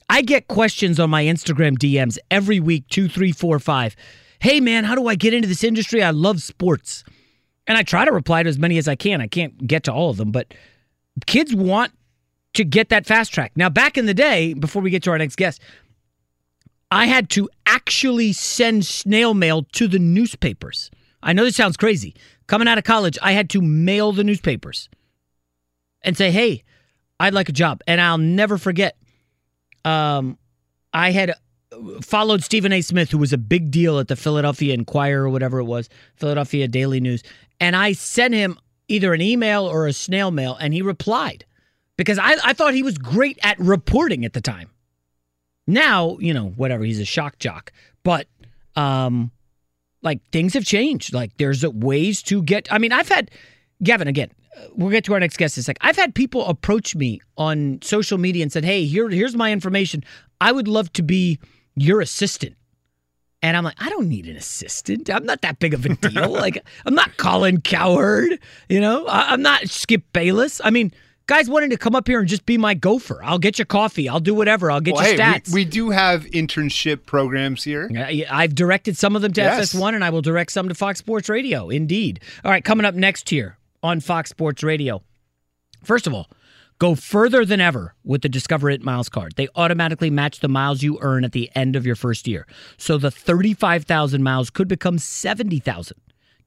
I 0.09 0.23
get 0.23 0.47
questions 0.47 1.01
on 1.01 1.11
my 1.11 1.25
Instagram 1.25 1.79
DMs 1.79 2.19
every 2.31 2.61
week, 2.61 2.87
two, 2.89 3.09
three, 3.09 3.33
four, 3.33 3.59
five. 3.59 3.97
Hey 4.41 4.61
man, 4.61 4.85
how 4.85 4.95
do 4.95 5.09
I 5.09 5.15
get 5.15 5.35
into 5.35 5.49
this 5.49 5.65
industry? 5.65 6.03
I 6.03 6.11
love 6.11 6.43
sports. 6.43 7.03
And 7.67 7.79
I 7.79 7.83
try 7.83 8.05
to 8.05 8.13
reply 8.13 8.43
to 8.43 8.49
as 8.49 8.59
many 8.59 8.77
as 8.77 8.89
I 8.89 8.95
can. 8.95 9.21
I 9.21 9.27
can't 9.27 9.67
get 9.67 9.85
to 9.85 9.93
all 9.93 10.11
of 10.11 10.17
them, 10.17 10.33
but 10.33 10.53
kids 11.27 11.55
want 11.55 11.93
to 12.55 12.65
get 12.65 12.89
that 12.91 13.07
fast 13.07 13.33
track. 13.33 13.53
Now, 13.57 13.69
back 13.69 13.97
in 13.97 14.07
the 14.07 14.15
day, 14.15 14.53
before 14.55 14.83
we 14.83 14.91
get 14.91 15.03
to 15.05 15.11
our 15.11 15.19
next 15.19 15.37
guest, 15.37 15.61
I 16.93 17.07
had 17.07 17.31
to 17.31 17.49
actually 17.65 18.35
send 18.35 18.85
snail 18.85 19.33
mail 19.33 19.63
to 19.73 19.89
the 19.89 19.99
newspapers. 19.99 20.91
I 21.23 21.33
know 21.33 21.43
this 21.43 21.57
sounds 21.57 21.79
crazy. 21.79 22.15
Coming 22.47 22.69
out 22.69 22.77
of 22.77 22.85
college, 22.85 23.19
I 23.23 23.33
had 23.33 23.49
to 23.51 23.63
mail 23.63 24.13
the 24.13 24.23
newspapers 24.23 24.91
and 26.03 26.19
say, 26.19 26.31
"Hey, 26.31 26.65
I'd 27.19 27.33
like 27.33 27.49
a 27.49 27.53
job." 27.53 27.81
And 27.87 27.99
I'll 27.99 28.19
never 28.19 28.59
forget. 28.59 28.99
Um, 29.87 30.37
I 30.93 31.13
had 31.13 31.33
followed 32.03 32.45
Stephen 32.45 32.75
A. 32.75 32.83
Smith, 32.83 33.11
who 33.11 33.17
was 33.17 33.33
a 33.33 33.39
big 33.39 33.71
deal 33.71 33.99
at 33.99 34.09
the 34.09 34.17
Philadelphia 34.17 34.75
Inquirer 34.75 35.25
or 35.25 35.31
whatever 35.31 35.61
it 35.61 35.65
was, 35.65 35.89
Philadelphia 36.17 36.69
Daily 36.69 37.01
News, 37.01 37.23
and 37.59 37.75
I 37.75 37.95
sent 37.95 38.35
him 38.35 38.59
either 38.89 39.15
an 39.15 39.23
email 39.23 39.65
or 39.65 39.87
a 39.87 39.95
snail 39.95 40.31
mail, 40.31 40.57
and 40.61 40.75
he 40.75 40.83
replied 40.83 41.47
because 41.97 42.19
I, 42.19 42.37
I 42.45 42.53
thought 42.53 42.75
he 42.75 42.83
was 42.83 42.99
great 42.99 43.39
at 43.43 43.59
reporting 43.59 44.27
at 44.27 44.35
the 44.35 44.43
time. 44.43 44.72
Now, 45.73 46.19
you 46.21 46.35
know, 46.35 46.51
whatever, 46.51 46.85
he's 46.85 47.01
a 47.01 47.05
shock 47.05 47.39
jock. 47.39 47.73
But 48.05 48.29
um 48.77 49.31
like 50.03 50.21
things 50.31 50.55
have 50.55 50.65
changed. 50.65 51.15
Like 51.15 51.37
there's 51.39 51.67
ways 51.67 52.23
to 52.25 52.43
get 52.43 52.71
I 52.71 52.79
mean, 52.79 52.93
I've 52.93 53.09
had 53.09 53.31
Gavin 53.83 54.07
again, 54.07 54.31
we'll 54.75 54.91
get 54.91 55.05
to 55.05 55.15
our 55.15 55.21
next 55.21 55.39
guest 55.39 55.57
in 55.57 55.63
a 55.63 55.65
sec. 55.65 55.79
I've 55.81 55.97
had 55.97 56.15
people 56.15 56.45
approach 56.47 56.95
me 56.95 57.21
on 57.39 57.81
social 57.83 58.19
media 58.19 58.43
and 58.43 58.53
said, 58.53 58.65
Hey, 58.65 58.85
here 58.85 59.09
here's 59.09 59.35
my 59.35 59.51
information. 59.51 60.05
I 60.41 60.53
would 60.53 60.69
love 60.69 60.93
to 60.95 61.03
be 61.03 61.39
your 61.75 62.01
assistant. 62.01 62.57
And 63.45 63.57
I'm 63.57 63.65
like, 63.65 63.83
I 63.83 63.89
don't 63.89 64.09
need 64.09 64.29
an 64.29 64.37
assistant. 64.37 65.11
I'm 65.11 65.25
not 65.25 65.41
that 65.41 65.59
big 65.59 65.75
of 65.75 65.85
a 65.85 65.97
deal. 65.97 66.31
like, 66.31 66.63
I'm 66.87 66.95
not 66.95 67.17
Colin 67.17 67.61
Cowherd, 67.61 68.39
you 68.69 68.81
know, 68.81 69.05
I, 69.07 69.33
I'm 69.33 69.43
not 69.43 69.69
Skip 69.69 70.05
Bayless. 70.13 70.61
I 70.63 70.71
mean, 70.71 70.93
Guys 71.27 71.49
wanting 71.49 71.71
to 71.71 71.77
come 71.77 71.95
up 71.95 72.07
here 72.07 72.21
and 72.21 72.29
just 72.29 72.47
be 72.47 72.59
my 72.59 72.75
gopher. 72.75 73.23
I'll 73.23 73.39
get 73.39 73.59
you 73.59 73.65
coffee. 73.65 74.09
I'll 74.09 74.21
do 74.21 74.35
whatever. 74.35 74.71
I'll 74.71 74.81
get 74.81 74.95
well, 74.95 75.05
you 75.05 75.13
hey, 75.13 75.19
stats. 75.19 75.53
We, 75.53 75.61
we, 75.61 75.65
do 75.65 75.91
have 75.91 76.25
internship 76.27 77.07
programs 77.07 77.63
here. 77.63 77.91
I've 78.31 78.55
directed 78.55 78.97
some 78.97 79.15
of 79.15 79.23
them 79.23 79.33
to 79.35 79.41
yes. 79.41 79.73
FS1 79.73 79.95
and 79.95 80.05
I 80.05 80.11
will 80.11 80.23
direct 80.23 80.53
some 80.53 80.69
to 80.69 80.75
Fox 80.75 80.99
Sports 80.99 81.29
Radio. 81.29 81.69
Indeed. 81.71 82.21
All 82.45 82.51
right, 82.51 82.65
coming 82.65 82.85
up 82.85 82.95
next 82.95 83.29
here 83.29 83.59
on 83.83 84.01
Fox 84.01 84.31
Sports 84.31 84.63
Radio. 84.63 85.03
First 85.85 86.07
of 86.07 86.15
all, 86.15 86.29
go 86.79 86.95
further 86.95 87.45
than 87.45 87.61
ever 87.61 87.95
with 88.05 88.23
the 88.23 88.29
Discover 88.29 88.71
It 88.71 88.83
Miles 88.83 89.09
card. 89.09 89.35
They 89.37 89.49
automatically 89.55 90.11
match 90.11 90.41
the 90.41 90.49
miles 90.49 90.83
you 90.83 90.99
earn 91.01 91.25
at 91.25 91.33
the 91.33 91.51
end 91.55 91.77
of 91.77 91.87
your 91.87 91.97
first 91.97 92.27
year. 92.27 92.47
So 92.77 92.99
the 92.99 93.11
35,000 93.11 94.23
miles 94.23 94.51
could 94.51 94.69
become 94.69 94.99
70,000. 94.99 95.97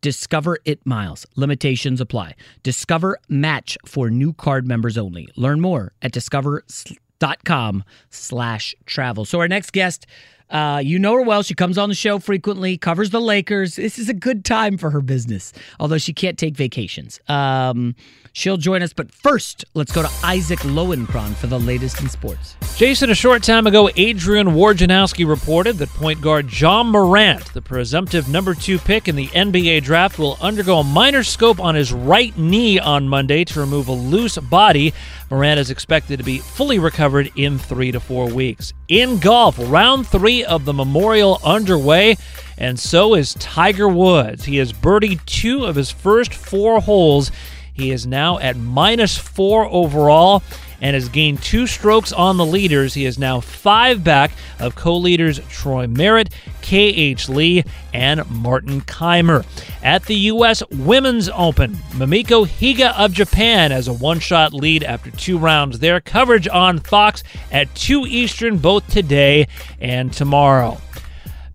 Discover 0.06 0.60
It 0.65 0.86
Miles. 0.86 1.26
Limitations 1.36 1.99
apply. 1.99 2.36
Discover 2.61 3.18
Match 3.27 3.76
for 3.88 4.11
new 4.11 4.34
card 4.34 4.68
members 4.68 4.99
only. 4.99 5.27
Learn 5.36 5.60
more 5.60 5.94
at 6.03 6.11
discover.com 6.11 7.84
slash 8.11 8.76
travel. 8.86 9.26
So 9.26 9.40
our 9.40 9.48
next 9.48 9.72
guest, 9.73 10.06
uh, 10.52 10.80
you 10.86 10.99
know 10.99 11.15
her 11.15 11.23
well. 11.23 11.41
She 11.41 11.56
comes 11.56 11.80
on 11.80 11.90
the 11.90 11.95
show 11.95 12.19
frequently, 12.19 12.77
covers 12.77 13.10
the 13.10 13.19
Lakers. 13.19 13.77
This 13.77 13.98
is 13.98 14.07
a 14.07 14.14
good 14.14 14.45
time 14.45 14.77
for 14.77 14.91
her 14.91 15.02
business, 15.02 15.53
although 15.80 15.98
she 15.98 16.14
can't 16.14 16.38
take 16.38 16.56
vacations. 16.56 17.19
Um, 17.27 17.95
she'll 18.36 18.57
join 18.57 18.84
us. 18.84 18.94
But 18.94 19.12
first, 19.12 19.66
let's 19.74 19.91
go 19.91 20.03
to 20.03 20.12
Isaac 20.24 20.60
Lowenkron 20.60 21.34
for 21.36 21.48
the 21.48 21.60
latest 21.60 22.02
in 22.02 22.10
sports. 22.10 22.56
Jason, 22.76 23.10
a 23.10 23.16
short 23.16 23.41
time 23.41 23.66
ago, 23.66 23.90
Adrian 23.95 24.48
Wojnarowski 24.48 25.28
reported 25.28 25.78
that 25.78 25.90
point 25.90 26.22
guard 26.22 26.52
Ja 26.52 26.84
Morant, 26.84 27.53
the 27.53 27.62
presumptive 27.62 28.28
number 28.28 28.53
two 28.53 28.78
pick 28.78 29.07
in 29.07 29.16
the 29.16 29.28
NBA 29.28 29.82
draft, 29.84 30.20
will 30.20 30.38
undergo 30.41 30.80
a 30.80 30.84
minor 30.84 31.24
scope 31.24 31.60
on 31.60 31.74
his 31.74 31.94
right 31.94 32.38
knee 32.38 32.78
on 32.78 33.07
Monday 33.07 33.45
to 33.45 33.60
remove 33.62 33.88
a 33.88 33.94
loose 33.94 34.38
body. 34.38 34.94
Morant 35.32 35.60
is 35.60 35.72
expected 35.72 36.18
to 36.18 36.24
be 36.24 36.40
fully 36.40 36.78
recovered 36.78 37.32
in 37.38 37.57
three 37.57 37.91
to 37.94 37.99
four 38.02 38.28
weeks. 38.28 38.74
In 38.90 39.18
golf, 39.18 39.56
round 39.57 40.06
three 40.06 40.44
of 40.44 40.66
the 40.66 40.74
Memorial 40.74 41.40
underway, 41.44 42.18
and 42.57 42.78
so 42.78 43.16
is 43.16 43.34
Tiger 43.36 43.88
Woods. 43.88 44.44
He 44.44 44.57
has 44.57 44.74
birdied 44.74 45.26
two 45.26 45.66
of 45.66 45.76
his 45.76 45.90
first 45.91 46.34
four 46.34 46.82
holes. 46.82 47.32
He 47.76 47.91
is 47.91 48.07
now 48.07 48.39
at 48.39 48.56
minus 48.56 49.18
four 49.18 49.65
overall 49.65 50.41
and 50.81 50.93
has 50.93 51.10
gained 51.10 51.41
two 51.41 51.68
strokes 51.68 52.14
on 52.14 52.38
the 52.38 52.45
leaders. 52.45 52.93
He 52.93 53.06
is 53.06 53.19
now 53.19 53.41
five 53.41 54.03
back 54.03 54.31
of 54.60 54.76
co 54.76 54.95
leaders 54.95 55.39
Troy 55.49 55.85
Merritt, 55.88 56.30
K.H. 56.61 57.27
Lee, 57.27 57.64
and 57.93 58.30
Martin 58.30 58.81
Kaymer. 58.81 59.45
At 59.84 60.06
the 60.06 60.15
U.S. 60.15 60.64
Women's 60.72 61.30
Open, 61.30 61.73
Mamiko 61.91 62.47
Higa 62.47 62.93
of 62.97 63.14
Japan 63.14 63.72
has 63.72 63.88
a 63.88 63.93
one 63.93 64.19
shot 64.19 64.53
lead 64.53 64.84
after 64.84 65.11
two 65.11 65.38
rounds. 65.38 65.80
Their 65.80 65.99
coverage 65.99 66.47
on 66.47 66.80
Fox 66.80 67.23
at 67.52 67.73
2 67.76 68.06
Eastern 68.07 68.57
both 68.57 68.88
today 68.88 69.47
and 69.80 70.14
tomorrow. 70.14 70.80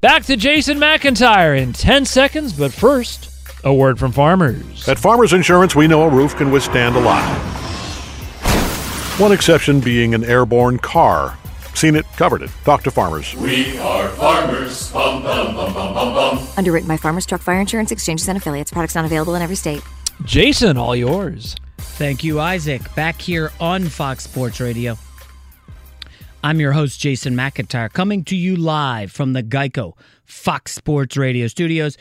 Back 0.01 0.25
to 0.25 0.37
Jason 0.37 0.79
McIntyre 0.79 1.61
in 1.61 1.73
10 1.73 2.05
seconds, 2.05 2.53
but 2.53 2.73
first, 2.73 3.30
a 3.65 3.73
word 3.73 3.99
from 3.99 4.13
farmers. 4.13 4.89
At 4.89 4.99
Farmers 4.99 5.33
Insurance, 5.33 5.75
we 5.75 5.87
know 5.87 6.03
a 6.03 6.09
roof 6.09 6.37
can 6.37 6.51
withstand 6.51 6.97
a 6.97 7.01
lot. 7.01 7.23
One 9.19 9.33
exception 9.33 9.81
being 9.81 10.15
an 10.15 10.25
airborne 10.25 10.79
car. 10.79 11.39
Seen 11.75 11.95
it, 11.95 12.07
covered 12.17 12.43
it. 12.43 12.51
Talk 12.65 12.83
to 12.85 12.91
farmers. 12.91 13.35
We 13.37 13.79
are 13.79 14.09
farmers. 14.11 14.91
Bum, 14.93 15.23
bum, 15.23 15.55
bum, 15.55 15.75
bum, 15.75 15.95
bum, 15.95 16.15
bum. 16.15 16.49
Underwritten 16.57 16.89
by 16.89 16.97
Farmers 16.97 17.27
Truck 17.27 17.41
Fire 17.41 17.61
Insurance 17.61 17.91
Exchanges 17.93 18.29
and 18.29 18.37
Affiliates. 18.39 18.71
Products 18.71 18.95
not 18.95 19.05
available 19.05 19.35
in 19.35 19.43
every 19.43 19.57
state. 19.57 19.83
Jason, 20.25 20.77
all 20.77 20.97
yours. 20.97 21.57
Thank 21.79 22.25
you, 22.25 22.41
Isaac. 22.41 22.83
Back 22.95 23.21
here 23.21 23.53
on 23.61 23.87
Fox 23.89 24.25
Sports 24.25 24.61
Radio. 24.61 24.97
I'm 26.43 26.59
your 26.59 26.73
host, 26.73 26.99
Jason 26.99 27.35
McIntyre, 27.35 27.93
coming 27.93 28.25
to 28.25 28.37
you 28.37 28.57
live 28.57 29.13
from 29.13 29.35
the 29.35 29.43
Geico 29.43 29.93
Fox 30.25 30.73
Sports 30.73 31.19
Radio 31.19 31.47
studios. 31.47 31.99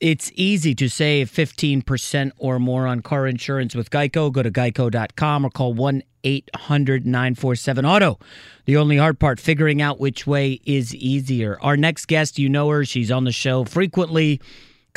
It's 0.00 0.30
easy 0.36 0.76
to 0.76 0.88
save 0.88 1.28
15% 1.28 2.30
or 2.38 2.60
more 2.60 2.86
on 2.86 3.00
car 3.00 3.26
insurance 3.26 3.74
with 3.74 3.90
Geico. 3.90 4.30
Go 4.30 4.44
to 4.44 4.50
geico.com 4.50 5.44
or 5.44 5.50
call 5.50 5.74
1 5.74 6.04
800 6.22 7.04
947 7.04 7.84
Auto. 7.84 8.18
The 8.66 8.76
only 8.76 8.96
hard 8.96 9.18
part, 9.18 9.40
figuring 9.40 9.82
out 9.82 9.98
which 9.98 10.24
way 10.24 10.60
is 10.64 10.94
easier. 10.94 11.58
Our 11.62 11.76
next 11.76 12.06
guest, 12.06 12.38
you 12.38 12.48
know 12.48 12.68
her. 12.68 12.84
She's 12.84 13.10
on 13.10 13.24
the 13.24 13.32
show 13.32 13.64
frequently 13.64 14.40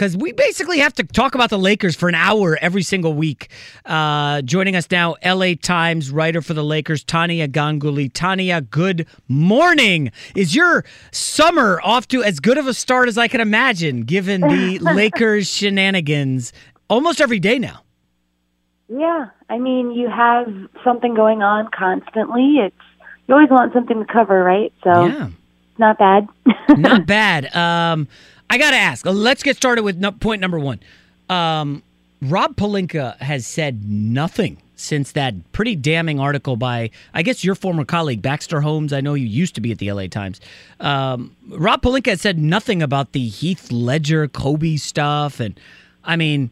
because 0.02 0.18
we 0.18 0.32
basically 0.32 0.80
have 0.80 0.94
to 0.94 1.04
talk 1.04 1.36
about 1.36 1.52
the 1.52 1.60
Lakers 1.60 1.96
for 1.96 2.10
an 2.10 2.16
hour 2.16 2.58
every 2.60 2.82
single 2.82 3.14
week. 3.14 3.52
Uh, 3.86 4.42
joining 4.42 4.76
us 4.76 4.90
now, 4.90 5.14
LA 5.24 5.54
Times 5.54 6.10
writer 6.10 6.42
for 6.42 6.56
the 6.56 6.64
Lakers, 6.64 7.04
Tania 7.04 7.48
Ganguli. 7.48 8.10
Tania, 8.12 8.62
good 8.62 9.06
morning. 9.28 10.12
Is 10.36 10.56
your 10.56 10.84
summer 11.12 11.80
off 11.84 12.08
to 12.08 12.24
as 12.24 12.40
good 12.40 12.58
of 12.58 12.66
a 12.66 12.74
start 12.74 13.10
as 13.10 13.20
I 13.20 13.28
can 13.28 13.42
imagine, 13.42 14.02
given 14.02 14.42
the 14.42 14.80
Lakers 14.82 15.48
shenanigans 15.48 16.52
almost 16.90 17.22
every 17.22 17.40
day 17.40 17.60
now? 17.60 17.84
Yeah, 18.88 19.28
I 19.52 19.60
mean, 19.60 19.92
you 19.92 20.10
have 20.10 20.48
something 20.84 21.14
going 21.14 21.44
on 21.44 21.70
constantly. 21.78 22.56
It's 22.56 22.76
you 23.28 23.36
always 23.36 23.52
want 23.52 23.72
something 23.72 24.00
to 24.00 24.12
cover, 24.12 24.44
right? 24.44 24.74
So 24.84 25.06
yeah. 25.06 25.30
not 25.78 26.00
bad. 26.00 26.28
not 26.70 27.06
bad. 27.06 27.56
Um, 27.56 28.08
I 28.52 28.58
got 28.58 28.72
to 28.72 28.78
ask. 28.78 29.06
Let's 29.06 29.44
get 29.44 29.56
started 29.56 29.84
with 29.84 29.96
no, 29.96 30.12
point 30.12 30.42
number 30.42 30.60
one. 30.60 30.82
Um, 31.30 31.84
Rob 32.22 32.58
Pelinka 32.58 33.18
has 33.20 33.48
said 33.48 33.86
nothing 33.90 34.58
since 34.76 35.14
that 35.14 35.54
pretty 35.54 35.74
damning 35.74 36.20
article 36.20 36.58
by, 36.58 36.90
I 37.14 37.24
guess, 37.24 37.46
your 37.46 37.56
former 37.56 37.86
colleague, 37.86 38.22
Baxter 38.22 38.60
Holmes. 38.60 38.92
I 38.92 39.00
know 39.00 39.14
you 39.14 39.26
used 39.26 39.56
to 39.56 39.62
be 39.62 39.72
at 39.72 39.78
the 39.78 39.90
LA 39.90 40.08
Times. 40.08 40.42
Um, 40.82 41.34
Rob 41.48 41.82
Pelinka 41.82 42.08
has 42.08 42.20
said 42.20 42.40
nothing 42.40 42.84
about 42.84 43.14
the 43.14 43.26
Heath 43.26 43.72
Ledger, 43.72 44.28
Kobe 44.28 44.76
stuff. 44.76 45.40
And 45.40 45.58
I 46.04 46.18
mean, 46.18 46.50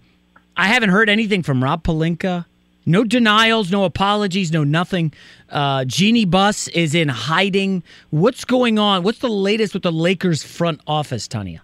I 0.55 0.67
haven't 0.67 0.91
heard 0.91 1.09
anything 1.09 1.43
from 1.43 1.61
Rob 1.61 1.83
Pelinka. 1.83 2.45
No 2.85 3.03
denials, 3.03 3.71
no 3.73 3.83
apologies, 3.83 4.53
no 4.53 4.63
nothing. 4.63 5.11
Uh, 5.49 5.83
Jeanie 5.83 6.23
Buss 6.23 6.69
is 6.69 6.95
in 6.95 7.09
hiding. 7.09 7.83
What's 8.09 8.45
going 8.45 8.79
on? 8.79 9.03
What's 9.03 9.19
the 9.19 9.27
latest 9.27 9.73
with 9.73 9.83
the 9.83 9.91
Lakers 9.91 10.43
front 10.43 10.79
office, 10.87 11.27
Tania? 11.27 11.61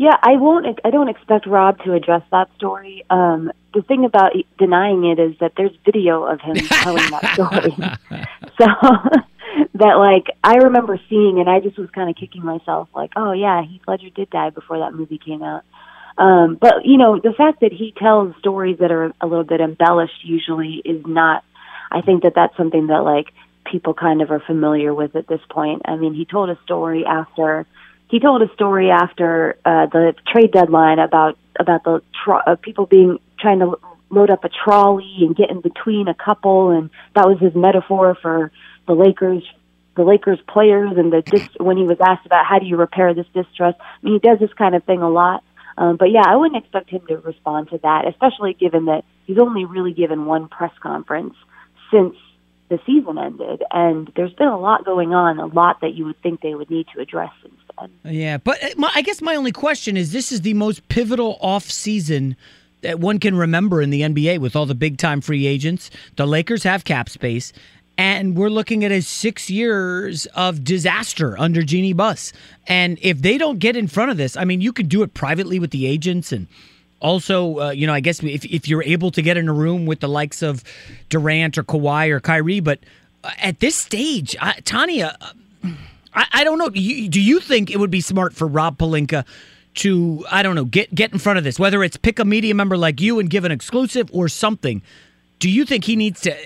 Yeah, 0.00 0.16
I 0.22 0.36
won't. 0.36 0.80
I 0.82 0.88
don't 0.88 1.10
expect 1.10 1.46
Rob 1.46 1.76
to 1.84 1.92
address 1.92 2.22
that 2.30 2.48
story. 2.56 3.04
Um, 3.10 3.52
the 3.74 3.82
thing 3.82 4.06
about 4.06 4.32
denying 4.58 5.04
it 5.04 5.18
is 5.18 5.38
that 5.40 5.52
there's 5.58 5.76
video 5.84 6.22
of 6.22 6.40
him 6.40 6.56
telling 6.56 7.10
that 7.10 7.34
story. 7.34 7.76
so 8.58 8.64
that, 9.74 9.96
like, 9.98 10.34
I 10.42 10.54
remember 10.54 10.98
seeing, 11.10 11.38
and 11.38 11.50
I 11.50 11.60
just 11.60 11.78
was 11.78 11.90
kind 11.90 12.08
of 12.08 12.16
kicking 12.16 12.42
myself, 12.42 12.88
like, 12.94 13.10
oh 13.14 13.32
yeah, 13.32 13.62
Heath 13.62 13.82
Ledger 13.86 14.08
did 14.08 14.30
die 14.30 14.48
before 14.48 14.78
that 14.78 14.94
movie 14.94 15.20
came 15.22 15.42
out. 15.42 15.64
Um, 16.16 16.56
but 16.58 16.86
you 16.86 16.96
know, 16.96 17.20
the 17.22 17.34
fact 17.36 17.60
that 17.60 17.72
he 17.74 17.92
tells 17.94 18.34
stories 18.38 18.78
that 18.80 18.90
are 18.90 19.12
a 19.20 19.26
little 19.26 19.44
bit 19.44 19.60
embellished 19.60 20.24
usually 20.24 20.80
is 20.82 21.04
not. 21.04 21.44
I 21.92 22.00
think 22.00 22.22
that 22.22 22.32
that's 22.34 22.56
something 22.56 22.86
that 22.86 23.02
like 23.02 23.26
people 23.70 23.92
kind 23.92 24.22
of 24.22 24.30
are 24.30 24.40
familiar 24.40 24.94
with 24.94 25.14
at 25.14 25.28
this 25.28 25.42
point. 25.50 25.82
I 25.84 25.96
mean, 25.96 26.14
he 26.14 26.24
told 26.24 26.48
a 26.48 26.58
story 26.64 27.04
after 27.04 27.66
he 28.10 28.18
told 28.18 28.42
a 28.42 28.52
story 28.54 28.90
after 28.90 29.56
uh, 29.64 29.86
the 29.86 30.14
trade 30.26 30.52
deadline 30.52 30.98
about 30.98 31.38
about 31.58 31.84
the 31.84 32.02
tro- 32.24 32.40
uh, 32.46 32.56
people 32.56 32.86
being 32.86 33.18
trying 33.38 33.60
to 33.60 33.76
load 34.10 34.30
up 34.30 34.44
a 34.44 34.48
trolley 34.48 35.18
and 35.20 35.36
get 35.36 35.50
in 35.50 35.60
between 35.60 36.08
a 36.08 36.14
couple, 36.14 36.70
and 36.70 36.90
that 37.14 37.26
was 37.28 37.38
his 37.38 37.54
metaphor 37.54 38.16
for 38.20 38.50
the 38.86 38.94
Lakers. 38.94 39.44
The 39.96 40.02
Lakers 40.04 40.38
players 40.48 40.92
and 40.96 41.12
the 41.12 41.22
dis- 41.26 41.48
when 41.58 41.76
he 41.76 41.84
was 41.84 41.98
asked 42.00 42.26
about 42.26 42.46
how 42.46 42.58
do 42.58 42.66
you 42.66 42.76
repair 42.76 43.14
this 43.14 43.26
distrust, 43.32 43.78
I 43.80 43.84
mean 44.02 44.14
he 44.14 44.18
does 44.18 44.38
this 44.40 44.52
kind 44.54 44.74
of 44.74 44.84
thing 44.84 45.02
a 45.02 45.10
lot. 45.10 45.44
Um, 45.78 45.96
but 45.96 46.10
yeah, 46.10 46.24
I 46.26 46.36
wouldn't 46.36 46.62
expect 46.62 46.90
him 46.90 47.06
to 47.06 47.16
respond 47.18 47.70
to 47.70 47.78
that, 47.78 48.06
especially 48.06 48.54
given 48.54 48.86
that 48.86 49.04
he's 49.26 49.38
only 49.38 49.64
really 49.64 49.92
given 49.92 50.26
one 50.26 50.48
press 50.48 50.72
conference 50.82 51.34
since 51.90 52.16
the 52.70 52.78
season 52.86 53.18
ended, 53.18 53.62
and 53.70 54.10
there's 54.14 54.32
been 54.32 54.48
a 54.48 54.58
lot 54.58 54.84
going 54.84 55.12
on, 55.12 55.38
a 55.38 55.46
lot 55.46 55.80
that 55.80 55.94
you 55.94 56.04
would 56.06 56.20
think 56.22 56.40
they 56.40 56.54
would 56.54 56.70
need 56.70 56.86
to 56.94 57.00
address 57.00 57.30
since 57.42 57.59
Yeah, 58.04 58.38
but 58.38 58.62
uh, 58.62 58.68
my, 58.76 58.90
I 58.94 59.02
guess 59.02 59.22
my 59.22 59.36
only 59.36 59.52
question 59.52 59.96
is: 59.96 60.12
this 60.12 60.32
is 60.32 60.42
the 60.42 60.54
most 60.54 60.88
pivotal 60.88 61.38
off 61.40 61.64
season 61.64 62.36
that 62.82 62.98
one 62.98 63.18
can 63.18 63.36
remember 63.36 63.82
in 63.82 63.90
the 63.90 64.02
NBA 64.02 64.38
with 64.38 64.56
all 64.56 64.66
the 64.66 64.74
big 64.74 64.98
time 64.98 65.20
free 65.20 65.46
agents. 65.46 65.90
The 66.16 66.26
Lakers 66.26 66.62
have 66.62 66.84
cap 66.84 67.08
space. 67.08 67.52
And 67.98 68.34
we're 68.34 68.48
looking 68.48 68.82
at 68.82 68.92
a 68.92 69.02
six 69.02 69.50
years 69.50 70.24
of 70.34 70.64
disaster 70.64 71.38
under 71.38 71.62
Jeanie 71.62 71.92
Buss. 71.92 72.32
And 72.66 72.98
if 73.02 73.20
they 73.20 73.36
don't 73.36 73.58
get 73.58 73.76
in 73.76 73.88
front 73.88 74.10
of 74.10 74.16
this, 74.16 74.38
I 74.38 74.44
mean, 74.44 74.62
you 74.62 74.72
could 74.72 74.88
do 74.88 75.02
it 75.02 75.12
privately 75.12 75.58
with 75.58 75.70
the 75.70 75.86
agents 75.86 76.32
and 76.32 76.46
also, 77.00 77.58
uh, 77.58 77.70
you 77.72 77.86
know, 77.86 77.92
I 77.92 78.00
guess 78.00 78.22
if, 78.22 78.44
if 78.46 78.68
you're 78.68 78.82
able 78.84 79.10
to 79.10 79.20
get 79.20 79.36
in 79.36 79.48
a 79.48 79.52
room 79.52 79.84
with 79.84 80.00
the 80.00 80.08
likes 80.08 80.40
of 80.40 80.64
Durant 81.10 81.58
or 81.58 81.62
Kawhi 81.62 82.08
or 82.10 82.20
Kyrie, 82.20 82.60
but 82.60 82.78
uh, 83.22 83.32
at 83.38 83.60
this 83.60 83.76
stage, 83.76 84.34
I, 84.40 84.52
Tania, 84.64 85.16
uh, 85.20 85.68
I, 86.20 86.26
I 86.40 86.44
don't 86.44 86.58
know. 86.58 86.68
Do 86.68 86.80
you, 86.80 87.08
do 87.08 87.20
you 87.20 87.40
think 87.40 87.70
it 87.70 87.78
would 87.78 87.90
be 87.90 88.02
smart 88.02 88.34
for 88.34 88.46
Rob 88.46 88.76
Pelinka 88.76 89.24
to, 89.76 90.24
I 90.30 90.42
don't 90.42 90.54
know, 90.54 90.66
get 90.66 90.94
get 90.94 91.12
in 91.12 91.18
front 91.18 91.38
of 91.38 91.44
this, 91.44 91.58
whether 91.58 91.82
it's 91.82 91.96
pick 91.96 92.18
a 92.18 92.24
media 92.24 92.54
member 92.54 92.76
like 92.76 93.00
you 93.00 93.18
and 93.18 93.30
give 93.30 93.44
an 93.44 93.52
exclusive 93.52 94.10
or 94.12 94.28
something? 94.28 94.82
Do 95.38 95.48
you 95.48 95.64
think 95.64 95.84
he 95.84 95.96
needs 95.96 96.20
to 96.22 96.36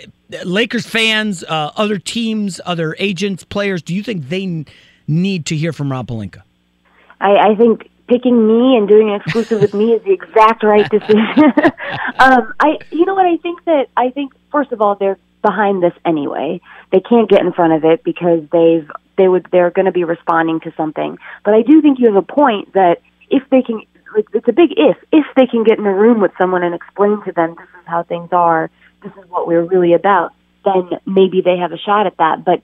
Lakers 0.45 0.87
fans, 0.87 1.43
uh, 1.43 1.73
other 1.77 1.99
teams, 1.99 2.61
other 2.65 2.95
agents, 3.01 3.43
players, 3.43 3.83
do 3.83 3.95
you 3.95 4.05
think 4.05 4.29
they 4.29 4.65
need 5.09 5.47
to 5.47 5.57
hear 5.57 5.73
from 5.73 5.91
Rob 5.91 6.07
Pelinka? 6.07 6.43
I, 7.21 7.51
I 7.51 7.55
think 7.57 7.91
picking 8.07 8.47
me 8.47 8.77
and 8.77 8.89
doing 8.89 9.11
an 9.11 9.17
exclusive 9.17 9.61
with 9.61 9.75
me 9.75 9.93
is 9.93 10.05
the 10.05 10.13
exact 10.13 10.63
right 10.63 10.89
decision. 10.89 11.19
um, 12.21 12.55
I, 12.61 12.79
you 12.93 13.05
know 13.07 13.15
what? 13.15 13.27
I 13.27 13.39
think 13.39 13.65
that 13.65 13.89
I 13.97 14.11
think 14.11 14.33
first 14.53 14.71
of 14.71 14.81
all 14.81 14.95
they're 14.95 15.19
behind 15.43 15.83
this 15.83 15.95
anyway. 16.05 16.61
They 16.93 17.01
can't 17.01 17.29
get 17.29 17.41
in 17.41 17.53
front 17.53 17.73
of 17.73 17.85
it 17.85 18.05
because 18.05 18.43
they've 18.53 18.89
they 19.17 19.29
would 19.29 19.47
they're 19.51 19.71
going 19.71 19.87
to 19.87 19.93
be 19.93 20.05
responding 20.05 20.61
to 20.61 20.73
something. 20.77 21.19
But 21.45 21.55
I 21.55 21.63
do 21.63 21.81
think 21.83 21.99
you 21.99 22.07
have 22.07 22.17
a 22.17 22.23
point 22.23 22.73
that 22.75 23.01
if 23.31 23.43
they 23.51 23.63
can, 23.63 23.83
it's 24.17 24.49
a 24.49 24.53
big 24.53 24.71
if. 24.77 24.97
If 25.13 25.27
they 25.37 25.47
can 25.47 25.65
get 25.65 25.79
in 25.79 25.87
a 25.87 25.95
room 25.95 26.21
with 26.21 26.33
someone 26.39 26.63
and 26.63 26.75
explain 26.75 27.23
to 27.25 27.33
them 27.33 27.57
this 27.59 27.69
is 27.81 27.87
how 27.87 28.03
things 28.03 28.29
are 28.33 28.71
this 29.03 29.13
is 29.23 29.31
what 29.31 29.47
we're 29.47 29.63
really 29.63 29.93
about, 29.93 30.33
then 30.65 30.91
maybe 31.07 31.43
they 31.43 31.59
have 31.59 31.73
a 31.73 31.79
shot 31.79 32.07
at 32.07 32.17
that. 32.17 32.45
But 32.45 32.63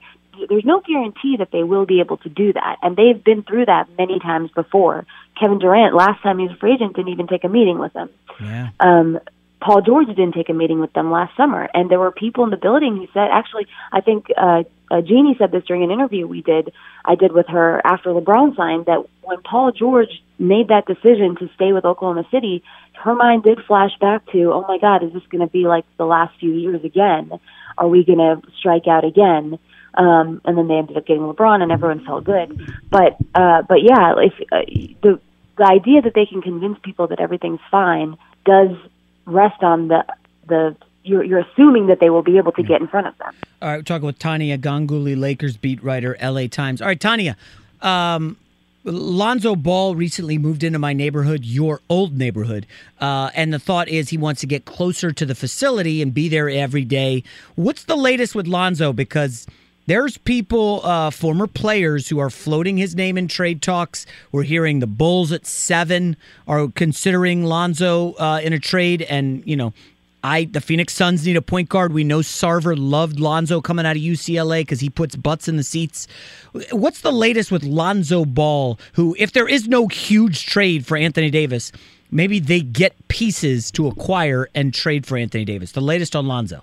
there's 0.49 0.65
no 0.65 0.81
guarantee 0.81 1.37
that 1.39 1.51
they 1.53 1.63
will 1.63 1.87
be 1.87 2.01
able 2.01 2.17
to 2.19 2.29
do 2.29 2.53
that. 2.53 2.77
And 2.83 2.97
they've 2.97 3.23
been 3.23 3.43
through 3.43 3.67
that 3.67 3.89
many 3.99 4.19
times 4.19 4.51
before. 4.53 5.07
Kevin 5.39 5.59
Durant, 5.59 5.95
last 5.95 6.23
time 6.23 6.39
he 6.39 6.47
was 6.47 6.57
a 6.57 6.59
free 6.59 6.75
agent, 6.75 6.97
didn't 6.97 7.13
even 7.13 7.27
take 7.27 7.45
a 7.45 7.49
meeting 7.49 7.79
with 7.79 7.93
them. 7.93 8.09
Yeah. 8.41 8.71
Um, 8.81 9.21
Paul 9.61 9.83
George 9.83 10.09
didn't 10.09 10.33
take 10.33 10.49
a 10.49 10.55
meeting 10.55 10.81
with 10.81 10.93
them 10.95 11.11
last 11.11 11.37
summer, 11.37 11.69
and 11.75 11.91
there 11.91 11.99
were 11.99 12.11
people 12.11 12.45
in 12.45 12.51
the 12.51 12.57
building 12.57 12.97
who 12.97 13.07
said, 13.13 13.29
actually, 13.31 13.67
I 13.93 14.01
think 14.01 14.27
uh, 14.37 14.63
uh, 14.91 15.03
Jeanie 15.03 15.37
said 15.39 15.53
this 15.53 15.65
during 15.65 15.85
an 15.85 15.91
interview 15.91 16.27
we 16.27 16.43
did, 16.43 16.73
I 17.05 17.15
did 17.15 17.33
with 17.33 17.47
her 17.49 17.81
after 17.85 18.11
LeBron 18.11 18.57
signed, 18.57 18.87
that 18.87 19.05
when 19.23 19.43
Paul 19.43 19.73
George 19.73 20.23
made 20.39 20.69
that 20.69 20.87
decision 20.87 21.37
to 21.41 21.51
stay 21.55 21.73
with 21.73 21.85
Oklahoma 21.85 22.25
City, 22.31 22.63
her 23.05 23.15
mind 23.15 23.45
did 23.45 23.59
flash 23.67 23.93
back 24.01 24.27
to, 24.33 24.53
oh 24.53 24.65
my 24.67 24.79
God, 24.79 25.05
is 25.05 25.13
this 25.13 25.23
going 25.31 25.47
to 25.47 25.51
be 25.51 25.67
like 25.67 25.85
the 25.99 26.07
last 26.07 26.39
few 26.41 26.53
years 26.53 26.83
again? 26.83 27.31
Are 27.77 27.89
we 27.89 28.05
going 28.05 28.19
to 28.19 28.43
strike 28.59 28.87
out 28.87 29.05
again? 29.05 29.59
Um, 29.95 30.41
and 30.45 30.57
then 30.57 30.69
they 30.69 30.75
ended 30.75 30.97
up 30.97 31.07
getting 31.07 31.23
LeBron, 31.23 31.63
and 31.63 31.73
everyone 31.73 32.05
felt 32.05 32.25
good. 32.25 32.61
But 32.91 33.17
uh, 33.35 33.63
but 33.63 33.83
yeah, 33.83 34.15
if 34.19 34.35
uh, 34.53 34.63
the 35.03 35.21
the 35.59 35.65
idea 35.65 36.01
that 36.03 36.15
they 36.15 36.27
can 36.27 36.43
convince 36.43 36.79
people 36.83 37.09
that 37.09 37.21
everything's 37.21 37.61
fine 37.71 38.17
does 38.45 38.71
rest 39.31 39.63
on 39.63 39.89
the 39.89 40.05
the 40.49 40.77
you're, 41.03 41.25
you're 41.25 41.41
assuming 41.41 41.87
that 41.87 41.99
they 42.01 42.11
will 42.11 42.23
be 42.23 42.37
able 42.37 42.53
to 42.53 42.63
get 42.63 42.81
in 42.81 42.87
front 42.87 43.07
of 43.07 43.17
them. 43.19 43.35
All 43.63 43.69
right, 43.69 43.79
we're 43.79 43.83
talking 43.83 44.07
with 44.07 44.19
Tania 44.19 44.59
Ganguli, 44.59 45.19
Lakers 45.19 45.57
beat 45.57 45.83
writer, 45.83 46.17
LA 46.23 46.47
Times. 46.47 46.83
All 46.83 46.89
right, 46.89 47.01
Tania, 47.01 47.37
um, 47.81 48.37
Lonzo 48.85 49.57
Ball 49.57 49.95
recently 49.95 50.39
moved 50.39 50.63
into 50.63 50.79
my 50.79 50.93
neighborhood, 50.93 51.45
your 51.45 51.81
old 51.89 52.17
neighborhood, 52.17 52.67
uh, 53.01 53.31
and 53.35 53.53
the 53.53 53.59
thought 53.59 53.89
is 53.89 54.09
he 54.09 54.17
wants 54.17 54.41
to 54.41 54.47
get 54.47 54.65
closer 54.65 55.13
to 55.13 55.27
the 55.27 55.35
facility 55.35 56.01
and 56.01 56.15
be 56.15 56.29
there 56.29 56.49
every 56.49 56.85
day. 56.85 57.23
What's 57.57 57.85
the 57.85 57.97
latest 57.97 58.35
with 58.35 58.47
Lonzo? 58.47 58.93
Because 58.93 59.47
there's 59.91 60.17
people, 60.19 60.83
uh, 60.85 61.11
former 61.11 61.49
players, 61.49 62.09
who 62.09 62.21
are 62.21 62.31
floating 62.31 62.77
his 62.77 62.95
name 62.95 63.19
in 63.19 63.27
trade 63.27 63.61
talks. 63.61 64.07
We're 64.31 64.45
hearing 64.45 64.79
the 64.79 64.87
Bulls 64.87 65.33
at 65.33 65.47
seven 65.47 66.17
are 66.47 66.69
considering 66.69 67.45
Lonzo 67.45 68.13
uh, 68.13 68.41
in 68.41 68.53
a 68.53 68.61
trade, 68.61 69.03
and 69.03 69.43
you 69.45 69.57
know 69.57 69.73
I 70.23 70.45
the 70.45 70.61
Phoenix 70.61 70.95
Suns 70.95 71.27
need 71.27 71.37
a 71.37 71.43
point 71.43 71.69
guard. 71.69 71.93
We 71.93 72.05
know 72.05 72.21
Sarver 72.21 72.77
loved 72.79 73.19
Lonzo 73.19 73.61
coming 73.61 73.85
out 73.85 73.97
of 73.97 74.03
UCLA 74.03 74.61
because 74.61 74.79
he 74.79 74.91
puts 74.91 75.17
butts 75.17 75.49
in 75.49 75.57
the 75.57 75.65
seats. 75.65 76.07
What's 76.71 77.01
the 77.01 77.11
latest 77.11 77.51
with 77.51 77.65
Lonzo 77.65 78.25
Ball? 78.25 78.79
Who, 78.93 79.17
if 79.19 79.33
there 79.33 79.49
is 79.49 79.67
no 79.67 79.89
huge 79.89 80.47
trade 80.47 80.87
for 80.87 80.97
Anthony 80.97 81.31
Davis, 81.31 81.73
maybe 82.13 82.39
they 82.39 82.61
get 82.61 82.95
pieces 83.09 83.73
to 83.73 83.89
acquire 83.89 84.49
and 84.55 84.73
trade 84.73 85.05
for 85.05 85.17
Anthony 85.17 85.45
Davis. 85.45 85.73
The 85.73 85.81
latest 85.81 86.15
on 86.15 86.29
Lonzo. 86.29 86.63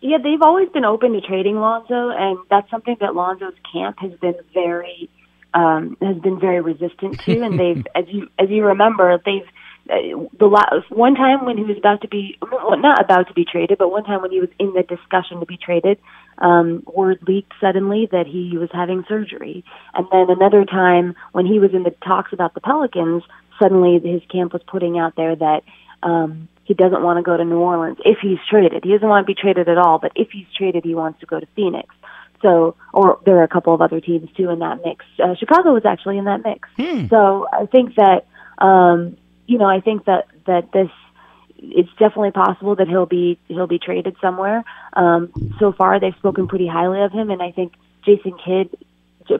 Yeah, 0.00 0.18
they've 0.22 0.42
always 0.42 0.68
been 0.68 0.84
open 0.84 1.12
to 1.12 1.20
trading 1.20 1.56
Lonzo, 1.56 2.10
and 2.10 2.38
that's 2.50 2.70
something 2.70 2.96
that 3.00 3.14
Lonzo's 3.14 3.54
camp 3.72 3.98
has 3.98 4.12
been 4.20 4.36
very 4.54 5.10
um, 5.54 5.96
has 6.00 6.18
been 6.18 6.38
very 6.38 6.60
resistant 6.60 7.20
to. 7.20 7.40
And 7.42 7.58
they've, 7.60 7.86
as 7.94 8.04
you 8.08 8.28
as 8.38 8.48
you 8.48 8.64
remember, 8.64 9.20
they've 9.24 9.46
the 9.88 10.46
last 10.46 10.90
one 10.90 11.14
time 11.14 11.46
when 11.46 11.56
he 11.56 11.64
was 11.64 11.78
about 11.78 12.02
to 12.02 12.08
be 12.08 12.36
well, 12.42 12.76
not 12.78 13.02
about 13.02 13.28
to 13.28 13.34
be 13.34 13.44
traded, 13.44 13.78
but 13.78 13.90
one 13.90 14.04
time 14.04 14.20
when 14.20 14.30
he 14.30 14.40
was 14.40 14.50
in 14.58 14.74
the 14.74 14.82
discussion 14.82 15.40
to 15.40 15.46
be 15.46 15.56
traded, 15.56 15.98
um, 16.38 16.82
word 16.86 17.18
leaked 17.26 17.52
suddenly 17.60 18.06
that 18.12 18.26
he 18.26 18.56
was 18.58 18.68
having 18.72 19.04
surgery, 19.08 19.64
and 19.94 20.06
then 20.12 20.26
another 20.28 20.64
time 20.64 21.14
when 21.32 21.46
he 21.46 21.58
was 21.58 21.72
in 21.72 21.84
the 21.84 21.94
talks 22.04 22.32
about 22.32 22.54
the 22.54 22.60
Pelicans, 22.60 23.22
suddenly 23.58 23.98
his 23.98 24.22
camp 24.30 24.52
was 24.52 24.62
putting 24.66 24.98
out 24.98 25.16
there 25.16 25.34
that 25.34 25.62
um, 26.02 26.48
he 26.68 26.74
doesn't 26.74 27.02
want 27.02 27.16
to 27.16 27.22
go 27.22 27.36
to 27.36 27.44
New 27.44 27.58
Orleans 27.58 27.98
if 28.04 28.18
he's 28.20 28.38
traded. 28.48 28.84
He 28.84 28.92
doesn't 28.92 29.08
want 29.08 29.26
to 29.26 29.26
be 29.26 29.34
traded 29.34 29.68
at 29.68 29.78
all, 29.78 29.98
but 29.98 30.12
if 30.14 30.30
he's 30.30 30.46
traded, 30.56 30.84
he 30.84 30.94
wants 30.94 31.18
to 31.20 31.26
go 31.26 31.40
to 31.40 31.46
Phoenix. 31.56 31.94
So, 32.42 32.76
or 32.92 33.18
there 33.24 33.38
are 33.38 33.42
a 33.42 33.48
couple 33.48 33.74
of 33.74 33.80
other 33.80 34.00
teams 34.00 34.30
too 34.36 34.50
in 34.50 34.60
that 34.60 34.78
mix. 34.84 35.04
Uh, 35.18 35.34
Chicago 35.34 35.72
was 35.74 35.84
actually 35.84 36.18
in 36.18 36.26
that 36.26 36.44
mix. 36.44 36.68
Hmm. 36.76 37.08
So 37.08 37.48
I 37.52 37.66
think 37.66 37.96
that. 37.96 38.26
Um, 38.58 39.16
you 39.48 39.56
know, 39.56 39.64
I 39.64 39.80
think 39.80 40.04
that 40.04 40.26
that 40.46 40.70
this 40.72 40.90
it's 41.56 41.90
definitely 41.98 42.30
possible 42.30 42.76
that 42.76 42.86
he'll 42.86 43.06
be 43.06 43.38
he'll 43.48 43.66
be 43.66 43.80
traded 43.80 44.16
somewhere. 44.20 44.62
Um, 44.92 45.32
so 45.58 45.72
far, 45.72 45.98
they've 45.98 46.14
spoken 46.18 46.46
pretty 46.46 46.68
highly 46.68 47.02
of 47.02 47.10
him, 47.10 47.30
and 47.30 47.42
I 47.42 47.50
think 47.50 47.72
Jason 48.04 48.34
Kidd 48.44 48.76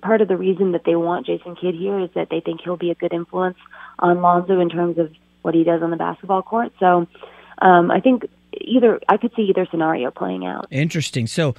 part 0.03 0.21
of 0.21 0.29
the 0.29 0.37
reason 0.37 0.73
that 0.73 0.85
they 0.85 0.97
want 0.97 1.25
Jason 1.25 1.57
Kidd 1.57 1.75
here 1.75 1.99
is 1.99 2.11
that 2.15 2.29
they 2.31 2.41
think 2.41 2.61
he'll 2.63 2.77
be 2.77 2.91
a 2.91 2.95
good 2.95 3.15
influence 3.15 3.57
on 3.99 4.21
Lonzo 4.21 4.61
in 4.61 4.69
terms 4.69 4.99
of 4.99 5.11
what 5.43 5.55
he 5.55 5.65
does 5.65 5.83
on 5.83 5.91
the 5.91 5.97
basketball 5.97 6.43
court. 6.43 6.73
So 6.79 7.07
um, 7.61 7.91
I 7.91 8.01
think 8.01 8.29
either 8.53 9.01
I 9.09 9.17
could 9.17 9.33
see 9.35 9.43
either 9.43 9.67
scenario 9.71 10.11
playing 10.11 10.45
out. 10.47 10.67
Interesting. 10.71 11.27
So, 11.27 11.55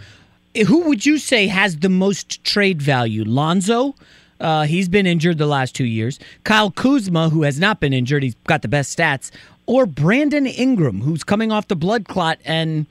eh, 0.56 0.64
who 0.64 0.82
would 0.84 1.06
you 1.06 1.18
say 1.18 1.48
has 1.48 1.78
the 1.78 1.90
most 1.90 2.44
trade 2.44 2.82
value? 2.82 3.24
Lonzo. 3.24 3.96
Uh, 4.40 4.64
he's 4.64 4.88
been 4.88 5.06
injured 5.06 5.38
the 5.38 5.46
last 5.46 5.76
two 5.76 5.86
years. 5.86 6.18
Kyle 6.46 6.72
Kuzma, 6.72 7.30
who 7.30 7.44
has 7.44 7.60
not 7.60 7.82
been 7.82 7.92
injured, 7.92 8.24
he's 8.24 8.36
got 8.46 8.62
the 8.62 8.70
best 8.70 8.98
stats. 8.98 9.32
Or 9.66 9.86
Brandon 9.86 10.48
Ingram, 10.48 11.02
who's 11.02 11.26
coming 11.26 11.52
off 11.52 11.68
the 11.68 11.76
blood 11.76 12.08
clot, 12.08 12.40
and 12.46 12.86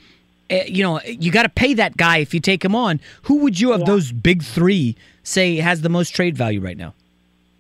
uh, 0.51 0.56
you 0.66 0.82
know 0.82 1.01
you 1.02 1.32
got 1.32 1.44
to 1.44 1.48
pay 1.48 1.74
that 1.74 1.97
guy 1.97 2.19
if 2.19 2.35
you 2.35 2.40
take 2.40 2.65
him 2.65 2.74
on. 2.74 3.01
Who 3.23 3.36
would 3.39 3.59
you 3.59 3.73
of 3.73 3.85
those 3.86 4.12
big 4.12 4.43
three 4.43 4.97
say 5.23 5.56
has 5.56 5.81
the 5.81 5.89
most 5.89 6.10
trade 6.10 6.36
value 6.36 6.60
right 6.60 6.77
now? 6.77 6.94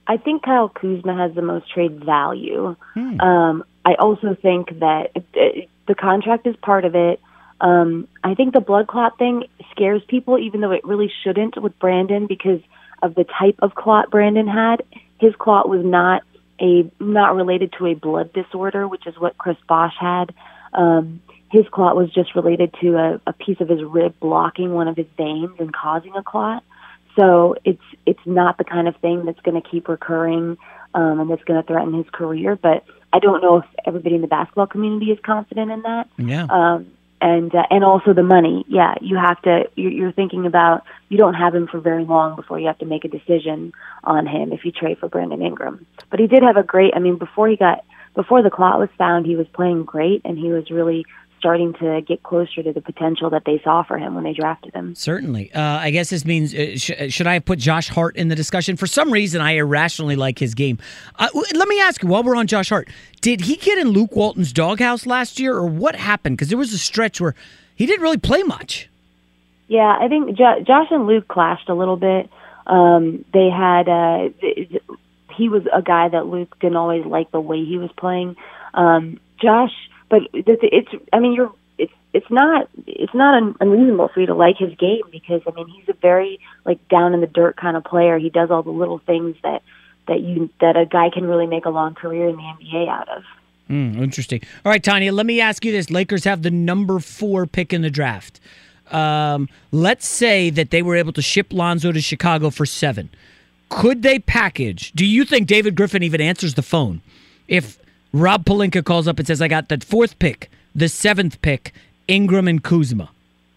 I 0.08 0.16
think 0.16 0.42
Kyle 0.42 0.70
Kuzma 0.70 1.14
has 1.14 1.34
the 1.34 1.42
most 1.42 1.70
trade 1.70 2.02
value. 2.02 2.74
Um, 3.20 3.64
I 3.84 3.94
also 3.94 4.34
think 4.34 4.78
that 4.80 5.10
uh, 5.14 5.40
the 5.86 5.94
contract 5.94 6.46
is 6.46 6.56
part 6.56 6.86
of 6.86 6.94
it. 6.94 7.20
Um, 7.60 8.08
I 8.24 8.34
think 8.34 8.54
the 8.54 8.60
blood 8.60 8.86
clot 8.86 9.18
thing 9.18 9.44
scares 9.70 10.02
people, 10.08 10.38
even 10.38 10.62
though 10.62 10.70
it 10.70 10.84
really 10.84 11.12
shouldn't 11.22 11.60
with 11.60 11.78
Brandon 11.78 12.26
because 12.26 12.60
of 13.02 13.14
the 13.14 13.24
type 13.24 13.56
of 13.60 13.74
clot 13.74 14.10
Brandon 14.10 14.46
had. 14.48 14.82
His 15.20 15.34
clot 15.36 15.68
was 15.68 15.84
not 15.84 16.22
a 16.60 16.90
not 16.98 17.36
related 17.36 17.74
to 17.78 17.86
a 17.86 17.94
blood 17.94 18.32
disorder, 18.32 18.88
which 18.88 19.06
is 19.06 19.18
what 19.18 19.36
Chris 19.36 19.56
Bosh 19.68 19.94
had. 20.00 20.34
Um, 20.72 21.20
his 21.50 21.66
clot 21.70 21.96
was 21.96 22.12
just 22.12 22.34
related 22.34 22.74
to 22.80 22.96
a, 22.96 23.20
a 23.26 23.32
piece 23.32 23.60
of 23.60 23.68
his 23.68 23.82
rib 23.82 24.14
blocking 24.20 24.72
one 24.72 24.88
of 24.88 24.96
his 24.96 25.06
veins 25.16 25.56
and 25.58 25.72
causing 25.72 26.14
a 26.14 26.22
clot. 26.22 26.62
So 27.18 27.56
it's 27.64 27.82
it's 28.06 28.24
not 28.24 28.58
the 28.58 28.64
kind 28.64 28.86
of 28.86 28.96
thing 28.98 29.24
that's 29.24 29.40
going 29.40 29.60
to 29.60 29.68
keep 29.68 29.88
recurring 29.88 30.56
um, 30.94 31.18
and 31.18 31.30
that's 31.30 31.42
going 31.42 31.60
to 31.60 31.66
threaten 31.66 31.92
his 31.92 32.06
career. 32.10 32.54
But 32.54 32.84
I 33.12 33.18
don't 33.18 33.42
know 33.42 33.58
if 33.58 33.64
everybody 33.84 34.14
in 34.14 34.20
the 34.20 34.28
basketball 34.28 34.68
community 34.68 35.06
is 35.06 35.18
confident 35.24 35.72
in 35.72 35.82
that. 35.82 36.08
Yeah. 36.16 36.46
Um, 36.48 36.92
and 37.20 37.52
uh, 37.52 37.64
and 37.70 37.82
also 37.82 38.12
the 38.12 38.22
money. 38.22 38.64
Yeah, 38.68 38.94
you 39.00 39.16
have 39.16 39.42
to. 39.42 39.68
You're, 39.74 39.90
you're 39.90 40.12
thinking 40.12 40.46
about 40.46 40.84
you 41.08 41.18
don't 41.18 41.34
have 41.34 41.52
him 41.52 41.66
for 41.66 41.80
very 41.80 42.04
long 42.04 42.36
before 42.36 42.60
you 42.60 42.68
have 42.68 42.78
to 42.78 42.86
make 42.86 43.04
a 43.04 43.08
decision 43.08 43.72
on 44.04 44.24
him 44.24 44.52
if 44.52 44.64
you 44.64 44.70
trade 44.70 44.98
for 44.98 45.08
Brandon 45.08 45.42
Ingram. 45.42 45.84
But 46.10 46.20
he 46.20 46.28
did 46.28 46.44
have 46.44 46.56
a 46.56 46.62
great. 46.62 46.94
I 46.94 47.00
mean, 47.00 47.18
before 47.18 47.48
he 47.48 47.56
got 47.56 47.84
before 48.14 48.42
the 48.42 48.50
clot 48.50 48.78
was 48.78 48.90
found, 48.96 49.26
he 49.26 49.34
was 49.34 49.48
playing 49.48 49.82
great, 49.82 50.22
and 50.24 50.38
he 50.38 50.52
was 50.52 50.70
really 50.70 51.06
starting 51.38 51.72
to 51.74 52.00
get 52.02 52.22
closer 52.22 52.62
to 52.62 52.72
the 52.72 52.80
potential 52.80 53.30
that 53.30 53.44
they 53.44 53.60
saw 53.62 53.82
for 53.82 53.96
him 53.98 54.14
when 54.14 54.24
they 54.24 54.32
drafted 54.32 54.74
him. 54.74 54.94
Certainly. 54.94 55.52
Uh, 55.52 55.60
I 55.60 55.90
guess 55.90 56.10
this 56.10 56.24
means 56.24 56.54
uh, 56.54 56.76
sh- 56.76 57.10
should 57.10 57.26
I 57.26 57.34
have 57.34 57.44
put 57.44 57.58
Josh 57.58 57.88
Hart 57.88 58.16
in 58.16 58.28
the 58.28 58.34
discussion? 58.36 58.76
For 58.76 58.86
some 58.86 59.10
reason, 59.12 59.40
I 59.40 59.52
irrationally 59.52 60.16
like 60.16 60.38
his 60.38 60.54
game. 60.54 60.78
Uh, 61.18 61.28
let 61.34 61.68
me 61.68 61.80
ask 61.80 62.02
you 62.02 62.08
while 62.08 62.22
we're 62.22 62.36
on 62.36 62.46
Josh 62.46 62.68
Hart, 62.68 62.88
did 63.20 63.42
he 63.42 63.56
get 63.56 63.78
in 63.78 63.88
Luke 63.88 64.14
Walton's 64.14 64.52
doghouse 64.52 65.06
last 65.06 65.38
year, 65.38 65.54
or 65.54 65.66
what 65.66 65.94
happened? 65.94 66.36
Because 66.36 66.48
there 66.48 66.58
was 66.58 66.72
a 66.72 66.78
stretch 66.78 67.20
where 67.20 67.34
he 67.74 67.86
didn't 67.86 68.02
really 68.02 68.18
play 68.18 68.42
much. 68.42 68.88
Yeah, 69.68 69.96
I 70.00 70.08
think 70.08 70.36
jo- 70.36 70.62
Josh 70.66 70.88
and 70.90 71.06
Luke 71.06 71.28
clashed 71.28 71.68
a 71.68 71.74
little 71.74 71.96
bit. 71.96 72.30
Um, 72.66 73.24
they 73.32 73.48
had 73.50 73.88
uh, 73.88 74.28
he 75.36 75.48
was 75.48 75.62
a 75.72 75.82
guy 75.82 76.08
that 76.08 76.26
Luke 76.26 76.58
didn't 76.60 76.76
always 76.76 77.04
like 77.04 77.30
the 77.30 77.40
way 77.40 77.64
he 77.64 77.78
was 77.78 77.90
playing. 77.96 78.36
Um, 78.74 79.20
Josh, 79.40 79.72
but 80.08 80.22
it's, 80.32 80.92
I 81.12 81.20
mean 81.20 81.32
you're 81.34 81.52
it's 81.78 81.92
it's 82.12 82.30
not 82.30 82.68
it's 82.86 83.14
not 83.14 83.56
unreasonable 83.60 84.08
for 84.08 84.20
you 84.20 84.26
to 84.26 84.34
like 84.34 84.56
his 84.58 84.74
game 84.74 85.02
because 85.10 85.42
I 85.46 85.52
mean 85.52 85.68
he's 85.68 85.88
a 85.88 85.94
very 85.94 86.40
like 86.64 86.86
down 86.88 87.14
in 87.14 87.20
the 87.20 87.26
dirt 87.26 87.56
kind 87.56 87.76
of 87.76 87.84
player. 87.84 88.18
He 88.18 88.30
does 88.30 88.50
all 88.50 88.62
the 88.62 88.70
little 88.70 88.98
things 88.98 89.36
that 89.42 89.62
that 90.08 90.20
you 90.20 90.50
that 90.60 90.76
a 90.76 90.86
guy 90.86 91.10
can 91.10 91.26
really 91.26 91.46
make 91.46 91.64
a 91.64 91.70
long 91.70 91.94
career 91.94 92.28
in 92.28 92.36
the 92.36 92.42
NBA 92.42 92.88
out 92.88 93.08
of. 93.08 93.22
Hmm, 93.68 94.02
interesting. 94.02 94.40
All 94.64 94.72
right, 94.72 94.82
Tania, 94.82 95.12
let 95.12 95.26
me 95.26 95.40
ask 95.40 95.64
you 95.64 95.72
this. 95.72 95.90
Lakers 95.90 96.24
have 96.24 96.42
the 96.42 96.50
number 96.50 96.98
four 96.98 97.46
pick 97.46 97.72
in 97.72 97.82
the 97.82 97.90
draft. 97.90 98.40
Um, 98.90 99.50
let's 99.70 100.08
say 100.08 100.48
that 100.48 100.70
they 100.70 100.80
were 100.80 100.96
able 100.96 101.12
to 101.12 101.20
ship 101.20 101.52
Lonzo 101.52 101.92
to 101.92 102.00
Chicago 102.00 102.48
for 102.48 102.64
seven. 102.64 103.10
Could 103.68 104.02
they 104.02 104.18
package? 104.18 104.92
Do 104.92 105.04
you 105.04 105.26
think 105.26 105.46
David 105.46 105.74
Griffin 105.74 106.02
even 106.02 106.22
answers 106.22 106.54
the 106.54 106.62
phone 106.62 107.02
if 107.46 107.78
Rob 108.12 108.44
Pelinka 108.44 108.84
calls 108.84 109.06
up 109.08 109.18
and 109.18 109.26
says, 109.26 109.42
I 109.42 109.48
got 109.48 109.68
the 109.68 109.78
fourth 109.84 110.18
pick, 110.18 110.50
the 110.74 110.88
seventh 110.88 111.40
pick, 111.42 111.72
Ingram 112.06 112.48
and 112.48 112.62
Kuzma, 112.62 113.10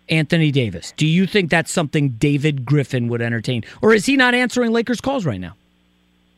Anthony 0.09 0.51
Davis? 0.51 0.93
Do 0.97 1.07
you 1.07 1.25
think 1.25 1.49
that's 1.49 1.71
something 1.71 2.09
David 2.09 2.65
Griffin 2.65 3.07
would 3.07 3.21
entertain? 3.21 3.63
Or 3.81 3.93
is 3.93 4.05
he 4.05 4.17
not 4.17 4.33
answering 4.33 4.71
Lakers 4.73 4.99
calls 5.01 5.25
right 5.25 5.39
now? 5.39 5.55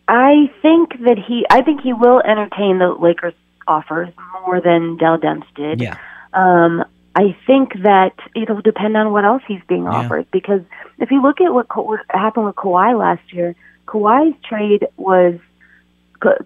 I 0.08 0.52
think 0.62 1.00
that 1.04 1.18
he 1.18 1.46
I 1.50 1.62
think 1.62 1.82
he 1.82 1.94
will 1.94 2.20
entertain 2.22 2.80
the 2.80 2.90
Lakers 2.90 3.34
offers 3.68 4.10
more 4.46 4.60
than 4.60 4.98
Dell 4.98 5.18
Demps 5.18 5.46
did. 5.56 5.80
Yeah. 5.82 5.98
Um, 6.34 6.84
I 7.16 7.36
think 7.48 7.82
that 7.84 8.12
it'll 8.36 8.62
depend 8.62 8.98
on 8.98 9.14
what 9.14 9.24
else 9.24 9.44
he's 9.48 9.62
being 9.68 9.84
Yeah. 9.84 9.92
offered 9.92 10.30
because 10.32 10.62
if 11.00 11.10
you 11.10 11.22
look 11.22 11.40
at 11.40 11.54
what, 11.54 11.70
Ka- 11.70 11.82
what 11.84 12.02
happened 12.10 12.46
with 12.48 12.56
Kawhi 12.56 13.00
last 13.00 13.32
year, 13.34 13.56
Kawhi's 13.88 14.36
trade 14.44 14.86
was 14.98 15.40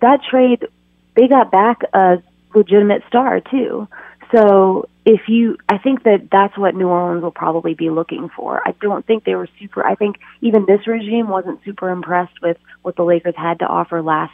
that 0.01 0.19
trade 0.29 0.67
they 1.17 1.27
got 1.27 1.51
back 1.51 1.81
a 1.93 2.21
legitimate 2.55 3.03
star 3.09 3.41
too. 3.41 3.87
So 4.31 4.87
if 5.05 5.27
you, 5.27 5.57
I 5.67 5.77
think 5.77 6.03
that 6.03 6.29
that's 6.31 6.57
what 6.57 6.75
New 6.75 6.87
Orleans 6.87 7.23
will 7.23 7.31
probably 7.31 7.73
be 7.73 7.89
looking 7.89 8.29
for. 8.29 8.61
I 8.65 8.73
don't 8.81 9.05
think 9.05 9.23
they 9.23 9.35
were 9.35 9.47
super. 9.59 9.85
I 9.85 9.95
think 9.95 10.17
even 10.41 10.65
this 10.65 10.85
regime 10.85 11.27
wasn't 11.27 11.63
super 11.65 11.89
impressed 11.89 12.41
with 12.41 12.57
what 12.83 12.95
the 12.95 13.03
Lakers 13.03 13.35
had 13.37 13.59
to 13.59 13.65
offer 13.65 14.01
last 14.01 14.33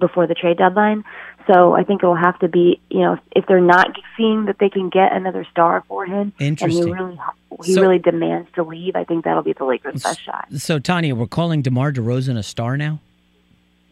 before 0.00 0.26
the 0.26 0.34
trade 0.34 0.58
deadline. 0.58 1.04
So 1.46 1.74
I 1.74 1.84
think 1.84 2.02
it 2.02 2.06
will 2.06 2.16
have 2.16 2.38
to 2.40 2.48
be, 2.48 2.80
you 2.90 3.00
know, 3.00 3.18
if 3.36 3.46
they're 3.46 3.60
not 3.60 3.96
seeing 4.16 4.46
that 4.46 4.58
they 4.58 4.68
can 4.68 4.88
get 4.88 5.12
another 5.12 5.46
star 5.50 5.84
for 5.86 6.04
him, 6.04 6.32
and 6.40 6.48
Interesting. 6.48 6.86
he 6.86 6.92
really 6.92 7.18
he 7.64 7.74
So- 7.74 7.82
really 7.82 7.98
demands 7.98 8.48
to 8.54 8.62
leave, 8.64 8.96
I 8.96 9.04
think 9.04 9.24
that'll 9.24 9.42
be 9.42 9.52
the 9.52 9.64
Lakers' 9.64 10.02
best 10.02 10.22
shot. 10.22 10.46
So, 10.56 10.78
Tania, 10.80 11.14
we're 11.14 11.26
calling 11.28 11.62
DeMar 11.62 11.92
DeRozan 11.92 12.36
a 12.36 12.42
star 12.42 12.76
now? 12.76 12.98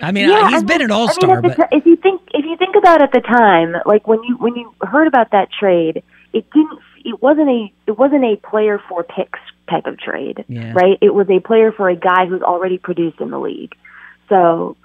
I 0.02 0.10
mean, 0.12 0.28
Yeah, 0.28 0.48
he's 0.50 0.62
I 0.62 0.64
been 0.66 0.78
mean- 0.78 0.80
an 0.86 0.90
all 0.90 1.02
I 1.04 1.06
mean, 1.06 1.12
star, 1.14 1.36
at 1.38 1.42
the 1.42 1.48
but 1.56 1.68
if 1.72 1.86
you 1.86 1.96
think 1.96 2.20
if 2.34 2.44
you 2.44 2.56
think 2.56 2.74
about 2.76 3.00
at 3.02 3.12
the 3.12 3.20
time, 3.20 3.76
like 3.86 4.06
when 4.06 4.22
you 4.24 4.36
when 4.36 4.54
you 4.56 4.74
heard 4.82 5.06
about 5.06 5.30
that 5.30 5.48
trade, 5.52 6.02
it 6.32 6.50
didn't. 6.50 6.78
It 7.04 7.20
wasn't 7.20 7.48
a 7.48 7.72
it 7.86 7.98
wasn't 7.98 8.24
a 8.24 8.36
player 8.36 8.80
for 8.88 9.02
picks 9.02 9.40
type 9.68 9.86
of 9.86 9.98
trade, 9.98 10.44
Yeah. 10.48 10.72
right? 10.72 10.98
It 11.00 11.14
was 11.14 11.28
a 11.30 11.40
player 11.40 11.72
for 11.72 11.88
a 11.88 11.96
guy 11.96 12.26
who's 12.26 12.42
already 12.42 12.78
produced 12.78 13.20
in 13.20 13.30
the 13.30 13.38
league. 13.40 13.74
So, 14.28 14.76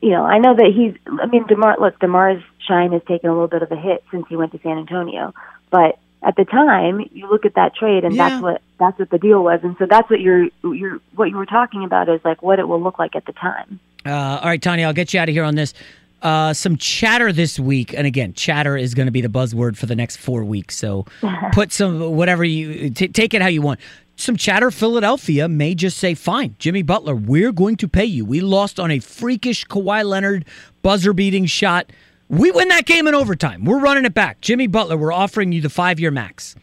you 0.00 0.10
know, 0.10 0.24
I 0.24 0.38
know 0.38 0.54
that 0.54 0.72
he's. 0.74 0.94
I 1.20 1.26
mean, 1.26 1.46
Demar. 1.46 1.76
Look, 1.80 1.98
Demar's 1.98 2.42
shine 2.66 2.92
has 2.92 3.02
taken 3.08 3.28
a 3.28 3.32
little 3.32 3.48
bit 3.48 3.62
of 3.62 3.72
a 3.72 3.76
hit 3.76 4.04
since 4.10 4.24
he 4.28 4.36
went 4.36 4.52
to 4.52 4.58
San 4.62 4.78
Antonio, 4.78 5.34
but 5.70 5.98
at 6.22 6.36
the 6.36 6.44
time, 6.44 7.00
you 7.12 7.28
look 7.28 7.44
at 7.44 7.54
that 7.54 7.74
trade, 7.76 8.04
and 8.04 8.14
Yeah. 8.14 8.28
that's 8.30 8.42
what 8.42 8.62
that's 8.78 8.98
what 8.98 9.10
the 9.10 9.18
deal 9.18 9.42
was, 9.42 9.60
and 9.62 9.76
so 9.78 9.86
that's 9.86 10.08
what 10.08 10.20
you're 10.20 10.46
you're 10.62 10.98
what 11.16 11.28
you 11.30 11.36
were 11.36 11.46
talking 11.46 11.84
about 11.84 12.08
is 12.08 12.20
like 12.24 12.42
what 12.42 12.58
it 12.58 12.68
will 12.68 12.80
look 12.80 12.98
like 12.98 13.14
at 13.16 13.24
the 13.26 13.32
time. 13.32 13.80
Uh, 14.06 14.40
all 14.42 14.48
right, 14.48 14.60
Tania, 14.60 14.86
I'll 14.86 14.92
get 14.92 15.14
you 15.14 15.20
out 15.20 15.28
of 15.28 15.34
here 15.34 15.44
on 15.44 15.54
this. 15.54 15.74
Uh, 16.22 16.54
some 16.54 16.76
chatter 16.78 17.32
this 17.32 17.60
week, 17.60 17.92
and 17.92 18.06
again, 18.06 18.32
chatter 18.32 18.76
is 18.78 18.94
going 18.94 19.06
to 19.06 19.12
be 19.12 19.20
the 19.20 19.28
buzzword 19.28 19.76
for 19.76 19.84
the 19.86 19.94
next 19.94 20.16
four 20.16 20.42
weeks. 20.42 20.74
So 20.76 21.04
put 21.52 21.70
some 21.70 22.16
whatever 22.16 22.44
you 22.44 22.90
t- 22.90 23.08
take 23.08 23.34
it 23.34 23.42
how 23.42 23.48
you 23.48 23.60
want. 23.60 23.78
Some 24.16 24.36
chatter. 24.36 24.70
Philadelphia 24.70 25.48
may 25.48 25.74
just 25.74 25.98
say, 25.98 26.14
"Fine, 26.14 26.56
Jimmy 26.58 26.82
Butler, 26.82 27.14
we're 27.14 27.52
going 27.52 27.76
to 27.76 27.88
pay 27.88 28.04
you. 28.06 28.24
We 28.24 28.40
lost 28.40 28.80
on 28.80 28.90
a 28.90 29.00
freakish 29.00 29.66
Kawhi 29.66 30.04
Leonard 30.04 30.46
buzzer-beating 30.82 31.46
shot. 31.46 31.90
We 32.28 32.50
win 32.50 32.68
that 32.68 32.86
game 32.86 33.06
in 33.06 33.14
overtime. 33.14 33.64
We're 33.64 33.80
running 33.80 34.06
it 34.06 34.14
back. 34.14 34.40
Jimmy 34.40 34.66
Butler, 34.66 34.96
we're 34.96 35.12
offering 35.12 35.52
you 35.52 35.60
the 35.60 35.68
five-year 35.70 36.10
max." 36.10 36.56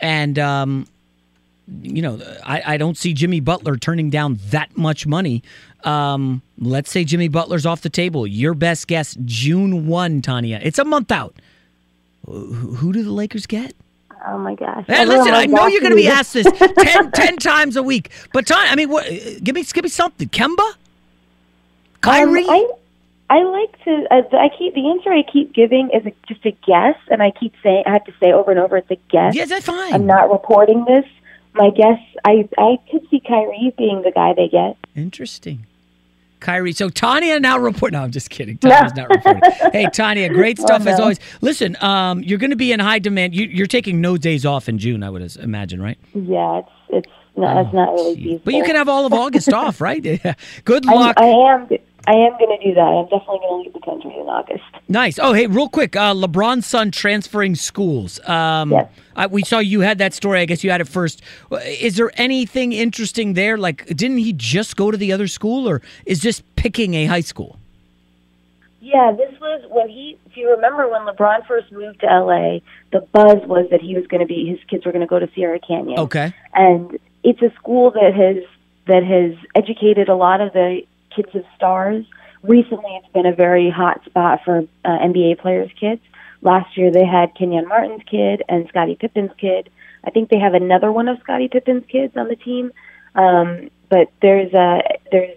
And 0.00 0.38
um, 0.40 0.86
you 1.82 2.02
know, 2.02 2.18
I, 2.44 2.74
I 2.74 2.76
don't 2.78 2.96
see 2.96 3.12
Jimmy 3.12 3.40
Butler 3.40 3.76
turning 3.76 4.10
down 4.10 4.38
that 4.46 4.76
much 4.76 5.06
money. 5.06 5.42
Um, 5.84 6.42
let's 6.58 6.90
say 6.90 7.04
Jimmy 7.04 7.28
Butler's 7.28 7.64
off 7.64 7.82
the 7.82 7.90
table. 7.90 8.26
Your 8.26 8.54
best 8.54 8.88
guess, 8.88 9.16
June 9.24 9.86
1, 9.86 10.22
Tania. 10.22 10.60
It's 10.62 10.78
a 10.78 10.84
month 10.84 11.12
out. 11.12 11.36
Who, 12.26 12.92
do 12.92 13.02
the 13.02 13.12
Lakers 13.12 13.46
get? 13.46 13.74
Oh 14.26 14.36
my 14.36 14.56
gosh! 14.56 14.84
Hey, 14.88 15.06
listen, 15.06 15.32
I 15.32 15.46
was 15.46 15.54
know 15.54 15.66
you're 15.68 15.80
going 15.80 15.92
to 15.92 15.96
be 15.96 16.08
asked 16.08 16.34
this 16.34 16.46
10, 16.78 17.12
10 17.12 17.36
times 17.36 17.76
a 17.76 17.82
week. 17.82 18.10
But, 18.32 18.46
Tania, 18.46 18.70
I 18.70 18.74
mean, 18.74 18.90
what, 18.90 19.06
give 19.08 19.54
me 19.54 19.62
give 19.62 19.84
me 19.84 19.88
something. 19.88 20.28
Kemba? 20.28 20.74
Kyrie? 22.00 22.44
Um, 22.44 22.50
I 22.50 22.68
I 23.30 23.42
like 23.42 23.84
to. 23.84 24.06
Uh, 24.10 24.36
I 24.36 24.48
keep 24.56 24.74
the 24.74 24.90
answer 24.90 25.12
I 25.12 25.22
keep 25.22 25.52
giving 25.52 25.90
is 25.92 26.06
a, 26.06 26.12
just 26.26 26.44
a 26.46 26.50
guess, 26.66 26.96
and 27.10 27.22
I 27.22 27.30
keep 27.30 27.54
saying 27.62 27.84
I 27.86 27.92
have 27.92 28.04
to 28.04 28.12
say 28.20 28.32
over 28.32 28.50
and 28.50 28.58
over 28.58 28.78
it's 28.78 28.90
a 28.90 28.96
guess. 29.10 29.34
Yeah, 29.34 29.44
that's 29.44 29.66
fine. 29.66 29.92
I'm 29.92 30.06
not 30.06 30.30
reporting 30.30 30.84
this. 30.86 31.04
My 31.58 31.70
guess, 31.70 31.98
I 32.24 32.48
I 32.56 32.78
could 32.90 33.06
see 33.10 33.20
Kyrie 33.20 33.72
being 33.76 34.02
the 34.02 34.12
guy 34.12 34.32
they 34.34 34.48
get. 34.48 34.76
Interesting. 34.96 35.66
Kyrie. 36.40 36.72
So 36.72 36.88
Tania 36.88 37.40
now 37.40 37.58
report. 37.58 37.92
No, 37.92 38.00
I'm 38.02 38.12
just 38.12 38.30
kidding. 38.30 38.58
Tania's 38.62 38.94
not 38.94 39.08
reporting. 39.10 39.42
hey, 39.72 39.88
Tania, 39.92 40.28
great 40.28 40.60
Oh, 40.60 40.66
stuff 40.66 40.86
as 40.86 41.00
always. 41.00 41.18
Listen, 41.40 41.76
um, 41.80 42.22
you're 42.22 42.38
going 42.38 42.50
to 42.50 42.56
be 42.56 42.70
in 42.70 42.78
high 42.78 43.00
demand. 43.00 43.34
You, 43.34 43.46
you're 43.46 43.66
taking 43.66 44.00
no 44.00 44.16
days 44.16 44.46
off 44.46 44.68
in 44.68 44.78
June, 44.78 45.02
I 45.02 45.10
would 45.10 45.36
imagine, 45.38 45.82
right? 45.82 45.98
Yeah, 46.14 46.58
it's 46.60 46.70
it's 46.90 47.08
No, 47.36 47.52
that's 47.62 47.74
not 47.74 47.92
really 47.92 48.14
feasible. 48.14 48.42
But 48.44 48.54
you 48.54 48.62
can 48.62 48.76
have 48.76 48.88
all 48.88 49.04
of 49.04 49.12
August 49.12 49.52
off, 49.52 49.80
right? 49.80 50.00
Good 50.64 50.84
luck. 50.86 51.16
I 51.18 51.26
am. 51.26 51.68
I 52.06 52.12
am 52.12 52.32
going 52.38 52.58
to 52.58 52.64
do 52.64 52.74
that. 52.74 52.80
I'm 52.80 53.04
definitely 53.04 53.38
going 53.40 53.48
to 53.50 53.56
leave 53.64 53.72
the 53.74 53.80
country 53.80 54.12
in 54.18 54.26
August. 54.28 54.64
Nice. 54.88 55.18
Oh, 55.18 55.32
hey, 55.34 55.46
real 55.46 55.68
quick. 55.68 55.94
Uh, 55.94 56.14
LeBron's 56.14 56.66
son 56.66 56.90
transferring 56.90 57.54
schools. 57.54 58.18
Um, 58.28 58.70
Yes. 58.72 58.88
I, 59.16 59.26
we 59.26 59.42
saw 59.42 59.58
you 59.58 59.80
had 59.80 59.98
that 59.98 60.14
story. 60.14 60.40
I 60.40 60.44
guess 60.44 60.62
you 60.62 60.70
had 60.70 60.80
it 60.80 60.86
first. 60.88 61.22
Uh, 61.50 61.56
Is 61.64 61.96
there 61.96 62.12
anything 62.14 62.72
interesting 62.72 63.34
there? 63.34 63.58
Like, 63.58 63.84
didn't 63.86 64.18
he 64.18 64.32
just 64.32 64.76
go 64.76 64.90
to 64.92 64.96
the 64.96 65.12
other 65.12 65.26
school, 65.26 65.68
or 65.68 65.82
is 66.06 66.22
this 66.22 66.40
picking 66.56 66.94
a 66.94 67.06
high 67.06 67.20
school? 67.20 67.58
Yeah, 68.80 69.12
this 69.16 69.38
was 69.40 69.62
when 69.70 69.88
he. 69.88 70.16
If 70.26 70.36
you 70.36 70.50
remember 70.50 70.88
when 70.88 71.02
LeBron 71.02 71.46
first 71.46 71.70
moved 71.72 72.00
to 72.00 72.06
LA, 72.06 72.60
the 72.92 73.00
buzz 73.12 73.44
was 73.46 73.66
that 73.70 73.80
he 73.82 73.94
was 73.96 74.06
going 74.06 74.20
to 74.20 74.26
be 74.26 74.46
his 74.46 74.60
kids 74.70 74.86
were 74.86 74.92
going 74.92 75.00
to 75.00 75.08
go 75.08 75.18
to 75.18 75.28
Sierra 75.34 75.58
Canyon. 75.58 75.98
Okay. 75.98 76.32
and 76.54 76.96
it's 77.24 77.42
a 77.42 77.52
school 77.56 77.90
that 77.90 78.14
has 78.14 78.44
that 78.86 79.02
has 79.04 79.36
educated 79.56 80.08
a 80.08 80.14
lot 80.14 80.40
of 80.40 80.52
the 80.52 80.82
kids 81.18 81.34
of 81.34 81.44
stars. 81.56 82.04
Recently, 82.42 82.96
it's 82.96 83.12
been 83.12 83.26
a 83.26 83.34
very 83.34 83.70
hot 83.70 84.04
spot 84.04 84.40
for 84.44 84.58
uh, 84.84 84.88
NBA 84.88 85.40
players' 85.40 85.70
kids. 85.78 86.00
Last 86.40 86.76
year, 86.76 86.92
they 86.92 87.04
had 87.04 87.34
Kenyon 87.34 87.66
Martin's 87.66 88.02
kid 88.08 88.42
and 88.48 88.68
Scottie 88.68 88.94
Pippen's 88.94 89.32
kid. 89.38 89.70
I 90.04 90.10
think 90.10 90.30
they 90.30 90.38
have 90.38 90.54
another 90.54 90.92
one 90.92 91.08
of 91.08 91.18
Scottie 91.20 91.48
Pippen's 91.48 91.84
kids 91.88 92.16
on 92.16 92.28
the 92.28 92.36
team. 92.36 92.70
Um, 93.16 93.70
but 93.88 94.12
there's 94.22 94.52
a 94.52 94.80
there's 95.10 95.36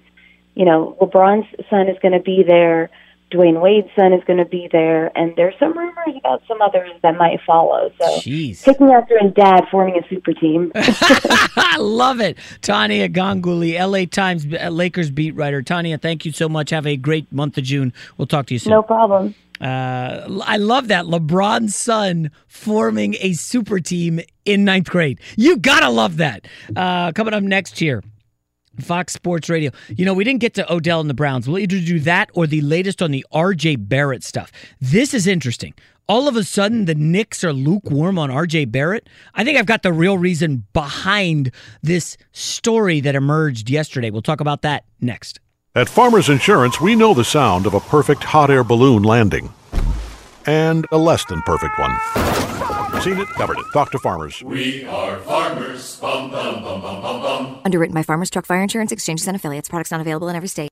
you 0.53 0.65
know 0.65 0.95
LeBron's 1.01 1.47
son 1.69 1.87
is 1.87 1.97
going 2.01 2.13
to 2.13 2.19
be 2.19 2.43
there. 2.43 2.89
Dwyane 3.31 3.61
Wade's 3.61 3.87
son 3.95 4.13
is 4.13 4.23
going 4.25 4.39
to 4.39 4.45
be 4.45 4.67
there, 4.71 5.15
and 5.17 5.33
there's 5.35 5.55
some 5.59 5.77
rumors 5.77 6.15
about 6.17 6.41
some 6.47 6.61
others 6.61 6.91
that 7.01 7.17
might 7.17 7.39
follow. 7.45 7.91
So, 7.99 8.05
Jeez. 8.19 8.61
taking 8.61 8.91
after 8.91 9.17
his 9.19 9.33
dad, 9.33 9.65
forming 9.71 9.97
a 9.97 10.07
super 10.09 10.33
team. 10.33 10.71
I 10.75 11.77
love 11.79 12.19
it. 12.19 12.37
Tania 12.61 13.09
Ganguli, 13.09 13.79
LA 13.79 14.05
Times 14.05 14.45
uh, 14.53 14.69
Lakers 14.69 15.09
beat 15.09 15.31
writer. 15.35 15.61
Tania, 15.61 15.97
thank 15.97 16.25
you 16.25 16.31
so 16.31 16.49
much. 16.49 16.69
Have 16.71 16.85
a 16.85 16.97
great 16.97 17.31
month 17.31 17.57
of 17.57 17.63
June. 17.63 17.93
We'll 18.17 18.27
talk 18.27 18.47
to 18.47 18.53
you 18.53 18.59
soon. 18.59 18.71
no 18.71 18.83
problem. 18.83 19.33
Uh, 19.59 20.41
I 20.43 20.57
love 20.57 20.87
that 20.87 21.05
LeBron's 21.05 21.75
son 21.75 22.31
forming 22.47 23.15
a 23.19 23.33
super 23.33 23.79
team 23.79 24.19
in 24.43 24.65
ninth 24.65 24.89
grade. 24.89 25.19
You 25.37 25.57
gotta 25.57 25.89
love 25.89 26.17
that. 26.17 26.47
Uh, 26.75 27.11
coming 27.11 27.33
up 27.35 27.43
next 27.43 27.77
here. 27.77 28.03
Fox 28.79 29.13
Sports 29.13 29.49
Radio. 29.49 29.71
You 29.89 30.05
know, 30.05 30.13
we 30.13 30.23
didn't 30.23 30.39
get 30.39 30.53
to 30.55 30.73
Odell 30.73 31.01
and 31.01 31.09
the 31.09 31.13
Browns. 31.13 31.47
We'll 31.47 31.59
either 31.59 31.79
do 31.79 31.99
that 32.01 32.29
or 32.33 32.47
the 32.47 32.61
latest 32.61 33.01
on 33.01 33.11
the 33.11 33.25
RJ 33.33 33.87
Barrett 33.87 34.23
stuff. 34.23 34.51
This 34.79 35.13
is 35.13 35.27
interesting. 35.27 35.73
All 36.07 36.27
of 36.27 36.35
a 36.35 36.43
sudden, 36.43 36.85
the 36.85 36.95
Knicks 36.95 37.43
are 37.43 37.53
lukewarm 37.53 38.17
on 38.17 38.29
RJ 38.29 38.71
Barrett. 38.71 39.07
I 39.33 39.43
think 39.43 39.57
I've 39.57 39.65
got 39.65 39.83
the 39.83 39.93
real 39.93 40.17
reason 40.17 40.65
behind 40.73 41.51
this 41.81 42.17
story 42.31 42.99
that 43.01 43.15
emerged 43.15 43.69
yesterday. 43.69 44.09
We'll 44.09 44.21
talk 44.21 44.41
about 44.41 44.61
that 44.63 44.83
next. 44.99 45.39
At 45.73 45.87
Farmers 45.87 46.27
Insurance, 46.27 46.81
we 46.81 46.95
know 46.95 47.13
the 47.13 47.23
sound 47.23 47.65
of 47.65 47.73
a 47.73 47.79
perfect 47.79 48.23
hot 48.25 48.49
air 48.49 48.63
balloon 48.63 49.03
landing 49.03 49.53
and 50.45 50.85
a 50.91 50.97
less 50.97 51.23
than 51.25 51.41
perfect 51.43 51.79
one. 51.79 52.60
Seen 53.01 53.17
it, 53.17 53.27
covered 53.29 53.57
it. 53.57 53.65
Talk 53.73 53.89
to 53.93 53.97
Farmers. 53.97 54.43
We 54.43 54.85
are 54.85 55.17
farmers. 55.21 55.99
Bum, 55.99 56.29
bum, 56.29 56.61
bum, 56.61 56.81
bum, 56.81 57.01
bum, 57.01 57.21
bum. 57.23 57.61
Underwritten 57.65 57.95
by 57.95 58.03
Farmers 58.03 58.29
Truck 58.29 58.45
Fire 58.45 58.61
Insurance 58.61 58.91
Exchanges 58.91 59.27
and 59.27 59.35
Affiliates. 59.35 59.67
Products 59.67 59.89
not 59.89 60.01
available 60.01 60.29
in 60.29 60.35
every 60.35 60.47
state. 60.47 60.69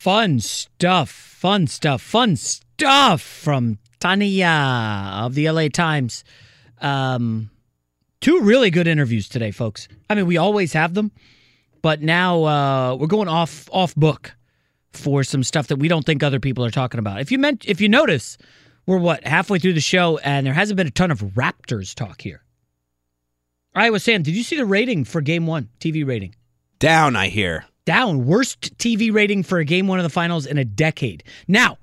Fun 0.00 0.40
stuff, 0.40 1.10
fun 1.10 1.66
stuff, 1.66 2.00
fun 2.00 2.36
stuff 2.36 3.20
from 3.20 3.76
Tania 4.00 5.10
of 5.12 5.34
the 5.34 5.50
LA 5.50 5.68
Times. 5.68 6.24
Um, 6.80 7.50
two 8.22 8.40
really 8.40 8.70
good 8.70 8.86
interviews 8.86 9.28
today, 9.28 9.50
folks. 9.50 9.88
I 10.08 10.14
mean, 10.14 10.24
we 10.24 10.38
always 10.38 10.72
have 10.72 10.94
them, 10.94 11.12
but 11.82 12.00
now 12.00 12.44
uh, 12.44 12.94
we're 12.94 13.08
going 13.08 13.28
off 13.28 13.68
off 13.72 13.94
book 13.94 14.34
for 14.94 15.22
some 15.22 15.42
stuff 15.42 15.66
that 15.66 15.76
we 15.76 15.88
don't 15.88 16.06
think 16.06 16.22
other 16.22 16.40
people 16.40 16.64
are 16.64 16.70
talking 16.70 16.98
about. 16.98 17.20
If 17.20 17.30
you 17.30 17.36
meant, 17.36 17.66
if 17.66 17.78
you 17.78 17.90
notice, 17.90 18.38
we're 18.88 18.96
what 18.96 19.26
halfway 19.26 19.58
through 19.58 19.74
the 19.74 19.82
show, 19.82 20.16
and 20.16 20.46
there 20.46 20.54
hasn't 20.54 20.78
been 20.78 20.86
a 20.86 20.90
ton 20.90 21.10
of 21.10 21.20
Raptors 21.20 21.94
talk 21.94 22.22
here. 22.22 22.42
Iowa 23.74 24.00
Sam, 24.00 24.22
did 24.22 24.34
you 24.34 24.42
see 24.42 24.56
the 24.56 24.64
rating 24.64 25.04
for 25.04 25.20
Game 25.20 25.46
One 25.46 25.68
TV 25.78 26.06
rating? 26.06 26.34
Down, 26.78 27.14
I 27.14 27.28
hear. 27.28 27.66
down. 27.84 28.26
Worst 28.26 28.76
TV 28.76 29.12
rating 29.12 29.42
for 29.42 29.58
a 29.58 29.64
game 29.64 29.88
one 29.88 29.98
of 29.98 30.02
the 30.02 30.10
finals 30.10 30.44
in 30.44 30.58
a 30.58 30.64
decade. 30.64 31.24
Now, 31.48 31.78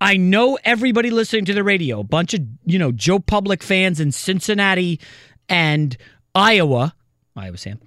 I 0.00 0.16
know 0.16 0.58
everybody 0.64 1.10
listening 1.10 1.44
to 1.46 1.54
the 1.54 1.64
radio, 1.64 2.00
a 2.00 2.04
bunch 2.04 2.34
of, 2.34 2.40
you 2.64 2.78
know, 2.78 2.92
Joe 2.92 3.18
Public 3.18 3.62
fans 3.62 3.98
in 3.98 4.12
Cincinnati 4.12 5.00
and 5.48 5.96
Iowa, 6.36 6.94
Iowa 7.36 7.58
Sam, 7.58 7.80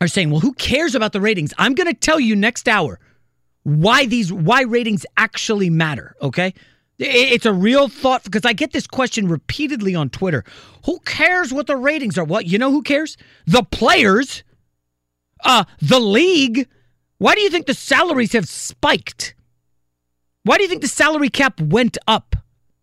are 0.00 0.08
saying, 0.08 0.30
well, 0.30 0.40
who 0.40 0.52
cares 0.54 0.96
about 0.96 1.12
the 1.12 1.20
ratings? 1.20 1.54
I'm 1.56 1.74
going 1.74 1.86
to 1.86 1.94
tell 1.94 2.18
you 2.18 2.34
next 2.34 2.68
hour 2.68 2.98
why 3.62 4.06
these, 4.06 4.32
why 4.32 4.62
ratings 4.62 5.06
actually 5.16 5.70
matter, 5.70 6.16
okay? 6.20 6.52
It's 6.98 7.46
a 7.46 7.52
real 7.52 7.88
thought 7.88 8.22
because 8.24 8.44
I 8.44 8.52
get 8.52 8.72
this 8.72 8.86
question 8.86 9.26
repeatedly 9.26 9.94
on 9.94 10.10
Twitter. 10.10 10.44
Who 10.84 10.98
cares 11.00 11.52
what 11.52 11.66
the 11.66 11.76
ratings 11.76 12.16
are? 12.16 12.24
What, 12.24 12.46
you 12.46 12.58
know 12.58 12.70
who 12.70 12.82
cares? 12.82 13.16
The 13.46 13.62
players 13.62 14.44
uh, 15.44 15.64
the 15.80 16.00
league. 16.00 16.68
Why 17.18 17.34
do 17.34 17.40
you 17.40 17.50
think 17.50 17.66
the 17.66 17.74
salaries 17.74 18.32
have 18.32 18.48
spiked? 18.48 19.34
Why 20.44 20.56
do 20.56 20.64
you 20.64 20.68
think 20.68 20.82
the 20.82 20.88
salary 20.88 21.28
cap 21.28 21.60
went 21.60 21.98
up? 22.08 22.36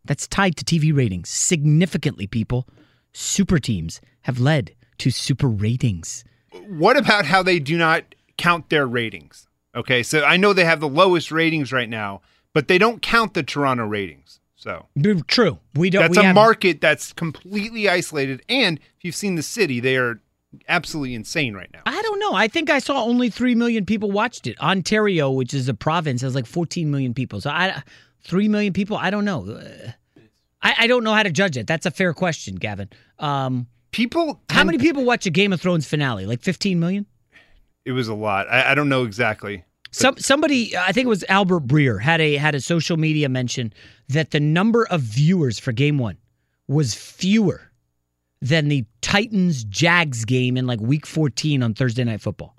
That's 0.05 0.27
tied 0.27 0.55
to 0.57 0.65
TV 0.65 0.95
ratings 0.95 1.29
significantly, 1.29 2.25
people. 2.25 2.67
Super 3.11 3.59
teams 3.59 3.99
have 4.21 4.39
led 4.39 4.71
to 4.99 5.11
super 5.11 5.47
ratings. 5.47 6.23
What 6.67 6.97
about 6.97 7.25
how 7.25 7.43
they 7.43 7.59
do 7.59 7.77
not 7.77 8.15
count 8.37 8.69
their 8.69 8.87
ratings? 8.87 9.47
Okay, 9.75 10.03
so 10.03 10.23
I 10.23 10.37
know 10.37 10.53
they 10.53 10.65
have 10.65 10.79
the 10.79 10.89
lowest 10.89 11.31
ratings 11.31 11.71
right 11.71 11.89
now, 11.89 12.21
but 12.53 12.67
they 12.67 12.77
don't 12.77 13.01
count 13.01 13.33
the 13.33 13.43
Toronto 13.43 13.85
ratings. 13.85 14.39
So 14.55 14.87
true, 15.27 15.59
we 15.75 15.89
don't. 15.89 16.01
That's 16.01 16.17
we 16.17 16.25
a 16.25 16.33
market 16.33 16.81
that's 16.81 17.13
completely 17.13 17.87
isolated, 17.87 18.43
and 18.49 18.77
if 18.97 19.05
you've 19.05 19.15
seen 19.15 19.35
the 19.35 19.43
city, 19.43 19.79
they 19.79 19.95
are 19.95 20.19
absolutely 20.67 21.15
insane 21.15 21.53
right 21.53 21.69
now. 21.73 21.81
I 21.85 22.01
don't 22.01 22.19
know. 22.19 22.33
I 22.33 22.47
think 22.47 22.69
I 22.69 22.79
saw 22.79 23.03
only 23.03 23.29
3 23.29 23.55
million 23.55 23.85
people 23.85 24.11
watched 24.11 24.47
it. 24.47 24.59
Ontario, 24.59 25.29
which 25.31 25.53
is 25.53 25.69
a 25.69 25.73
province, 25.73 26.21
has 26.21 26.35
like 26.35 26.45
14 26.45 26.89
million 26.89 27.13
people. 27.13 27.39
So 27.39 27.49
I 27.49 27.83
3 28.23 28.47
million 28.47 28.73
people, 28.73 28.97
I 28.97 29.09
don't 29.09 29.25
know. 29.25 29.49
Uh, 29.49 29.91
I, 30.61 30.75
I 30.79 30.87
don't 30.87 31.03
know 31.03 31.13
how 31.13 31.23
to 31.23 31.31
judge 31.31 31.57
it. 31.57 31.67
That's 31.67 31.85
a 31.85 31.91
fair 31.91 32.13
question, 32.13 32.55
Gavin. 32.55 32.89
Um, 33.19 33.67
people 33.91 34.41
How 34.49 34.63
many 34.63 34.77
people 34.77 35.05
watch 35.05 35.25
a 35.25 35.29
Game 35.29 35.53
of 35.53 35.61
Thrones 35.61 35.87
finale? 35.87 36.25
Like 36.25 36.41
15 36.41 36.79
million? 36.79 37.05
It 37.85 37.93
was 37.93 38.07
a 38.07 38.13
lot. 38.13 38.47
I, 38.49 38.71
I 38.71 38.75
don't 38.75 38.89
know 38.89 39.03
exactly. 39.03 39.63
Some 39.91 40.17
somebody, 40.17 40.77
I 40.77 40.91
think 40.91 41.05
it 41.05 41.09
was 41.09 41.25
Albert 41.29 41.67
Breer, 41.67 42.01
had 42.01 42.21
a 42.21 42.35
had 42.35 42.53
a 42.55 42.61
social 42.61 42.97
media 42.97 43.27
mention 43.29 43.73
that 44.09 44.31
the 44.31 44.39
number 44.39 44.85
of 44.87 45.01
viewers 45.01 45.57
for 45.59 45.71
Game 45.71 45.97
One 45.97 46.17
was 46.67 46.93
fewer 46.93 47.71
than 48.41 48.67
the 48.69 48.85
Titans 49.01 49.63
Jags 49.65 50.25
game 50.25 50.55
in 50.57 50.67
like 50.67 50.79
Week 50.79 51.05
14 51.05 51.63
on 51.63 51.73
Thursday 51.73 52.03
Night 52.03 52.21
Football. 52.21 52.55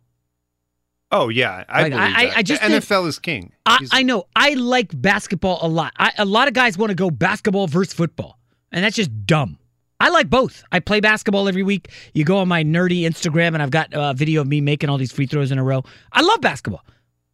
Oh 1.13 1.29
yeah, 1.29 1.65
I 1.69 1.83
Like, 1.83 1.93
believe 1.93 2.05
I- 2.17 2.27
that. 2.27 2.37
I 2.37 2.43
just 2.43 2.63
the 2.63 2.69
think- 2.69 2.85
NFL 2.85 3.07
is 3.09 3.19
king. 3.19 3.53
I, 3.67 3.79
I 3.93 4.03
know 4.03 4.25
I 4.37 4.55
like 4.55 4.91
basketball 5.01 5.59
a 5.63 5.69
lot. 5.69 5.93
I, 5.99 6.13
a 6.19 6.25
lot 6.25 6.49
of 6.49 6.55
guys 6.55 6.77
want 6.79 6.91
to 6.91 6.95
go 6.95 7.11
basketball 7.11 7.67
versus 7.67 7.93
football, 7.95 8.39
and 8.73 8.85
that's 8.85 8.97
just 8.97 9.11
dumb. 9.27 9.59
I 9.99 10.09
like 10.09 10.31
both. 10.31 10.63
I 10.73 10.81
play 10.81 11.01
basketball 11.01 11.47
every 11.49 11.63
week. 11.63 11.91
You 12.15 12.25
go 12.25 12.39
on 12.39 12.49
my 12.49 12.65
nerdy 12.65 13.03
Instagram, 13.03 13.49
and 13.55 13.63
I've 13.63 13.71
got 13.71 13.89
a 13.93 14.15
video 14.15 14.41
of 14.41 14.47
me 14.49 14.61
making 14.61 14.89
all 14.89 14.97
these 14.99 15.13
free 15.13 15.27
throws 15.27 15.51
in 15.53 15.59
a 15.59 15.65
row. 15.65 15.83
I 16.13 16.23
love 16.23 16.41
basketball, 16.41 16.85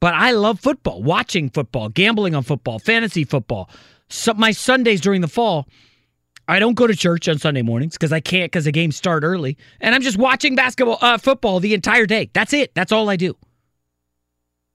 but 0.01 0.15
I 0.15 0.33
love 0.33 0.61
football, 0.61 1.03
watching 1.03 1.51
football, 1.51 1.89
gambling 1.89 2.35
on 2.35 2.43
football, 2.43 2.79
fantasy 2.79 3.25
football. 3.25 3.71
So 4.09 4.35
my 4.35 4.53
Sundays 4.53 5.01
during 5.01 5.21
the 5.21 5.29
fall, 5.29 5.67
I 6.49 6.59
don't 6.59 6.75
go 6.75 6.87
to 6.87 6.95
church 6.95 7.29
on 7.29 7.39
Sunday 7.39 7.63
mornings 7.63 7.95
because 7.95 8.13
I 8.13 8.21
can't 8.21 8.51
because 8.51 8.67
the 8.67 8.73
games 8.73 8.97
start 8.97 9.25
early, 9.25 9.57
and 9.81 9.95
I'm 9.95 10.03
just 10.03 10.17
watching 10.17 10.55
basketball, 10.55 10.99
uh, 11.01 11.19
football 11.19 11.61
the 11.61 11.75
entire 11.75 12.07
day. 12.07 12.31
That's 12.33 12.53
it. 12.53 12.75
That's 12.75 12.93
all 12.93 13.09
I 13.09 13.17
do 13.17 13.37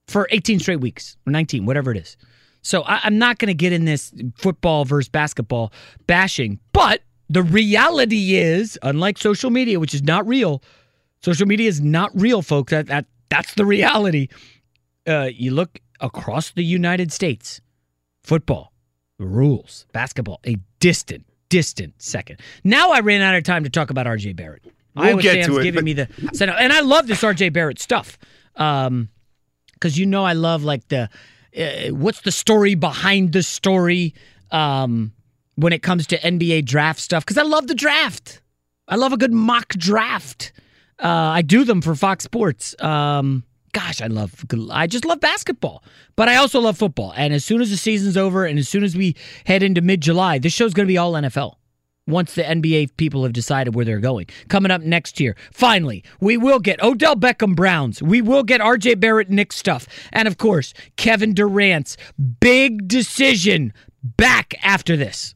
for 0.08 0.28
18 0.32 0.60
straight 0.60 0.82
weeks 0.82 1.18
or 1.26 1.32
19, 1.32 1.66
whatever 1.66 1.92
it 1.92 1.98
is. 1.98 2.18
So 2.62 2.84
I, 2.84 3.00
I'm 3.04 3.18
not 3.18 3.40
going 3.40 3.48
to 3.48 3.54
get 3.54 3.74
in 3.74 3.86
this 3.86 4.14
football 4.36 4.86
versus 4.86 5.10
basketball 5.10 5.72
bashing, 6.08 6.60
but 6.74 7.02
the 7.30 7.42
reality 7.42 8.36
is, 8.36 8.78
unlike 8.84 9.18
social 9.18 9.50
media, 9.50 9.80
which 9.80 9.94
is 9.94 10.04
not 10.04 10.28
real, 10.28 10.62
social 11.24 11.48
media 11.48 11.70
is 11.70 11.80
not 11.80 12.12
real, 12.14 12.42
folks. 12.42 12.72
That, 12.72 12.88
that 12.88 13.06
that's 13.30 13.54
the 13.54 13.66
reality. 13.66 14.28
Uh, 15.08 15.30
you 15.34 15.52
look 15.52 15.80
across 16.00 16.52
the 16.52 16.64
United 16.64 17.12
States, 17.12 17.62
football 18.24 18.72
rules, 19.18 19.86
basketball 19.94 20.40
a 20.46 20.58
distant, 20.80 21.26
distant 21.50 21.94
second. 22.02 22.40
Now 22.64 22.92
I 22.92 23.00
ran 23.00 23.22
out 23.22 23.36
of 23.36 23.44
time 23.44 23.64
to 23.64 23.70
talk 23.70 23.90
about 23.90 24.06
RJ 24.06 24.36
Barrett. 24.36 24.64
We'll 24.96 25.06
Iowa 25.06 25.22
get 25.22 25.34
Sam's 25.46 25.48
to 25.48 25.60
it, 25.60 25.64
giving 25.64 25.78
but- 25.80 25.86
me 25.86 25.94
the 25.94 26.08
send 26.34 26.52
and 26.52 26.74
I 26.74 26.82
love 26.82 27.08
this 27.08 27.22
RJ 27.22 27.54
Barrett 27.54 27.80
stuff. 27.80 28.18
Um, 28.56 29.10
because 29.74 29.98
you 29.98 30.06
know 30.06 30.24
I 30.24 30.34
love 30.34 30.64
like 30.64 30.88
the 30.90 31.10
uh, 31.58 31.94
what's 31.96 32.22
the 32.22 32.32
story 32.32 32.76
behind 32.76 33.34
the 33.34 33.42
story 33.42 34.14
um, 34.52 35.12
when 35.56 35.74
it 35.74 35.82
comes 35.82 36.06
to 36.08 36.20
NBA 36.20 36.66
draft 36.66 37.00
stuff 37.00 37.26
because 37.26 37.38
I 37.38 37.44
love 37.44 37.68
the 37.68 37.74
draft. 37.76 38.42
I 38.88 38.96
love 38.96 39.14
a 39.14 39.18
good 39.18 39.34
mock 39.34 39.70
draft. 39.70 40.52
Uh, 41.00 41.08
I 41.08 41.42
do 41.42 41.64
them 41.64 41.82
for 41.82 41.96
Fox 41.96 42.24
Sports. 42.24 42.76
Um, 42.80 43.44
gosh, 43.72 44.02
I 44.02 44.08
love, 44.08 44.46
I 44.72 44.88
just 44.88 45.06
love 45.06 45.20
basketball, 45.20 45.84
but 46.16 46.30
I 46.30 46.36
also 46.36 46.60
love 46.60 46.78
football. 46.78 47.14
And 47.16 47.34
as 47.34 47.46
soon 47.46 47.62
as 47.62 47.70
the 47.70 47.78
season's 47.78 48.18
over 48.18 48.46
and 48.46 48.60
as 48.60 48.70
soon 48.70 48.84
as 48.84 48.96
we 48.96 49.16
head 49.46 49.64
into 49.64 49.82
mid 49.82 50.02
July, 50.02 50.40
this 50.40 50.54
show's 50.54 50.74
going 50.74 50.86
to 50.88 50.92
be 50.92 50.98
all 50.98 51.14
NFL 51.14 51.56
once 52.08 52.36
the 52.36 52.44
NBA 52.44 52.98
people 52.98 53.24
have 53.24 53.34
decided 53.34 53.76
where 53.76 53.86
they're 53.86 54.00
going. 54.00 54.28
Coming 54.50 54.72
up 54.72 54.82
next 54.82 55.20
year, 55.20 55.36
finally, 55.52 56.04
we 56.20 56.38
will 56.38 56.60
get 56.60 56.82
Odell 56.84 57.16
Beckham 57.16 57.56
Browns. 57.56 58.02
We 58.02 58.22
will 58.22 58.44
get 58.44 58.62
RJ 58.62 59.00
Barrett 59.00 59.30
Knick 59.30 59.54
stuff. 59.54 59.88
And 60.12 60.28
of 60.28 60.38
course, 60.38 60.74
Kevin 60.98 61.34
Durant's 61.34 61.98
big 62.40 62.88
decision 62.88 63.74
back 64.04 64.56
after 64.64 64.98
this. 64.98 65.36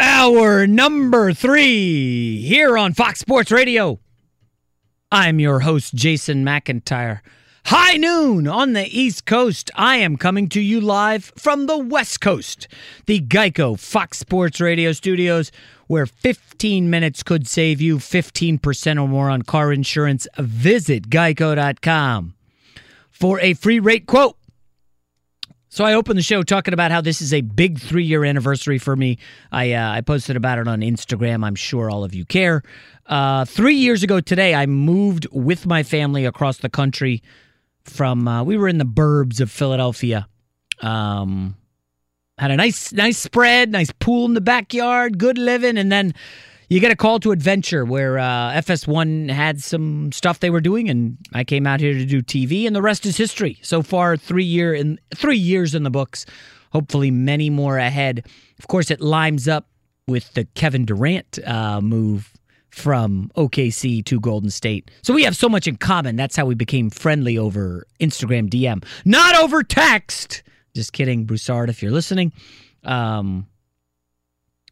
Hour 0.00 0.68
number 0.68 1.32
three 1.32 2.40
here 2.42 2.78
on 2.78 2.94
Fox 2.94 3.18
Sports 3.18 3.50
Radio. 3.50 3.98
I'm 5.10 5.40
your 5.40 5.60
host, 5.60 5.92
Jason 5.94 6.44
McIntyre. 6.44 7.20
High 7.66 7.96
noon 7.96 8.46
on 8.46 8.74
the 8.74 8.86
East 8.86 9.26
Coast. 9.26 9.72
I 9.74 9.96
am 9.96 10.16
coming 10.16 10.48
to 10.50 10.60
you 10.60 10.80
live 10.80 11.32
from 11.36 11.66
the 11.66 11.76
West 11.76 12.20
Coast, 12.20 12.68
the 13.06 13.20
Geico 13.20 13.76
Fox 13.78 14.18
Sports 14.18 14.60
Radio 14.60 14.92
studios, 14.92 15.50
where 15.88 16.06
15 16.06 16.88
minutes 16.88 17.24
could 17.24 17.48
save 17.48 17.80
you 17.80 17.98
15% 17.98 19.02
or 19.02 19.08
more 19.08 19.28
on 19.28 19.42
car 19.42 19.72
insurance. 19.72 20.28
Visit 20.38 21.10
geico.com 21.10 22.34
for 23.10 23.40
a 23.40 23.54
free 23.54 23.80
rate 23.80 24.06
quote. 24.06 24.37
So 25.78 25.84
I 25.84 25.94
opened 25.94 26.18
the 26.18 26.24
show 26.24 26.42
talking 26.42 26.74
about 26.74 26.90
how 26.90 27.00
this 27.00 27.22
is 27.22 27.32
a 27.32 27.40
big 27.40 27.78
three 27.78 28.02
year 28.02 28.24
anniversary 28.24 28.78
for 28.78 28.96
me. 28.96 29.16
I 29.52 29.74
uh, 29.74 29.92
I 29.92 30.00
posted 30.00 30.34
about 30.34 30.58
it 30.58 30.66
on 30.66 30.80
Instagram. 30.80 31.44
I'm 31.44 31.54
sure 31.54 31.88
all 31.88 32.02
of 32.02 32.16
you 32.16 32.24
care. 32.24 32.64
Uh, 33.06 33.44
three 33.44 33.76
years 33.76 34.02
ago 34.02 34.18
today, 34.18 34.56
I 34.56 34.66
moved 34.66 35.28
with 35.30 35.66
my 35.66 35.84
family 35.84 36.24
across 36.24 36.56
the 36.56 36.68
country. 36.68 37.22
From 37.84 38.26
uh, 38.26 38.42
we 38.42 38.56
were 38.56 38.66
in 38.66 38.78
the 38.78 38.84
burbs 38.84 39.40
of 39.40 39.52
Philadelphia. 39.52 40.26
Um, 40.80 41.54
had 42.38 42.50
a 42.50 42.56
nice 42.56 42.92
nice 42.92 43.18
spread, 43.18 43.70
nice 43.70 43.92
pool 44.00 44.24
in 44.24 44.34
the 44.34 44.40
backyard, 44.40 45.16
good 45.16 45.38
living, 45.38 45.78
and 45.78 45.92
then 45.92 46.12
you 46.68 46.80
get 46.80 46.90
a 46.90 46.96
call 46.96 47.18
to 47.20 47.32
adventure 47.32 47.84
where 47.84 48.18
uh, 48.18 48.52
FS1 48.52 49.30
had 49.30 49.62
some 49.62 50.12
stuff 50.12 50.40
they 50.40 50.50
were 50.50 50.60
doing, 50.60 50.88
and 50.88 51.16
I 51.32 51.44
came 51.44 51.66
out 51.66 51.80
here 51.80 51.94
to 51.94 52.04
do 52.04 52.22
TV, 52.22 52.66
and 52.66 52.76
the 52.76 52.82
rest 52.82 53.06
is 53.06 53.16
history. 53.16 53.58
So 53.62 53.82
far, 53.82 54.16
three 54.16 54.44
year 54.44 54.74
in 54.74 54.98
three 55.14 55.38
years 55.38 55.74
in 55.74 55.82
the 55.82 55.90
books. 55.90 56.26
Hopefully, 56.72 57.10
many 57.10 57.48
more 57.48 57.78
ahead. 57.78 58.26
Of 58.58 58.68
course, 58.68 58.90
it 58.90 59.00
lines 59.00 59.48
up 59.48 59.68
with 60.06 60.32
the 60.34 60.44
Kevin 60.54 60.84
Durant 60.84 61.38
uh, 61.46 61.80
move 61.80 62.32
from 62.70 63.30
OKC 63.36 64.04
to 64.04 64.20
Golden 64.20 64.50
State. 64.50 64.90
So 65.02 65.14
we 65.14 65.24
have 65.24 65.36
so 65.36 65.48
much 65.48 65.66
in 65.66 65.76
common. 65.76 66.16
That's 66.16 66.36
how 66.36 66.44
we 66.44 66.54
became 66.54 66.90
friendly 66.90 67.38
over 67.38 67.86
Instagram 68.00 68.50
DM, 68.50 68.84
not 69.06 69.36
over 69.36 69.62
text. 69.62 70.42
Just 70.74 70.92
kidding, 70.92 71.24
Broussard, 71.24 71.70
if 71.70 71.82
you're 71.82 71.90
listening. 71.90 72.32
Um, 72.84 73.46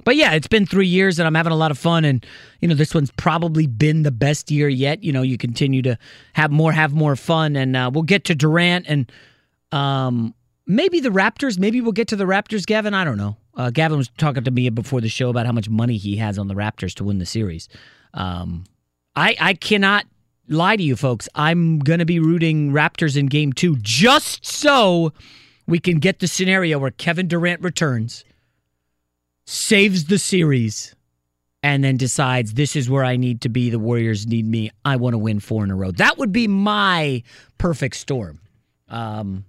but 0.06 0.14
yeah, 0.14 0.34
it's 0.34 0.46
been 0.46 0.66
three 0.66 0.86
years 0.86 1.18
and 1.18 1.26
I'm 1.26 1.34
having 1.34 1.52
a 1.52 1.56
lot 1.56 1.72
of 1.72 1.78
fun. 1.78 2.04
And, 2.04 2.24
you 2.60 2.68
know, 2.68 2.76
this 2.76 2.94
one's 2.94 3.10
probably 3.10 3.66
been 3.66 4.04
the 4.04 4.12
best 4.12 4.52
year 4.52 4.68
yet. 4.68 5.02
You 5.02 5.10
know, 5.10 5.22
you 5.22 5.36
continue 5.36 5.82
to 5.82 5.98
have 6.34 6.52
more, 6.52 6.70
have 6.70 6.92
more 6.92 7.16
fun. 7.16 7.56
And 7.56 7.76
uh, 7.76 7.90
we'll 7.92 8.04
get 8.04 8.22
to 8.26 8.34
Durant 8.36 8.86
and 8.88 9.10
um, 9.72 10.32
maybe 10.64 11.00
the 11.00 11.08
Raptors. 11.08 11.58
Maybe 11.58 11.80
we'll 11.80 11.90
get 11.90 12.06
to 12.08 12.16
the 12.16 12.22
Raptors, 12.22 12.64
Gavin. 12.64 12.94
I 12.94 13.02
don't 13.02 13.16
know. 13.18 13.36
Uh, 13.56 13.70
Gavin 13.70 13.98
was 13.98 14.08
talking 14.16 14.44
to 14.44 14.50
me 14.52 14.70
before 14.70 15.00
the 15.00 15.08
show 15.08 15.28
about 15.28 15.44
how 15.44 15.50
much 15.50 15.68
money 15.68 15.96
he 15.96 16.14
has 16.18 16.38
on 16.38 16.46
the 16.46 16.54
Raptors 16.54 16.94
to 16.94 17.04
win 17.04 17.18
the 17.18 17.26
series. 17.26 17.68
Um, 18.14 18.62
I, 19.16 19.36
I 19.40 19.54
cannot 19.54 20.06
lie 20.48 20.76
to 20.76 20.82
you, 20.84 20.94
folks. 20.94 21.28
I'm 21.34 21.80
going 21.80 21.98
to 21.98 22.06
be 22.06 22.20
rooting 22.20 22.70
Raptors 22.70 23.16
in 23.16 23.26
game 23.26 23.52
two 23.52 23.74
just 23.80 24.46
so 24.46 25.12
we 25.66 25.80
can 25.80 25.98
get 25.98 26.20
the 26.20 26.28
scenario 26.28 26.78
where 26.78 26.92
Kevin 26.92 27.26
Durant 27.26 27.60
returns 27.60 28.24
saves 29.46 30.04
the 30.06 30.18
series, 30.18 30.94
and 31.62 31.82
then 31.82 31.96
decides 31.96 32.54
this 32.54 32.76
is 32.76 32.90
where 32.90 33.04
I 33.04 33.16
need 33.16 33.40
to 33.42 33.48
be. 33.48 33.70
The 33.70 33.78
Warriors 33.78 34.26
need 34.26 34.46
me. 34.46 34.70
I 34.84 34.96
want 34.96 35.14
to 35.14 35.18
win 35.18 35.40
four 35.40 35.64
in 35.64 35.70
a 35.70 35.76
row. 35.76 35.90
That 35.92 36.18
would 36.18 36.32
be 36.32 36.46
my 36.48 37.22
perfect 37.58 37.96
storm. 37.96 38.40
Um, 38.88 39.44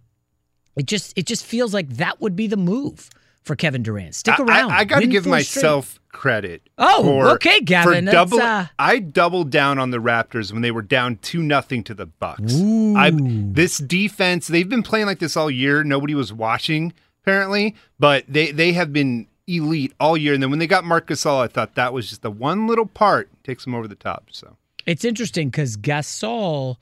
it 0.75 0.85
just 0.85 1.17
it 1.17 1.25
just 1.25 1.45
feels 1.45 1.73
like 1.73 1.89
that 1.97 2.21
would 2.21 2.35
be 2.35 2.47
the 2.47 2.57
move 2.57 3.09
for 3.43 3.55
Kevin 3.55 3.81
Durant. 3.81 4.13
Stick 4.13 4.39
around. 4.39 4.71
I, 4.71 4.79
I 4.79 4.83
got 4.83 4.99
to 4.99 5.07
give 5.07 5.23
four 5.23 5.39
straight. 5.39 5.61
myself 5.61 5.99
credit. 6.11 6.69
Oh, 6.77 7.03
for- 7.03 7.29
okay, 7.35 7.61
Gavin, 7.61 8.05
For 8.05 8.11
double, 8.11 8.41
uh, 8.41 8.67
I 8.77 8.99
doubled 8.99 9.49
down 9.51 9.79
on 9.79 9.91
the 9.91 9.99
Raptors 9.99 10.51
when 10.51 10.61
they 10.61 10.71
were 10.71 10.81
down 10.81 11.17
two 11.17 11.41
nothing 11.41 11.83
to 11.85 11.93
the 11.93 12.05
Bucks. 12.05 12.53
I 12.55 13.11
this 13.13 13.77
defense, 13.77 14.47
they've 14.47 14.67
been 14.69 14.83
playing 14.83 15.05
like 15.05 15.19
this 15.19 15.37
all 15.37 15.49
year. 15.49 15.83
Nobody 15.83 16.13
was 16.13 16.33
watching 16.33 16.93
apparently, 17.23 17.75
but 17.99 18.25
they 18.27 18.51
they 18.51 18.73
have 18.73 18.91
been 18.91 19.27
elite 19.47 19.93
all 19.99 20.17
year. 20.17 20.33
And 20.33 20.43
then 20.43 20.49
when 20.49 20.59
they 20.59 20.67
got 20.67 20.83
Marc 20.83 21.07
Gasol, 21.07 21.39
I 21.39 21.47
thought 21.47 21.75
that 21.75 21.93
was 21.93 22.09
just 22.09 22.21
the 22.21 22.31
one 22.31 22.67
little 22.67 22.85
part 22.85 23.29
takes 23.43 23.63
them 23.63 23.73
over 23.73 23.87
the 23.87 23.95
top. 23.95 24.29
So 24.31 24.57
It's 24.85 25.05
interesting 25.05 25.49
because 25.49 25.77
Gasol 25.77 26.75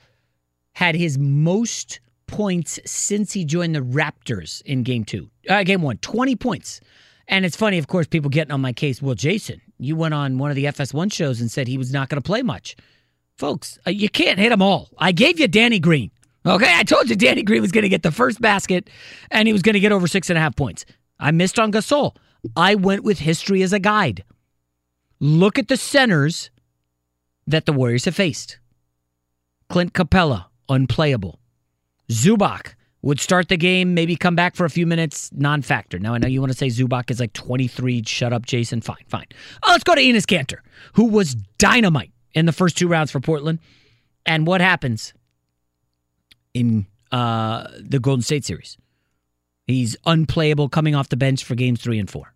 had 0.74 0.96
his 0.96 1.18
most 1.18 2.00
points 2.28 2.80
since 2.86 3.32
he 3.34 3.46
joined 3.46 3.76
the 3.76 3.82
Raptors 3.82 4.62
in 4.64 4.84
game 4.84 5.06
two, 5.06 5.30
uh, 5.50 5.64
game 5.64 5.82
one, 5.82 5.98
20 5.98 6.36
points. 6.36 6.82
And 7.28 7.46
it's 7.46 7.56
funny, 7.56 7.78
of 7.78 7.88
course, 7.88 8.08
people 8.08 8.30
getting 8.30 8.52
on 8.52 8.62
my 8.62 8.74
case. 8.74 9.02
Well, 9.02 9.16
Jason, 9.16 9.62
you 9.80 9.96
went 9.96 10.14
on 10.14 10.38
one 10.38 10.50
of 10.50 10.56
the 10.56 10.66
FS1 10.66 11.12
shows 11.12 11.42
and 11.42 11.50
said 11.52 11.68
he 11.68 11.78
was 11.78 11.92
not 11.92 12.10
going 12.10 12.22
to 12.22 12.26
play 12.26 12.42
much. 12.42 12.76
Folks, 13.38 13.78
uh, 13.86 13.92
you 13.92 14.10
can't 14.10 14.40
hit 14.40 14.50
them 14.50 14.62
all. 14.62 14.90
I 14.98 15.12
gave 15.12 15.40
you 15.40 15.48
Danny 15.48 15.80
Green. 15.80 16.12
Okay, 16.46 16.72
I 16.76 16.84
told 16.84 17.10
you 17.10 17.16
Danny 17.16 17.42
Green 17.42 17.62
was 17.62 17.72
going 17.72 17.84
to 17.84 17.90
get 17.90 18.04
the 18.04 18.12
first 18.12 18.40
basket 18.40 18.90
and 19.32 19.48
he 19.48 19.54
was 19.54 19.64
going 19.64 19.74
to 19.74 19.80
get 19.80 19.92
over 19.92 20.08
six 20.08 20.30
and 20.30 20.38
a 20.38 20.42
half 20.42 20.56
points. 20.56 20.86
I 21.20 21.32
missed 21.32 21.58
on 21.58 21.72
Gasol. 21.72 22.16
I 22.56 22.76
went 22.76 23.04
with 23.04 23.20
history 23.20 23.62
as 23.62 23.74
a 23.74 23.80
guide. 23.80 24.24
Look 25.20 25.58
at 25.58 25.68
the 25.68 25.78
centers 25.78 26.50
that 27.48 27.66
the 27.66 27.74
Warriors 27.74 28.06
have 28.06 28.16
faced. 28.16 28.60
Clint 29.70 29.94
Capela, 29.94 30.46
unplayable. 30.70 31.40
Zubac 32.10 32.76
would 33.02 33.20
start 33.20 33.50
the 33.50 33.58
game, 33.58 33.94
maybe 33.94 34.16
come 34.16 34.36
back 34.36 34.56
for 34.56 34.66
a 34.66 34.70
few 34.70 34.86
minutes, 34.86 35.30
non 35.34 35.62
factor. 35.62 36.00
Now, 36.00 36.14
I 36.14 36.18
know 36.18 36.28
you 36.28 36.40
want 36.40 36.52
to 36.52 36.58
say 36.58 36.68
Zubac 36.68 37.12
is 37.12 37.20
like 37.20 37.34
23. 37.34 38.04
Shut 38.06 38.34
up, 38.34 38.46
Jason. 38.46 38.82
Fine, 38.82 39.06
fine. 39.08 39.28
Oh, 39.64 39.72
let's 39.72 39.84
go 39.84 39.96
to 39.96 40.02
Enes 40.02 40.26
Kanter, 40.26 40.58
who 40.94 41.06
was 41.06 41.36
dynamite 41.58 42.12
in 42.34 42.46
the 42.46 42.52
first 42.52 42.78
two 42.78 42.88
rounds 42.88 43.12
for 43.12 43.20
Portland. 43.20 43.60
And 44.26 44.48
what 44.48 44.60
happens 44.60 45.14
in 46.54 46.88
uh, 47.12 47.68
the 47.80 48.00
Golden 48.00 48.24
State 48.24 48.44
series? 48.44 48.78
He's 49.68 49.96
unplayable 50.06 50.70
coming 50.70 50.96
off 50.96 51.10
the 51.10 51.18
bench 51.18 51.44
for 51.44 51.56
games 51.56 51.82
three 51.82 52.00
and 52.00 52.10
four. 52.10 52.35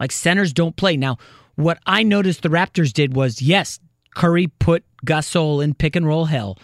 Like 0.00 0.12
centers 0.12 0.52
don't 0.52 0.76
play. 0.76 0.96
Now, 0.96 1.18
what 1.56 1.78
I 1.86 2.02
noticed 2.02 2.42
the 2.42 2.48
Raptors 2.48 2.92
did 2.92 3.14
was 3.14 3.42
yes, 3.42 3.80
Curry 4.14 4.46
put 4.58 4.84
Gasol 5.04 5.62
in 5.62 5.74
pick 5.74 5.96
and 5.96 6.06
roll 6.06 6.26
hell, 6.26 6.58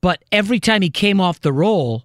but 0.00 0.22
every 0.32 0.60
time 0.60 0.82
he 0.82 0.90
came 0.90 1.20
off 1.20 1.40
the 1.40 1.52
roll, 1.52 2.04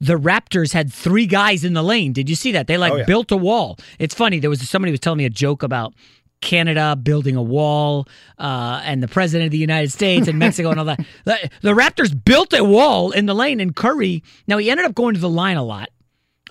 the 0.00 0.14
Raptors 0.18 0.72
had 0.72 0.92
three 0.92 1.26
guys 1.26 1.64
in 1.64 1.74
the 1.74 1.82
lane. 1.82 2.12
Did 2.12 2.28
you 2.28 2.34
see 2.36 2.52
that? 2.52 2.66
They 2.68 2.78
like 2.78 2.92
Oh, 2.92 2.96
yeah. 2.96 3.04
built 3.04 3.30
a 3.32 3.36
wall. 3.36 3.78
It's 3.98 4.14
funny. 4.14 4.38
There 4.38 4.50
was 4.50 4.66
somebody 4.68 4.90
was 4.92 5.00
telling 5.00 5.18
me 5.18 5.24
a 5.24 5.30
joke 5.30 5.62
about 5.64 5.92
Canada 6.40 6.94
building 6.94 7.34
a 7.34 7.42
wall 7.42 8.06
uh, 8.38 8.80
and 8.84 9.02
the 9.02 9.08
president 9.08 9.46
of 9.46 9.50
the 9.50 9.58
United 9.58 9.90
States 9.90 10.28
and 10.28 10.38
Mexico 10.38 10.70
and 10.70 10.78
all 10.78 10.84
that. 10.86 11.00
The, 11.24 11.50
the 11.62 11.74
Raptors 11.74 12.12
built 12.24 12.52
a 12.52 12.62
wall 12.62 13.10
in 13.10 13.26
the 13.26 13.34
lane, 13.34 13.58
and 13.60 13.74
Curry. 13.74 14.22
Now 14.46 14.58
he 14.58 14.70
ended 14.70 14.86
up 14.86 14.94
going 14.94 15.14
to 15.14 15.20
the 15.20 15.28
line 15.28 15.56
a 15.56 15.64
lot. 15.64 15.88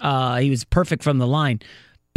Uh, 0.01 0.37
he 0.39 0.49
was 0.49 0.63
perfect 0.65 1.01
from 1.03 1.17
the 1.17 1.25
line, 1.27 1.61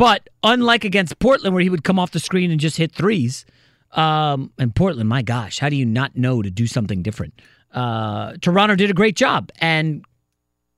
but 0.01 0.29
unlike 0.43 0.85
against 0.85 1.19
Portland, 1.19 1.55
where 1.55 1.63
he 1.63 1.69
would 1.71 1.85
come 1.85 1.99
off 1.99 2.11
the 2.11 2.19
screen 2.21 2.51
and 2.51 2.59
just 2.59 2.77
hit 2.77 2.93
threes. 2.93 3.45
Um, 3.93 4.53
and 4.59 4.75
Portland, 4.75 5.09
my 5.09 5.23
gosh, 5.23 5.59
how 5.59 5.69
do 5.69 5.77
you 5.77 5.85
not 5.85 6.17
know 6.17 6.43
to 6.43 6.51
do 6.51 6.67
something 6.67 7.03
different? 7.03 7.41
Uh, 7.73 8.35
Toronto 8.41 8.75
did 8.77 8.89
a 8.91 8.95
great 8.95 9.17
job, 9.17 9.51
and 9.61 10.05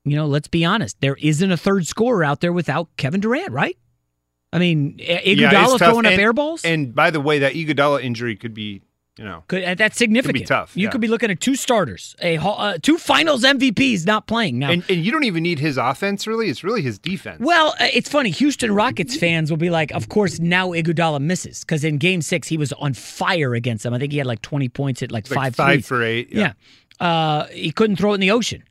you 0.04 0.16
know, 0.16 0.26
let's 0.26 0.48
be 0.48 0.64
honest, 0.64 1.00
there 1.00 1.16
isn't 1.20 1.52
a 1.52 1.56
third 1.56 1.86
scorer 1.86 2.24
out 2.24 2.40
there 2.40 2.52
without 2.52 2.88
Kevin 2.96 3.20
Durant, 3.20 3.52
right? 3.52 3.76
I 4.52 4.58
mean, 4.58 4.96
I- 4.98 5.02
Yeah, 5.02 5.20
it's 5.24 5.40
Iguodala 5.40 5.78
tough. 5.78 5.90
throwing 5.90 6.06
up 6.06 6.12
And- 6.12 6.20
air 6.20 6.32
balls. 6.32 6.64
And 6.64 6.94
by 6.94 7.10
the 7.10 7.20
way, 7.20 7.38
that 7.38 7.52
Iguodala 7.54 8.02
injury 8.02 8.34
could 8.36 8.52
be, 8.54 8.82
you 9.18 9.24
know, 9.24 9.44
Could, 9.46 9.62
uh, 9.62 9.74
that's 9.74 9.98
significant. 9.98 10.44
Could 10.44 10.46
tough, 10.48 10.76
You 10.76 10.84
yeah. 10.84 10.90
could 10.90 11.00
be 11.02 11.06
looking 11.06 11.30
at 11.30 11.38
two 11.40 11.54
starters, 11.54 12.16
a 12.22 12.38
uh, 12.38 12.78
two 12.80 12.96
Finals 12.96 13.42
MVPs 13.44 14.06
not 14.06 14.26
playing 14.26 14.58
now. 14.58 14.70
and, 14.70 14.82
and 14.88 15.04
you 15.04 15.12
don't 15.12 15.24
even 15.24 15.42
need 15.42 15.58
his 15.58 15.76
offense 15.76 16.26
really. 16.26 16.48
It's 16.48 16.64
really 16.64 16.80
his 16.80 16.98
defense. 16.98 17.38
Well, 17.40 17.74
uh, 17.78 17.88
it's 17.92 18.08
funny. 18.08 18.30
Houston 18.30 18.74
Rockets 18.74 19.14
fans 19.16 19.50
will 19.50 19.58
be 19.58 19.68
like, 19.68 19.90
of 19.92 20.08
course, 20.08 20.40
now 20.40 20.68
Iguodala 20.70 21.20
misses 21.20 21.60
because 21.60 21.84
in 21.84 21.98
Game 21.98 22.22
Six 22.22 22.48
he 22.48 22.56
was 22.56 22.72
on 22.74 22.94
fire 22.94 23.54
against 23.54 23.82
them. 23.84 23.92
I 23.92 23.98
think 23.98 24.12
he 24.12 24.18
had 24.18 24.26
like 24.26 24.40
twenty 24.40 24.70
points 24.70 25.02
at 25.02 25.12
like, 25.12 25.28
Like 25.30 25.36
five 25.36 25.54
five 25.56 25.74
threes. 25.74 25.86
for 25.86 26.02
eight, 26.02 26.28
Yeah, 26.32 26.54
Uh, 26.98 27.46
he 27.48 27.70
couldn't 27.70 27.96
throw 27.96 28.12
it 28.12 28.14
in 28.14 28.20
the 28.20 28.30
ocean. 28.30 28.62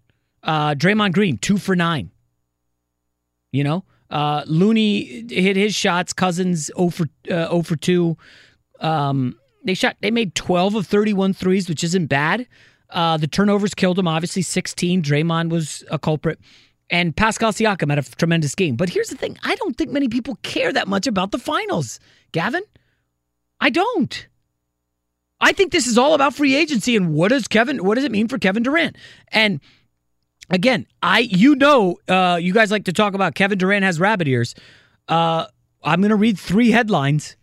Uh, 0.41 0.73
Draymond 0.73 1.13
Green 1.13 1.38
two 1.38 1.59
for 1.59 1.76
nine. 1.76 2.09
You 3.51 3.63
know, 3.63 3.84
uh, 4.09 4.43
Looney 4.47 5.26
hit 5.30 5.55
his 5.55 5.76
shots. 5.76 6.13
Cousins 6.13 6.72
0 6.77 6.89
for 6.89 7.03
uh, 7.30 7.47
0 7.49 7.61
for 7.63 7.76
two. 7.76 8.18
Um, 8.80 9.35
they 9.63 9.73
shot. 9.73 9.97
They 10.01 10.11
made 10.11 10.35
12 10.35 10.75
of 10.75 10.88
31 10.88 11.33
threes, 11.33 11.69
which 11.69 11.83
isn't 11.83 12.07
bad. 12.07 12.47
Uh, 12.89 13.17
the 13.17 13.27
turnovers 13.27 13.73
killed 13.73 13.97
him. 13.97 14.07
Obviously, 14.07 14.41
16. 14.41 15.01
Draymond 15.01 15.49
was 15.49 15.83
a 15.89 15.97
culprit. 15.97 16.39
And 16.89 17.15
Pascal 17.15 17.53
Siakam 17.53 17.89
had 17.89 17.99
a 17.99 18.03
tremendous 18.03 18.53
game. 18.53 18.75
But 18.75 18.89
here's 18.89 19.09
the 19.09 19.15
thing 19.15 19.38
I 19.43 19.55
don't 19.55 19.77
think 19.77 19.91
many 19.91 20.09
people 20.09 20.38
care 20.43 20.73
that 20.73 20.88
much 20.88 21.07
about 21.07 21.31
the 21.31 21.39
finals, 21.39 21.99
Gavin. 22.33 22.63
I 23.61 23.69
don't. 23.69 24.27
I 25.39 25.53
think 25.53 25.71
this 25.71 25.88
is 25.88 25.97
all 25.97 26.13
about 26.13 26.35
free 26.35 26.55
agency 26.55 26.95
and 26.95 27.13
what 27.13 27.29
does 27.29 27.47
Kevin 27.47 27.83
what 27.83 27.95
does 27.95 28.03
it 28.03 28.11
mean 28.11 28.27
for 28.27 28.38
Kevin 28.38 28.61
Durant? 28.61 28.95
And 29.29 29.59
again, 30.49 30.85
I 31.01 31.19
you 31.19 31.55
know 31.55 31.97
uh, 32.07 32.38
you 32.39 32.53
guys 32.53 32.69
like 32.69 32.85
to 32.85 32.93
talk 32.93 33.15
about 33.15 33.33
Kevin 33.33 33.57
Durant 33.57 33.83
has 33.83 33.99
rabbit 33.99 34.27
ears. 34.27 34.53
Uh, 35.07 35.47
I'm 35.83 35.99
going 36.01 36.09
to 36.09 36.15
read 36.15 36.38
three 36.38 36.69
headlines. 36.69 37.38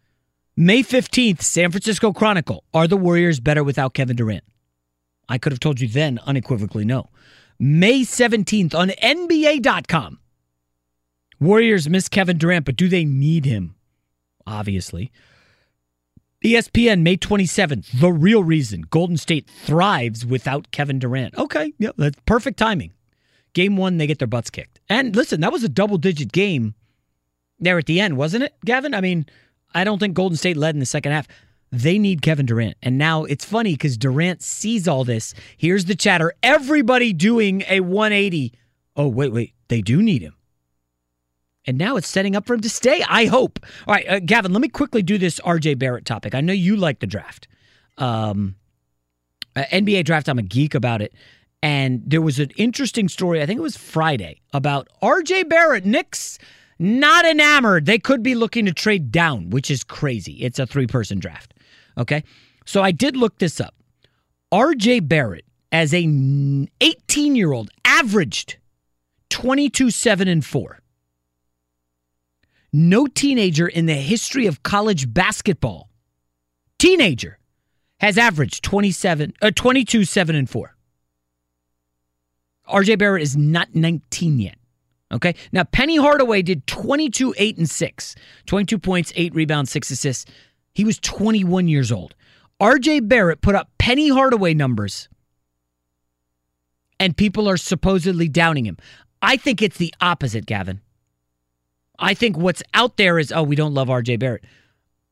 May 0.61 0.83
15th, 0.83 1.41
San 1.43 1.71
Francisco 1.71 2.13
Chronicle. 2.13 2.65
Are 2.75 2.89
the 2.89 2.97
Warriors 2.97 3.39
better 3.39 3.63
without 3.63 3.95
Kevin 3.95 4.17
Durant? 4.17 4.43
I 5.29 5.39
could 5.39 5.53
have 5.53 5.61
told 5.61 5.81
you 5.81 5.87
then 5.87 6.19
unequivocally 6.27 6.85
no. 6.85 7.11
May 7.61 8.01
17th 8.01 8.75
on 8.75 8.89
NBA.com. 8.89 10.19
Warriors 11.39 11.89
miss 11.89 12.09
Kevin 12.09 12.39
Durant, 12.39 12.65
but 12.65 12.75
do 12.75 12.89
they 12.89 13.05
need 13.05 13.45
him? 13.45 13.77
Obviously. 14.49 15.13
ESPN, 16.45 17.03
May 17.03 17.17
27th. 17.17 18.01
The 18.01 18.11
real 18.11 18.43
reason 18.43 18.81
Golden 18.81 19.17
State 19.17 19.49
thrives 19.49 20.27
without 20.27 20.73
Kevin 20.73 20.99
Durant. 20.99 21.39
Okay, 21.39 21.73
yeah, 21.79 21.91
that's 21.97 22.19
perfect 22.27 22.59
timing. 22.59 22.93
Game 23.53 23.77
one, 23.77 23.99
they 23.99 24.09
get 24.09 24.19
their 24.19 24.27
butts 24.27 24.51
kicked. 24.51 24.81
And 24.89 25.15
listen, 25.15 25.41
that 25.41 25.53
was 25.53 25.63
a 25.63 25.69
double 25.69 25.99
digit 25.99 26.33
game 26.33 26.75
there 27.61 27.79
at 27.79 27.87
the 27.87 28.01
end, 28.01 28.17
wasn't 28.17 28.43
it, 28.43 28.55
Gavin? 28.65 28.93
I 28.93 29.01
mean, 29.01 29.25
I 29.75 29.85
don't 29.85 29.99
think 29.99 30.15
Golden 30.15 30.37
State 30.37 30.57
led 30.57 30.75
in 30.75 30.81
the 30.81 30.87
second 30.87 31.13
half. 31.13 31.29
They 31.71 31.99
need 31.99 32.23
Kevin 32.23 32.47
Durant. 32.47 32.77
And 32.83 32.97
now 32.97 33.25
it's 33.25 33.45
funny 33.45 33.75
because 33.75 33.99
Durant 33.99 34.43
sees 34.43 34.89
all 34.89 35.05
this. 35.05 35.35
Here's 35.57 35.85
the 35.85 35.95
chatter. 35.95 36.33
Everybody 36.43 37.13
doing 37.13 37.63
a 37.69 37.81
180. 37.81 38.53
Oh, 38.97 39.09
wait, 39.09 39.33
wait. 39.33 39.55
They 39.69 39.83
do 39.83 40.03
need 40.03 40.23
him. 40.23 40.35
And 41.67 41.77
now 41.77 41.97
it's 41.97 42.09
setting 42.09 42.35
up 42.35 42.47
for 42.47 42.55
him 42.55 42.63
to 42.63 42.71
stay, 42.71 43.05
I 43.07 43.27
hope. 43.27 43.59
All 43.87 43.95
right, 43.95 44.09
uh, 44.09 44.21
Gavin, 44.21 44.55
let 44.55 44.63
me 44.63 44.69
quickly 44.69 45.03
do 45.03 45.19
this 45.19 45.39
RJ 45.41 45.79
Barrett 45.79 46.07
topic. 46.07 46.35
I 46.35 46.41
know 46.41 46.55
you 46.55 46.77
like 46.77 47.01
the 47.01 47.07
draft. 47.07 47.47
Um, 47.99 48.57
uh, 49.55 49.65
NBA 49.65 50.07
draft, 50.07 50.31
I'm 50.31 50.39
a 50.39 50.43
geek 50.43 50.75
about 50.75 51.03
it. 51.03 51.13
And 51.63 52.03
there 52.07 52.23
was 52.23 52.39
an 52.39 52.51
interesting 52.57 53.09
story, 53.09 53.43
I 53.43 53.47
think 53.47 53.59
it 53.59 53.63
was 53.63 53.77
Friday, 53.77 54.41
about 54.55 54.89
RJ 55.03 55.51
Barrett. 55.51 55.85
Knicks 55.85 56.39
not 56.79 57.25
enamored. 57.25 57.87
They 57.87 57.99
could 57.99 58.23
be 58.23 58.35
looking 58.35 58.67
to 58.67 58.73
trade 58.73 59.11
down, 59.11 59.51
which 59.51 59.71
is 59.71 59.85
crazy. 59.85 60.35
It's 60.35 60.59
a 60.59 60.67
three 60.67 60.87
person 60.87 61.19
draft. 61.19 61.55
Okay. 61.97 62.23
So 62.65 62.83
I 62.83 62.93
did 62.93 63.17
look 63.17 63.39
this 63.39 63.61
up. 63.61 63.75
RJ 64.53 65.09
Barrett, 65.09 65.45
as 65.73 65.93
a 65.93 65.99
18 66.81 67.37
year 67.37 67.53
old, 67.53 67.71
averaged 67.85 68.57
22, 69.31 69.91
7, 69.91 70.29
and 70.29 70.45
4. 70.45 70.81
No 72.73 73.07
teenager 73.07 73.67
in 73.67 73.87
the 73.87 73.95
history 73.95 74.47
of 74.47 74.63
college 74.63 75.13
basketball, 75.13 75.89
teenager, 76.79 77.39
has 78.01 78.17
averaged 78.19 78.63
27, 78.63 79.35
uh, 79.43 79.51
22, 79.55 80.05
7, 80.05 80.37
and 80.37 80.49
4. 80.49 80.75
RJ 82.69 82.99
Barrett 82.99 83.23
is 83.23 83.37
not 83.37 83.75
19 83.75 84.39
yet. 84.39 84.58
Okay. 85.11 85.35
Now, 85.53 85.65
Penny 85.65 85.97
Hardaway 85.97 86.43
did 86.43 86.67
22, 86.67 87.35
8, 87.37 87.59
and 87.59 87.71
6. 87.71 88.15
22 88.47 88.79
points, 88.79 89.13
8 89.17 89.35
rebounds, 89.35 89.71
6 89.71 89.91
assists. 89.91 90.31
He 90.75 90.85
was 90.85 90.99
21 90.99 91.69
years 91.69 91.91
old. 91.91 92.15
RJ 92.61 93.09
Barrett 93.09 93.41
put 93.41 93.55
up 93.55 93.71
Penny 93.79 94.09
Hardaway 94.09 94.53
numbers, 94.53 95.09
and 96.99 97.17
people 97.17 97.49
are 97.49 97.57
supposedly 97.57 98.29
downing 98.29 98.67
him. 98.67 98.77
I 99.23 99.37
think 99.37 99.63
it's 99.63 99.79
the 99.79 99.95
opposite, 100.01 100.45
Gavin. 100.45 100.81
I 101.99 102.15
think 102.15 102.37
what's 102.37 102.63
out 102.75 102.97
there 102.97 103.19
is, 103.19 103.33
oh, 103.33 103.43
we 103.43 103.57
don't 103.57 103.75
love 103.75 103.89
RJ 103.89 104.19
Barrett. 104.19 104.45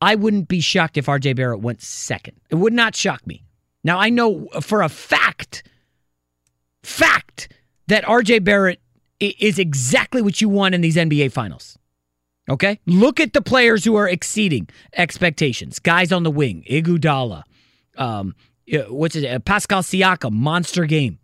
I 0.01 0.14
wouldn't 0.14 0.48
be 0.48 0.60
shocked 0.60 0.97
if 0.97 1.06
RJ 1.06 1.36
Barrett 1.36 1.60
went 1.60 1.82
second. 1.82 2.39
It 2.51 2.56
would 2.56 2.73
not 2.73 2.94
shock 2.94 3.27
me. 3.27 3.44
Now, 3.82 3.98
I 3.98 4.10
know 4.10 4.48
for 4.60 4.82
a 4.82 4.89
fact, 4.89 5.62
fact, 6.82 7.52
that 7.86 8.05
RJ 8.05 8.44
Barrett 8.44 8.81
is 9.20 9.59
exactly 9.59 10.22
what 10.22 10.40
you 10.40 10.48
want 10.48 10.74
in 10.74 10.80
these 10.80 10.97
NBA 10.97 11.32
finals. 11.32 11.78
Okay? 12.48 12.80
Look 12.86 13.18
at 13.18 13.32
the 13.32 13.43
players 13.43 13.84
who 13.84 13.97
are 13.97 14.09
exceeding 14.09 14.68
expectations. 14.97 15.78
Guys 15.78 16.12
on 16.12 16.22
the 16.22 16.30
wing, 16.30 16.64
Iguodala, 16.70 17.43
um, 17.97 18.34
what's 18.88 19.16
it, 19.16 19.24
uh, 19.24 19.38
Pascal 19.40 19.82
Siakam, 19.82 20.32
monster 20.32 20.84
game. 20.84 21.18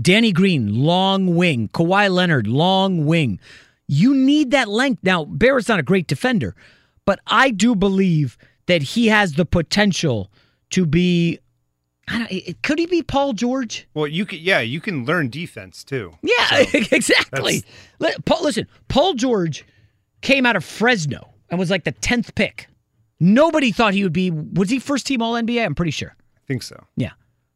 Danny 0.00 0.32
Green, 0.32 0.74
long 0.74 1.34
wing. 1.34 1.68
Kawhi 1.68 2.12
Leonard, 2.12 2.46
long 2.46 3.04
wing. 3.04 3.40
You 3.88 4.14
need 4.14 4.52
that 4.52 4.68
length. 4.68 5.02
Now, 5.02 5.24
Barrett's 5.24 5.68
not 5.68 5.80
a 5.80 5.82
great 5.82 6.06
defender, 6.06 6.54
but 7.04 7.18
I 7.26 7.50
do 7.50 7.74
believe 7.74 8.38
that 8.66 8.82
he 8.82 9.08
has 9.08 9.32
the 9.32 9.46
potential 9.46 10.30
to 10.70 10.86
be. 10.86 11.40
I 12.10 12.18
don't, 12.18 12.62
could 12.62 12.78
he 12.78 12.86
be 12.86 13.02
Paul 13.02 13.32
George? 13.34 13.86
Well, 13.94 14.06
you 14.06 14.24
can 14.26 14.38
yeah, 14.40 14.60
you 14.60 14.80
can 14.80 15.04
learn 15.04 15.28
defense 15.30 15.84
too. 15.84 16.14
Yeah, 16.22 16.64
exactly. 16.72 17.64
Li- 17.98 18.14
Paul, 18.24 18.42
listen, 18.44 18.66
Paul 18.88 19.14
George 19.14 19.64
came 20.22 20.46
out 20.46 20.56
of 20.56 20.64
Fresno 20.64 21.28
and 21.50 21.58
was 21.58 21.70
like 21.70 21.84
the 21.84 21.92
tenth 21.92 22.34
pick. 22.34 22.68
Nobody 23.20 23.72
thought 23.72 23.94
he 23.94 24.04
would 24.04 24.12
be. 24.12 24.30
Was 24.30 24.70
he 24.70 24.78
first 24.78 25.06
team 25.06 25.20
All 25.22 25.34
NBA? 25.34 25.64
I'm 25.64 25.74
pretty 25.74 25.90
sure. 25.90 26.14
I 26.36 26.40
think 26.46 26.62
so. 26.62 26.84
Yeah, 26.96 27.10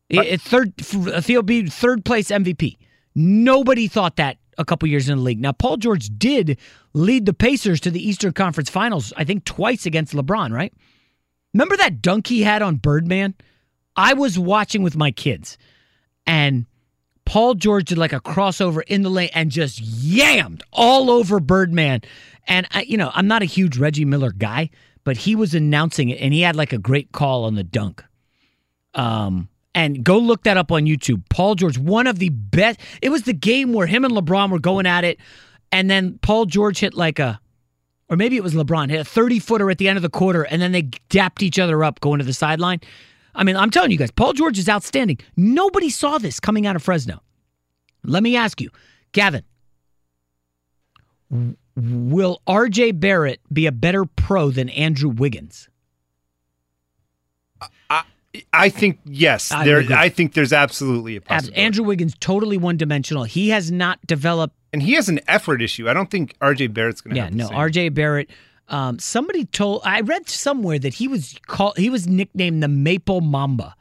It- 0.09 0.27
it 0.27 0.41
third. 0.41 0.73
Uh, 0.95 1.21
he'll 1.23 1.43
be 1.43 1.67
third 1.67 2.05
place 2.05 2.29
MVP. 2.29 2.77
Nobody 3.15 3.89
thought 3.89 4.17
that 4.17 4.39
a 4.59 4.65
couple 4.65 4.89
years 4.89 5.09
in 5.09 5.17
the 5.17 5.23
league. 5.23 5.41
Now, 5.41 5.53
Paul 5.53 5.77
George 5.79 6.11
did 6.19 6.59
lead 6.93 7.27
the 7.27 7.33
Pacers 7.33 7.81
to 7.81 7.91
the 7.91 8.07
Eastern 8.07 8.33
Conference 8.33 8.69
Finals. 8.71 9.13
I 9.17 9.25
think 9.25 9.45
twice 9.45 9.87
against 9.87 10.13
LeBron. 10.15 10.51
Right? 10.53 10.73
Remember 11.55 11.77
that 11.77 12.03
dunk 12.03 12.27
he 12.27 12.43
had 12.43 12.61
on 12.63 12.77
Birdman? 12.77 13.35
I 13.97 14.15
was 14.15 14.39
watching 14.39 14.83
with 14.83 14.97
my 14.97 15.11
kids, 15.11 15.59
and 16.27 16.67
Paul 17.25 17.55
George 17.55 17.87
did 17.87 17.99
like 17.99 18.13
a 18.13 18.21
crossover 18.21 18.83
in 18.87 19.03
the 19.03 19.11
lane 19.11 19.31
and 19.35 19.51
just 19.51 19.83
yammed 19.83 20.63
all 20.73 21.11
over 21.11 21.41
Birdman. 21.41 22.03
And 22.47 22.67
I, 22.73 22.83
you 22.83 22.97
know, 22.97 23.11
I'm 23.15 23.27
not 23.27 23.43
a 23.43 23.47
huge 23.47 23.79
Reggie 23.79 24.05
Miller 24.05 24.33
guy, 24.33 24.71
but 25.05 25.17
he 25.17 25.37
was 25.37 25.55
announcing 25.55 26.09
it, 26.09 26.21
and 26.21 26.33
he 26.35 26.41
had 26.41 26.57
like 26.57 26.73
a 26.73 26.79
great 26.79 27.13
call 27.13 27.45
on 27.45 27.55
the 27.55 27.65
dunk. 27.65 28.03
Um, 28.95 29.49
and 29.75 30.05
go 30.05 30.19
look 30.19 30.43
that 30.43 30.57
up 30.57 30.71
on 30.71 30.85
YouTube. 30.85 31.23
Paul 31.31 31.55
George, 31.55 31.79
one 31.79 32.07
of 32.07 32.19
the 32.19 32.29
best. 32.29 32.79
It 33.01 33.09
was 33.09 33.23
the 33.23 33.33
game 33.33 33.73
where 33.73 33.87
him 33.87 34.05
and 34.05 34.15
LeBron 34.15 34.51
were 34.51 34.59
going 34.59 34.87
at 34.87 35.05
it, 35.05 35.19
and 35.71 35.91
then 35.91 36.19
Paul 36.23 36.47
George 36.47 36.79
hit 36.79 36.95
like 36.95 37.19
a, 37.19 37.41
or 38.09 38.17
maybe 38.17 38.37
it 38.37 38.43
was 38.43 38.55
LeBron 38.55 38.91
hit 38.91 39.01
a 39.01 39.05
30 39.05 39.39
footer 39.39 39.71
at 39.71 39.79
the 39.79 39.89
end 39.89 39.97
of 39.97 40.03
the 40.03 40.11
quarter, 40.11 40.43
and 40.43 40.61
then 40.61 40.73
they 40.73 40.83
dapped 41.09 41.43
each 41.43 41.59
other 41.59 41.83
up 41.85 42.01
going 42.01 42.19
to 42.19 42.25
the 42.25 42.35
sideline. 42.35 42.81
I 43.35 43.45
mean, 43.45 43.57
I'm 43.57 43.71
telling 43.71 43.91
you 43.91 43.99
guys, 43.99 44.11
Paul 44.11 44.33
George 44.35 44.59
is 44.59 44.69
outstanding. 44.69 45.19
Nobody 45.37 45.91
saw 45.91 46.19
this 46.19 46.39
coming 46.41 46.67
out 46.67 46.77
of 46.77 46.83
Fresno. 46.83 47.23
Let 48.05 48.23
me 48.23 48.37
ask 48.37 48.61
you, 48.61 48.71
Gavin, 49.13 49.45
will 51.31 52.43
RJ 52.47 52.99
Barrett 53.01 53.41
be 53.53 53.67
a 53.67 53.73
better 53.73 54.05
pro 54.05 54.51
than 54.51 54.69
Andrew 54.71 55.09
Wiggins? 55.09 55.69
I 58.53 58.71
think 58.71 58.99
yes. 59.05 59.53
I 59.53 59.65
there. 59.65 59.83
I 59.93 60.09
think 60.09 60.33
there's 60.33 60.53
absolutely 60.53 61.17
a 61.17 61.21
possibility. 61.21 61.61
Andrew 61.61 61.85
Wiggins 61.85 62.15
totally 62.19 62.57
one 62.57 62.77
dimensional. 62.77 63.25
He 63.25 63.51
has 63.51 63.71
not 63.71 63.99
developed. 64.07 64.57
and 64.73 64.83
he 64.83 64.95
has 64.95 65.09
an 65.09 65.21
effort 65.29 65.61
issue. 65.61 65.89
I 65.89 65.93
don't 65.93 66.11
think 66.11 66.39
RJ 66.39 66.73
Barrett's 66.73 67.03
going 67.03 67.15
to 67.15 67.21
Yeah, 67.21 67.29
no. 67.31 67.49
RJ 67.51 67.93
Barrett. 67.95 68.31
Um, 68.73 68.99
somebody 68.99 69.45
told 69.45 69.83
I 69.85 70.01
read 70.01 70.29
somewhere 70.29 70.79
that 70.79 70.95
he 70.95 71.07
was 71.07 71.39
called 71.47 71.77
he 71.77 71.91
was 71.91 72.09
nicknamed 72.09 72.63
the 72.63 72.69
Maple 72.69 73.21
Mamba 73.21 73.77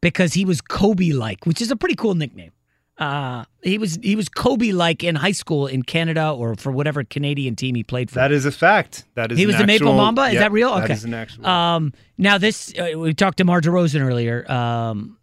because 0.00 0.34
he 0.34 0.44
was 0.44 0.60
Kobe 0.60 1.12
like, 1.12 1.46
which 1.46 1.62
is 1.62 1.70
a 1.70 1.76
pretty 1.76 1.94
cool 1.94 2.14
nickname. 2.14 2.50
Uh, 2.98 3.44
he 3.62 3.78
was 3.78 3.98
he 4.02 4.16
was 4.16 4.28
Kobe 4.28 4.72
like 4.72 5.02
in 5.02 5.14
high 5.14 5.32
school 5.32 5.66
in 5.68 5.82
Canada 5.84 6.30
or 6.30 6.56
for 6.56 6.72
whatever 6.72 7.04
Canadian 7.04 7.56
team 7.56 7.76
he 7.76 7.84
played 7.84 8.10
for. 8.10 8.16
That 8.16 8.32
is 8.32 8.44
a 8.44 8.52
fact. 8.52 9.04
That 9.14 9.32
is 9.32 9.38
he 9.38 9.46
was 9.46 9.56
the 9.56 9.66
Maple 9.66 9.94
Mamba. 9.94 10.22
Is 10.26 10.34
yeah, 10.34 10.40
that 10.40 10.52
real? 10.52 10.70
Okay, 10.70 10.88
That 10.88 10.90
is 10.90 11.04
an 11.04 11.14
actual. 11.14 11.46
Um, 11.46 11.92
now 12.18 12.36
this 12.36 12.72
uh, 12.78 12.98
we 12.98 13.14
talked 13.14 13.38
to 13.38 13.44
Mar 13.44 13.60
DeRozan 13.60 14.00
earlier. 14.00 14.50
Um, 14.50 15.16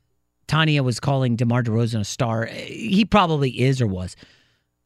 Tania 0.47 0.83
was 0.83 0.99
calling 0.99 1.38
DeMar 1.38 1.63
DeRozan 1.63 2.01
a 2.01 2.05
star. 2.05 2.45
He 2.45 3.05
probably 3.05 3.51
is 3.61 3.81
or 3.81 3.88
was. 3.88 4.17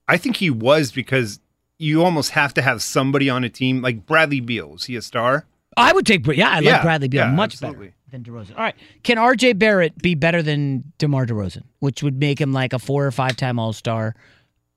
I 0.07 0.18
think 0.18 0.35
he 0.35 0.52
was 0.52 0.91
because 0.91 1.39
you 1.77 2.03
almost 2.03 2.31
have 2.31 2.53
to 2.56 2.61
have 2.61 2.81
somebody 2.81 3.30
on 3.30 3.43
a 3.43 3.49
team 3.49 3.81
like 3.81 4.06
Bradley 4.06 4.39
Beal. 4.39 4.76
Is 4.76 4.85
he 4.85 4.95
a 4.95 5.02
star? 5.02 5.45
I 5.77 5.91
would 5.91 6.06
take. 6.06 6.26
Yeah, 6.27 6.49
I 6.49 6.60
like 6.60 6.81
Bradley 6.81 7.07
Beal 7.07 7.26
yeah, 7.26 7.31
much 7.31 7.56
absolutely. 7.56 7.88
better 7.88 7.95
than 8.11 8.23
DeRozan. 8.23 8.52
All 8.52 8.64
right, 8.64 8.76
can 9.03 9.18
RJ 9.18 9.60
Barrett 9.60 9.97
be 9.97 10.15
better 10.15 10.41
than 10.41 10.93
DeMar 10.97 11.26
DeRozan, 11.26 11.64
which 11.80 12.02
would 12.02 12.19
make 12.19 12.39
him 12.39 12.53
like 12.53 12.73
a 12.73 12.80
four 12.80 13.06
or 13.06 13.11
five 13.11 13.35
time 13.35 13.60
All 13.60 13.73
Star, 13.73 14.15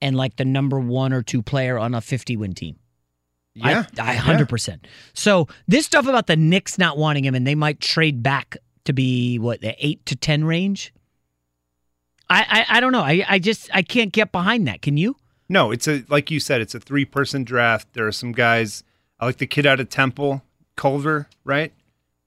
and 0.00 0.16
like 0.16 0.36
the 0.36 0.44
number 0.44 0.80
one 0.80 1.12
or 1.12 1.22
two 1.22 1.42
player 1.42 1.78
on 1.78 1.94
a 1.94 2.00
fifty 2.00 2.36
win 2.36 2.54
team? 2.54 2.76
Yeah, 3.54 3.84
I 3.98 4.14
hundred 4.14 4.48
percent. 4.48 4.86
So 5.14 5.48
this 5.66 5.86
stuff 5.86 6.06
about 6.06 6.26
the 6.26 6.36
Knicks 6.36 6.78
not 6.78 6.96
wanting 6.96 7.24
him 7.24 7.34
and 7.34 7.46
they 7.46 7.54
might 7.54 7.80
trade 7.80 8.22
back 8.22 8.56
to 8.84 8.92
be 8.92 9.38
what 9.38 9.60
the 9.60 9.74
eight 9.84 10.04
to 10.06 10.16
ten 10.16 10.44
range. 10.44 10.92
I 12.30 12.64
I, 12.68 12.76
I 12.76 12.80
don't 12.80 12.92
know. 12.92 13.02
I 13.02 13.24
I 13.28 13.38
just 13.38 13.68
I 13.72 13.82
can't 13.82 14.12
get 14.12 14.32
behind 14.32 14.66
that. 14.68 14.82
Can 14.82 14.96
you? 14.96 15.16
No, 15.48 15.70
it's 15.70 15.88
a 15.88 16.04
like 16.08 16.30
you 16.30 16.40
said, 16.40 16.60
it's 16.60 16.74
a 16.74 16.80
three 16.80 17.04
person 17.04 17.44
draft. 17.44 17.88
There 17.94 18.06
are 18.06 18.12
some 18.12 18.32
guys. 18.32 18.82
I 19.20 19.26
like 19.26 19.38
the 19.38 19.46
kid 19.46 19.66
out 19.66 19.80
of 19.80 19.88
Temple, 19.88 20.42
Culver, 20.76 21.28
right? 21.44 21.72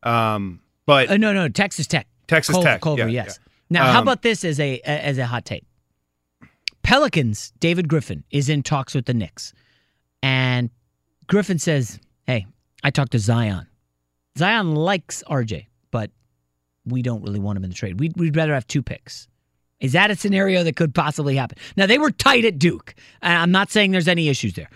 Um, 0.03 0.59
but 0.85 1.09
Uh, 1.09 1.17
no, 1.17 1.31
no, 1.33 1.47
Texas 1.47 1.87
Tech. 1.87 2.07
Texas 2.27 2.57
Tech, 2.57 2.81
Culver, 2.81 3.03
yeah, 3.07 3.23
yes. 3.25 3.39
yeah. 3.39 3.47
Now, 3.69 3.91
how 3.91 3.99
Um, 3.99 4.03
about 4.07 4.21
this 4.23 4.43
as 4.43 4.59
a 4.59 4.79
as 4.81 5.17
a 5.17 5.25
hot 5.25 5.45
take? 5.45 5.65
Pelicans, 6.83 7.53
David 7.59 7.87
Griffin 7.87 8.23
is 8.31 8.49
in 8.49 8.63
talks 8.63 8.95
with 8.95 9.05
the 9.05 9.13
Knicks, 9.13 9.53
and 10.23 10.69
Griffin 11.27 11.59
says, 11.59 11.99
"Hey, 12.25 12.47
I 12.83 12.89
talked 12.89 13.11
to 13.11 13.19
Zion. 13.19 13.67
Zion 14.37 14.75
likes 14.75 15.23
RJ, 15.29 15.67
but 15.91 16.09
we 16.85 17.01
don't 17.01 17.21
really 17.21 17.39
want 17.39 17.57
him 17.57 17.63
in 17.63 17.69
the 17.69 17.75
trade. 17.75 17.99
We'd, 17.99 18.17
we'd 18.17 18.35
rather 18.35 18.53
have 18.53 18.65
two 18.67 18.81
picks." 18.81 19.27
Is 19.81 19.93
that 19.93 20.11
a 20.11 20.15
scenario 20.15 20.63
that 20.63 20.75
could 20.75 20.95
possibly 20.95 21.35
happen? 21.35 21.57
Now 21.75 21.87
they 21.87 21.97
were 21.97 22.11
tight 22.11 22.45
at 22.45 22.59
Duke. 22.59 22.95
I'm 23.21 23.51
not 23.51 23.71
saying 23.71 23.91
there's 23.91 24.07
any 24.07 24.29
issues 24.29 24.53
there. 24.53 24.69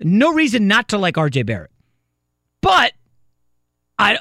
No 0.00 0.32
reason 0.32 0.68
not 0.68 0.88
to 0.90 0.98
like 0.98 1.16
RJ 1.16 1.46
Barrett, 1.46 1.70
but 2.60 2.92
I 3.98 4.18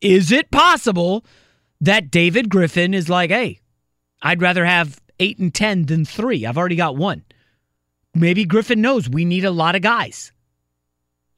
is 0.00 0.32
it 0.32 0.50
possible 0.50 1.24
that 1.80 2.10
David 2.10 2.48
Griffin 2.48 2.94
is 2.94 3.08
like, 3.08 3.30
hey, 3.30 3.60
I'd 4.22 4.40
rather 4.40 4.64
have 4.64 5.00
eight 5.18 5.38
and 5.38 5.54
ten 5.54 5.86
than 5.86 6.04
three. 6.04 6.46
I've 6.46 6.58
already 6.58 6.76
got 6.76 6.96
one. 6.96 7.24
Maybe 8.14 8.44
Griffin 8.44 8.80
knows 8.80 9.08
we 9.08 9.24
need 9.24 9.44
a 9.44 9.50
lot 9.50 9.74
of 9.76 9.82
guys. 9.82 10.32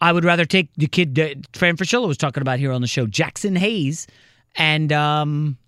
I 0.01 0.13
would 0.13 0.25
rather 0.25 0.45
take 0.45 0.69
the 0.77 0.87
kid 0.87 1.19
uh, 1.19 1.35
Fran 1.53 1.77
Fraschilla 1.77 2.09
was 2.09 2.17
talking 2.17 2.41
about 2.41 2.59
here 2.59 2.73
on 2.73 2.81
the 2.81 2.87
show, 2.87 3.07
Jaxson 3.07 3.57
Hayes, 3.57 4.07
and 4.57 4.93
um, 4.93 5.59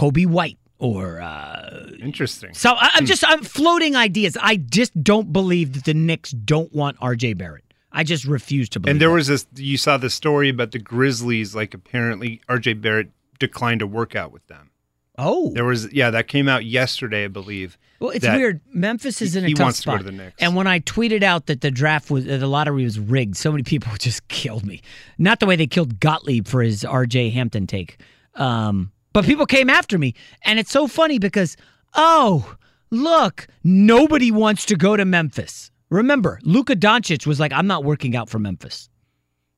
Coby 0.00 0.26
White, 0.26 0.58
or 0.78 1.20
uh, 1.20 1.90
interesting. 2.00 2.54
so 2.54 2.72
I, 2.72 2.90
I'm 2.94 3.04
just 3.04 3.22
I'm 3.28 3.42
floating 3.42 3.96
ideas. 3.96 4.36
I 4.40 4.56
just 4.56 5.02
don't 5.04 5.30
believe 5.30 5.74
that 5.74 5.84
the 5.84 5.92
Knicks 5.92 6.30
don't 6.30 6.72
want 6.72 6.96
R.J. 7.00 7.34
Barrett. 7.34 7.64
I 7.92 8.04
just 8.04 8.24
refuse 8.24 8.68
to 8.70 8.80
believe. 8.80 8.94
And 8.94 9.00
there 9.02 9.08
that. 9.10 9.14
was 9.14 9.26
this. 9.26 9.46
You 9.56 9.76
saw 9.76 9.98
the 9.98 10.08
story 10.08 10.48
about 10.48 10.72
the 10.72 10.78
Grizzlies. 10.78 11.54
Like 11.54 11.74
apparently, 11.74 12.40
RJ 12.48 12.80
Barrett 12.80 13.10
declined 13.38 13.82
a 13.82 13.86
workout 13.86 14.32
with 14.32 14.46
them. 14.46 14.70
Oh, 15.18 15.52
there 15.52 15.64
was. 15.64 15.92
Yeah, 15.92 16.10
that 16.10 16.28
came 16.28 16.48
out 16.48 16.64
yesterday, 16.64 17.24
I 17.24 17.28
believe. 17.28 17.76
Well, 17.98 18.10
it's 18.10 18.26
weird. 18.26 18.62
Memphis 18.72 19.20
is 19.20 19.36
in 19.36 19.44
a 19.44 19.48
he 19.48 19.52
tough 19.54 19.64
wants 19.64 19.80
to 19.82 19.86
go 19.86 19.92
spot. 19.92 19.98
to 20.00 20.04
the 20.06 20.12
Knicks. 20.12 20.36
And 20.40 20.56
when 20.56 20.66
I 20.66 20.80
tweeted 20.80 21.22
out 21.22 21.44
that 21.46 21.60
the 21.60 21.70
draft 21.70 22.10
was, 22.10 22.26
uh, 22.26 22.38
the 22.38 22.46
lottery 22.46 22.84
was 22.84 22.98
rigged, 22.98 23.36
so 23.36 23.50
many 23.52 23.64
people 23.64 23.92
just 23.98 24.26
killed 24.28 24.64
me. 24.64 24.80
Not 25.18 25.40
the 25.40 25.46
way 25.46 25.56
they 25.56 25.66
killed 25.66 26.00
Gottlieb 26.00 26.48
for 26.48 26.62
his 26.62 26.82
R.J. 26.86 27.28
Hampton 27.30 27.66
take, 27.66 27.98
um, 28.36 28.92
but 29.12 29.24
people 29.24 29.46
came 29.46 29.70
after 29.70 29.98
me, 29.98 30.14
and 30.42 30.58
it's 30.58 30.70
so 30.70 30.86
funny 30.86 31.18
because 31.18 31.56
oh, 31.94 32.56
look, 32.90 33.48
nobody 33.64 34.30
wants 34.30 34.64
to 34.66 34.76
go 34.76 34.96
to 34.96 35.04
Memphis. 35.04 35.70
Remember, 35.90 36.38
Luka 36.44 36.76
Doncic 36.76 37.26
was 37.26 37.40
like, 37.40 37.52
"I'm 37.52 37.66
not 37.66 37.84
working 37.84 38.16
out 38.16 38.28
for 38.28 38.38
Memphis." 38.38 38.88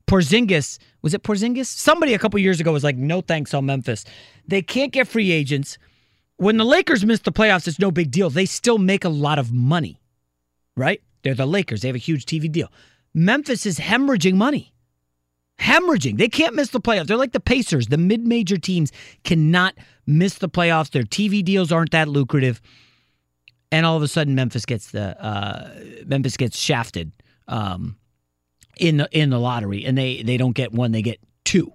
Porzingis 0.06 0.78
was 1.02 1.14
it 1.14 1.22
Porzingis? 1.22 1.66
Somebody 1.66 2.14
a 2.14 2.18
couple 2.18 2.38
years 2.38 2.60
ago 2.60 2.72
was 2.72 2.84
like, 2.84 2.96
"No 2.96 3.20
thanks 3.20 3.52
on 3.54 3.66
Memphis." 3.66 4.04
They 4.46 4.62
can't 4.62 4.92
get 4.92 5.08
free 5.08 5.30
agents. 5.32 5.78
When 6.36 6.56
the 6.56 6.64
Lakers 6.64 7.04
miss 7.04 7.20
the 7.20 7.32
playoffs, 7.32 7.68
it's 7.68 7.78
no 7.78 7.90
big 7.90 8.10
deal. 8.10 8.30
They 8.30 8.46
still 8.46 8.78
make 8.78 9.04
a 9.04 9.08
lot 9.08 9.38
of 9.38 9.52
money, 9.52 10.00
right? 10.76 11.00
They're 11.22 11.34
the 11.34 11.46
Lakers. 11.46 11.82
They 11.82 11.88
have 11.88 11.96
a 11.96 11.98
huge 11.98 12.26
TV 12.26 12.50
deal. 12.50 12.72
Memphis 13.14 13.66
is 13.66 13.78
hemorrhaging 13.78 14.34
money. 14.34 14.71
Hemorrhaging. 15.62 16.18
They 16.18 16.28
can't 16.28 16.54
miss 16.54 16.70
the 16.70 16.80
playoffs. 16.80 17.06
They're 17.06 17.16
like 17.16 17.32
the 17.32 17.40
Pacers. 17.40 17.86
The 17.86 17.98
mid 17.98 18.26
major 18.26 18.56
teams 18.56 18.90
cannot 19.22 19.74
miss 20.06 20.34
the 20.38 20.48
playoffs. 20.48 20.90
Their 20.90 21.04
TV 21.04 21.44
deals 21.44 21.70
aren't 21.70 21.92
that 21.92 22.08
lucrative. 22.08 22.60
And 23.70 23.86
all 23.86 23.96
of 23.96 24.02
a 24.02 24.08
sudden, 24.08 24.34
Memphis 24.34 24.66
gets 24.66 24.90
the 24.90 25.22
uh, 25.24 25.70
Memphis 26.04 26.36
gets 26.36 26.58
shafted 26.58 27.12
um, 27.48 27.96
in 28.76 28.96
the 28.98 29.08
in 29.12 29.30
the 29.30 29.38
lottery, 29.38 29.84
and 29.84 29.96
they 29.96 30.22
they 30.22 30.36
don't 30.36 30.52
get 30.52 30.72
one, 30.72 30.92
they 30.92 31.00
get 31.02 31.20
two 31.44 31.72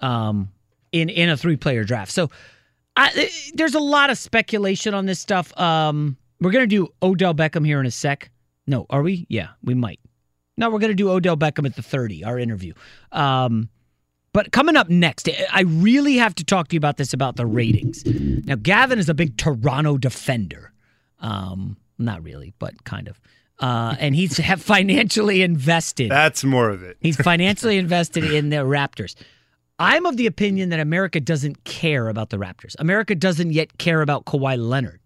um, 0.00 0.50
in 0.92 1.08
in 1.08 1.30
a 1.30 1.36
three 1.36 1.56
player 1.56 1.84
draft. 1.84 2.12
So 2.12 2.30
I, 2.96 3.30
there's 3.54 3.74
a 3.74 3.80
lot 3.80 4.10
of 4.10 4.18
speculation 4.18 4.92
on 4.92 5.06
this 5.06 5.20
stuff. 5.20 5.58
Um, 5.58 6.16
we're 6.40 6.50
gonna 6.50 6.66
do 6.66 6.88
Odell 7.02 7.34
Beckham 7.34 7.64
here 7.64 7.80
in 7.80 7.86
a 7.86 7.90
sec 7.90 8.30
No, 8.66 8.86
are 8.90 9.02
we? 9.02 9.26
Yeah, 9.28 9.48
we 9.62 9.74
might. 9.74 10.00
No, 10.56 10.70
we're 10.70 10.78
going 10.78 10.90
to 10.90 10.94
do 10.94 11.10
Odell 11.10 11.36
Beckham 11.36 11.66
at 11.66 11.76
the 11.76 11.82
30, 11.82 12.24
our 12.24 12.38
interview. 12.38 12.74
Um, 13.12 13.68
but 14.32 14.52
coming 14.52 14.76
up 14.76 14.88
next, 14.88 15.28
I 15.52 15.62
really 15.62 16.16
have 16.16 16.34
to 16.36 16.44
talk 16.44 16.68
to 16.68 16.74
you 16.74 16.78
about 16.78 16.96
this 16.96 17.12
about 17.12 17.36
the 17.36 17.46
ratings. 17.46 18.04
Now, 18.06 18.56
Gavin 18.56 18.98
is 18.98 19.08
a 19.08 19.14
big 19.14 19.36
Toronto 19.36 19.96
defender. 19.98 20.72
Um, 21.18 21.76
not 21.98 22.22
really, 22.22 22.54
but 22.58 22.84
kind 22.84 23.08
of. 23.08 23.20
Uh, 23.58 23.96
and 23.98 24.14
he's 24.14 24.36
have 24.38 24.62
financially 24.62 25.42
invested. 25.42 26.10
That's 26.10 26.44
more 26.44 26.70
of 26.70 26.82
it. 26.82 26.96
He's 27.00 27.16
financially 27.16 27.76
invested 27.78 28.24
in 28.24 28.50
the 28.50 28.56
Raptors. 28.56 29.14
I'm 29.78 30.04
of 30.06 30.16
the 30.16 30.26
opinion 30.26 30.68
that 30.68 30.78
America 30.80 31.20
doesn't 31.20 31.64
care 31.64 32.08
about 32.08 32.30
the 32.30 32.36
Raptors. 32.36 32.76
America 32.78 33.14
doesn't 33.14 33.52
yet 33.52 33.78
care 33.78 34.02
about 34.02 34.26
Kawhi 34.26 34.58
Leonard. 34.58 35.00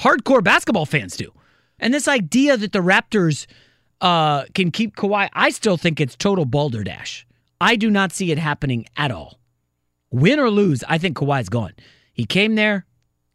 Hardcore 0.00 0.42
basketball 0.42 0.86
fans 0.86 1.16
do. 1.16 1.32
And 1.78 1.94
this 1.94 2.08
idea 2.08 2.56
that 2.56 2.72
the 2.72 2.80
Raptors 2.80 3.46
uh, 4.02 4.44
can 4.54 4.70
keep 4.70 4.96
Kawhi, 4.96 5.30
I 5.32 5.50
still 5.50 5.78
think 5.78 6.00
it's 6.00 6.16
total 6.16 6.44
balderdash. 6.44 7.26
I 7.60 7.76
do 7.76 7.90
not 7.90 8.12
see 8.12 8.32
it 8.32 8.38
happening 8.38 8.84
at 8.96 9.10
all. 9.10 9.38
Win 10.10 10.38
or 10.38 10.50
lose, 10.50 10.84
I 10.88 10.98
think 10.98 11.16
Kawhi's 11.16 11.48
gone. 11.48 11.72
He 12.12 12.26
came 12.26 12.56
there, 12.56 12.84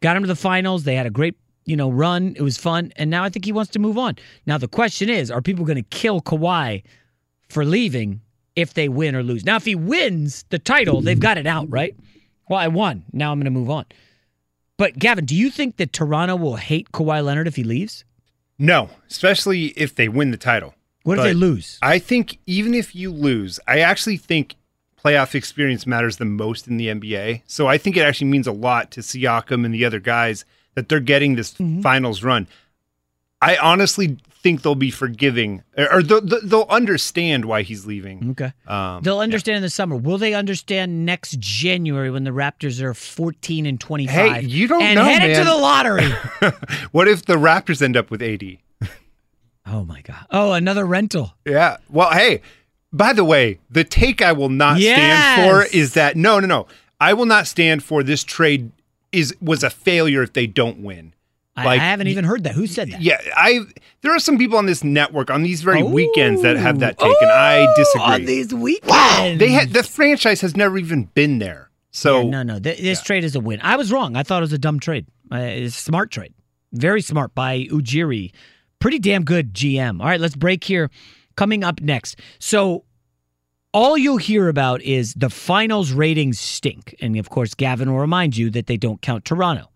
got 0.00 0.16
him 0.16 0.22
to 0.22 0.28
the 0.28 0.36
finals. 0.36 0.84
They 0.84 0.94
had 0.94 1.06
a 1.06 1.10
great, 1.10 1.36
you 1.64 1.74
know, 1.74 1.90
run. 1.90 2.34
It 2.36 2.42
was 2.42 2.56
fun, 2.58 2.92
and 2.96 3.10
now 3.10 3.24
I 3.24 3.30
think 3.30 3.46
he 3.46 3.52
wants 3.52 3.72
to 3.72 3.78
move 3.78 3.98
on. 3.98 4.16
Now 4.46 4.58
the 4.58 4.68
question 4.68 5.08
is, 5.08 5.30
are 5.30 5.42
people 5.42 5.64
going 5.64 5.82
to 5.82 5.88
kill 5.90 6.20
Kawhi 6.20 6.84
for 7.48 7.64
leaving 7.64 8.20
if 8.54 8.74
they 8.74 8.88
win 8.88 9.16
or 9.16 9.22
lose? 9.22 9.44
Now, 9.44 9.56
if 9.56 9.64
he 9.64 9.74
wins 9.74 10.44
the 10.50 10.58
title, 10.58 11.00
they've 11.00 11.18
got 11.18 11.38
it 11.38 11.46
out, 11.46 11.68
right? 11.70 11.96
Well, 12.48 12.60
I 12.60 12.68
won. 12.68 13.04
Now 13.12 13.32
I'm 13.32 13.38
going 13.38 13.46
to 13.46 13.50
move 13.50 13.70
on. 13.70 13.86
But 14.76 14.98
Gavin, 14.98 15.24
do 15.24 15.34
you 15.34 15.50
think 15.50 15.78
that 15.78 15.92
Toronto 15.92 16.36
will 16.36 16.56
hate 16.56 16.92
Kawhi 16.92 17.24
Leonard 17.24 17.48
if 17.48 17.56
he 17.56 17.64
leaves? 17.64 18.04
No, 18.58 18.90
especially 19.08 19.66
if 19.76 19.94
they 19.94 20.08
win 20.08 20.30
the 20.30 20.36
title. 20.36 20.74
What 21.04 21.18
if 21.18 21.24
they 21.24 21.34
lose? 21.34 21.78
I 21.80 21.98
think 21.98 22.38
even 22.46 22.74
if 22.74 22.94
you 22.94 23.10
lose, 23.12 23.60
I 23.66 23.78
actually 23.80 24.16
think 24.16 24.56
playoff 25.02 25.34
experience 25.34 25.86
matters 25.86 26.16
the 26.16 26.24
most 26.24 26.66
in 26.66 26.76
the 26.76 26.88
NBA. 26.88 27.42
So 27.46 27.66
I 27.68 27.78
think 27.78 27.96
it 27.96 28.00
actually 28.00 28.26
means 28.28 28.46
a 28.46 28.52
lot 28.52 28.90
to 28.92 29.00
Siakam 29.00 29.64
and 29.64 29.72
the 29.72 29.84
other 29.84 30.00
guys 30.00 30.44
that 30.74 30.88
they're 30.88 31.00
getting 31.00 31.36
this 31.36 31.54
Mm-hmm. 31.54 31.82
finals 31.82 32.22
run. 32.22 32.46
I 33.40 33.56
honestly 33.56 34.18
think 34.40 34.62
they'll 34.62 34.74
be 34.74 34.90
forgiving 34.90 35.62
or 35.76 36.02
they'll, 36.02 36.20
they'll 36.20 36.66
understand 36.68 37.44
why 37.44 37.62
he's 37.62 37.86
leaving. 37.86 38.30
Okay. 38.30 38.52
Um, 38.66 39.02
They'll 39.02 39.18
understand 39.18 39.56
in 39.56 39.62
the 39.62 39.70
summer. 39.70 39.96
Will 39.96 40.18
they 40.18 40.34
understand 40.34 41.04
next 41.04 41.38
January 41.40 42.10
when 42.10 42.24
the 42.24 42.30
Raptors 42.30 42.80
are 42.80 42.94
14 42.94 43.66
and 43.66 43.80
25? 43.80 44.14
Hey, 44.14 44.46
you 44.46 44.68
don't 44.68 44.82
and 44.82 44.96
know, 44.96 45.04
headed 45.04 45.36
to 45.36 45.44
man. 45.44 45.46
the 45.46 45.60
lottery. 45.60 46.10
what 46.92 47.08
if 47.08 47.24
the 47.24 47.34
Raptors 47.34 47.82
end 47.82 47.96
up 47.96 48.10
with 48.10 48.22
80? 48.22 48.62
oh 49.66 49.84
my 49.84 50.00
god. 50.02 50.26
Oh, 50.30 50.52
another 50.52 50.84
rental. 50.84 51.34
Yeah. 51.44 51.78
Well, 51.90 52.12
hey, 52.12 52.42
by 52.92 53.12
the 53.12 53.24
way, 53.24 53.58
the 53.70 53.84
take 53.84 54.22
I 54.22 54.32
will 54.32 54.48
not 54.48 54.80
stand 54.80 55.50
for 55.50 55.76
is 55.76 55.94
that 55.94 56.16
no, 56.16 56.40
no, 56.40 56.46
no. 56.46 56.66
I 57.00 57.12
will 57.12 57.26
not 57.26 57.46
stand 57.46 57.82
for 57.82 58.02
this 58.02 58.24
trade 58.24 58.72
is 59.12 59.34
was 59.40 59.62
a 59.62 59.70
failure 59.70 60.22
if 60.22 60.32
they 60.32 60.46
don't 60.46 60.78
win. 60.82 61.14
I, 61.66 61.74
I 61.74 61.76
haven't 61.76 62.08
even 62.08 62.24
heard 62.24 62.44
that. 62.44 62.54
Who 62.54 62.66
said 62.66 62.90
that? 62.92 63.00
Yeah, 63.02 63.18
I 63.36 63.60
there 64.02 64.14
are 64.14 64.18
some 64.18 64.38
people 64.38 64.58
on 64.58 64.66
this 64.66 64.84
network 64.84 65.30
on 65.30 65.42
these 65.42 65.62
very 65.62 65.82
weekends 65.82 66.42
that 66.42 66.56
have 66.56 66.80
that 66.80 66.98
take, 66.98 67.16
and 67.20 67.30
I 67.30 67.72
disagree. 67.76 68.02
on 68.02 68.24
these 68.24 68.54
weekends. 68.54 69.38
They 69.38 69.50
had 69.50 69.72
the 69.72 69.82
franchise 69.82 70.40
has 70.40 70.56
never 70.56 70.78
even 70.78 71.04
been 71.14 71.38
there. 71.38 71.70
So 71.90 72.22
Yeah, 72.22 72.30
no, 72.30 72.42
no. 72.42 72.58
Th- 72.58 72.78
this 72.78 73.02
trade 73.02 73.24
is 73.24 73.34
a 73.34 73.40
win. 73.40 73.60
I 73.62 73.76
was 73.76 73.90
wrong. 73.90 74.16
I 74.16 74.22
thought 74.22 74.38
it 74.38 74.42
was 74.42 74.52
a 74.52 74.58
dumb 74.58 74.78
trade. 74.78 75.06
Uh, 75.32 75.38
it's 75.38 75.76
a 75.76 75.80
smart 75.80 76.10
trade. 76.10 76.32
Very 76.72 77.00
smart 77.02 77.34
by 77.34 77.64
Ujiri. 77.64 78.32
Pretty 78.78 78.98
damn 78.98 79.24
good 79.24 79.54
GM. 79.54 80.00
All 80.00 80.06
right, 80.06 80.20
let's 80.20 80.36
break 80.36 80.62
here. 80.64 80.90
Coming 81.36 81.64
up 81.64 81.80
next. 81.80 82.18
So, 82.38 82.84
all 83.72 83.98
you'll 83.98 84.16
hear 84.18 84.48
about 84.48 84.80
is 84.82 85.14
the 85.14 85.30
finals 85.30 85.92
ratings 85.92 86.38
stink. 86.38 86.94
And 87.00 87.16
of 87.16 87.30
course, 87.30 87.54
Gavin 87.54 87.90
will 87.90 88.00
remind 88.00 88.36
you 88.36 88.50
that 88.50 88.66
they 88.66 88.76
don't 88.76 89.00
count 89.02 89.24
Toronto. 89.24 89.70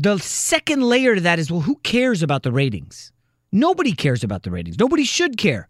The 0.00 0.18
second 0.18 0.84
layer 0.84 1.16
to 1.16 1.20
that 1.22 1.40
is 1.40 1.50
well, 1.50 1.62
who 1.62 1.74
cares 1.82 2.22
about 2.22 2.44
the 2.44 2.52
ratings? 2.52 3.10
Nobody 3.50 3.92
cares 3.92 4.22
about 4.22 4.44
the 4.44 4.50
ratings. 4.52 4.78
Nobody 4.78 5.02
should 5.02 5.36
care. 5.36 5.66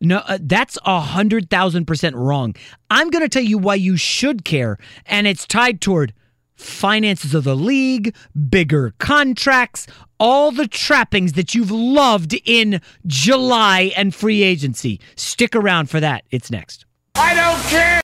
No, 0.00 0.18
uh, 0.26 0.38
that's 0.40 0.76
a 0.84 0.98
hundred 0.98 1.50
thousand 1.50 1.84
percent 1.84 2.16
wrong. 2.16 2.56
I'm 2.90 3.10
going 3.10 3.22
to 3.22 3.28
tell 3.28 3.44
you 3.44 3.56
why 3.56 3.76
you 3.76 3.96
should 3.96 4.44
care, 4.44 4.76
and 5.06 5.28
it's 5.28 5.46
tied 5.46 5.80
toward 5.80 6.12
finances 6.56 7.32
of 7.32 7.44
the 7.44 7.54
league, 7.54 8.16
bigger 8.48 8.92
contracts, 8.98 9.86
all 10.18 10.50
the 10.50 10.66
trappings 10.66 11.34
that 11.34 11.54
you've 11.54 11.70
loved 11.70 12.34
in 12.44 12.80
July 13.06 13.92
and 13.96 14.12
free 14.12 14.42
agency. 14.42 15.00
Stick 15.14 15.54
around 15.54 15.88
for 15.90 16.00
that. 16.00 16.24
It's 16.32 16.50
next. 16.50 16.86
I 17.14 17.34
don't 17.34 17.62
care. 17.70 18.03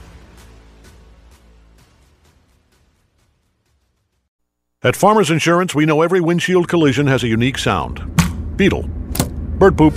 At 4.83 4.95
Farmers 4.95 5.29
Insurance, 5.29 5.75
we 5.75 5.85
know 5.85 6.01
every 6.01 6.19
windshield 6.19 6.67
collision 6.67 7.05
has 7.05 7.21
a 7.21 7.27
unique 7.27 7.59
sound. 7.59 8.01
Beetle. 8.57 8.81
Bird 9.59 9.77
poop. 9.77 9.93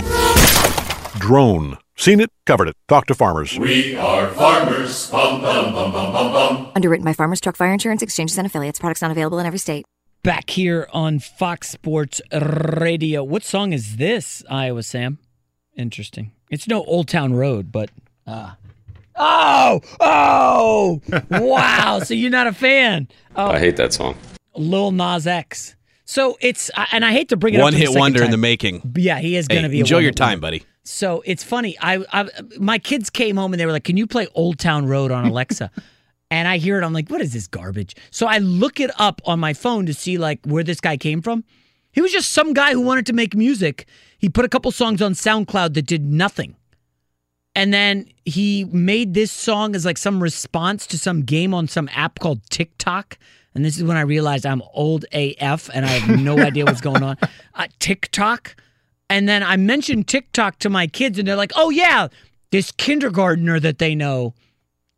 Drone. 1.17 1.79
Seen 1.97 2.19
it, 2.19 2.29
covered 2.45 2.67
it. 2.67 2.75
Talk 2.87 3.07
to 3.07 3.15
farmers. 3.15 3.57
We 3.57 3.95
are 3.95 4.27
farmers. 4.27 5.09
Bum, 5.09 5.41
bum, 5.41 5.73
bum, 5.73 5.91
bum, 5.91 6.13
bum, 6.13 6.31
bum. 6.31 6.71
Underwritten 6.75 7.03
by 7.03 7.13
Farmers 7.13 7.41
Truck 7.41 7.55
Fire 7.55 7.73
Insurance 7.73 8.03
Exchanges 8.03 8.37
and 8.37 8.45
Affiliates. 8.45 8.77
Products 8.77 9.01
not 9.01 9.09
available 9.09 9.39
in 9.39 9.47
every 9.47 9.57
state. 9.57 9.87
Back 10.21 10.51
here 10.51 10.87
on 10.93 11.17
Fox 11.17 11.69
Sports 11.69 12.21
Radio. 12.31 13.23
What 13.23 13.43
song 13.43 13.73
is 13.73 13.97
this, 13.97 14.43
Iowa 14.51 14.83
Sam? 14.83 15.17
Interesting. 15.75 16.31
It's 16.51 16.67
no 16.67 16.83
Old 16.83 17.07
Town 17.07 17.33
Road, 17.33 17.71
but 17.71 17.89
uh 18.27 18.51
Oh! 19.15 19.81
Oh! 19.99 21.01
wow. 21.31 22.01
So 22.03 22.13
you're 22.13 22.29
not 22.29 22.45
a 22.45 22.53
fan. 22.53 23.07
Oh, 23.35 23.47
I 23.47 23.57
hate 23.57 23.77
that 23.77 23.91
song. 23.91 24.15
Lil 24.57 24.91
Nas 24.91 25.27
X. 25.27 25.75
So 26.05 26.37
it's 26.39 26.69
and 26.91 27.03
I 27.03 27.11
hate 27.11 27.29
to 27.29 27.37
bring 27.37 27.55
it 27.55 27.61
One 27.61 27.73
up 27.73 27.79
hit 27.79 27.89
wonder 27.91 28.23
in 28.23 28.31
the 28.31 28.37
making. 28.37 28.93
Yeah, 28.95 29.19
he 29.19 29.35
is 29.35 29.47
going 29.47 29.63
to 29.63 29.67
Hey, 29.69 29.71
be. 29.73 29.77
a 29.77 29.81
enjoy 29.81 29.99
your 29.99 30.11
time, 30.11 30.39
buddy. 30.39 30.63
So 30.83 31.23
it's 31.25 31.43
funny. 31.43 31.75
I, 31.81 32.05
I 32.13 32.29
my 32.59 32.77
kids 32.77 33.09
came 33.09 33.37
home 33.37 33.53
and 33.53 33.59
they 33.59 33.65
were 33.65 33.71
like, 33.71 33.85
"Can 33.85 33.97
you 33.97 34.05
play 34.05 34.27
Old 34.35 34.59
Town 34.59 34.85
Road 34.85 35.11
on 35.11 35.25
Alexa?" 35.25 35.71
and 36.31 36.47
I 36.47 36.57
hear 36.57 36.79
it. 36.79 36.83
I'm 36.85 36.93
like, 36.93 37.09
"What 37.09 37.21
is 37.21 37.33
this 37.33 37.47
garbage?" 37.47 37.95
So 38.11 38.27
I 38.27 38.37
look 38.37 38.79
it 38.79 38.91
up 38.99 39.19
on 39.25 39.39
my 39.39 39.53
phone 39.53 39.87
to 39.87 39.93
see 39.95 40.17
like 40.19 40.39
where 40.45 40.63
this 40.63 40.79
guy 40.79 40.95
came 40.95 41.23
from. 41.23 41.43
He 41.91 42.01
was 42.01 42.11
just 42.11 42.31
some 42.33 42.53
guy 42.53 42.73
who 42.73 42.81
wanted 42.81 43.05
to 43.07 43.13
make 43.13 43.35
music. 43.35 43.87
He 44.19 44.29
put 44.29 44.45
a 44.45 44.49
couple 44.49 44.69
songs 44.71 45.01
on 45.01 45.13
SoundCloud 45.13 45.73
that 45.73 45.87
did 45.87 46.03
nothing. 46.03 46.55
And 47.55 47.73
then 47.73 48.09
he 48.25 48.65
made 48.65 49.13
this 49.13 49.31
song 49.31 49.75
as 49.75 49.85
like 49.85 49.97
some 49.97 50.21
response 50.21 50.85
to 50.87 50.99
some 50.99 51.21
game 51.21 51.53
on 51.53 51.67
some 51.69 51.89
app 51.93 52.19
called 52.19 52.41
TikTok. 52.49 53.17
And 53.55 53.63
this 53.63 53.77
is 53.77 53.83
when 53.83 53.95
I 53.97 54.01
realized 54.01 54.45
I'm 54.45 54.61
old 54.73 55.05
AF 55.13 55.69
and 55.73 55.85
I 55.85 55.89
have 55.89 56.19
no 56.19 56.37
idea 56.37 56.65
what's 56.65 56.81
going 56.81 57.03
on. 57.03 57.17
Uh, 57.57 57.67
TikTok. 57.79 58.53
And 59.09 59.29
then 59.29 59.41
I 59.41 59.55
mentioned 59.55 60.09
TikTok 60.09 60.59
to 60.59 60.69
my 60.69 60.87
kids, 60.87 61.17
and 61.17 61.25
they're 61.25 61.37
like, 61.37 61.53
"Oh 61.55 61.69
yeah, 61.69 62.09
this 62.51 62.71
kindergartner 62.71 63.61
that 63.61 63.77
they 63.77 63.95
know 63.95 64.33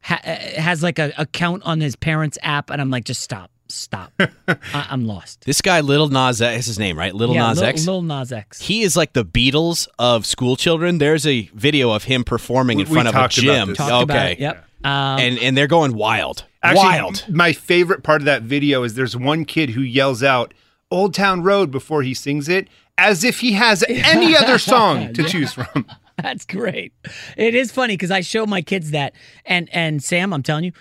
ha- 0.01 0.19
uh, 0.25 0.35
has 0.59 0.81
like 0.81 0.97
a 0.97 1.13
account 1.19 1.61
on 1.65 1.81
his 1.81 1.95
parents' 1.95 2.37
app." 2.41 2.71
And 2.71 2.81
I'm 2.81 2.89
like, 2.89 3.03
"Just 3.03 3.21
stop, 3.21 3.51
stop. 3.67 4.11
I- 4.47 4.57
I'm 4.89 5.05
lost." 5.05 5.41
This 5.45 5.61
guy, 5.61 5.81
Little 5.81 6.09
Nas 6.09 6.41
X, 6.41 6.61
is 6.61 6.65
his 6.65 6.79
name, 6.79 6.97
right? 6.97 7.13
Little 7.13 7.35
yeah, 7.35 7.49
Nas 7.49 7.59
Lil, 7.59 7.67
X. 7.67 7.85
Lil 7.87 8.01
Nas 8.01 8.31
X. 8.31 8.59
He 8.59 8.81
is 8.81 8.97
like 8.97 9.13
the 9.13 9.23
Beatles 9.23 9.87
of 9.99 10.25
school 10.25 10.55
children. 10.55 10.97
There's 10.97 11.27
a 11.27 11.43
video 11.53 11.91
of 11.91 12.05
him 12.05 12.23
performing 12.23 12.79
in 12.79 12.85
We- 12.85 12.89
we 12.89 12.95
front 12.95 13.09
of 13.09 13.13
a 13.13 13.17
talked 13.19 13.37
about 13.37 13.43
gym. 13.43 13.67
this. 13.69 13.77
Talked 13.77 13.91
okay. 13.91 14.03
about 14.03 14.31
it, 14.31 14.39
Yep. 14.39 14.66
Um, 14.87 15.19
And 15.19 15.39
and 15.39 15.57
they're 15.57 15.67
going 15.67 15.93
wild. 15.93 16.45
Actually, 16.63 16.83
wild. 16.85 17.25
My 17.29 17.53
favorite 17.53 18.03
part 18.03 18.21
of 18.21 18.25
that 18.25 18.41
video 18.43 18.83
is 18.83 18.95
there's 18.95 19.15
one 19.15 19.45
kid 19.45 19.71
who 19.71 19.81
yells 19.81 20.23
out 20.23 20.53
"Old 20.91 21.13
Town 21.13 21.43
Road" 21.43 21.71
before 21.71 22.03
he 22.03 22.13
sings 22.13 22.47
it, 22.49 22.67
as 22.97 23.23
if 23.23 23.39
he 23.41 23.53
has 23.53 23.83
any 23.89 24.35
other 24.35 24.57
song 24.57 25.13
to 25.13 25.23
choose 25.31 25.53
from. 25.53 25.85
That's 26.21 26.45
great. 26.45 26.93
It 27.37 27.53
is 27.53 27.71
funny 27.71 27.93
because 27.93 28.11
I 28.11 28.21
show 28.21 28.45
my 28.45 28.61
kids 28.61 28.91
that, 28.91 29.13
and 29.45 29.69
and 29.71 30.03
Sam, 30.03 30.33
I'm 30.33 30.43
telling 30.43 30.63
you, 30.63 30.71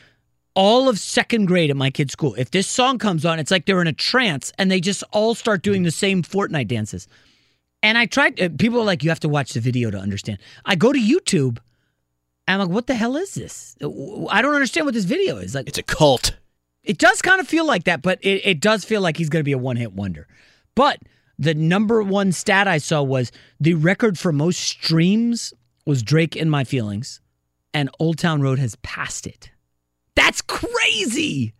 all 0.54 0.88
of 0.88 0.98
second 0.98 1.44
grade 1.46 1.68
at 1.70 1.76
my 1.76 1.90
kid's 1.90 2.12
school, 2.12 2.34
if 2.38 2.50
this 2.50 2.66
song 2.66 2.98
comes 2.98 3.24
on, 3.26 3.38
it's 3.38 3.50
like 3.50 3.66
they're 3.66 3.82
in 3.82 3.86
a 3.86 3.92
trance 3.92 4.52
and 4.58 4.70
they 4.70 4.80
just 4.80 5.04
all 5.12 5.34
start 5.34 5.62
doing 5.62 5.82
the 5.82 5.90
same 5.90 6.22
Fortnite 6.22 6.68
dances. 6.68 7.06
And 7.82 7.98
I 7.98 8.06
tried. 8.06 8.40
uh, 8.40 8.48
People 8.58 8.80
are 8.80 8.84
like, 8.84 9.04
you 9.04 9.10
have 9.10 9.20
to 9.20 9.28
watch 9.28 9.52
the 9.52 9.60
video 9.60 9.90
to 9.90 9.98
understand. 9.98 10.38
I 10.64 10.74
go 10.74 10.92
to 10.92 10.98
YouTube. 10.98 11.58
I'm 12.48 12.60
like, 12.60 12.68
what 12.68 12.86
the 12.86 12.94
hell 12.94 13.16
is 13.16 13.34
this? 13.34 13.76
I 13.82 14.40
don't 14.42 14.54
understand 14.54 14.86
what 14.86 14.94
this 14.94 15.04
video 15.04 15.36
is. 15.38 15.54
Like, 15.54 15.68
it's 15.68 15.78
a 15.78 15.82
cult. 15.82 16.36
It 16.84 16.98
does 16.98 17.20
kind 17.20 17.40
of 17.40 17.48
feel 17.48 17.66
like 17.66 17.84
that, 17.84 18.02
but 18.02 18.20
it, 18.22 18.46
it 18.46 18.60
does 18.60 18.84
feel 18.84 19.00
like 19.00 19.16
he's 19.16 19.28
going 19.28 19.40
to 19.40 19.44
be 19.44 19.52
a 19.52 19.58
one 19.58 19.76
hit 19.76 19.92
wonder. 19.92 20.28
But 20.76 21.00
the 21.38 21.54
number 21.54 22.02
one 22.02 22.30
stat 22.32 22.68
I 22.68 22.78
saw 22.78 23.02
was 23.02 23.32
the 23.58 23.74
record 23.74 24.18
for 24.18 24.32
most 24.32 24.60
streams 24.60 25.52
was 25.84 26.02
Drake 26.02 26.36
in 26.36 26.48
My 26.48 26.64
Feelings, 26.64 27.20
and 27.74 27.90
Old 27.98 28.18
Town 28.18 28.40
Road 28.40 28.58
has 28.58 28.76
passed 28.76 29.26
it. 29.26 29.50
That's 30.14 30.40
crazy. 30.40 31.54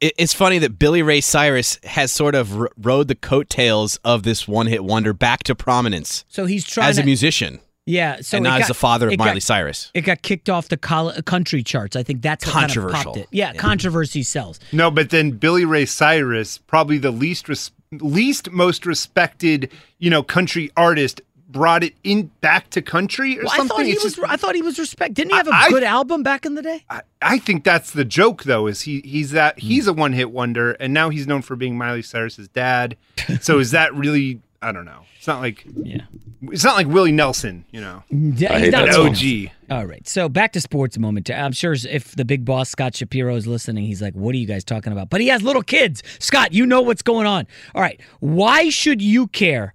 It's 0.00 0.32
funny 0.32 0.58
that 0.58 0.78
Billy 0.78 1.02
Ray 1.02 1.20
Cyrus 1.20 1.78
has 1.84 2.10
sort 2.10 2.34
of 2.34 2.58
r- 2.58 2.70
rode 2.78 3.08
the 3.08 3.14
coattails 3.14 3.98
of 4.04 4.22
this 4.22 4.48
one-hit 4.48 4.82
wonder 4.82 5.12
back 5.12 5.42
to 5.44 5.54
prominence 5.54 6.24
So 6.28 6.46
he's 6.46 6.64
trying 6.64 6.88
as 6.88 6.96
a 6.98 7.02
musician. 7.02 7.60
Yeah, 7.86 8.20
so 8.20 8.36
and 8.36 8.46
it 8.46 8.48
not 8.50 8.56
as 8.60 8.64
got- 8.64 8.68
the 8.68 8.74
father 8.74 9.06
of 9.08 9.12
it 9.14 9.16
got- 9.16 9.26
Miley 9.26 9.40
Cyrus. 9.40 9.90
It 9.94 10.02
got 10.02 10.22
kicked 10.22 10.48
off 10.48 10.68
the 10.68 10.76
col- 10.76 11.12
country 11.24 11.62
charts. 11.62 11.96
I 11.96 12.02
think 12.02 12.22
that's 12.22 12.46
what 12.46 12.52
kind 12.52 12.64
of 12.70 12.74
popped 12.76 12.92
Controversial. 12.92 13.22
it. 13.22 13.28
Yeah, 13.32 13.52
controversy 13.54 14.22
sells. 14.22 14.60
No, 14.72 14.90
but 14.90 15.10
then 15.10 15.32
Billy 15.32 15.64
Ray 15.64 15.86
Cyrus, 15.86 16.58
probably 16.58 16.98
the 16.98 17.10
least 17.10 17.48
res- 17.48 17.70
least 17.92 18.50
most 18.52 18.86
respected, 18.86 19.70
you 19.98 20.10
know, 20.10 20.22
country 20.22 20.70
artist, 20.76 21.20
brought 21.48 21.82
it 21.82 21.94
in 22.04 22.30
back 22.40 22.70
to 22.70 22.80
country 22.80 23.36
or 23.36 23.42
Well, 23.42 23.52
I 23.52 23.56
something. 23.56 23.76
thought 23.78 23.86
he 23.86 23.90
It's 23.92 24.04
was. 24.04 24.14
just- 24.14 24.30
I 24.30 24.36
thought 24.36 24.54
he 24.54 24.62
was 24.62 24.78
respect. 24.78 25.14
Didn't 25.14 25.32
he 25.32 25.36
have 25.36 25.48
a 25.48 25.52
I- 25.52 25.68
good 25.68 25.82
album 25.82 26.22
back 26.22 26.46
in 26.46 26.54
the 26.54 26.62
day? 26.62 26.84
I 27.20 27.38
think 27.40 27.64
that's 27.64 27.90
the 27.90 28.04
joke, 28.04 28.44
though. 28.44 28.68
Is 28.68 28.82
he? 28.82 29.00
He's 29.04 29.32
that 29.32 29.58
Hmm. 29.58 29.66
he's 29.66 29.88
a 29.88 29.92
one 29.92 30.12
hit 30.12 30.30
wonder, 30.30 30.72
and 30.72 30.94
now 30.94 31.08
he's 31.08 31.26
known 31.26 31.42
for 31.42 31.56
being 31.56 31.76
Miley 31.76 32.02
Cyrus's 32.02 32.46
dad. 32.46 32.96
so 33.40 33.58
is 33.58 33.72
that 33.72 33.92
really? 33.94 34.38
I 34.62 34.72
don't 34.72 34.84
know. 34.84 35.06
It's 35.16 35.26
not 35.26 35.40
like 35.40 35.64
yeah. 35.74 36.02
It's 36.42 36.64
not 36.64 36.76
like 36.76 36.86
Willie 36.86 37.12
Nelson, 37.12 37.64
you 37.70 37.80
know. 37.80 38.02
Yeah, 38.10 38.58
he's 38.58 38.72
not 38.72 38.88
an 38.88 38.94
OG. 38.94 39.50
All 39.70 39.86
right. 39.86 40.06
So 40.06 40.28
back 40.28 40.52
to 40.52 40.60
sports 40.60 40.96
a 40.98 41.00
moment. 41.00 41.30
I'm 41.30 41.52
sure 41.52 41.74
if 41.88 42.14
the 42.14 42.26
big 42.26 42.44
boss 42.44 42.68
Scott 42.68 42.94
Shapiro 42.94 43.36
is 43.36 43.46
listening, 43.46 43.84
he's 43.84 44.02
like, 44.02 44.14
"What 44.14 44.34
are 44.34 44.38
you 44.38 44.46
guys 44.46 44.62
talking 44.62 44.92
about?" 44.92 45.08
But 45.08 45.22
he 45.22 45.28
has 45.28 45.42
little 45.42 45.62
kids. 45.62 46.02
Scott, 46.18 46.52
you 46.52 46.66
know 46.66 46.82
what's 46.82 47.00
going 47.02 47.26
on. 47.26 47.46
All 47.74 47.80
right. 47.80 47.98
Why 48.20 48.68
should 48.68 49.00
you 49.00 49.28
care 49.28 49.72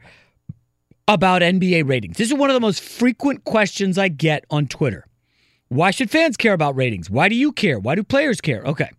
about 1.07 1.41
NBA 1.41 1.87
ratings? 1.87 2.17
This 2.17 2.27
is 2.27 2.35
one 2.35 2.51
of 2.51 2.53
the 2.53 2.59
most 2.59 2.81
frequent 2.81 3.43
questions 3.43 3.97
I 3.97 4.07
get 4.07 4.45
on 4.51 4.67
Twitter. 4.67 5.07
Why 5.69 5.89
should 5.89 6.11
fans 6.11 6.37
care 6.37 6.53
about 6.53 6.75
ratings? 6.75 7.09
Why 7.09 7.27
do 7.27 7.35
you 7.35 7.51
care? 7.51 7.79
Why 7.79 7.95
do 7.95 8.03
players 8.03 8.39
care? 8.39 8.63
Okay. 8.63 8.91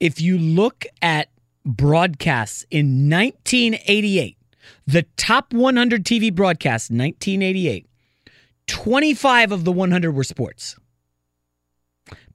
If 0.00 0.20
you 0.20 0.38
look 0.38 0.86
at 1.02 1.28
broadcasts 1.64 2.64
in 2.70 3.08
1988, 3.08 4.36
the 4.90 5.06
top 5.16 5.52
100 5.52 6.04
TV 6.04 6.34
broadcasts 6.34 6.90
in 6.90 6.98
1988, 6.98 7.86
25 8.66 9.52
of 9.52 9.64
the 9.64 9.72
100 9.72 10.10
were 10.12 10.24
sports. 10.24 10.76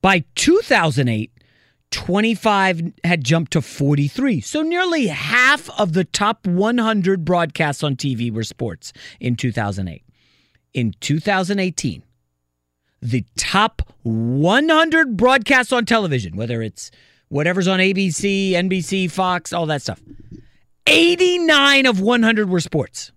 By 0.02 0.23
2008, 0.36 1.32
25 1.91 2.94
had 3.03 3.23
jumped 3.23 3.53
to 3.53 3.61
43. 3.61 4.41
So 4.41 4.61
nearly 4.61 5.07
half 5.07 5.69
of 5.80 5.94
the 5.94 6.03
top 6.03 6.45
100 6.48 7.26
broadcasts 7.26 7.84
on 7.84 7.95
TV 7.95 8.32
were 8.32 8.44
sports 8.44 8.94
in 9.19 9.36
2008. 9.36 10.03
In 10.73 10.94
2018, 10.99 12.03
the 13.02 13.26
top 13.38 13.82
100 14.03 15.18
broadcasts 15.18 15.72
on 15.72 15.86
television, 15.86 16.36
whether 16.36 16.61
it's 16.61 16.91
whatever's 17.30 17.68
on 17.68 17.80
ABC, 17.80 18.52
NBC, 18.52 19.10
Fox, 19.10 19.53
all 19.53 19.65
that 19.65 19.82
stuff, 19.82 20.02
89 20.87 21.85
of 21.85 21.99
100 21.99 22.49
were 22.49 22.59
sports. 22.59 23.11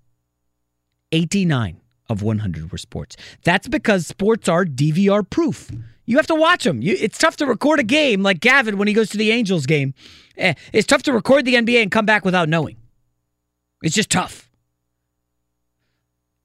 89 1.13 1.81
of 2.09 2.23
100 2.23 2.73
were 2.73 2.79
sports. 2.79 3.17
That's 3.45 3.69
because 3.69 4.07
sports 4.07 4.49
are 4.49 4.65
DVR 4.65 5.29
proof. 5.29 5.71
You 6.07 6.17
have 6.17 6.27
to 6.29 6.35
watch 6.35 6.65
them. 6.65 6.81
You, 6.81 6.97
it's 6.99 7.19
tough 7.19 7.37
to 7.37 7.47
record 7.47 7.81
a 7.81 7.83
game 7.83 8.23
like 8.23 8.41
Gavin 8.41 8.79
when 8.79 8.89
he 8.89 8.95
goes 8.95 9.11
to 9.11 9.19
the 9.19 9.31
Angels 9.31 9.67
game. 9.67 9.93
Eh, 10.39 10.55
it's 10.73 10.87
tough 10.87 11.03
to 11.03 11.13
record 11.13 11.45
the 11.45 11.55
NBA 11.55 11.83
and 11.83 11.91
come 11.91 12.07
back 12.07 12.25
without 12.25 12.49
knowing. 12.49 12.77
It's 13.83 13.95
just 13.95 14.11
tough. 14.11 14.51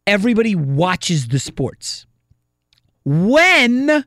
Everybody 0.05 0.53
watches 0.53 1.29
the 1.29 1.39
sports. 1.39 2.05
When 3.05 4.05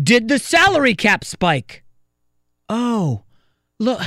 did 0.00 0.28
the 0.28 0.38
salary 0.38 0.94
cap 0.94 1.24
spike? 1.24 1.82
Oh, 2.68 3.24
look. 3.80 4.00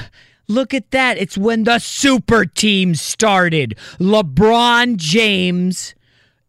Look 0.48 0.74
at 0.74 0.92
that. 0.92 1.18
It's 1.18 1.38
when 1.38 1.64
the 1.64 1.80
super 1.80 2.46
team 2.46 2.96
started. 2.96 3.78
LeBron 4.00 4.98
James 4.98 5.96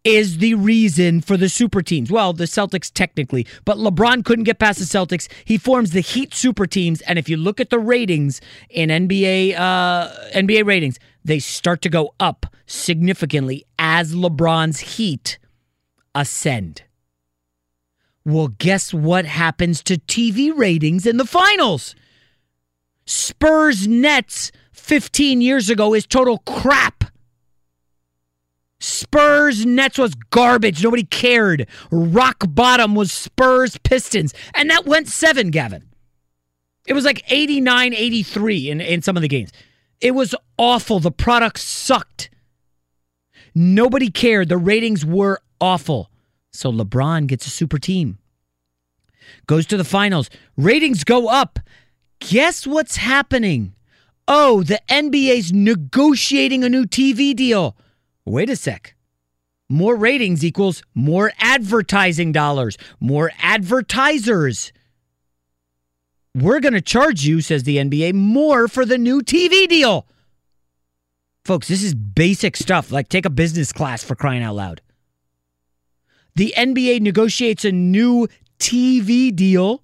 is 0.06 0.38
the 0.38 0.54
reason 0.54 1.20
for 1.20 1.36
the 1.36 1.48
super 1.48 1.82
teams. 1.82 2.12
Well, 2.12 2.32
the 2.32 2.44
Celtics 2.44 2.92
technically, 2.92 3.44
but 3.64 3.76
LeBron 3.76 4.24
couldn't 4.24 4.44
get 4.44 4.60
past 4.60 4.78
the 4.78 4.84
Celtics. 4.84 5.28
He 5.44 5.58
forms 5.58 5.90
the 5.90 6.00
Heat 6.00 6.32
super 6.32 6.66
teams, 6.66 7.00
and 7.02 7.18
if 7.18 7.28
you 7.28 7.36
look 7.36 7.58
at 7.58 7.70
the 7.70 7.78
ratings 7.80 8.40
in 8.70 8.88
NBA 8.88 9.58
uh, 9.58 10.08
NBA 10.32 10.64
ratings, 10.64 11.00
they 11.24 11.40
start 11.40 11.82
to 11.82 11.88
go 11.88 12.14
up 12.20 12.46
significantly 12.66 13.64
as 13.80 14.14
LeBron's 14.14 14.78
Heat 14.78 15.38
ascend. 16.14 16.84
Well, 18.24 18.48
guess 18.48 18.94
what 18.94 19.24
happens 19.24 19.82
to 19.84 19.96
TV 19.96 20.56
ratings 20.56 21.04
in 21.04 21.16
the 21.16 21.24
finals? 21.24 21.96
Spurs 23.06 23.86
Nets 23.86 24.52
15 24.72 25.40
years 25.40 25.70
ago 25.70 25.94
is 25.94 26.06
total 26.06 26.38
crap. 26.38 27.04
Spurs 28.78 29.64
Nets 29.64 29.98
was 29.98 30.14
garbage. 30.30 30.82
Nobody 30.82 31.04
cared. 31.04 31.66
Rock 31.90 32.44
bottom 32.48 32.94
was 32.94 33.10
Spurs 33.10 33.78
Pistons. 33.78 34.34
And 34.54 34.68
that 34.70 34.86
went 34.86 35.08
seven, 35.08 35.50
Gavin. 35.50 35.88
It 36.86 36.92
was 36.92 37.04
like 37.04 37.24
89 37.32 37.94
83 37.94 38.70
in, 38.70 38.80
in 38.80 39.02
some 39.02 39.16
of 39.16 39.22
the 39.22 39.28
games. 39.28 39.50
It 40.00 40.12
was 40.12 40.34
awful. 40.58 41.00
The 41.00 41.10
product 41.10 41.58
sucked. 41.58 42.30
Nobody 43.54 44.10
cared. 44.10 44.48
The 44.48 44.58
ratings 44.58 45.04
were 45.04 45.40
awful. 45.60 46.10
So 46.52 46.70
LeBron 46.70 47.26
gets 47.26 47.46
a 47.46 47.50
super 47.50 47.78
team. 47.78 48.18
Goes 49.46 49.66
to 49.66 49.76
the 49.76 49.84
finals. 49.84 50.30
Ratings 50.56 51.02
go 51.02 51.28
up. 51.28 51.58
Guess 52.20 52.66
what's 52.66 52.96
happening? 52.96 53.74
Oh, 54.28 54.62
the 54.62 54.80
NBA's 54.88 55.52
negotiating 55.52 56.64
a 56.64 56.68
new 56.68 56.84
TV 56.84 57.34
deal. 57.34 57.76
Wait 58.24 58.50
a 58.50 58.56
sec. 58.56 58.94
More 59.68 59.96
ratings 59.96 60.44
equals 60.44 60.82
more 60.94 61.32
advertising 61.38 62.32
dollars, 62.32 62.76
more 63.00 63.32
advertisers. 63.40 64.72
We're 66.34 66.60
going 66.60 66.74
to 66.74 66.80
charge 66.80 67.24
you, 67.24 67.40
says 67.40 67.62
the 67.62 67.78
NBA, 67.78 68.14
more 68.14 68.68
for 68.68 68.84
the 68.84 68.98
new 68.98 69.22
TV 69.22 69.66
deal. 69.66 70.06
Folks, 71.44 71.68
this 71.68 71.82
is 71.82 71.94
basic 71.94 72.56
stuff. 72.56 72.90
Like 72.90 73.08
take 73.08 73.24
a 73.24 73.30
business 73.30 73.72
class 73.72 74.02
for 74.02 74.14
crying 74.14 74.42
out 74.42 74.56
loud. 74.56 74.80
The 76.34 76.52
NBA 76.56 77.00
negotiates 77.00 77.64
a 77.64 77.72
new 77.72 78.28
TV 78.58 79.34
deal 79.34 79.82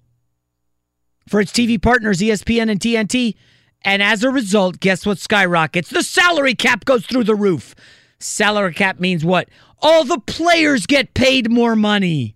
for 1.27 1.41
its 1.41 1.51
TV 1.51 1.81
partners, 1.81 2.19
ESPN 2.19 2.69
and 2.69 2.79
TNT. 2.79 3.35
And 3.83 4.01
as 4.01 4.23
a 4.23 4.29
result, 4.29 4.79
guess 4.79 5.05
what 5.05 5.17
skyrockets? 5.17 5.89
The 5.89 6.03
salary 6.03 6.55
cap 6.55 6.85
goes 6.85 7.05
through 7.05 7.25
the 7.25 7.35
roof. 7.35 7.75
Salary 8.19 8.73
cap 8.73 8.99
means 8.99 9.25
what? 9.25 9.49
All 9.81 10.05
the 10.05 10.19
players 10.19 10.85
get 10.85 11.13
paid 11.13 11.51
more 11.51 11.75
money. 11.75 12.35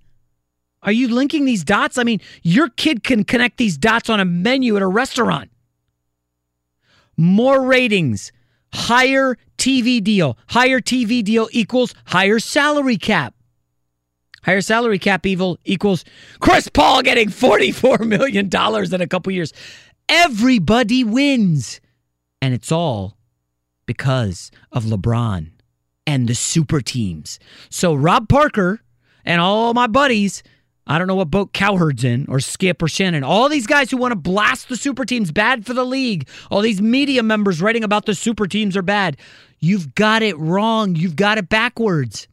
Are 0.84 0.91
you 0.91 1.07
linking 1.07 1.45
these 1.45 1.64
dots? 1.64 1.97
I 1.97 2.03
mean, 2.03 2.22
your 2.43 2.69
kid 2.69 3.03
can 3.03 3.23
connect 3.23 3.57
these 3.57 3.77
dots 3.77 4.09
on 4.09 4.19
a 4.19 4.26
menu 4.26 4.76
at 4.76 4.81
a 4.81 4.88
restaurant. 4.88 5.49
More 7.15 7.64
ratings, 7.64 8.31
higher 8.73 9.38
TV 9.57 10.03
deal. 10.03 10.38
Higher 10.49 10.80
TV 10.80 11.23
deal 11.23 11.47
equals 11.51 11.95
higher 12.05 12.39
salary 12.39 12.97
cap. 12.97 13.34
Higher 14.48 14.61
salary 14.61 14.98
cap 14.98 15.26
evil 15.26 15.57
equals 15.65 16.06
Chris 16.40 16.69
Paul 16.69 17.02
getting 17.02 17.28
$44 17.28 18.07
million 18.07 18.45
in 18.48 19.02
a 19.02 19.07
couple 19.07 19.34
years. 19.34 19.52
Everybody 20.07 21.03
wins. 21.03 21.82
And 22.41 22.53
it's 22.53 22.72
all 22.72 23.18
because 23.86 24.49
of 24.72 24.86
LeBron 24.86 25.52
and 26.06 26.30
the 26.30 26.34
super 26.34 26.80
teams. 26.80 27.40
So 27.69 27.94
Rob 27.94 28.30
Parker 28.30 28.80
and 29.26 29.41
all 29.41 29.74
my 29.74 29.88
buddies, 29.88 30.44
I 30.86 30.98
don't 30.98 31.07
know 31.07 31.15
what 31.15 31.30
boat 31.30 31.52
Cowherd's 31.52 32.06
in, 32.06 32.26
or 32.30 32.40
Skip 32.40 32.82
or 32.82 32.88
Shannon, 32.88 33.26
all 33.26 33.49
these 33.49 33.68
guys 33.68 33.91
who 33.91 33.98
want 33.98 34.14
to 34.14 34.15
blast 34.15 34.69
the 34.69 34.78
super 34.78 35.03
teams, 35.03 35.34
bad 35.34 35.65
for 35.65 35.74
the 35.74 35.84
league, 35.84 36.30
all 36.49 36.61
these 36.61 36.82
media 36.82 37.22
members 37.22 37.61
writing 37.61 37.84
about 37.84 38.06
the 38.06 38.15
super 38.15 38.48
teams 38.48 38.78
are 38.78 38.82
bad. 38.82 39.18
You've 39.60 39.94
got 39.94 40.22
it 40.22 40.38
wrong. 40.38 40.95
You've 40.95 41.18
got 41.18 41.38
it 41.38 41.49
backwards. 41.49 42.30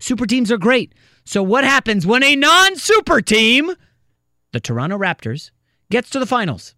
Super 0.00 0.24
teams 0.24 0.50
are 0.50 0.56
great. 0.56 0.94
So 1.24 1.42
what 1.42 1.64
happens 1.64 2.06
when 2.06 2.22
a 2.22 2.36
non-super 2.36 3.20
team, 3.20 3.72
the 4.52 4.60
Toronto 4.60 4.98
Raptors, 4.98 5.50
gets 5.90 6.10
to 6.10 6.18
the 6.18 6.26
finals? 6.26 6.74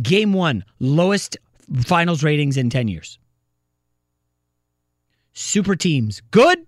Game 0.00 0.32
one, 0.32 0.64
lowest 0.78 1.36
finals 1.84 2.22
ratings 2.22 2.56
in 2.56 2.70
10 2.70 2.88
years. 2.88 3.18
Super 5.32 5.76
teams, 5.76 6.22
good. 6.30 6.66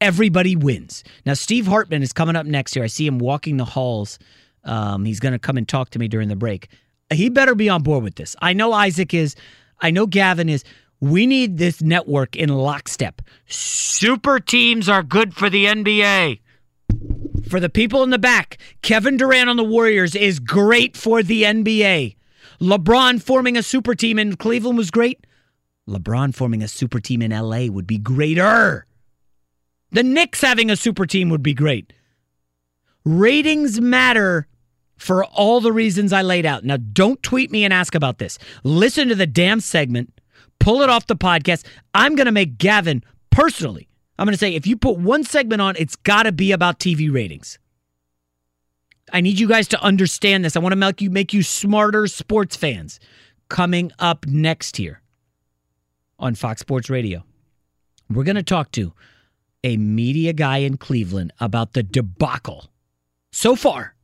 Everybody 0.00 0.56
wins. 0.56 1.02
Now, 1.24 1.34
Steve 1.34 1.66
Hartman 1.66 2.02
is 2.02 2.12
coming 2.12 2.36
up 2.36 2.46
next 2.46 2.74
here. 2.74 2.84
I 2.84 2.86
see 2.86 3.06
him 3.06 3.18
walking 3.18 3.56
the 3.56 3.64
halls. 3.64 4.18
Um, 4.64 5.04
he's 5.04 5.20
going 5.20 5.32
to 5.32 5.38
come 5.38 5.56
and 5.56 5.66
talk 5.66 5.90
to 5.90 5.98
me 5.98 6.08
during 6.08 6.28
the 6.28 6.36
break. 6.36 6.68
He 7.12 7.30
better 7.30 7.54
be 7.54 7.68
on 7.68 7.82
board 7.82 8.02
with 8.02 8.16
this. 8.16 8.36
I 8.42 8.52
know 8.52 8.72
Isaac 8.72 9.14
is. 9.14 9.36
I 9.80 9.90
know 9.90 10.06
Gavin 10.06 10.48
is. 10.48 10.64
We 11.10 11.26
need 11.26 11.58
this 11.58 11.80
network 11.80 12.34
in 12.34 12.48
lockstep. 12.48 13.22
Super 13.46 14.40
teams 14.40 14.88
are 14.88 15.04
good 15.04 15.34
for 15.34 15.48
the 15.48 15.66
NBA. 15.66 16.40
For 17.48 17.60
the 17.60 17.68
people 17.68 18.02
in 18.02 18.10
the 18.10 18.18
back, 18.18 18.58
Kevin 18.82 19.16
Durant 19.16 19.48
on 19.48 19.56
the 19.56 19.62
Warriors 19.62 20.16
is 20.16 20.40
great 20.40 20.96
for 20.96 21.22
the 21.22 21.44
NBA. 21.44 22.16
LeBron 22.60 23.22
forming 23.22 23.56
a 23.56 23.62
super 23.62 23.94
team 23.94 24.18
in 24.18 24.34
Cleveland 24.34 24.78
was 24.78 24.90
great. 24.90 25.24
LeBron 25.88 26.34
forming 26.34 26.62
a 26.62 26.68
super 26.68 26.98
team 26.98 27.22
in 27.22 27.30
LA 27.30 27.66
would 27.66 27.86
be 27.86 27.98
greater. 27.98 28.86
The 29.92 30.02
Knicks 30.02 30.40
having 30.40 30.70
a 30.70 30.76
super 30.76 31.06
team 31.06 31.28
would 31.28 31.42
be 31.42 31.54
great. 31.54 31.92
Ratings 33.04 33.80
matter 33.80 34.48
for 34.96 35.24
all 35.24 35.60
the 35.60 35.72
reasons 35.72 36.12
I 36.12 36.22
laid 36.22 36.46
out. 36.46 36.64
Now, 36.64 36.78
don't 36.78 37.22
tweet 37.22 37.52
me 37.52 37.64
and 37.64 37.72
ask 37.72 37.94
about 37.94 38.18
this. 38.18 38.38
Listen 38.64 39.08
to 39.08 39.14
the 39.14 39.26
damn 39.26 39.60
segment, 39.60 40.15
pull 40.58 40.82
it 40.82 40.90
off 40.90 41.06
the 41.06 41.16
podcast. 41.16 41.64
I'm 41.94 42.14
going 42.14 42.26
to 42.26 42.32
make 42.32 42.58
Gavin 42.58 43.02
personally. 43.30 43.88
I'm 44.18 44.26
going 44.26 44.34
to 44.34 44.38
say 44.38 44.54
if 44.54 44.66
you 44.66 44.76
put 44.76 44.98
one 44.98 45.24
segment 45.24 45.60
on, 45.60 45.76
it's 45.78 45.96
got 45.96 46.24
to 46.24 46.32
be 46.32 46.52
about 46.52 46.78
TV 46.78 47.12
ratings. 47.12 47.58
I 49.12 49.20
need 49.20 49.38
you 49.38 49.48
guys 49.48 49.68
to 49.68 49.82
understand 49.82 50.44
this. 50.44 50.56
I 50.56 50.58
want 50.58 50.72
to 50.72 50.76
make 50.76 51.00
you 51.00 51.10
make 51.10 51.32
you 51.32 51.42
smarter 51.42 52.06
sports 52.06 52.56
fans. 52.56 52.98
Coming 53.48 53.92
up 54.00 54.26
next 54.26 54.76
here 54.76 55.00
on 56.18 56.34
Fox 56.34 56.60
Sports 56.60 56.90
Radio, 56.90 57.22
we're 58.10 58.24
going 58.24 58.34
to 58.34 58.42
talk 58.42 58.72
to 58.72 58.92
a 59.62 59.76
media 59.76 60.32
guy 60.32 60.58
in 60.58 60.76
Cleveland 60.76 61.32
about 61.38 61.72
the 61.72 61.84
debacle 61.84 62.70
so 63.30 63.54
far 63.54 63.94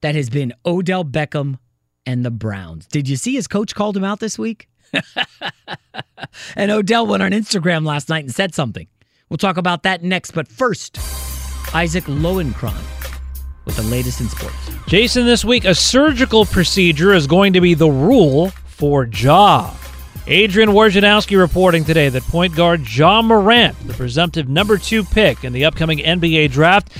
that 0.00 0.14
has 0.14 0.30
been 0.30 0.54
Odell 0.64 1.04
Beckham 1.04 1.58
and 2.06 2.24
the 2.24 2.30
Browns. 2.30 2.86
Did 2.86 3.08
you 3.08 3.16
see 3.16 3.34
his 3.34 3.46
coach 3.46 3.74
called 3.74 3.96
him 3.96 4.04
out 4.04 4.20
this 4.20 4.38
week? 4.38 4.68
and 6.56 6.70
Odell 6.70 7.06
went 7.06 7.22
on 7.22 7.32
Instagram 7.32 7.86
last 7.86 8.08
night 8.08 8.24
and 8.24 8.34
said 8.34 8.54
something. 8.54 8.86
We'll 9.28 9.38
talk 9.38 9.56
about 9.56 9.82
that 9.82 10.02
next. 10.02 10.32
But 10.32 10.48
first, 10.48 10.98
Isaac 11.74 12.04
Lowenkron 12.04 12.82
with 13.64 13.76
the 13.76 13.82
latest 13.82 14.20
in 14.20 14.28
sports. 14.28 14.54
Jason, 14.86 15.26
this 15.26 15.44
week, 15.44 15.64
a 15.64 15.74
surgical 15.74 16.44
procedure 16.44 17.12
is 17.12 17.26
going 17.26 17.52
to 17.52 17.60
be 17.60 17.74
the 17.74 17.90
rule 17.90 18.50
for 18.66 19.04
Ja. 19.06 19.74
Adrian 20.28 20.70
Wojnarowski 20.70 21.38
reporting 21.38 21.84
today 21.84 22.08
that 22.08 22.22
point 22.24 22.54
guard 22.54 22.88
Ja 22.88 23.22
Morant, 23.22 23.76
the 23.86 23.94
presumptive 23.94 24.48
number 24.48 24.76
two 24.76 25.04
pick 25.04 25.44
in 25.44 25.52
the 25.52 25.64
upcoming 25.64 25.98
NBA 25.98 26.50
draft, 26.50 26.90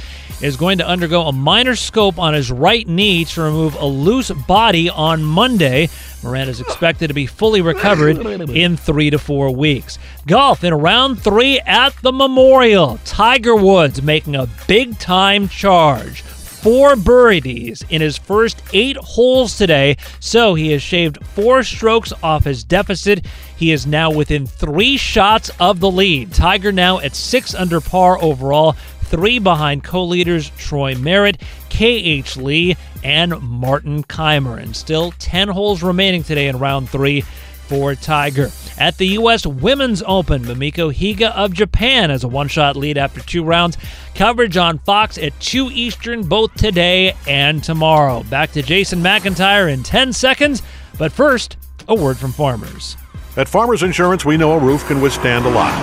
is 0.41 0.57
going 0.57 0.79
to 0.79 0.87
undergo 0.87 1.23
a 1.23 1.33
minor 1.33 1.75
scope 1.75 2.19
on 2.19 2.35
his 2.35 2.51
right 2.51 2.87
knee 2.87 3.25
to 3.25 3.43
remove 3.43 3.75
a 3.75 3.87
loose 3.87 4.31
body 4.31 4.91
on 4.91 5.23
Monday. 5.23 5.89
Morant 6.23 6.51
is 6.51 6.61
expected 6.61 7.09
to 7.09 7.15
be 7.15 7.27
fully 7.27 7.63
recovered 7.63 8.19
in 8.51 8.77
three 8.77 9.11
to 9.11 9.19
four 9.19 9.51
weeks. 9.51 9.99
Golf 10.27 10.65
in 10.65 10.75
round 10.75 11.23
three 11.23 11.61
at 11.61 11.95
the 12.03 12.13
Memorial. 12.13 12.99
Tiger 13.05 13.55
Woods 13.55 14.03
making 14.03 14.35
a 14.35 14.49
big 14.67 14.99
time 14.99 15.49
charge 15.49 16.23
four 16.67 16.97
birdies 16.97 17.85
in 17.91 18.01
his 18.01 18.19
first 18.19 18.61
eight 18.73 18.97
holes 18.97 19.57
today, 19.57 19.97
so 20.19 20.55
he 20.55 20.73
has 20.73 20.83
shaved 20.83 21.25
four 21.25 21.63
strokes 21.63 22.13
off 22.25 22.43
his 22.43 22.65
deficit. 22.65 23.25
He 23.57 23.71
is 23.71 23.87
now 23.87 24.11
within 24.11 24.49
three 24.49 24.97
shots 24.97 25.49
of 25.61 25.79
the 25.79 25.89
lead. 25.89 26.35
Tiger 26.35 26.73
now 26.73 26.99
at 26.99 27.15
six 27.15 27.55
under 27.55 27.81
par 27.81 28.21
overall, 28.21 28.73
three 29.03 29.39
behind 29.39 29.85
co 29.85 30.03
leaders 30.03 30.51
Troy 30.59 30.97
Merritt, 30.97 31.41
K.H. 31.69 32.37
Lee, 32.37 32.77
and 33.05 33.41
Martin 33.41 34.03
Kaymer. 34.03 34.61
And 34.61 34.75
still 34.75 35.13
10 35.21 35.47
holes 35.47 35.85
remaining 35.85 36.25
today 36.25 36.49
in 36.49 36.59
round 36.59 36.91
three 36.91 37.23
for 37.69 37.95
Tiger. 37.95 38.51
At 38.79 38.99
the 38.99 39.07
U.S. 39.09 39.47
Women's 39.47 40.03
Open, 40.07 40.45
Mamiko 40.45 40.93
Higa 40.95 41.31
of 41.33 41.53
Japan 41.53 42.11
has 42.11 42.25
a 42.25 42.29
one 42.29 42.49
shot 42.49 42.77
lead 42.77 42.99
after 42.99 43.21
two 43.21 43.43
rounds. 43.43 43.79
Coverage 44.15 44.57
on 44.57 44.79
Fox 44.79 45.19
at 45.19 45.39
2 45.41 45.71
Eastern 45.73 46.23
both 46.23 46.55
today 46.55 47.15
and 47.27 47.63
tomorrow. 47.65 48.23
Back 48.25 48.53
to 48.53 48.63
Jason 48.63 49.01
McIntyre 49.01 49.73
in 49.73 49.83
10 49.83 50.13
seconds, 50.13 50.63
but 50.99 51.13
first, 51.13 51.57
a 51.89 51.95
word 51.95 52.19
from 52.19 52.33
farmers. 52.33 52.97
At 53.37 53.49
Farmers 53.49 53.83
Insurance, 53.83 54.25
we 54.25 54.37
know 54.37 54.53
a 54.53 54.59
roof 54.59 54.87
can 54.87 55.01
withstand 55.01 55.45
a 55.45 55.51
lot. 55.51 55.75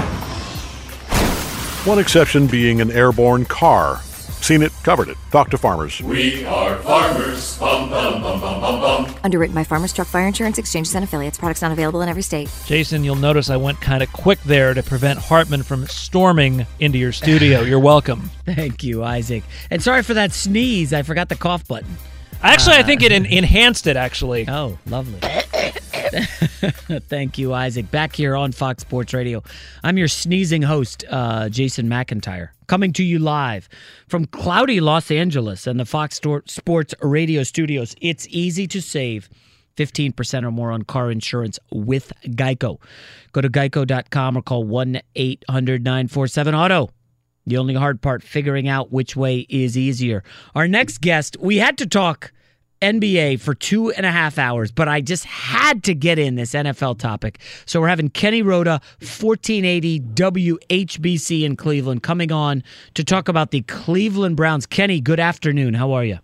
One 1.85 1.99
exception 1.99 2.47
being 2.47 2.81
an 2.81 2.91
airborne 2.91 3.45
car. 3.45 4.01
Seen 4.43 4.61
it, 4.61 4.73
covered 4.83 5.07
it. 5.07 5.15
Talk 5.31 5.49
to 5.51 5.57
farmers. 5.57 6.01
We 6.01 6.43
are 6.43 6.75
farmers. 6.79 7.57
Bum, 7.59 7.89
bum, 7.89 8.21
bum, 8.21 8.41
bum, 8.41 8.59
bum, 8.59 8.81
bum. 8.81 9.15
Underwritten 9.23 9.55
by 9.55 9.63
Farmers 9.63 9.93
Truck 9.93 10.09
Fire 10.09 10.27
Insurance 10.27 10.57
Exchanges 10.57 10.93
and 10.95 11.05
Affiliates. 11.05 11.37
Products 11.37 11.61
not 11.61 11.71
available 11.71 12.01
in 12.01 12.09
every 12.09 12.23
state. 12.23 12.49
Jason, 12.65 13.05
you'll 13.05 13.15
notice 13.15 13.49
I 13.49 13.55
went 13.55 13.79
kind 13.79 14.03
of 14.03 14.11
quick 14.11 14.43
there 14.43 14.73
to 14.73 14.83
prevent 14.83 15.17
Hartman 15.17 15.63
from 15.63 15.87
storming 15.87 16.65
into 16.81 16.97
your 16.97 17.13
studio. 17.13 17.61
You're 17.61 17.79
welcome. 17.79 18.31
Thank 18.45 18.83
you, 18.83 19.01
Isaac. 19.01 19.45
And 19.71 19.81
sorry 19.81 20.03
for 20.03 20.13
that 20.15 20.33
sneeze. 20.33 20.91
I 20.91 21.03
forgot 21.03 21.29
the 21.29 21.37
cough 21.37 21.65
button. 21.65 21.95
Actually, 22.43 22.75
I 22.75 22.81
Uh, 22.81 22.85
think 22.85 23.01
it 23.03 23.11
en- 23.11 23.25
enhanced 23.25 23.87
it, 23.87 23.95
actually. 23.95 24.45
Oh, 24.49 24.77
lovely. 24.85 25.19
Thank 27.09 27.37
you, 27.37 27.53
Isaac. 27.53 27.89
Back 27.89 28.15
here 28.15 28.35
on 28.35 28.51
Fox 28.51 28.81
Sports 28.81 29.13
Radio. 29.13 29.41
I'm 29.83 29.97
your 29.97 30.07
sneezing 30.07 30.61
host, 30.61 31.03
uh, 31.09 31.49
Jason 31.49 31.87
McIntyre, 31.87 32.49
coming 32.67 32.93
to 32.93 33.03
you 33.03 33.19
live 33.19 33.67
from 34.07 34.25
cloudy 34.25 34.79
Los 34.79 35.09
Angeles 35.09 35.65
and 35.67 35.79
the 35.79 35.85
Fox 35.85 36.19
Sports 36.47 36.93
Radio 37.01 37.43
studios. 37.43 37.95
It's 38.01 38.27
easy 38.29 38.67
to 38.67 38.81
save 38.81 39.29
15% 39.77 40.43
or 40.43 40.51
more 40.51 40.71
on 40.71 40.83
car 40.83 41.09
insurance 41.09 41.57
with 41.71 42.11
Geico. 42.25 42.79
Go 43.31 43.41
to 43.41 43.49
geico.com 43.49 44.37
or 44.37 44.41
call 44.43 44.63
1 44.65 44.99
800 45.15 45.83
947 45.83 46.53
Auto. 46.55 46.89
The 47.45 47.57
only 47.57 47.73
hard 47.73 48.01
part, 48.01 48.23
figuring 48.23 48.67
out 48.67 48.91
which 48.91 49.15
way 49.15 49.45
is 49.49 49.77
easier. 49.77 50.23
Our 50.55 50.67
next 50.67 51.01
guest, 51.01 51.35
we 51.39 51.57
had 51.57 51.77
to 51.79 51.85
talk 51.85 52.31
NBA 52.81 53.39
for 53.39 53.53
two 53.53 53.91
and 53.91 54.05
a 54.05 54.11
half 54.11 54.37
hours, 54.37 54.71
but 54.71 54.87
I 54.87 55.01
just 55.01 55.25
had 55.25 55.83
to 55.85 55.95
get 55.95 56.19
in 56.19 56.35
this 56.35 56.53
NFL 56.53 56.99
topic. 56.99 57.39
So 57.65 57.79
we're 57.79 57.87
having 57.87 58.09
Kenny 58.09 58.41
Roda, 58.41 58.81
1480 58.99 59.99
WHBC 60.01 61.43
in 61.43 61.55
Cleveland, 61.55 62.03
coming 62.03 62.31
on 62.31 62.63
to 62.93 63.03
talk 63.03 63.29
about 63.29 63.51
the 63.51 63.61
Cleveland 63.61 64.35
Browns. 64.35 64.65
Kenny, 64.65 64.99
good 64.99 65.19
afternoon. 65.19 65.73
How 65.73 65.93
are 65.93 66.03
you? 66.03 66.19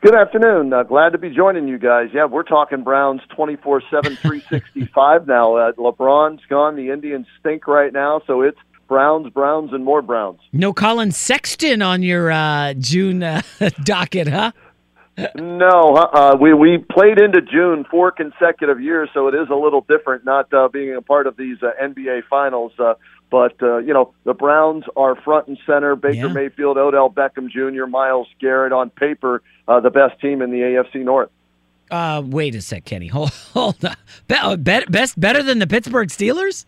Good 0.00 0.14
afternoon. 0.14 0.72
Uh, 0.72 0.82
glad 0.82 1.12
to 1.12 1.18
be 1.18 1.30
joining 1.30 1.66
you 1.66 1.78
guys. 1.78 2.10
Yeah, 2.12 2.26
we're 2.26 2.42
talking 2.42 2.84
Browns 2.84 3.22
24 3.34 3.82
7, 3.90 4.16
365 4.16 5.26
now. 5.26 5.56
Uh, 5.56 5.72
LeBron's 5.72 6.42
gone. 6.48 6.76
The 6.76 6.90
Indians 6.90 7.26
stink 7.40 7.66
right 7.66 7.92
now. 7.92 8.20
So 8.26 8.42
it's 8.42 8.58
Browns, 8.86 9.32
Browns, 9.32 9.72
and 9.72 9.84
more 9.84 10.02
Browns. 10.02 10.40
No 10.52 10.72
Collin 10.72 11.12
Sexton 11.12 11.82
on 11.82 12.02
your 12.02 12.30
uh, 12.30 12.74
June 12.74 13.22
uh, 13.22 13.42
docket, 13.84 14.28
huh? 14.28 14.52
No, 15.36 15.94
uh, 15.94 16.36
we 16.40 16.54
we 16.54 16.78
played 16.78 17.20
into 17.20 17.40
June 17.40 17.84
four 17.88 18.10
consecutive 18.10 18.80
years, 18.80 19.08
so 19.14 19.28
it 19.28 19.34
is 19.34 19.48
a 19.48 19.54
little 19.54 19.82
different 19.82 20.24
not 20.24 20.52
uh, 20.52 20.66
being 20.68 20.94
a 20.96 21.02
part 21.02 21.28
of 21.28 21.36
these 21.36 21.56
uh, 21.62 21.70
NBA 21.80 22.22
finals. 22.28 22.72
Uh, 22.78 22.94
but 23.30 23.54
uh, 23.62 23.78
you 23.78 23.94
know, 23.94 24.12
the 24.24 24.34
Browns 24.34 24.84
are 24.96 25.14
front 25.14 25.46
and 25.46 25.56
center. 25.66 25.94
Baker 25.94 26.26
Yeah. 26.26 26.32
Mayfield, 26.32 26.78
Odell 26.78 27.10
Beckham 27.10 27.48
Jr., 27.48 27.86
Myles 27.86 28.26
Garrett 28.40 28.72
on 28.72 28.90
paper, 28.90 29.42
uh, 29.68 29.78
the 29.78 29.90
best 29.90 30.20
team 30.20 30.42
in 30.42 30.50
the 30.50 30.58
AFC 30.58 31.04
North. 31.04 31.30
Uh, 31.90 32.22
wait 32.24 32.54
a 32.56 32.60
sec, 32.60 32.84
Kenny. 32.84 33.06
Hold, 33.08 33.30
hold 33.52 33.84
on. 33.84 33.94
Be- 34.26 34.34
uh, 34.34 34.56
best, 34.56 35.20
better 35.20 35.42
than 35.42 35.58
the 35.58 35.66
Pittsburgh 35.66 36.08
Steelers? 36.08 36.64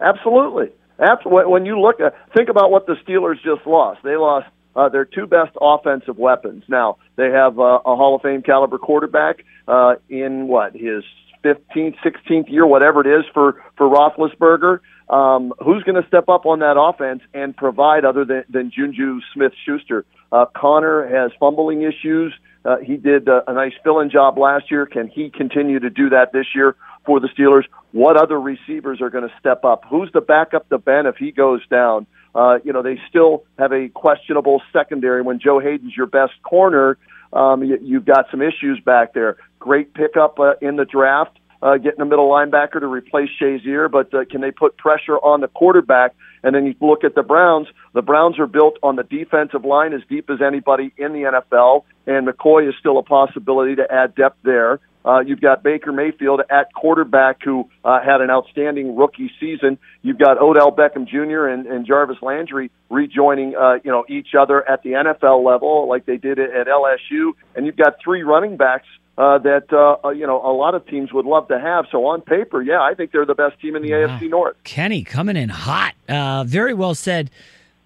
Absolutely. 0.00 0.70
Abs- 1.00 1.22
when 1.24 1.64
you 1.64 1.80
look 1.80 2.00
at, 2.00 2.14
think 2.34 2.48
about 2.48 2.70
what 2.70 2.86
the 2.86 2.94
Steelers 3.06 3.36
just 3.42 3.66
lost. 3.66 4.00
They 4.04 4.16
lost 4.16 4.46
uh, 4.76 4.88
their 4.88 5.04
two 5.04 5.26
best 5.26 5.56
offensive 5.60 6.18
weapons. 6.18 6.64
Now 6.68 6.98
they 7.16 7.30
have 7.30 7.58
uh, 7.58 7.80
a 7.84 7.96
Hall 7.96 8.16
of 8.16 8.22
Fame 8.22 8.42
caliber 8.42 8.78
quarterback 8.78 9.44
uh, 9.66 9.94
in 10.08 10.48
what 10.48 10.74
his 10.74 11.04
15th, 11.44 11.96
16th 12.04 12.50
year, 12.50 12.66
whatever 12.66 13.00
it 13.00 13.20
is 13.20 13.24
for 13.32 13.62
for 13.76 13.88
Roethlisberger. 13.88 14.80
Um, 15.08 15.52
who's 15.58 15.82
going 15.82 16.00
to 16.00 16.06
step 16.06 16.28
up 16.28 16.46
on 16.46 16.60
that 16.60 16.78
offense 16.78 17.22
and 17.34 17.56
provide 17.56 18.04
other 18.04 18.24
than, 18.24 18.44
than 18.48 18.70
Juju 18.70 19.20
Smith-Schuster? 19.34 20.04
Uh, 20.30 20.46
Conner 20.54 21.04
has 21.08 21.32
fumbling 21.40 21.82
issues. 21.82 22.32
Uh, 22.64 22.76
he 22.76 22.96
did 22.96 23.28
uh, 23.28 23.42
a 23.48 23.54
nice 23.54 23.72
fill-in 23.82 24.08
job 24.10 24.38
last 24.38 24.70
year. 24.70 24.86
Can 24.86 25.08
he 25.08 25.28
continue 25.28 25.80
to 25.80 25.90
do 25.90 26.10
that 26.10 26.32
this 26.32 26.46
year 26.54 26.76
for 27.04 27.20
the 27.20 27.28
Steelers? 27.28 27.64
What 27.92 28.16
other 28.16 28.40
receivers 28.40 29.00
are 29.00 29.10
going 29.10 29.28
to 29.28 29.34
step 29.38 29.64
up? 29.64 29.84
Who's 29.88 30.10
the 30.12 30.20
backup 30.20 30.68
to 30.68 30.78
Ben 30.78 31.06
if 31.06 31.16
he 31.16 31.32
goes 31.32 31.66
down? 31.68 32.06
Uh, 32.34 32.58
you 32.64 32.72
know, 32.72 32.82
they 32.82 32.98
still 33.08 33.44
have 33.58 33.72
a 33.72 33.88
questionable 33.88 34.62
secondary 34.72 35.22
when 35.22 35.40
Joe 35.40 35.58
Haden's 35.58 35.96
your 35.96 36.06
best 36.06 36.32
corner. 36.42 36.96
Um, 37.32 37.62
you, 37.64 37.78
you've 37.82 38.04
got 38.04 38.26
some 38.30 38.42
issues 38.42 38.80
back 38.84 39.14
there. 39.14 39.36
Great 39.58 39.94
pickup 39.94 40.38
uh, 40.38 40.54
in 40.60 40.76
the 40.76 40.84
draft, 40.84 41.38
uh, 41.62 41.76
getting 41.76 42.00
a 42.00 42.04
middle 42.04 42.28
linebacker 42.28 42.80
to 42.80 42.86
replace 42.86 43.28
Shazier, 43.40 43.90
but 43.90 44.12
uh, 44.14 44.24
can 44.24 44.40
they 44.40 44.50
put 44.50 44.76
pressure 44.76 45.18
on 45.18 45.40
the 45.40 45.48
quarterback? 45.48 46.14
And 46.42 46.54
then 46.54 46.64
you 46.66 46.74
look 46.80 47.04
at 47.04 47.14
the 47.14 47.22
Browns. 47.22 47.68
The 47.92 48.02
Browns 48.02 48.38
are 48.38 48.46
built 48.46 48.78
on 48.82 48.96
the 48.96 49.02
defensive 49.02 49.64
line 49.64 49.92
as 49.92 50.00
deep 50.08 50.30
as 50.30 50.40
anybody 50.40 50.92
in 50.96 51.12
the 51.12 51.22
NFL, 51.22 51.84
and 52.06 52.26
McCoy 52.26 52.68
is 52.68 52.74
still 52.78 52.98
a 52.98 53.02
possibility 53.02 53.76
to 53.76 53.92
add 53.92 54.14
depth 54.14 54.38
there. 54.42 54.80
Uh, 55.04 55.20
you've 55.20 55.40
got 55.40 55.62
Baker 55.62 55.92
Mayfield 55.92 56.42
at 56.50 56.72
quarterback 56.74 57.42
who 57.42 57.68
uh, 57.84 58.00
had 58.00 58.20
an 58.20 58.30
outstanding 58.30 58.96
rookie 58.96 59.30
season. 59.40 59.78
You've 60.02 60.18
got 60.18 60.38
Odell 60.38 60.72
Beckham 60.72 61.06
Jr. 61.06 61.46
and, 61.46 61.66
and 61.66 61.86
Jarvis 61.86 62.18
Landry 62.22 62.70
rejoining, 62.90 63.56
uh, 63.56 63.78
you 63.82 63.90
know, 63.90 64.04
each 64.08 64.34
other 64.38 64.68
at 64.68 64.82
the 64.82 64.90
NFL 64.90 65.44
level 65.44 65.88
like 65.88 66.04
they 66.04 66.18
did 66.18 66.38
at 66.38 66.66
LSU. 66.66 67.32
And 67.54 67.64
you've 67.64 67.76
got 67.76 67.96
three 68.02 68.22
running 68.22 68.56
backs 68.56 68.86
uh, 69.16 69.38
that, 69.38 69.72
uh, 69.72 70.06
uh, 70.06 70.10
you 70.10 70.26
know, 70.26 70.36
a 70.36 70.52
lot 70.52 70.74
of 70.74 70.86
teams 70.86 71.12
would 71.12 71.26
love 71.26 71.48
to 71.48 71.58
have. 71.58 71.86
So 71.90 72.06
on 72.06 72.20
paper, 72.20 72.62
yeah, 72.62 72.80
I 72.80 72.94
think 72.94 73.12
they're 73.12 73.26
the 73.26 73.34
best 73.34 73.60
team 73.60 73.76
in 73.76 73.82
the 73.82 73.90
AFC 73.90 74.28
North. 74.30 74.56
Kenny 74.64 75.02
coming 75.02 75.36
in 75.36 75.48
hot. 75.48 75.94
Uh, 76.08 76.44
very 76.44 76.74
well 76.74 76.94
said. 76.94 77.30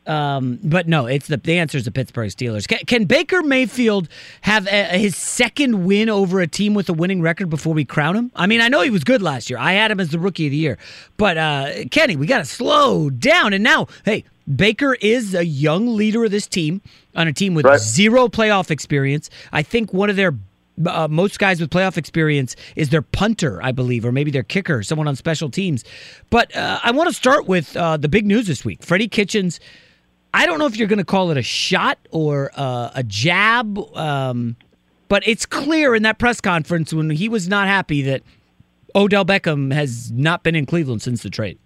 Um, 0.06 0.58
but 0.62 0.86
no, 0.86 1.06
it's 1.06 1.28
the 1.28 1.38
the 1.38 1.58
answer 1.58 1.78
is 1.78 1.84
the 1.84 1.90
Pittsburgh 1.90 2.28
Steelers. 2.30 2.68
Can, 2.68 2.78
can 2.86 3.04
Baker 3.06 3.42
Mayfield 3.42 4.08
have 4.42 4.66
a, 4.66 4.98
his 4.98 5.16
second 5.16 5.84
win 5.86 6.08
over 6.08 6.40
a 6.40 6.46
team 6.46 6.74
with 6.74 6.88
a 6.88 6.92
winning 6.92 7.22
record 7.22 7.48
before 7.48 7.72
we 7.72 7.84
crown 7.84 8.14
him? 8.14 8.30
I 8.34 8.46
mean, 8.46 8.60
I 8.60 8.68
know 8.68 8.82
he 8.82 8.90
was 8.90 9.04
good 9.04 9.22
last 9.22 9.48
year. 9.48 9.58
I 9.58 9.72
had 9.72 9.90
him 9.90 10.00
as 10.00 10.10
the 10.10 10.18
rookie 10.18 10.46
of 10.46 10.50
the 10.50 10.56
year. 10.56 10.78
But 11.16 11.38
uh, 11.38 11.70
Kenny, 11.90 12.16
we 12.16 12.26
got 12.26 12.38
to 12.38 12.44
slow 12.44 13.08
down. 13.08 13.54
And 13.54 13.64
now, 13.64 13.86
hey, 14.04 14.24
Baker 14.54 14.94
is 14.94 15.34
a 15.34 15.44
young 15.44 15.96
leader 15.96 16.24
of 16.24 16.30
this 16.30 16.46
team 16.46 16.82
on 17.16 17.26
a 17.26 17.32
team 17.32 17.54
with 17.54 17.66
zero 17.78 18.28
playoff 18.28 18.70
experience. 18.70 19.30
I 19.52 19.62
think 19.62 19.92
one 19.92 20.10
of 20.10 20.16
their 20.16 20.34
uh, 20.86 21.08
most 21.08 21.38
guys 21.38 21.60
with 21.60 21.70
playoff 21.70 21.96
experience 21.96 22.56
is 22.76 22.90
their 22.90 23.02
punter, 23.02 23.62
I 23.62 23.72
believe, 23.72 24.04
or 24.04 24.12
maybe 24.12 24.30
their 24.30 24.42
kicker, 24.42 24.82
someone 24.82 25.08
on 25.08 25.16
special 25.16 25.50
teams. 25.50 25.84
But 26.30 26.54
uh, 26.54 26.80
I 26.82 26.90
want 26.90 27.08
to 27.08 27.14
start 27.14 27.46
with 27.46 27.76
uh, 27.76 27.96
the 27.96 28.08
big 28.08 28.26
news 28.26 28.46
this 28.46 28.64
week. 28.64 28.82
Freddie 28.82 29.08
Kitchens. 29.08 29.60
I 30.34 30.46
don't 30.46 30.58
know 30.58 30.66
if 30.66 30.76
you're 30.76 30.88
going 30.88 30.98
to 30.98 31.04
call 31.04 31.30
it 31.30 31.36
a 31.36 31.42
shot 31.42 31.96
or 32.10 32.50
uh, 32.56 32.90
a 32.92 33.04
jab, 33.04 33.78
um, 33.96 34.56
but 35.08 35.22
it's 35.28 35.46
clear 35.46 35.94
in 35.94 36.02
that 36.02 36.18
press 36.18 36.40
conference 36.40 36.92
when 36.92 37.08
he 37.08 37.28
was 37.28 37.48
not 37.48 37.68
happy 37.68 38.02
that 38.02 38.22
Odell 38.96 39.24
Beckham 39.24 39.72
has 39.72 40.10
not 40.10 40.42
been 40.42 40.56
in 40.56 40.66
Cleveland 40.66 41.02
since 41.02 41.22
the 41.22 41.30
trade. 41.30 41.56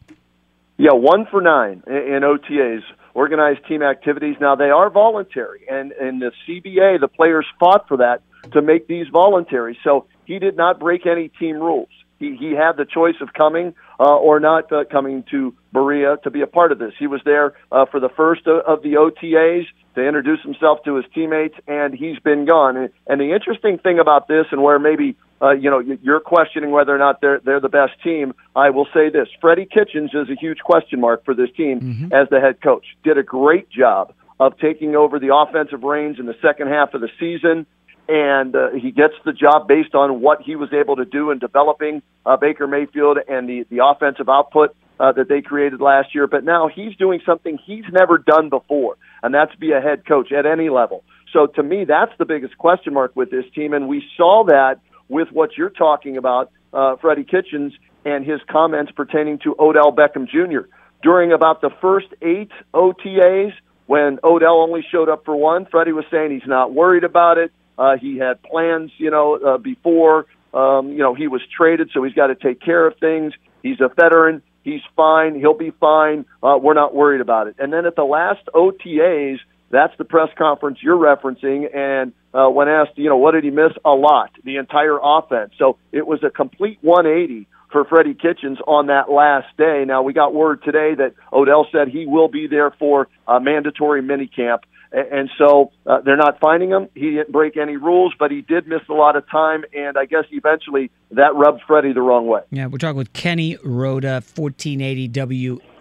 Yeah, 0.76 0.92
one 0.92 1.26
for 1.30 1.40
nine 1.40 1.82
in, 1.86 1.94
in 1.94 2.22
OTAs, 2.22 2.82
organized 3.14 3.66
team 3.66 3.82
activities. 3.82 4.36
Now 4.38 4.54
they 4.54 4.68
are 4.68 4.90
voluntary, 4.90 5.66
and 5.70 5.92
in 5.92 6.18
the 6.18 6.30
CBA, 6.46 7.00
the 7.00 7.08
players 7.08 7.46
fought 7.58 7.88
for 7.88 7.96
that 7.96 8.20
to 8.52 8.60
make 8.60 8.86
these 8.86 9.06
voluntary. 9.10 9.78
So 9.82 10.04
he 10.26 10.38
did 10.38 10.58
not 10.58 10.78
break 10.78 11.06
any 11.06 11.28
team 11.28 11.56
rules. 11.56 11.88
He 12.18 12.36
he 12.36 12.52
had 12.52 12.76
the 12.76 12.84
choice 12.84 13.14
of 13.20 13.32
coming 13.32 13.74
uh, 14.00 14.16
or 14.16 14.40
not 14.40 14.72
uh, 14.72 14.84
coming 14.90 15.24
to 15.30 15.54
Berea 15.72 16.16
to 16.24 16.30
be 16.30 16.40
a 16.42 16.46
part 16.46 16.72
of 16.72 16.78
this. 16.78 16.92
He 16.98 17.06
was 17.06 17.20
there 17.24 17.54
uh, 17.70 17.86
for 17.86 18.00
the 18.00 18.08
first 18.08 18.46
of, 18.46 18.64
of 18.66 18.82
the 18.82 18.94
OTAs 18.94 19.66
to 19.94 20.06
introduce 20.06 20.42
himself 20.42 20.82
to 20.84 20.96
his 20.96 21.04
teammates, 21.14 21.54
and 21.66 21.94
he's 21.94 22.18
been 22.18 22.44
gone. 22.44 22.76
And, 22.76 22.90
and 23.06 23.20
the 23.20 23.32
interesting 23.32 23.78
thing 23.78 23.98
about 23.98 24.28
this, 24.28 24.46
and 24.50 24.62
where 24.62 24.78
maybe 24.78 25.16
uh, 25.40 25.50
you 25.50 25.70
know 25.70 25.80
you're 26.02 26.20
questioning 26.20 26.70
whether 26.70 26.94
or 26.94 26.98
not 26.98 27.20
they're 27.20 27.40
they're 27.40 27.60
the 27.60 27.68
best 27.68 27.92
team, 28.02 28.34
I 28.56 28.70
will 28.70 28.88
say 28.92 29.10
this: 29.10 29.28
Freddie 29.40 29.66
Kitchens 29.66 30.10
is 30.12 30.28
a 30.28 30.34
huge 30.34 30.58
question 30.58 31.00
mark 31.00 31.24
for 31.24 31.34
this 31.34 31.50
team 31.56 32.10
as 32.12 32.28
the 32.30 32.40
head 32.40 32.60
coach. 32.60 32.84
Did 33.04 33.18
a 33.18 33.22
great 33.22 33.70
job 33.70 34.12
of 34.40 34.58
taking 34.58 34.96
over 34.96 35.18
the 35.18 35.34
offensive 35.34 35.82
reins 35.82 36.18
in 36.18 36.26
the 36.26 36.36
second 36.42 36.68
half 36.68 36.94
of 36.94 37.00
the 37.00 37.10
season 37.18 37.66
and 38.08 38.56
uh, 38.56 38.70
he 38.70 38.90
gets 38.90 39.14
the 39.24 39.32
job 39.32 39.68
based 39.68 39.94
on 39.94 40.20
what 40.20 40.40
he 40.42 40.56
was 40.56 40.72
able 40.72 40.96
to 40.96 41.04
do 41.04 41.30
in 41.30 41.38
developing 41.38 42.02
uh, 42.24 42.36
Baker 42.36 42.66
Mayfield 42.66 43.18
and 43.28 43.48
the 43.48 43.66
the 43.70 43.84
offensive 43.84 44.28
output 44.28 44.74
uh, 44.98 45.12
that 45.12 45.28
they 45.28 45.42
created 45.42 45.80
last 45.80 46.14
year. 46.14 46.26
But 46.26 46.44
now 46.44 46.68
he's 46.68 46.96
doing 46.96 47.20
something 47.24 47.58
he's 47.64 47.84
never 47.92 48.18
done 48.18 48.48
before, 48.48 48.96
and 49.22 49.34
that's 49.34 49.54
be 49.56 49.72
a 49.72 49.80
head 49.80 50.06
coach 50.06 50.32
at 50.32 50.46
any 50.46 50.70
level. 50.70 51.04
So 51.32 51.46
to 51.46 51.62
me, 51.62 51.84
that's 51.84 52.12
the 52.18 52.24
biggest 52.24 52.56
question 52.56 52.94
mark 52.94 53.14
with 53.14 53.30
this 53.30 53.44
team, 53.54 53.74
and 53.74 53.88
we 53.88 54.02
saw 54.16 54.44
that 54.46 54.80
with 55.08 55.28
what 55.30 55.56
you're 55.56 55.70
talking 55.70 56.16
about, 56.16 56.50
uh, 56.72 56.96
Freddie 56.96 57.24
Kitchens 57.24 57.72
and 58.04 58.24
his 58.24 58.40
comments 58.50 58.92
pertaining 58.92 59.38
to 59.40 59.54
Odell 59.58 59.92
Beckham 59.92 60.26
Jr. 60.26 60.68
During 61.02 61.32
about 61.32 61.60
the 61.60 61.70
first 61.80 62.08
eight 62.22 62.50
OTAs, 62.74 63.52
when 63.86 64.18
Odell 64.22 64.60
only 64.60 64.84
showed 64.90 65.08
up 65.08 65.24
for 65.24 65.34
one, 65.36 65.66
Freddie 65.66 65.92
was 65.92 66.04
saying 66.10 66.30
he's 66.30 66.48
not 66.48 66.72
worried 66.72 67.04
about 67.04 67.38
it. 67.38 67.52
Uh, 67.78 67.96
he 67.96 68.18
had 68.18 68.42
plans, 68.42 68.90
you 68.98 69.10
know, 69.10 69.36
uh, 69.36 69.56
before, 69.58 70.26
um, 70.52 70.88
you 70.90 70.98
know, 70.98 71.14
he 71.14 71.28
was 71.28 71.40
traded, 71.56 71.90
so 71.94 72.02
he's 72.02 72.14
got 72.14 72.26
to 72.26 72.34
take 72.34 72.60
care 72.60 72.86
of 72.86 72.96
things. 72.98 73.32
He's 73.62 73.80
a 73.80 73.88
veteran. 73.88 74.42
He's 74.64 74.80
fine. 74.96 75.38
He'll 75.38 75.56
be 75.56 75.70
fine. 75.70 76.26
Uh, 76.42 76.58
we're 76.60 76.74
not 76.74 76.94
worried 76.94 77.20
about 77.20 77.46
it. 77.46 77.54
And 77.58 77.72
then 77.72 77.86
at 77.86 77.96
the 77.96 78.04
last 78.04 78.40
OTAs, 78.54 79.38
That's 79.70 79.96
the 79.98 80.04
press 80.04 80.30
conference 80.36 80.78
you're 80.82 80.96
referencing. 80.96 81.74
And 81.74 82.12
uh, 82.32 82.48
when 82.48 82.68
asked, 82.68 82.96
you 82.96 83.08
know, 83.08 83.16
what 83.16 83.32
did 83.32 83.44
he 83.44 83.50
miss? 83.50 83.72
A 83.84 83.90
lot, 83.90 84.30
the 84.44 84.56
entire 84.56 84.98
offense. 85.02 85.52
So 85.58 85.78
it 85.92 86.06
was 86.06 86.22
a 86.22 86.30
complete 86.30 86.78
180 86.82 87.46
for 87.70 87.84
Freddie 87.84 88.14
Kitchens 88.14 88.58
on 88.66 88.86
that 88.86 89.10
last 89.10 89.54
day. 89.58 89.84
Now 89.86 90.02
we 90.02 90.14
got 90.14 90.32
word 90.34 90.62
today 90.62 90.94
that 90.94 91.14
Odell 91.32 91.66
said 91.70 91.88
he 91.88 92.06
will 92.06 92.28
be 92.28 92.46
there 92.46 92.70
for 92.78 93.08
a 93.26 93.40
mandatory 93.40 94.02
minicamp. 94.02 94.60
And 94.92 95.30
so 95.36 95.70
uh, 95.86 96.00
they're 96.00 96.16
not 96.16 96.40
finding 96.40 96.70
him. 96.70 96.88
He 96.94 97.10
didn't 97.10 97.32
break 97.32 97.56
any 97.56 97.76
rules, 97.76 98.14
but 98.18 98.30
he 98.30 98.40
did 98.40 98.66
miss 98.66 98.80
a 98.88 98.94
lot 98.94 99.16
of 99.16 99.28
time. 99.28 99.64
And 99.74 99.98
I 99.98 100.06
guess 100.06 100.24
eventually 100.30 100.90
that 101.10 101.34
rubbed 101.34 101.62
Freddie 101.66 101.92
the 101.92 102.02
wrong 102.02 102.26
way. 102.26 102.40
Yeah, 102.50 102.66
we're 102.66 102.78
talking 102.78 102.96
with 102.96 103.12
Kenny 103.12 103.58
Roda, 103.62 104.22
1480 104.34 105.08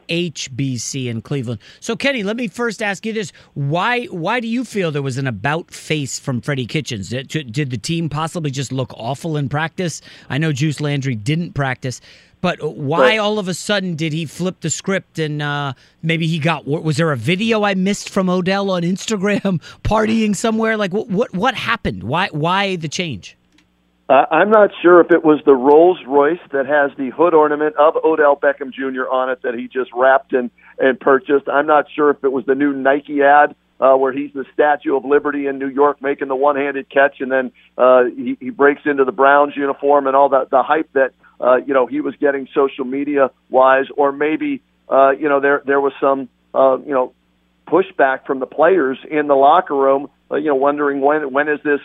WHBC 0.09 1.07
in 1.07 1.21
Cleveland. 1.21 1.59
So, 1.79 1.95
Kenny, 1.95 2.23
let 2.23 2.35
me 2.35 2.47
first 2.47 2.83
ask 2.83 3.05
you 3.05 3.13
this: 3.13 3.31
Why 3.53 4.05
why 4.05 4.39
do 4.41 4.47
you 4.47 4.65
feel 4.65 4.91
there 4.91 5.01
was 5.01 5.17
an 5.17 5.27
about 5.27 5.71
face 5.71 6.19
from 6.19 6.41
Freddie 6.41 6.65
Kitchens? 6.65 7.09
Did, 7.09 7.51
did 7.51 7.69
the 7.69 7.77
team 7.77 8.09
possibly 8.09 8.51
just 8.51 8.71
look 8.73 8.93
awful 8.95 9.37
in 9.37 9.47
practice? 9.47 10.01
I 10.29 10.37
know 10.37 10.51
Juice 10.51 10.81
Landry 10.81 11.15
didn't 11.15 11.53
practice. 11.53 12.01
But 12.39 12.61
why 12.61 12.99
right. 12.99 13.19
all 13.19 13.39
of 13.39 13.47
a 13.47 13.53
sudden 13.53 13.95
did 13.95 14.13
he 14.13 14.25
flip 14.25 14.61
the 14.61 14.69
script 14.69 15.17
and 15.17 15.41
uh, 15.41 15.73
maybe 16.03 16.27
he 16.27 16.39
got? 16.39 16.67
Was 16.67 16.97
there 16.97 17.11
a 17.11 17.17
video 17.17 17.63
I 17.63 17.73
missed 17.73 18.09
from 18.09 18.29
Odell 18.29 18.69
on 18.69 18.83
Instagram 18.83 19.61
partying 19.83 20.35
somewhere? 20.35 20.77
Like 20.77 20.93
what? 20.93 21.09
What, 21.09 21.33
what 21.33 21.55
happened? 21.55 22.03
Why? 22.03 22.29
Why 22.31 22.75
the 22.75 22.87
change? 22.87 23.37
Uh, 24.09 24.25
I'm 24.31 24.49
not 24.49 24.69
sure 24.81 25.01
if 25.01 25.11
it 25.11 25.25
was 25.25 25.41
the 25.45 25.53
Rolls 25.53 25.99
Royce 26.07 26.39
that 26.51 26.65
has 26.65 26.91
the 26.97 27.09
hood 27.09 27.33
ornament 27.33 27.75
of 27.75 27.97
Odell 27.97 28.37
Beckham 28.37 28.71
Jr. 28.71 29.09
on 29.09 29.29
it 29.29 29.41
that 29.41 29.53
he 29.53 29.67
just 29.67 29.91
wrapped 29.93 30.31
and 30.33 30.49
and 30.79 30.99
purchased. 30.99 31.49
I'm 31.49 31.67
not 31.67 31.87
sure 31.93 32.11
if 32.11 32.23
it 32.23 32.31
was 32.31 32.45
the 32.45 32.55
new 32.55 32.71
Nike 32.71 33.21
ad 33.21 33.55
uh, 33.79 33.95
where 33.95 34.11
he's 34.11 34.31
the 34.33 34.45
Statue 34.53 34.95
of 34.95 35.05
Liberty 35.05 35.47
in 35.47 35.59
New 35.59 35.69
York 35.69 36.01
making 36.01 36.29
the 36.29 36.35
one-handed 36.35 36.89
catch, 36.89 37.19
and 37.19 37.31
then 37.31 37.51
uh, 37.77 38.05
he, 38.05 38.37
he 38.39 38.49
breaks 38.49 38.81
into 38.85 39.05
the 39.05 39.11
Browns 39.11 39.53
uniform 39.55 40.07
and 40.07 40.15
all 40.15 40.29
that 40.29 40.49
the 40.49 40.63
hype 40.63 40.91
that 40.93 41.11
uh, 41.39 41.57
you 41.57 41.73
know 41.73 41.85
he 41.85 42.01
was 42.01 42.15
getting 42.19 42.47
social 42.53 42.85
media 42.85 43.31
wise, 43.49 43.85
or 43.95 44.11
maybe 44.11 44.61
uh, 44.89 45.11
you 45.11 45.29
know 45.29 45.39
there 45.39 45.61
there 45.65 45.81
was 45.81 45.93
some 45.99 46.29
uh, 46.53 46.77
you 46.79 46.93
know 46.93 47.13
pushback 47.67 48.25
from 48.25 48.39
the 48.39 48.45
players 48.45 48.97
in 49.09 49.27
the 49.27 49.35
locker 49.35 49.75
room, 49.75 50.09
uh, 50.31 50.35
you 50.35 50.47
know 50.47 50.55
wondering 50.55 51.01
when 51.01 51.31
when 51.31 51.47
is 51.47 51.59
this 51.63 51.81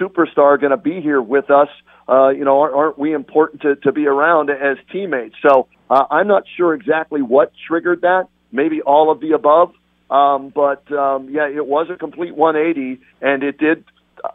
superstar 0.00 0.58
going 0.60 0.70
to 0.70 0.76
be 0.76 1.00
here 1.00 1.20
with 1.20 1.50
us? 1.50 1.68
Uh, 2.08 2.30
you 2.30 2.44
know, 2.44 2.60
aren't, 2.60 2.74
aren't 2.74 2.98
we 2.98 3.12
important 3.12 3.62
to, 3.62 3.76
to 3.76 3.92
be 3.92 4.06
around 4.06 4.50
as 4.50 4.78
teammates? 4.90 5.36
So 5.46 5.68
uh, 5.88 6.04
I'm 6.10 6.26
not 6.26 6.44
sure 6.56 6.74
exactly 6.74 7.22
what 7.22 7.52
triggered 7.68 8.00
that. 8.00 8.28
Maybe 8.50 8.82
all 8.82 9.12
of 9.12 9.20
the 9.20 9.32
above. 9.32 9.72
Um, 10.10 10.52
but 10.52 10.90
um, 10.90 11.28
yeah, 11.30 11.48
it 11.48 11.64
was 11.64 11.88
a 11.88 11.96
complete 11.96 12.34
180, 12.34 13.00
and 13.20 13.44
it 13.44 13.58
did. 13.58 13.84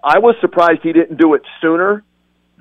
I 0.01 0.19
was 0.19 0.35
surprised 0.39 0.79
he 0.83 0.93
didn't 0.93 1.17
do 1.17 1.33
it 1.33 1.41
sooner, 1.61 2.03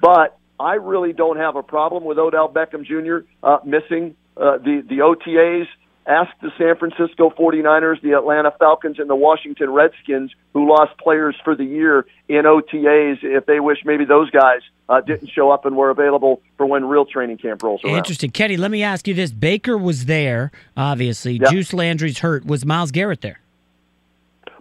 but 0.01 0.37
I 0.65 0.75
really 0.75 1.13
don't 1.13 1.37
have 1.37 1.57
a 1.57 1.63
problem 1.63 2.05
with 2.05 2.19
Odell 2.19 2.49
Beckham 2.49 2.85
Jr. 2.85 3.27
Uh, 3.43 3.59
missing 3.65 4.17
uh, 4.37 4.57
the 4.59 4.83
the 4.89 4.99
OTAs. 4.99 5.67
Ask 6.07 6.31
the 6.43 6.51
San 6.59 6.77
Francisco 6.77 7.31
49ers, 7.31 8.03
the 8.03 8.13
Atlanta 8.13 8.51
Falcons, 8.59 8.99
and 8.99 9.09
the 9.09 9.17
Washington 9.17 9.71
Redskins, 9.71 10.33
who 10.53 10.69
lost 10.69 10.99
players 10.99 11.35
for 11.43 11.57
the 11.57 11.65
year 11.65 12.05
in 12.29 12.45
OTAs, 12.45 13.21
if 13.23 13.47
they 13.47 13.59
wish 13.59 13.79
maybe 13.87 14.05
those 14.05 14.29
guys 14.31 14.61
uh, 14.91 15.01
didn't 15.01 15.29
show 15.29 15.51
up 15.51 15.65
and 15.65 15.77
were 15.77 15.89
available 15.89 16.43
for 16.59 16.67
when 16.67 16.85
real 16.85 17.07
training 17.07 17.39
camp 17.39 17.63
rolls 17.63 17.83
around. 17.85 17.97
Interesting. 17.97 18.31
Kenny, 18.31 18.59
let 18.59 18.71
me 18.71 18.83
ask 18.83 19.09
you 19.09 19.15
this. 19.15 19.33
Baker 19.33 19.79
was 19.79 20.05
there, 20.05 20.53
obviously. 20.77 21.39
Yep. 21.39 21.51
Juice 21.51 21.73
Landry's 21.73 22.19
hurt. 22.19 22.45
Was 22.45 22.67
Myles 22.67 22.91
Garrett 22.91 23.23
there? 23.23 23.41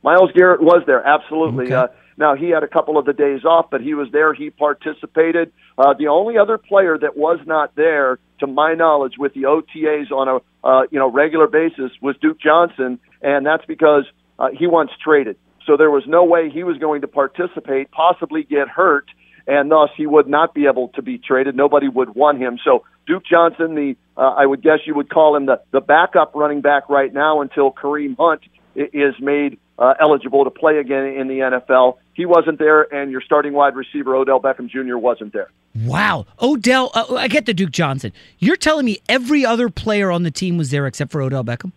Myles 0.01 0.31
Garrett 0.33 0.61
was 0.61 0.83
there, 0.85 1.05
absolutely. 1.05 1.65
Okay. 1.65 1.75
Uh, 1.75 1.87
now, 2.17 2.35
he 2.35 2.49
had 2.49 2.63
a 2.63 2.67
couple 2.67 2.97
of 2.97 3.05
the 3.05 3.13
days 3.13 3.43
off, 3.43 3.67
but 3.71 3.81
he 3.81 3.93
was 3.93 4.09
there. 4.11 4.33
He 4.33 4.49
participated. 4.49 5.51
Uh, 5.77 5.93
the 5.97 6.07
only 6.07 6.37
other 6.37 6.57
player 6.57 6.97
that 6.97 7.17
was 7.17 7.39
not 7.45 7.75
there, 7.75 8.19
to 8.39 8.47
my 8.47 8.73
knowledge, 8.73 9.13
with 9.17 9.33
the 9.33 9.43
OTAs 9.43 10.11
on 10.11 10.27
a 10.27 10.67
uh, 10.67 10.83
you 10.91 10.99
know 10.99 11.11
regular 11.11 11.47
basis 11.47 11.91
was 12.01 12.15
Duke 12.21 12.39
Johnson, 12.39 12.99
and 13.21 13.45
that's 13.45 13.65
because 13.65 14.05
uh, 14.39 14.49
he 14.57 14.67
once 14.67 14.91
traded. 15.03 15.37
So 15.65 15.77
there 15.77 15.91
was 15.91 16.03
no 16.07 16.23
way 16.23 16.49
he 16.49 16.63
was 16.63 16.77
going 16.77 17.01
to 17.01 17.07
participate, 17.07 17.89
possibly 17.91 18.43
get 18.43 18.67
hurt, 18.67 19.05
and 19.47 19.71
thus 19.71 19.89
he 19.95 20.05
would 20.05 20.27
not 20.27 20.53
be 20.53 20.67
able 20.67 20.89
to 20.89 21.01
be 21.01 21.17
traded. 21.17 21.55
Nobody 21.55 21.87
would 21.87 22.15
want 22.15 22.39
him. 22.39 22.59
So 22.63 22.83
Duke 23.07 23.23
Johnson, 23.29 23.75
the 23.75 23.95
uh, 24.15 24.21
I 24.21 24.45
would 24.45 24.61
guess 24.61 24.79
you 24.85 24.93
would 24.95 25.09
call 25.09 25.35
him 25.35 25.47
the 25.47 25.61
the 25.71 25.81
backup 25.81 26.33
running 26.35 26.61
back 26.61 26.89
right 26.89 27.11
now 27.11 27.41
until 27.41 27.71
Kareem 27.71 28.15
Hunt 28.17 28.41
is 28.75 29.15
made 29.19 29.59
uh, 29.77 29.93
eligible 29.99 30.43
to 30.43 30.49
play 30.49 30.77
again 30.77 31.05
in 31.05 31.27
the 31.27 31.39
NFL. 31.39 31.97
He 32.13 32.25
wasn't 32.25 32.59
there, 32.59 32.93
and 32.93 33.11
your 33.11 33.21
starting 33.21 33.53
wide 33.53 33.75
receiver 33.75 34.15
Odell 34.15 34.39
Beckham 34.39 34.69
Jr. 34.69 34.97
wasn't 34.97 35.33
there. 35.33 35.49
Wow, 35.75 36.27
Odell! 36.41 36.91
Uh, 36.93 37.15
I 37.15 37.27
get 37.27 37.45
the 37.45 37.53
Duke 37.53 37.71
Johnson. 37.71 38.13
You're 38.37 38.55
telling 38.55 38.85
me 38.85 38.99
every 39.09 39.45
other 39.45 39.69
player 39.69 40.11
on 40.11 40.23
the 40.23 40.31
team 40.31 40.57
was 40.57 40.69
there 40.69 40.85
except 40.85 41.11
for 41.11 41.21
Odell 41.21 41.43
Beckham? 41.43 41.71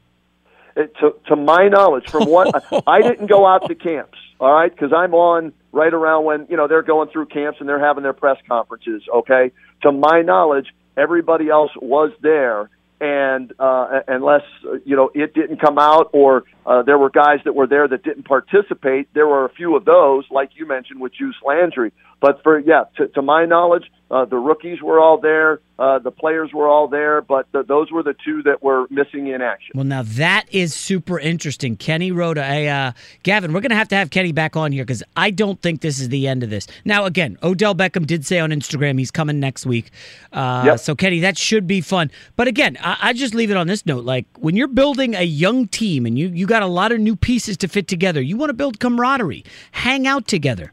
It, 0.77 0.95
to, 1.01 1.15
to 1.29 1.37
my 1.37 1.69
knowledge, 1.69 2.11
from 2.11 2.29
what 2.29 2.65
I 2.87 3.01
didn't 3.01 3.29
go 3.29 3.47
out 3.47 3.67
to 3.69 3.75
camps, 3.75 4.19
all 4.39 4.53
right, 4.53 4.71
because 4.71 4.93
I'm 4.93 5.15
on 5.15 5.55
right 5.73 5.93
around 5.93 6.25
when 6.25 6.47
you 6.51 6.59
know 6.59 6.69
they're 6.69 6.83
going 6.83 7.09
through 7.09 7.27
camps 7.27 7.61
and 7.61 7.69
they're 7.69 7.85
having 7.85 8.03
their 8.03 8.13
press 8.13 8.37
conferences. 8.47 9.03
Okay, 9.13 9.53
to 9.83 9.93
my 9.93 10.21
knowledge, 10.21 10.67
everybody 10.99 11.49
else 11.49 11.71
was 11.81 12.13
there 12.21 12.69
and 13.01 13.53
uh, 13.59 14.01
unless 14.09 14.43
you 14.85 14.97
know 14.97 15.11
it 15.15 15.35
didn't 15.35 15.61
come 15.61 15.79
out 15.79 16.11
or 16.13 16.45
uh, 16.67 16.83
there 16.83 16.99
were 16.99 17.11
guys 17.11 17.39
that 17.45 17.55
were 17.55 17.69
there 17.69 17.87
that 17.87 18.03
didn't 18.03 18.25
participate, 18.25 19.09
there 19.15 19.27
were 19.27 19.45
a 19.45 19.51
few 19.51 19.77
of 19.77 19.85
those, 19.85 20.25
like 20.31 20.51
you 20.55 20.67
mentioned 20.67 21.01
with 21.01 21.13
Juice 21.15 21.37
Landry. 21.47 21.93
But 22.21 22.43
for 22.43 22.59
yeah, 22.59 22.85
to, 22.97 23.09
to 23.09 23.23
my 23.23 23.45
knowledge, 23.45 23.85
uh, 24.11 24.25
the 24.25 24.37
rookies 24.37 24.81
were 24.81 24.99
all 24.99 25.21
there, 25.21 25.61
uh, 25.79 25.99
the 25.99 26.11
players 26.11 26.51
were 26.55 26.67
all 26.67 26.89
there, 26.89 27.21
but 27.21 27.47
the, 27.53 27.63
those 27.63 27.93
were 27.93 28.03
the 28.03 28.15
two 28.25 28.43
that 28.45 28.63
were 28.63 28.87
missing 28.89 29.27
in 29.27 29.43
action. 29.43 29.73
Well, 29.75 29.85
now 29.85 30.03
that 30.03 30.47
is 30.51 30.75
super 30.75 31.19
interesting. 31.19 31.77
Kenny 31.77 32.13
Roda, 32.13 32.43
a 32.43 32.69
uh, 32.69 32.93
Gavin, 33.25 33.53
we're 33.53 33.61
going 33.61 33.71
to 33.71 33.77
have 33.77 33.89
to 33.89 33.97
have 33.97 34.09
Kenny 34.11 34.33
back 34.33 34.57
on 34.57 34.73
here 34.73 34.85
because 34.85 35.03
I 35.17 35.31
don't 35.31 35.61
think 35.61 35.83
this 35.83 36.01
is 36.01 36.09
the 36.09 36.29
end 36.29 36.43
of 36.43 36.49
this. 36.49 36.67
Now, 36.87 37.05
again, 37.05 37.37
Odell 37.43 37.75
Beckham 37.75 38.07
did 38.07 38.25
say 38.25 38.39
on 38.39 38.51
Instagram 38.51 38.99
he's 38.99 39.11
coming 39.11 39.39
next 39.39 39.67
week. 39.67 39.91
Uh, 40.33 40.63
yep. 40.65 40.81
So, 40.81 40.95
Kenny, 40.95 41.21
that 41.21 41.37
should 41.37 41.67
be 41.67 41.83
fun. 41.83 42.11
But 42.37 42.49
again, 42.49 42.79
I, 42.81 42.97
I 43.03 43.13
just 43.13 43.35
leave 43.35 43.51
it 43.51 43.57
on 43.59 43.67
this 43.67 43.85
note: 43.85 44.05
like 44.05 44.25
when 44.39 44.57
you're 44.57 44.69
building 44.69 45.15
a 45.15 45.25
young 45.25 45.69
team 45.69 46.07
and 46.07 46.19
you 46.19 46.29
you 46.29 46.47
got 46.47 46.56
a 46.63 46.67
lot 46.67 46.93
of 46.93 47.01
new 47.01 47.17
pieces 47.17 47.57
to 47.59 47.69
fit 47.69 47.89
together, 47.89 48.21
you 48.21 48.37
want 48.37 48.51
to 48.51 48.55
build 48.55 48.81
camaraderie, 48.81 49.45
hang 49.73 50.07
out 50.07 50.27
together. 50.27 50.73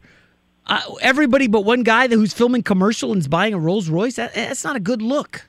Uh, 0.66 0.82
everybody 1.02 1.48
but 1.48 1.66
one 1.66 1.84
guy 1.84 2.08
who's 2.08 2.34
filming 2.34 2.64
commercial 2.64 3.12
and 3.12 3.20
is 3.20 3.28
buying 3.28 3.54
a 3.54 3.60
Rolls 3.60 3.90
Royce. 3.90 4.16
That, 4.16 4.34
that's 4.34 4.64
not 4.64 4.76
a 4.76 4.80
good 4.80 5.02
look. 5.02 5.46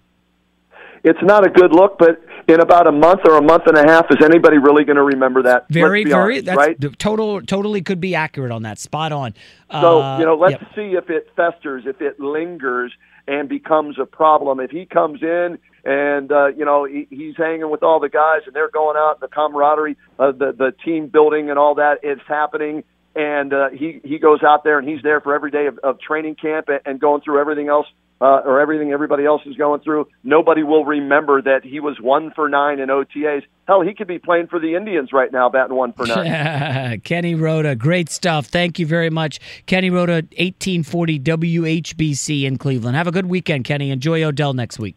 It's 1.04 1.22
not 1.22 1.46
a 1.46 1.50
good 1.50 1.72
look, 1.72 1.98
but 1.98 2.24
in 2.48 2.60
about 2.60 2.86
a 2.86 2.92
month 2.92 3.20
or 3.26 3.36
a 3.36 3.42
month 3.42 3.64
and 3.66 3.76
a 3.76 3.86
half, 3.86 4.06
is 4.10 4.16
anybody 4.24 4.58
really 4.58 4.84
going 4.84 4.96
to 4.96 5.02
remember 5.02 5.42
that? 5.42 5.66
Very, 5.68 6.04
very. 6.04 6.36
Honest, 6.36 6.46
that's 6.46 6.56
right? 6.56 6.98
total, 6.98 7.42
totally 7.42 7.82
could 7.82 8.00
be 8.00 8.14
accurate 8.14 8.50
on 8.50 8.62
that. 8.62 8.78
Spot 8.78 9.12
on. 9.12 9.34
So 9.70 10.02
uh, 10.02 10.18
you 10.18 10.24
know, 10.24 10.34
let's 10.34 10.60
yep. 10.60 10.74
see 10.74 10.96
if 10.96 11.10
it 11.10 11.30
festers, 11.36 11.84
if 11.86 12.00
it 12.00 12.18
lingers, 12.18 12.92
and 13.26 13.48
becomes 13.48 13.98
a 13.98 14.06
problem. 14.06 14.60
If 14.60 14.70
he 14.70 14.86
comes 14.86 15.22
in 15.22 15.58
and 15.84 16.30
uh, 16.30 16.48
you 16.48 16.64
know 16.64 16.84
he, 16.84 17.06
he's 17.10 17.36
hanging 17.36 17.70
with 17.70 17.82
all 17.82 18.00
the 18.00 18.08
guys 18.08 18.42
and 18.46 18.54
they're 18.54 18.70
going 18.70 18.96
out, 18.96 19.20
the 19.20 19.28
camaraderie, 19.28 19.96
uh, 20.18 20.32
the 20.32 20.52
the 20.52 20.72
team 20.84 21.08
building, 21.08 21.50
and 21.50 21.58
all 21.58 21.76
that, 21.76 22.00
it's 22.02 22.22
happening 22.26 22.84
and 23.14 23.52
uh, 23.52 23.70
he 23.70 24.00
he 24.04 24.18
goes 24.18 24.42
out 24.42 24.64
there 24.64 24.78
and 24.78 24.88
he's 24.88 25.02
there 25.02 25.20
for 25.20 25.34
every 25.34 25.50
day 25.50 25.66
of, 25.66 25.78
of 25.78 26.00
training 26.00 26.34
camp 26.34 26.68
and, 26.68 26.80
and 26.84 27.00
going 27.00 27.20
through 27.20 27.40
everything 27.40 27.68
else 27.68 27.86
uh, 28.24 28.40
or 28.46 28.58
everything 28.58 28.90
everybody 28.90 29.26
else 29.26 29.42
is 29.44 29.54
going 29.54 29.80
through. 29.80 30.08
Nobody 30.22 30.62
will 30.62 30.86
remember 30.86 31.42
that 31.42 31.60
he 31.62 31.78
was 31.78 32.00
one 32.00 32.32
for 32.34 32.48
nine 32.48 32.78
in 32.78 32.88
OTAs. 32.88 33.42
Hell, 33.68 33.82
he 33.82 33.92
could 33.92 34.06
be 34.06 34.18
playing 34.18 34.46
for 34.46 34.58
the 34.58 34.76
Indians 34.76 35.12
right 35.12 35.30
now, 35.30 35.50
batting 35.50 35.76
one 35.76 35.92
for 35.92 36.06
nine. 36.06 37.00
Kenny 37.04 37.34
Roda, 37.34 37.76
great 37.76 38.08
stuff. 38.08 38.46
Thank 38.46 38.78
you 38.78 38.86
very 38.86 39.10
much, 39.10 39.40
Kenny 39.66 39.90
Roda, 39.90 40.22
eighteen 40.38 40.82
forty 40.82 41.20
WHBC 41.20 42.44
in 42.44 42.56
Cleveland. 42.56 42.96
Have 42.96 43.06
a 43.06 43.12
good 43.12 43.26
weekend, 43.26 43.64
Kenny. 43.64 43.90
Enjoy 43.90 44.22
Odell 44.22 44.54
next 44.54 44.78
week. 44.78 44.96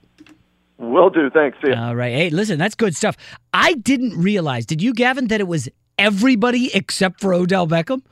Will 0.77 1.09
do. 1.09 1.29
Thanks. 1.29 1.57
See 1.65 1.73
All 1.73 1.95
right. 1.95 2.13
Hey, 2.13 2.29
listen, 2.29 2.57
that's 2.57 2.75
good 2.75 2.95
stuff. 2.95 3.17
I 3.53 3.73
didn't 3.73 4.17
realize. 4.21 4.65
Did 4.65 4.81
you, 4.81 4.93
Gavin, 4.93 5.27
that 5.27 5.41
it 5.41 5.47
was 5.47 5.67
everybody 5.97 6.73
except 6.73 7.19
for 7.19 7.33
Odell 7.33 7.67
Beckham? 7.67 8.03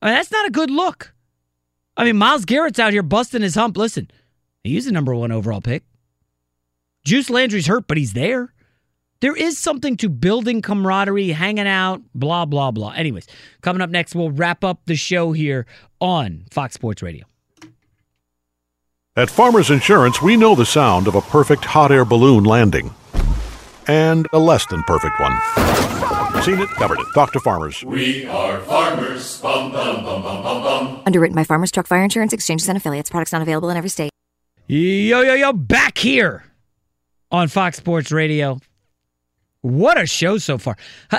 I 0.00 0.06
mean, 0.06 0.14
that's 0.14 0.32
not 0.32 0.46
a 0.46 0.50
good 0.50 0.70
look. 0.70 1.12
I 1.94 2.04
mean, 2.04 2.16
Myles 2.16 2.46
Garrett's 2.46 2.78
out 2.78 2.92
here 2.92 3.02
busting 3.02 3.42
his 3.42 3.54
hump. 3.54 3.76
Listen, 3.76 4.08
he's 4.66 4.86
the 4.86 4.92
number 4.92 5.14
one 5.14 5.32
overall 5.32 5.60
pick. 5.60 5.84
Juice 7.04 7.30
Landry's 7.30 7.66
hurt, 7.66 7.86
but 7.86 7.96
he's 7.96 8.14
there. 8.14 8.52
There 9.20 9.36
is 9.36 9.58
something 9.58 9.96
to 9.98 10.08
building 10.08 10.60
camaraderie, 10.60 11.30
hanging 11.30 11.66
out, 11.66 12.02
blah, 12.14 12.44
blah, 12.44 12.70
blah. 12.70 12.90
Anyways, 12.90 13.26
coming 13.62 13.80
up 13.80 13.88
next, 13.88 14.14
we'll 14.14 14.30
wrap 14.30 14.62
up 14.62 14.80
the 14.86 14.96
show 14.96 15.32
here 15.32 15.66
on 16.00 16.44
Fox 16.50 16.74
Sports 16.74 17.02
Radio. 17.02 17.24
At 19.16 19.30
Farmers 19.30 19.70
Insurance, 19.70 20.20
we 20.20 20.36
know 20.36 20.54
the 20.54 20.66
sound 20.66 21.08
of 21.08 21.14
a 21.14 21.22
perfect 21.22 21.64
hot 21.64 21.90
air 21.90 22.04
balloon 22.04 22.44
landing 22.44 22.92
and 23.86 24.26
a 24.34 24.38
less 24.38 24.66
than 24.66 24.82
perfect 24.82 25.18
one. 25.18 25.32
Seen 26.42 26.58
it, 26.58 26.68
covered 26.70 26.98
it. 27.00 27.06
Talk 27.14 27.32
to 27.32 27.40
farmers. 27.40 27.82
We 27.82 28.26
are 28.26 28.60
farmers. 28.60 29.40
Bum, 29.40 29.72
bum, 29.72 30.04
bum, 30.04 30.22
bum, 30.22 30.42
bum, 30.42 30.62
bum. 30.62 31.02
Underwritten 31.06 31.34
by 31.34 31.44
Farmers 31.44 31.70
Truck 31.70 31.86
Fire 31.86 32.02
Insurance 32.02 32.34
Exchanges 32.34 32.68
and 32.68 32.76
Affiliates. 32.76 33.08
Products 33.08 33.32
not 33.32 33.40
available 33.40 33.70
in 33.70 33.76
every 33.78 33.88
state. 33.88 34.10
Yo, 34.68 35.20
yo, 35.20 35.34
yo, 35.34 35.52
back 35.52 35.96
here 35.96 36.42
on 37.30 37.46
Fox 37.46 37.76
Sports 37.76 38.10
Radio. 38.10 38.58
What 39.60 40.00
a 40.00 40.06
show 40.06 40.38
so 40.38 40.58
far. 40.58 40.76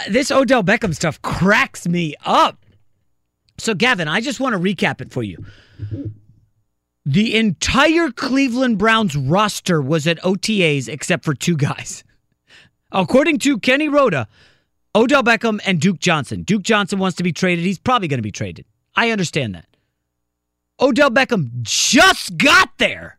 This 0.10 0.32
Odell 0.32 0.64
Beckham 0.64 0.94
stuff 0.94 1.22
cracks 1.22 1.88
me 1.88 2.14
up. 2.26 2.66
So, 3.58 3.74
Gavin, 3.74 4.10
I 4.10 4.20
just 4.20 4.42
want 4.42 4.54
to 4.54 4.60
recap 4.60 5.00
it 5.00 5.14
for 5.14 5.24
you. 5.24 5.46
The 7.06 7.38
entire 7.38 8.12
Cleveland 8.12 8.80
Browns 8.80 9.16
roster 9.16 9.82
was 9.82 10.08
at 10.08 10.22
OTAs 10.24 10.90
except 10.90 11.24
for 11.24 11.34
two 11.34 11.56
guys. 11.56 12.04
According 12.92 13.40
to 13.40 13.60
Kenny 13.60 13.88
Roda, 13.88 14.28
Odell 14.94 15.24
Beckham 15.24 15.62
and 15.66 15.80
Duke 15.80 16.00
Johnson. 16.00 16.44
Duke 16.44 16.64
Johnson 16.64 17.00
wants 17.00 17.16
to 17.16 17.24
be 17.24 17.32
traded. 17.32 17.64
He's 17.64 17.80
probably 17.80 18.10
going 18.10 18.18
to 18.18 18.24
be 18.24 18.32
traded. 18.32 18.66
I 18.94 19.12
understand 19.12 19.56
that. 19.56 19.68
Odell 20.82 21.12
Beckham 21.12 21.62
just 21.62 22.38
got 22.38 22.78
there. 22.78 23.17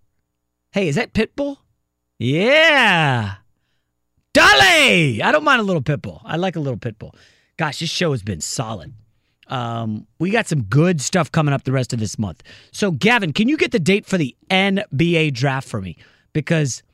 Hey, 0.79 0.87
is 0.87 0.95
that 0.95 1.13
Pitbull? 1.13 1.57
Yeah. 2.21 3.35
Dolly! 4.33 5.21
I 5.21 5.33
don't 5.33 5.43
mind 5.43 5.61
a 5.61 5.65
little 5.65 5.83
Pitbull. 5.83 6.21
I 6.25 6.37
like 6.37 6.55
a 6.55 6.61
little 6.61 6.79
Pitbull. 6.79 7.17
Gosh, 7.57 7.81
this 7.81 7.91
show 7.91 8.13
has 8.13 8.23
been 8.23 8.41
solid. 8.41 8.95
Um, 9.49 10.07
we 10.21 10.31
got 10.31 10.47
some 10.47 10.63
good 10.63 11.01
stuff 11.01 11.33
coming 11.33 11.53
up 11.53 11.65
the 11.65 11.73
rest 11.73 11.93
of 11.93 11.99
this 11.99 12.17
month. 12.17 12.45
So, 12.71 12.93
Gavin, 12.93 13.33
can 13.33 13.49
you 13.49 13.57
get 13.57 13.73
the 13.73 13.81
date 13.81 14.07
for 14.07 14.19
the 14.19 14.37
NBA 14.53 15.35
draft 15.35 15.67
for 15.67 15.81
me? 15.81 15.97
Because 16.33 16.85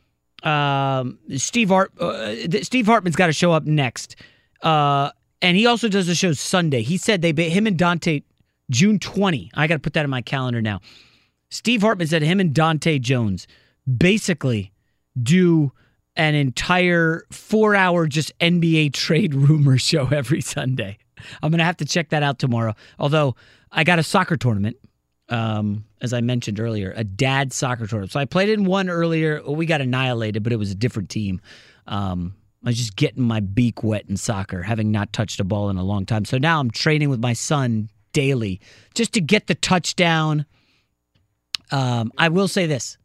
um, 0.44 1.18
Steve 1.36 1.68
Hart, 1.68 1.92
uh, 2.00 2.34
Steve 2.62 2.86
Hartman's 2.86 3.16
got 3.16 3.26
to 3.26 3.34
show 3.34 3.52
up 3.52 3.64
next, 3.64 4.16
uh, 4.62 5.10
and 5.42 5.58
he 5.58 5.66
also 5.66 5.88
does 5.88 6.06
the 6.06 6.14
show 6.14 6.32
Sunday. 6.32 6.80
He 6.80 6.96
said 6.96 7.20
they 7.20 7.32
him 7.50 7.66
and 7.66 7.78
Dante 7.78 8.22
June 8.70 8.98
twenty. 8.98 9.50
I 9.52 9.66
got 9.66 9.74
to 9.74 9.80
put 9.80 9.92
that 9.92 10.04
in 10.04 10.10
my 10.10 10.22
calendar 10.22 10.62
now. 10.62 10.80
Steve 11.50 11.82
Hartman 11.82 12.06
said 12.06 12.22
him 12.22 12.40
and 12.40 12.54
Dante 12.54 12.98
Jones 12.98 13.46
basically 13.86 14.72
do 15.20 15.72
an 16.16 16.34
entire 16.34 17.24
four 17.30 17.74
hour 17.74 18.06
just 18.06 18.36
NBA 18.38 18.92
trade 18.92 19.34
rumor 19.34 19.78
show 19.78 20.06
every 20.08 20.40
Sunday. 20.40 20.98
I'm 21.42 21.50
going 21.50 21.58
to 21.58 21.64
have 21.64 21.78
to 21.78 21.84
check 21.84 22.10
that 22.10 22.22
out 22.22 22.38
tomorrow. 22.38 22.74
Although 22.98 23.36
I 23.72 23.84
got 23.84 23.98
a 23.98 24.02
soccer 24.02 24.36
tournament, 24.36 24.76
um, 25.28 25.84
as 26.00 26.12
I 26.12 26.20
mentioned 26.20 26.60
earlier, 26.60 26.92
a 26.96 27.04
dad 27.04 27.52
soccer 27.52 27.86
tournament. 27.86 28.12
So 28.12 28.20
I 28.20 28.26
played 28.26 28.50
in 28.50 28.64
one 28.64 28.90
earlier. 28.90 29.42
We 29.42 29.66
got 29.66 29.80
annihilated, 29.80 30.42
but 30.42 30.52
it 30.52 30.56
was 30.56 30.70
a 30.70 30.74
different 30.74 31.08
team. 31.08 31.40
Um, 31.86 32.34
I 32.64 32.70
was 32.70 32.78
just 32.78 32.96
getting 32.96 33.22
my 33.22 33.40
beak 33.40 33.82
wet 33.82 34.04
in 34.08 34.16
soccer, 34.16 34.62
having 34.62 34.90
not 34.90 35.12
touched 35.12 35.40
a 35.40 35.44
ball 35.44 35.70
in 35.70 35.76
a 35.76 35.84
long 35.84 36.06
time. 36.06 36.24
So 36.24 36.38
now 36.38 36.60
I'm 36.60 36.70
training 36.70 37.10
with 37.10 37.20
my 37.20 37.32
son 37.32 37.90
daily 38.12 38.60
just 38.94 39.12
to 39.14 39.20
get 39.20 39.46
the 39.46 39.54
touchdown. 39.54 40.46
Um, 41.70 42.12
I 42.16 42.28
will 42.28 42.48
say 42.48 42.66
this 42.66 42.96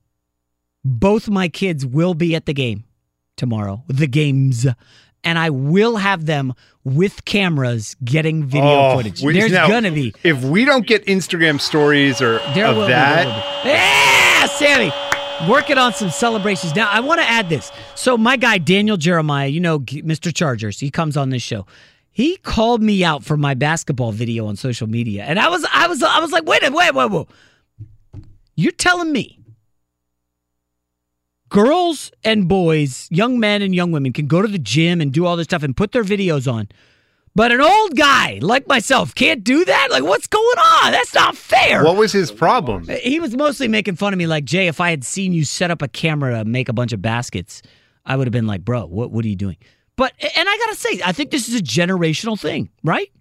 both 0.84 1.30
my 1.30 1.48
kids 1.50 1.86
will 1.86 2.14
be 2.14 2.36
at 2.36 2.46
the 2.46 2.54
game 2.54 2.84
tomorrow, 3.38 3.84
the 3.88 4.08
games, 4.08 4.66
and 5.24 5.38
I 5.40 5.50
will 5.50 5.98
have 5.98 6.26
them 6.26 6.54
with 6.84 7.26
cameras 7.26 7.96
getting 8.04 8.46
video 8.46 8.70
Oh, 8.92 8.98
footage. 8.98 9.22
we- 9.22 9.34
There's 9.34 9.52
now, 9.52 9.68
gonna 9.68 9.92
be. 9.92 10.14
If 10.24 10.44
we 10.44 10.66
don't 10.66 10.88
get 10.88 11.06
Instagram 11.06 11.60
stories 11.60 12.22
or 12.22 12.40
There 12.54 12.66
of 12.68 12.78
will 12.78 12.86
be, 12.88 12.94
that, 12.94 13.64
be. 13.64 13.70
Yeah, 13.70 14.46
Sammy. 14.48 14.92
Working 15.50 15.78
on 15.78 15.94
some 15.94 16.10
celebrations. 16.10 16.76
Now, 16.76 16.90
I 16.92 17.00
want 17.00 17.22
to 17.22 17.26
add 17.26 17.48
this. 17.48 17.72
So, 17.96 18.18
my 18.18 18.36
guy, 18.36 18.58
Daniel 18.58 18.98
Jeremiah, 18.98 19.48
you 19.48 19.62
know, 19.62 19.80
Mr. 19.80 20.34
Chargers, 20.36 20.82
he 20.82 20.90
comes 20.92 21.16
on 21.16 21.30
this 21.30 21.42
show. 21.42 21.66
He 22.12 22.36
called 22.38 22.82
me 22.82 23.06
out 23.06 23.24
for 23.24 23.38
my 23.38 23.54
basketball 23.54 24.12
video 24.12 24.48
on 24.48 24.58
social 24.58 24.88
media. 24.88 25.24
And 25.24 25.40
I 25.40 25.48
was, 25.48 25.66
I 25.74 25.88
was, 25.88 26.04
I 26.04 26.20
was 26.20 26.32
like, 26.34 26.46
wait 26.46 26.62
a 26.68 26.72
wait, 26.74 26.94
wait, 26.94 27.10
wait. 27.12 27.28
You're 28.56 28.74
telling 28.74 29.14
me 29.14 29.39
girls 31.50 32.12
and 32.24 32.48
boys, 32.48 33.08
young 33.12 33.40
men 33.40 33.62
and 33.62 33.76
young 33.76 33.92
women 33.92 34.14
can 34.14 34.28
go 34.28 34.42
to 34.42 34.48
the 34.48 34.60
gym 34.60 35.02
and 35.02 35.12
do 35.12 35.26
all 35.26 35.36
this 35.36 35.46
stuff 35.46 35.64
and 35.64 35.76
put 35.76 35.92
their 35.92 36.04
videos 36.04 36.52
on. 36.52 36.70
But 37.36 37.52
an 37.52 37.62
old 37.62 37.96
guy 37.96 38.40
like 38.42 38.68
myself 38.68 39.14
can't 39.14 39.44
do 39.44 39.64
that? 39.64 39.90
Like, 39.92 40.04
what's 40.04 40.28
going 40.28 40.58
on? 40.58 40.92
That's 40.92 41.14
not 41.14 41.38
fair. 41.38 41.84
what 41.84 41.96
was 41.96 42.12
his 42.12 42.32
problem? 42.32 42.88
He 42.88 43.20
was 43.20 43.36
mostly 43.36 43.68
making 43.68 43.96
fun 43.96 44.14
of 44.14 44.18
me, 44.18 44.28
like 44.28 44.46
Jay. 44.46 44.68
If 44.68 44.82
I 44.82 44.90
had 44.90 45.04
seen 45.04 45.32
you 45.32 45.46
set 45.46 45.72
up 45.72 45.82
a 45.82 45.88
camera 45.88 46.40
to 46.40 46.46
make 46.46 46.70
a 46.70 46.74
bunch 46.74 46.92
of 46.92 47.02
baskets, 47.02 47.62
I 48.06 48.16
would 48.16 48.28
have 48.28 48.32
been 48.32 48.48
like, 48.48 48.66
"Bro, 48.66 48.88
what 48.88 49.12
what 49.12 49.24
are 49.24 49.28
you 49.28 49.36
doing?" 49.36 49.58
But 49.96 50.14
and 50.20 50.50
I 50.50 50.58
gotta 50.58 50.76
say, 50.76 51.02
I 51.06 51.12
think 51.12 51.32
this 51.32 51.48
is 51.48 51.56
a 51.56 51.64
generational 51.64 52.40
thing, 52.40 52.70
right? 52.84 53.12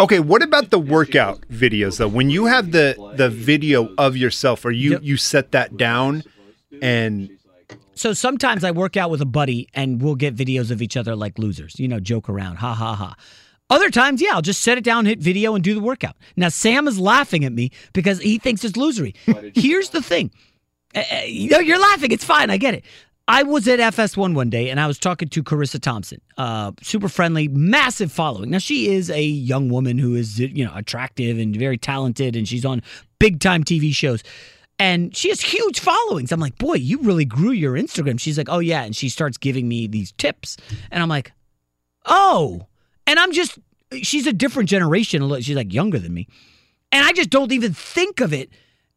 Okay, 0.00 0.18
what 0.18 0.42
about 0.42 0.70
the 0.70 0.78
workout 0.78 1.42
videos 1.48 1.98
though? 1.98 2.08
When 2.08 2.30
you 2.30 2.46
have 2.46 2.72
the 2.72 3.12
the 3.16 3.28
video 3.30 3.94
of 3.96 4.16
yourself, 4.16 4.64
or 4.64 4.70
you 4.70 4.98
you 5.02 5.16
set 5.16 5.52
that 5.52 5.76
down, 5.76 6.24
and 6.82 7.30
So 8.00 8.14
sometimes 8.14 8.64
I 8.64 8.70
work 8.70 8.96
out 8.96 9.10
with 9.10 9.20
a 9.20 9.26
buddy, 9.26 9.68
and 9.74 10.00
we'll 10.00 10.14
get 10.14 10.34
videos 10.34 10.70
of 10.70 10.80
each 10.80 10.96
other 10.96 11.14
like 11.14 11.38
losers, 11.38 11.78
you 11.78 11.86
know, 11.86 12.00
joke 12.00 12.30
around, 12.30 12.56
ha 12.56 12.72
ha 12.72 12.94
ha. 12.94 13.14
Other 13.68 13.90
times, 13.90 14.22
yeah, 14.22 14.30
I'll 14.32 14.40
just 14.40 14.62
set 14.62 14.78
it 14.78 14.84
down, 14.84 15.04
hit 15.04 15.18
video, 15.18 15.54
and 15.54 15.62
do 15.62 15.74
the 15.74 15.80
workout. 15.80 16.16
Now 16.34 16.48
Sam 16.48 16.88
is 16.88 16.98
laughing 16.98 17.44
at 17.44 17.52
me 17.52 17.72
because 17.92 18.18
he 18.18 18.38
thinks 18.38 18.64
it's 18.64 18.78
losery. 18.78 19.14
Here's 19.54 19.90
the 19.90 20.00
thing, 20.00 20.30
Uh, 20.94 21.02
you're 21.26 21.78
laughing. 21.78 22.10
It's 22.10 22.24
fine. 22.24 22.48
I 22.48 22.56
get 22.56 22.72
it. 22.72 22.84
I 23.28 23.42
was 23.42 23.68
at 23.68 23.78
FS1 23.78 24.34
one 24.34 24.48
day 24.48 24.70
and 24.70 24.80
I 24.80 24.86
was 24.86 24.98
talking 24.98 25.28
to 25.28 25.42
Charissa 25.42 25.78
Thompson, 25.78 26.22
uh, 26.38 26.72
super 26.82 27.08
friendly, 27.08 27.48
massive 27.48 28.10
following. 28.10 28.48
Now 28.48 28.58
she 28.58 28.88
is 28.88 29.10
a 29.10 29.22
young 29.22 29.68
woman 29.68 29.98
who 29.98 30.14
is, 30.14 30.40
you 30.40 30.64
know, 30.64 30.72
attractive 30.74 31.38
and 31.38 31.54
very 31.54 31.76
talented, 31.76 32.34
and 32.34 32.48
she's 32.48 32.64
on 32.64 32.82
big 33.18 33.40
time 33.40 33.62
TV 33.62 33.94
shows, 33.94 34.24
and 34.80 35.14
she 35.14 35.28
has 35.28 35.42
huge 35.42 35.78
followings. 35.78 36.32
I'm 36.32 36.40
like, 36.40 36.56
boy, 36.56 36.76
you 36.76 36.98
really 37.02 37.26
grew 37.26 37.50
your 37.50 37.74
Instagram. 37.74 38.18
She's 38.18 38.38
like, 38.38 38.48
oh 38.48 38.60
yeah, 38.60 38.82
and 38.82 38.96
she 38.96 39.10
starts 39.10 39.36
giving 39.36 39.68
me 39.68 39.86
these 39.86 40.12
tips, 40.12 40.56
and 40.90 41.02
I'm 41.02 41.08
like, 41.08 41.32
oh, 42.06 42.66
and 43.06 43.20
I'm 43.20 43.30
just, 43.30 43.58
she's 44.02 44.26
a 44.26 44.32
different 44.32 44.70
generation. 44.70 45.22
She's 45.42 45.54
like 45.54 45.74
younger 45.74 45.98
than 45.98 46.14
me, 46.14 46.28
and 46.90 47.04
I 47.04 47.12
just 47.12 47.28
don't 47.28 47.52
even 47.52 47.74
think 47.74 48.20
of 48.20 48.32
it. 48.32 48.48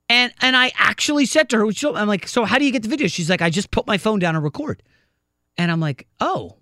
And 0.08 0.34
and 0.42 0.56
I 0.56 0.72
actually 0.78 1.26
said 1.26 1.50
to 1.50 1.58
her, 1.58 1.70
I'm 1.96 2.08
like, 2.08 2.30
so 2.30 2.46
how 2.46 2.58
do 2.58 2.66
you 2.66 2.72
get 2.72 2.84
the 2.84 2.90
video? 2.90 3.08
She's 3.08 3.30
like, 3.30 3.42
I 3.42 3.50
just 3.50 3.70
put 3.70 3.86
my 3.86 3.98
phone 3.98 4.20
down 4.20 4.36
and 4.36 4.44
record. 4.44 4.82
And 5.58 5.70
I'm 5.70 5.82
like, 5.82 6.08
oh, 6.22 6.60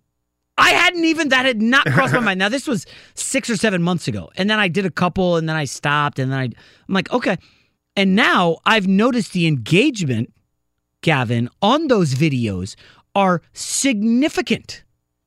I 0.57 0.71
hadn't 0.71 1.05
even 1.05 1.29
that 1.29 1.45
had 1.45 1.61
not 1.61 1.85
crossed 1.85 2.13
my 2.13 2.19
mind. 2.21 2.39
Now 2.39 2.49
this 2.49 2.67
was 2.67 2.87
six 3.13 3.51
or 3.51 3.55
seven 3.55 3.83
months 3.83 4.07
ago, 4.07 4.31
and 4.35 4.49
then 4.49 4.57
I 4.59 4.67
did 4.67 4.87
a 4.87 4.91
couple, 4.91 5.37
and 5.37 5.47
then 5.47 5.55
I 5.55 5.65
stopped, 5.65 6.17
and 6.17 6.31
then 6.31 6.39
I, 6.39 6.43
I'm 6.45 6.53
like, 6.87 7.11
okay. 7.11 7.37
And 7.95 8.15
now 8.15 8.57
I've 8.65 8.87
noticed 8.87 9.33
the 9.33 9.47
engagement, 9.47 10.33
Gavin, 11.01 11.49
on 11.61 11.87
those 11.87 12.13
videos 12.13 12.75
are 13.15 13.41
significant. 13.53 14.83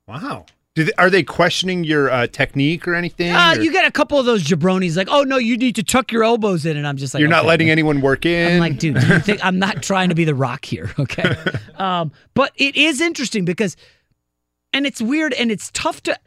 wow, 0.09 0.47
Do 0.74 0.85
they, 0.85 0.93
are 0.97 1.11
they 1.11 1.23
questioning 1.23 1.85
your 1.85 2.11
uh, 2.11 2.27
technique 2.27 2.89
or 2.89 2.95
anything? 2.95 3.32
Uh, 3.32 3.55
or 3.57 3.61
you 3.61 3.70
get 3.70 3.85
a 3.86 3.91
couple 3.91 4.19
of 4.19 4.24
those 4.24 4.43
jabronis 4.43 4.97
like, 4.97 5.09
oh 5.11 5.23
no, 5.23 5.36
you 5.36 5.57
need 5.59 5.77
to 5.77 5.82
tuck 5.82 6.11
your 6.11 6.24
elbows 6.24 6.65
in, 6.65 6.77
and 6.78 6.86
I'm 6.86 6.97
just 6.97 7.12
like, 7.12 7.20
you're 7.20 7.28
not 7.28 7.45
letting 7.45 7.69
anyone 7.69 8.01
work 8.01 8.24
in. 8.24 8.55
I'm 8.55 8.61
like, 8.61 8.78
dude, 8.78 8.99
do 8.99 9.07
you 9.07 9.19
think 9.19 9.45
I'm 9.45 9.59
not 9.59 9.82
trying 9.82 10.09
to 10.09 10.15
be 10.15 10.24
the 10.24 10.35
rock 10.35 10.65
here? 10.65 10.91
Okay. 10.99 11.36
um, 11.77 12.12
but 12.32 12.53
it 12.57 12.77
is 12.77 13.01
interesting 13.03 13.45
because, 13.45 13.77
and 14.73 14.86
it's 14.86 15.03
weird 15.03 15.35
and 15.35 15.51
it's 15.51 15.70
tough 15.74 16.03
to, 16.05 16.19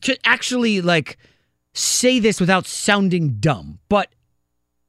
to 0.00 0.16
actually 0.24 0.80
like 0.80 1.16
say 1.74 2.18
this 2.18 2.40
without 2.40 2.66
sounding 2.66 3.36
dumb, 3.38 3.78
but 3.88 4.08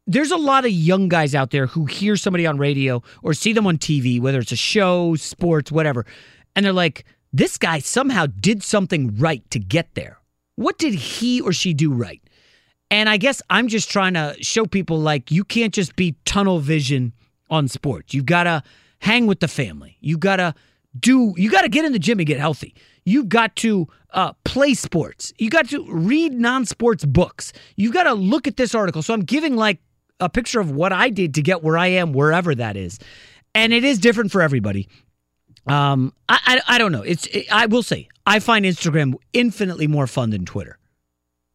there's 0.10 0.32
a 0.32 0.38
lot 0.38 0.66
of 0.66 0.72
young 0.72 1.08
guys 1.08 1.36
out 1.36 1.52
there 1.52 1.68
who 1.68 1.86
hear 1.86 2.16
somebody 2.16 2.48
on 2.48 2.58
radio 2.58 3.04
or 3.22 3.36
see 3.36 3.54
them 3.54 3.68
on 3.68 3.78
TV, 3.78 4.20
whether 4.20 4.40
it's 4.40 4.52
a 4.52 4.56
show, 4.56 5.16
sports, 5.16 5.72
whatever, 5.72 6.04
and 6.56 6.66
they're 6.66 6.74
like, 6.74 7.06
this 7.32 7.60
guy 7.60 7.78
somehow 7.78 8.26
did 8.26 8.64
something 8.64 9.16
right 9.18 9.48
to 9.52 9.60
get 9.60 9.94
there. 9.94 10.18
What 10.56 10.80
did 10.80 10.96
he 10.96 11.40
or 11.42 11.54
she 11.54 11.76
do 11.76 11.94
right? 11.94 12.24
And 12.90 13.08
I 13.08 13.18
guess 13.18 13.40
I'm 13.52 13.68
just 13.68 13.92
trying 13.92 14.16
to 14.16 14.36
show 14.42 14.66
people 14.66 15.00
like 15.00 15.30
you 15.30 15.44
can't 15.44 15.72
just 15.72 15.96
be 15.96 16.16
tunnel 16.26 16.58
vision 16.58 17.14
on 17.52 17.68
sports. 17.68 18.16
You've 18.16 18.26
gotta 18.26 18.64
hang 19.02 19.28
with 19.28 19.42
the 19.42 19.48
family. 19.48 19.98
You 20.02 20.18
gotta 20.18 20.56
do. 21.00 21.36
You 21.38 21.52
gotta 21.52 21.70
get 21.70 21.86
in 21.86 21.94
the 21.94 22.00
gym 22.00 22.18
and 22.18 22.26
get 22.26 22.40
healthy. 22.40 22.74
You've 23.06 23.30
got 23.30 23.56
to 23.58 23.88
uh, 24.12 24.34
play 24.44 24.74
sports. 24.74 25.34
You 25.38 25.52
got 25.52 25.70
to 25.70 25.86
read 25.88 26.34
non-sports 26.34 27.06
books. 27.06 27.54
You've 27.76 27.94
got 27.94 28.04
to 28.04 28.14
look 28.14 28.48
at 28.48 28.58
this 28.58 28.74
article. 28.74 29.02
So 29.02 29.14
I'm 29.14 29.22
giving 29.22 29.56
like 29.56 29.80
a 30.20 30.30
picture 30.30 30.60
of 30.60 30.72
what 30.72 30.92
I 30.92 31.10
did 31.10 31.34
to 31.36 31.42
get 31.42 31.64
where 31.64 31.78
I 31.78 31.88
am, 31.88 32.14
wherever 32.14 32.54
that 32.56 32.76
is, 32.76 33.00
and 33.56 33.74
it 33.74 33.84
is 33.84 34.00
different 34.00 34.32
for 34.32 34.42
everybody. 34.42 34.88
Um, 35.68 36.14
I, 36.28 36.40
I 36.46 36.76
I 36.76 36.78
don't 36.78 36.92
know. 36.92 37.04
It's 37.04 37.28
I 37.52 37.66
will 37.68 37.84
say 37.84 38.08
I 38.26 38.40
find 38.40 38.66
Instagram 38.66 39.16
infinitely 39.34 39.88
more 39.88 40.08
fun 40.08 40.30
than 40.32 40.46
Twitter. 40.46 40.78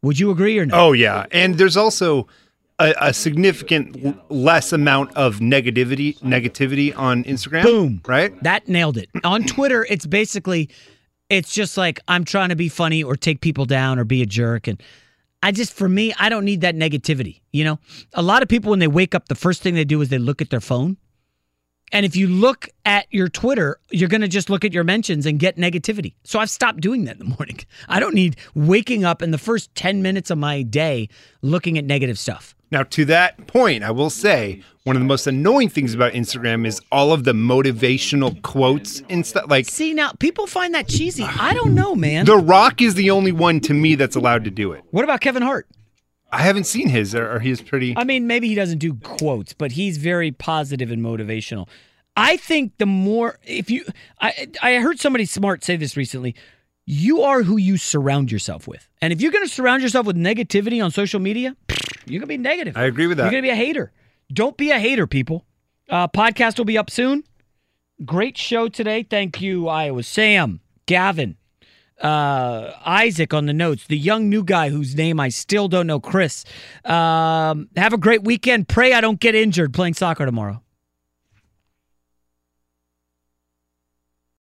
Would 0.02 0.18
you 0.18 0.30
agree 0.30 0.58
or 0.58 0.66
no? 0.66 0.74
Oh 0.76 0.92
yeah, 0.92 1.26
and 1.32 1.56
there's 1.56 1.76
also 1.76 2.26
a, 2.78 2.94
a 3.00 3.14
significant 3.14 4.30
less 4.30 4.72
amount 4.72 5.16
of 5.16 5.38
negativity 5.38 6.18
negativity 6.20 6.96
on 6.96 7.24
Instagram. 7.24 7.62
Boom. 7.62 8.00
Right. 8.06 8.40
That 8.42 8.68
nailed 8.68 8.98
it. 8.98 9.08
On 9.24 9.44
Twitter, 9.44 9.86
it's 9.88 10.06
basically 10.06 10.68
It's 11.30 11.54
just 11.54 11.76
like 11.76 12.00
I'm 12.06 12.24
trying 12.24 12.50
to 12.50 12.56
be 12.56 12.68
funny 12.68 13.02
or 13.02 13.16
take 13.16 13.40
people 13.40 13.64
down 13.64 13.98
or 13.98 14.04
be 14.04 14.22
a 14.22 14.26
jerk. 14.26 14.66
And 14.66 14.82
I 15.44 15.52
just, 15.52 15.74
for 15.74 15.90
me, 15.90 16.14
I 16.18 16.30
don't 16.30 16.46
need 16.46 16.62
that 16.62 16.74
negativity. 16.74 17.42
You 17.52 17.64
know, 17.64 17.78
a 18.14 18.22
lot 18.22 18.42
of 18.42 18.48
people, 18.48 18.70
when 18.70 18.78
they 18.78 18.88
wake 18.88 19.14
up, 19.14 19.28
the 19.28 19.34
first 19.34 19.60
thing 19.60 19.74
they 19.74 19.84
do 19.84 20.00
is 20.00 20.08
they 20.08 20.16
look 20.16 20.40
at 20.40 20.48
their 20.48 20.58
phone. 20.58 20.96
And 21.92 22.06
if 22.06 22.16
you 22.16 22.28
look 22.28 22.70
at 22.86 23.06
your 23.10 23.28
Twitter, 23.28 23.76
you're 23.90 24.08
going 24.08 24.22
to 24.22 24.28
just 24.28 24.48
look 24.48 24.64
at 24.64 24.72
your 24.72 24.84
mentions 24.84 25.26
and 25.26 25.38
get 25.38 25.58
negativity. 25.58 26.14
So 26.24 26.38
I've 26.38 26.48
stopped 26.48 26.80
doing 26.80 27.04
that 27.04 27.20
in 27.20 27.28
the 27.28 27.34
morning. 27.38 27.60
I 27.90 28.00
don't 28.00 28.14
need 28.14 28.38
waking 28.54 29.04
up 29.04 29.20
in 29.20 29.32
the 29.32 29.38
first 29.38 29.74
10 29.74 30.00
minutes 30.00 30.30
of 30.30 30.38
my 30.38 30.62
day 30.62 31.10
looking 31.42 31.76
at 31.76 31.84
negative 31.84 32.18
stuff. 32.18 32.53
Now, 32.70 32.82
to 32.82 33.04
that 33.04 33.46
point, 33.46 33.84
I 33.84 33.90
will 33.90 34.10
say 34.10 34.62
one 34.84 34.96
of 34.96 35.00
the 35.00 35.06
most 35.06 35.26
annoying 35.26 35.68
things 35.68 35.94
about 35.94 36.12
Instagram 36.12 36.66
is 36.66 36.80
all 36.90 37.12
of 37.12 37.24
the 37.24 37.32
motivational 37.32 38.40
quotes 38.42 39.02
and 39.08 39.24
stuff. 39.24 39.44
Like, 39.48 39.66
see, 39.66 39.94
now 39.94 40.12
people 40.18 40.46
find 40.46 40.74
that 40.74 40.88
cheesy. 40.88 41.22
I 41.22 41.54
don't 41.54 41.74
know, 41.74 41.94
man. 41.94 42.26
The 42.26 42.36
Rock 42.36 42.82
is 42.82 42.94
the 42.94 43.10
only 43.10 43.32
one 43.32 43.60
to 43.60 43.74
me 43.74 43.94
that's 43.94 44.16
allowed 44.16 44.44
to 44.44 44.50
do 44.50 44.72
it. 44.72 44.84
What 44.90 45.04
about 45.04 45.20
Kevin 45.20 45.42
Hart? 45.42 45.68
I 46.32 46.42
haven't 46.42 46.64
seen 46.64 46.88
his, 46.88 47.14
or, 47.14 47.36
or 47.36 47.38
he's 47.38 47.60
pretty. 47.60 47.94
I 47.96 48.04
mean, 48.04 48.26
maybe 48.26 48.48
he 48.48 48.56
doesn't 48.56 48.78
do 48.78 48.94
quotes, 48.94 49.52
but 49.52 49.72
he's 49.72 49.98
very 49.98 50.32
positive 50.32 50.90
and 50.90 51.00
motivational. 51.00 51.68
I 52.16 52.36
think 52.36 52.78
the 52.78 52.86
more, 52.86 53.38
if 53.44 53.70
you, 53.70 53.84
I, 54.20 54.48
I 54.62 54.74
heard 54.76 55.00
somebody 55.00 55.26
smart 55.26 55.64
say 55.64 55.76
this 55.76 55.96
recently. 55.96 56.34
You 56.86 57.22
are 57.22 57.42
who 57.42 57.56
you 57.56 57.76
surround 57.76 58.30
yourself 58.30 58.68
with. 58.68 58.88
And 59.00 59.12
if 59.12 59.20
you're 59.22 59.32
going 59.32 59.44
to 59.46 59.52
surround 59.52 59.82
yourself 59.82 60.06
with 60.06 60.16
negativity 60.16 60.84
on 60.84 60.90
social 60.90 61.18
media, 61.20 61.56
you're 62.06 62.20
going 62.20 62.22
to 62.22 62.26
be 62.26 62.36
negative. 62.36 62.76
I 62.76 62.84
agree 62.84 63.06
with 63.06 63.16
that. 63.18 63.24
You're 63.24 63.30
going 63.32 63.42
to 63.42 63.46
be 63.46 63.52
a 63.52 63.56
hater. 63.56 63.92
Don't 64.32 64.56
be 64.56 64.70
a 64.70 64.78
hater, 64.78 65.06
people. 65.06 65.44
Uh, 65.88 66.08
podcast 66.08 66.58
will 66.58 66.64
be 66.64 66.76
up 66.76 66.90
soon. 66.90 67.24
Great 68.04 68.36
show 68.36 68.68
today. 68.68 69.02
Thank 69.02 69.40
you, 69.40 69.68
Iowa. 69.68 70.02
Sam, 70.02 70.60
Gavin, 70.86 71.36
uh, 72.02 72.72
Isaac 72.84 73.32
on 73.32 73.46
the 73.46 73.52
notes, 73.52 73.86
the 73.86 73.96
young 73.96 74.28
new 74.28 74.42
guy 74.44 74.68
whose 74.68 74.94
name 74.94 75.20
I 75.20 75.28
still 75.28 75.68
don't 75.68 75.86
know, 75.86 76.00
Chris. 76.00 76.44
Um, 76.84 77.68
have 77.76 77.92
a 77.92 77.98
great 77.98 78.24
weekend. 78.24 78.68
Pray 78.68 78.92
I 78.92 79.00
don't 79.00 79.20
get 79.20 79.34
injured 79.34 79.72
playing 79.72 79.94
soccer 79.94 80.26
tomorrow. 80.26 80.60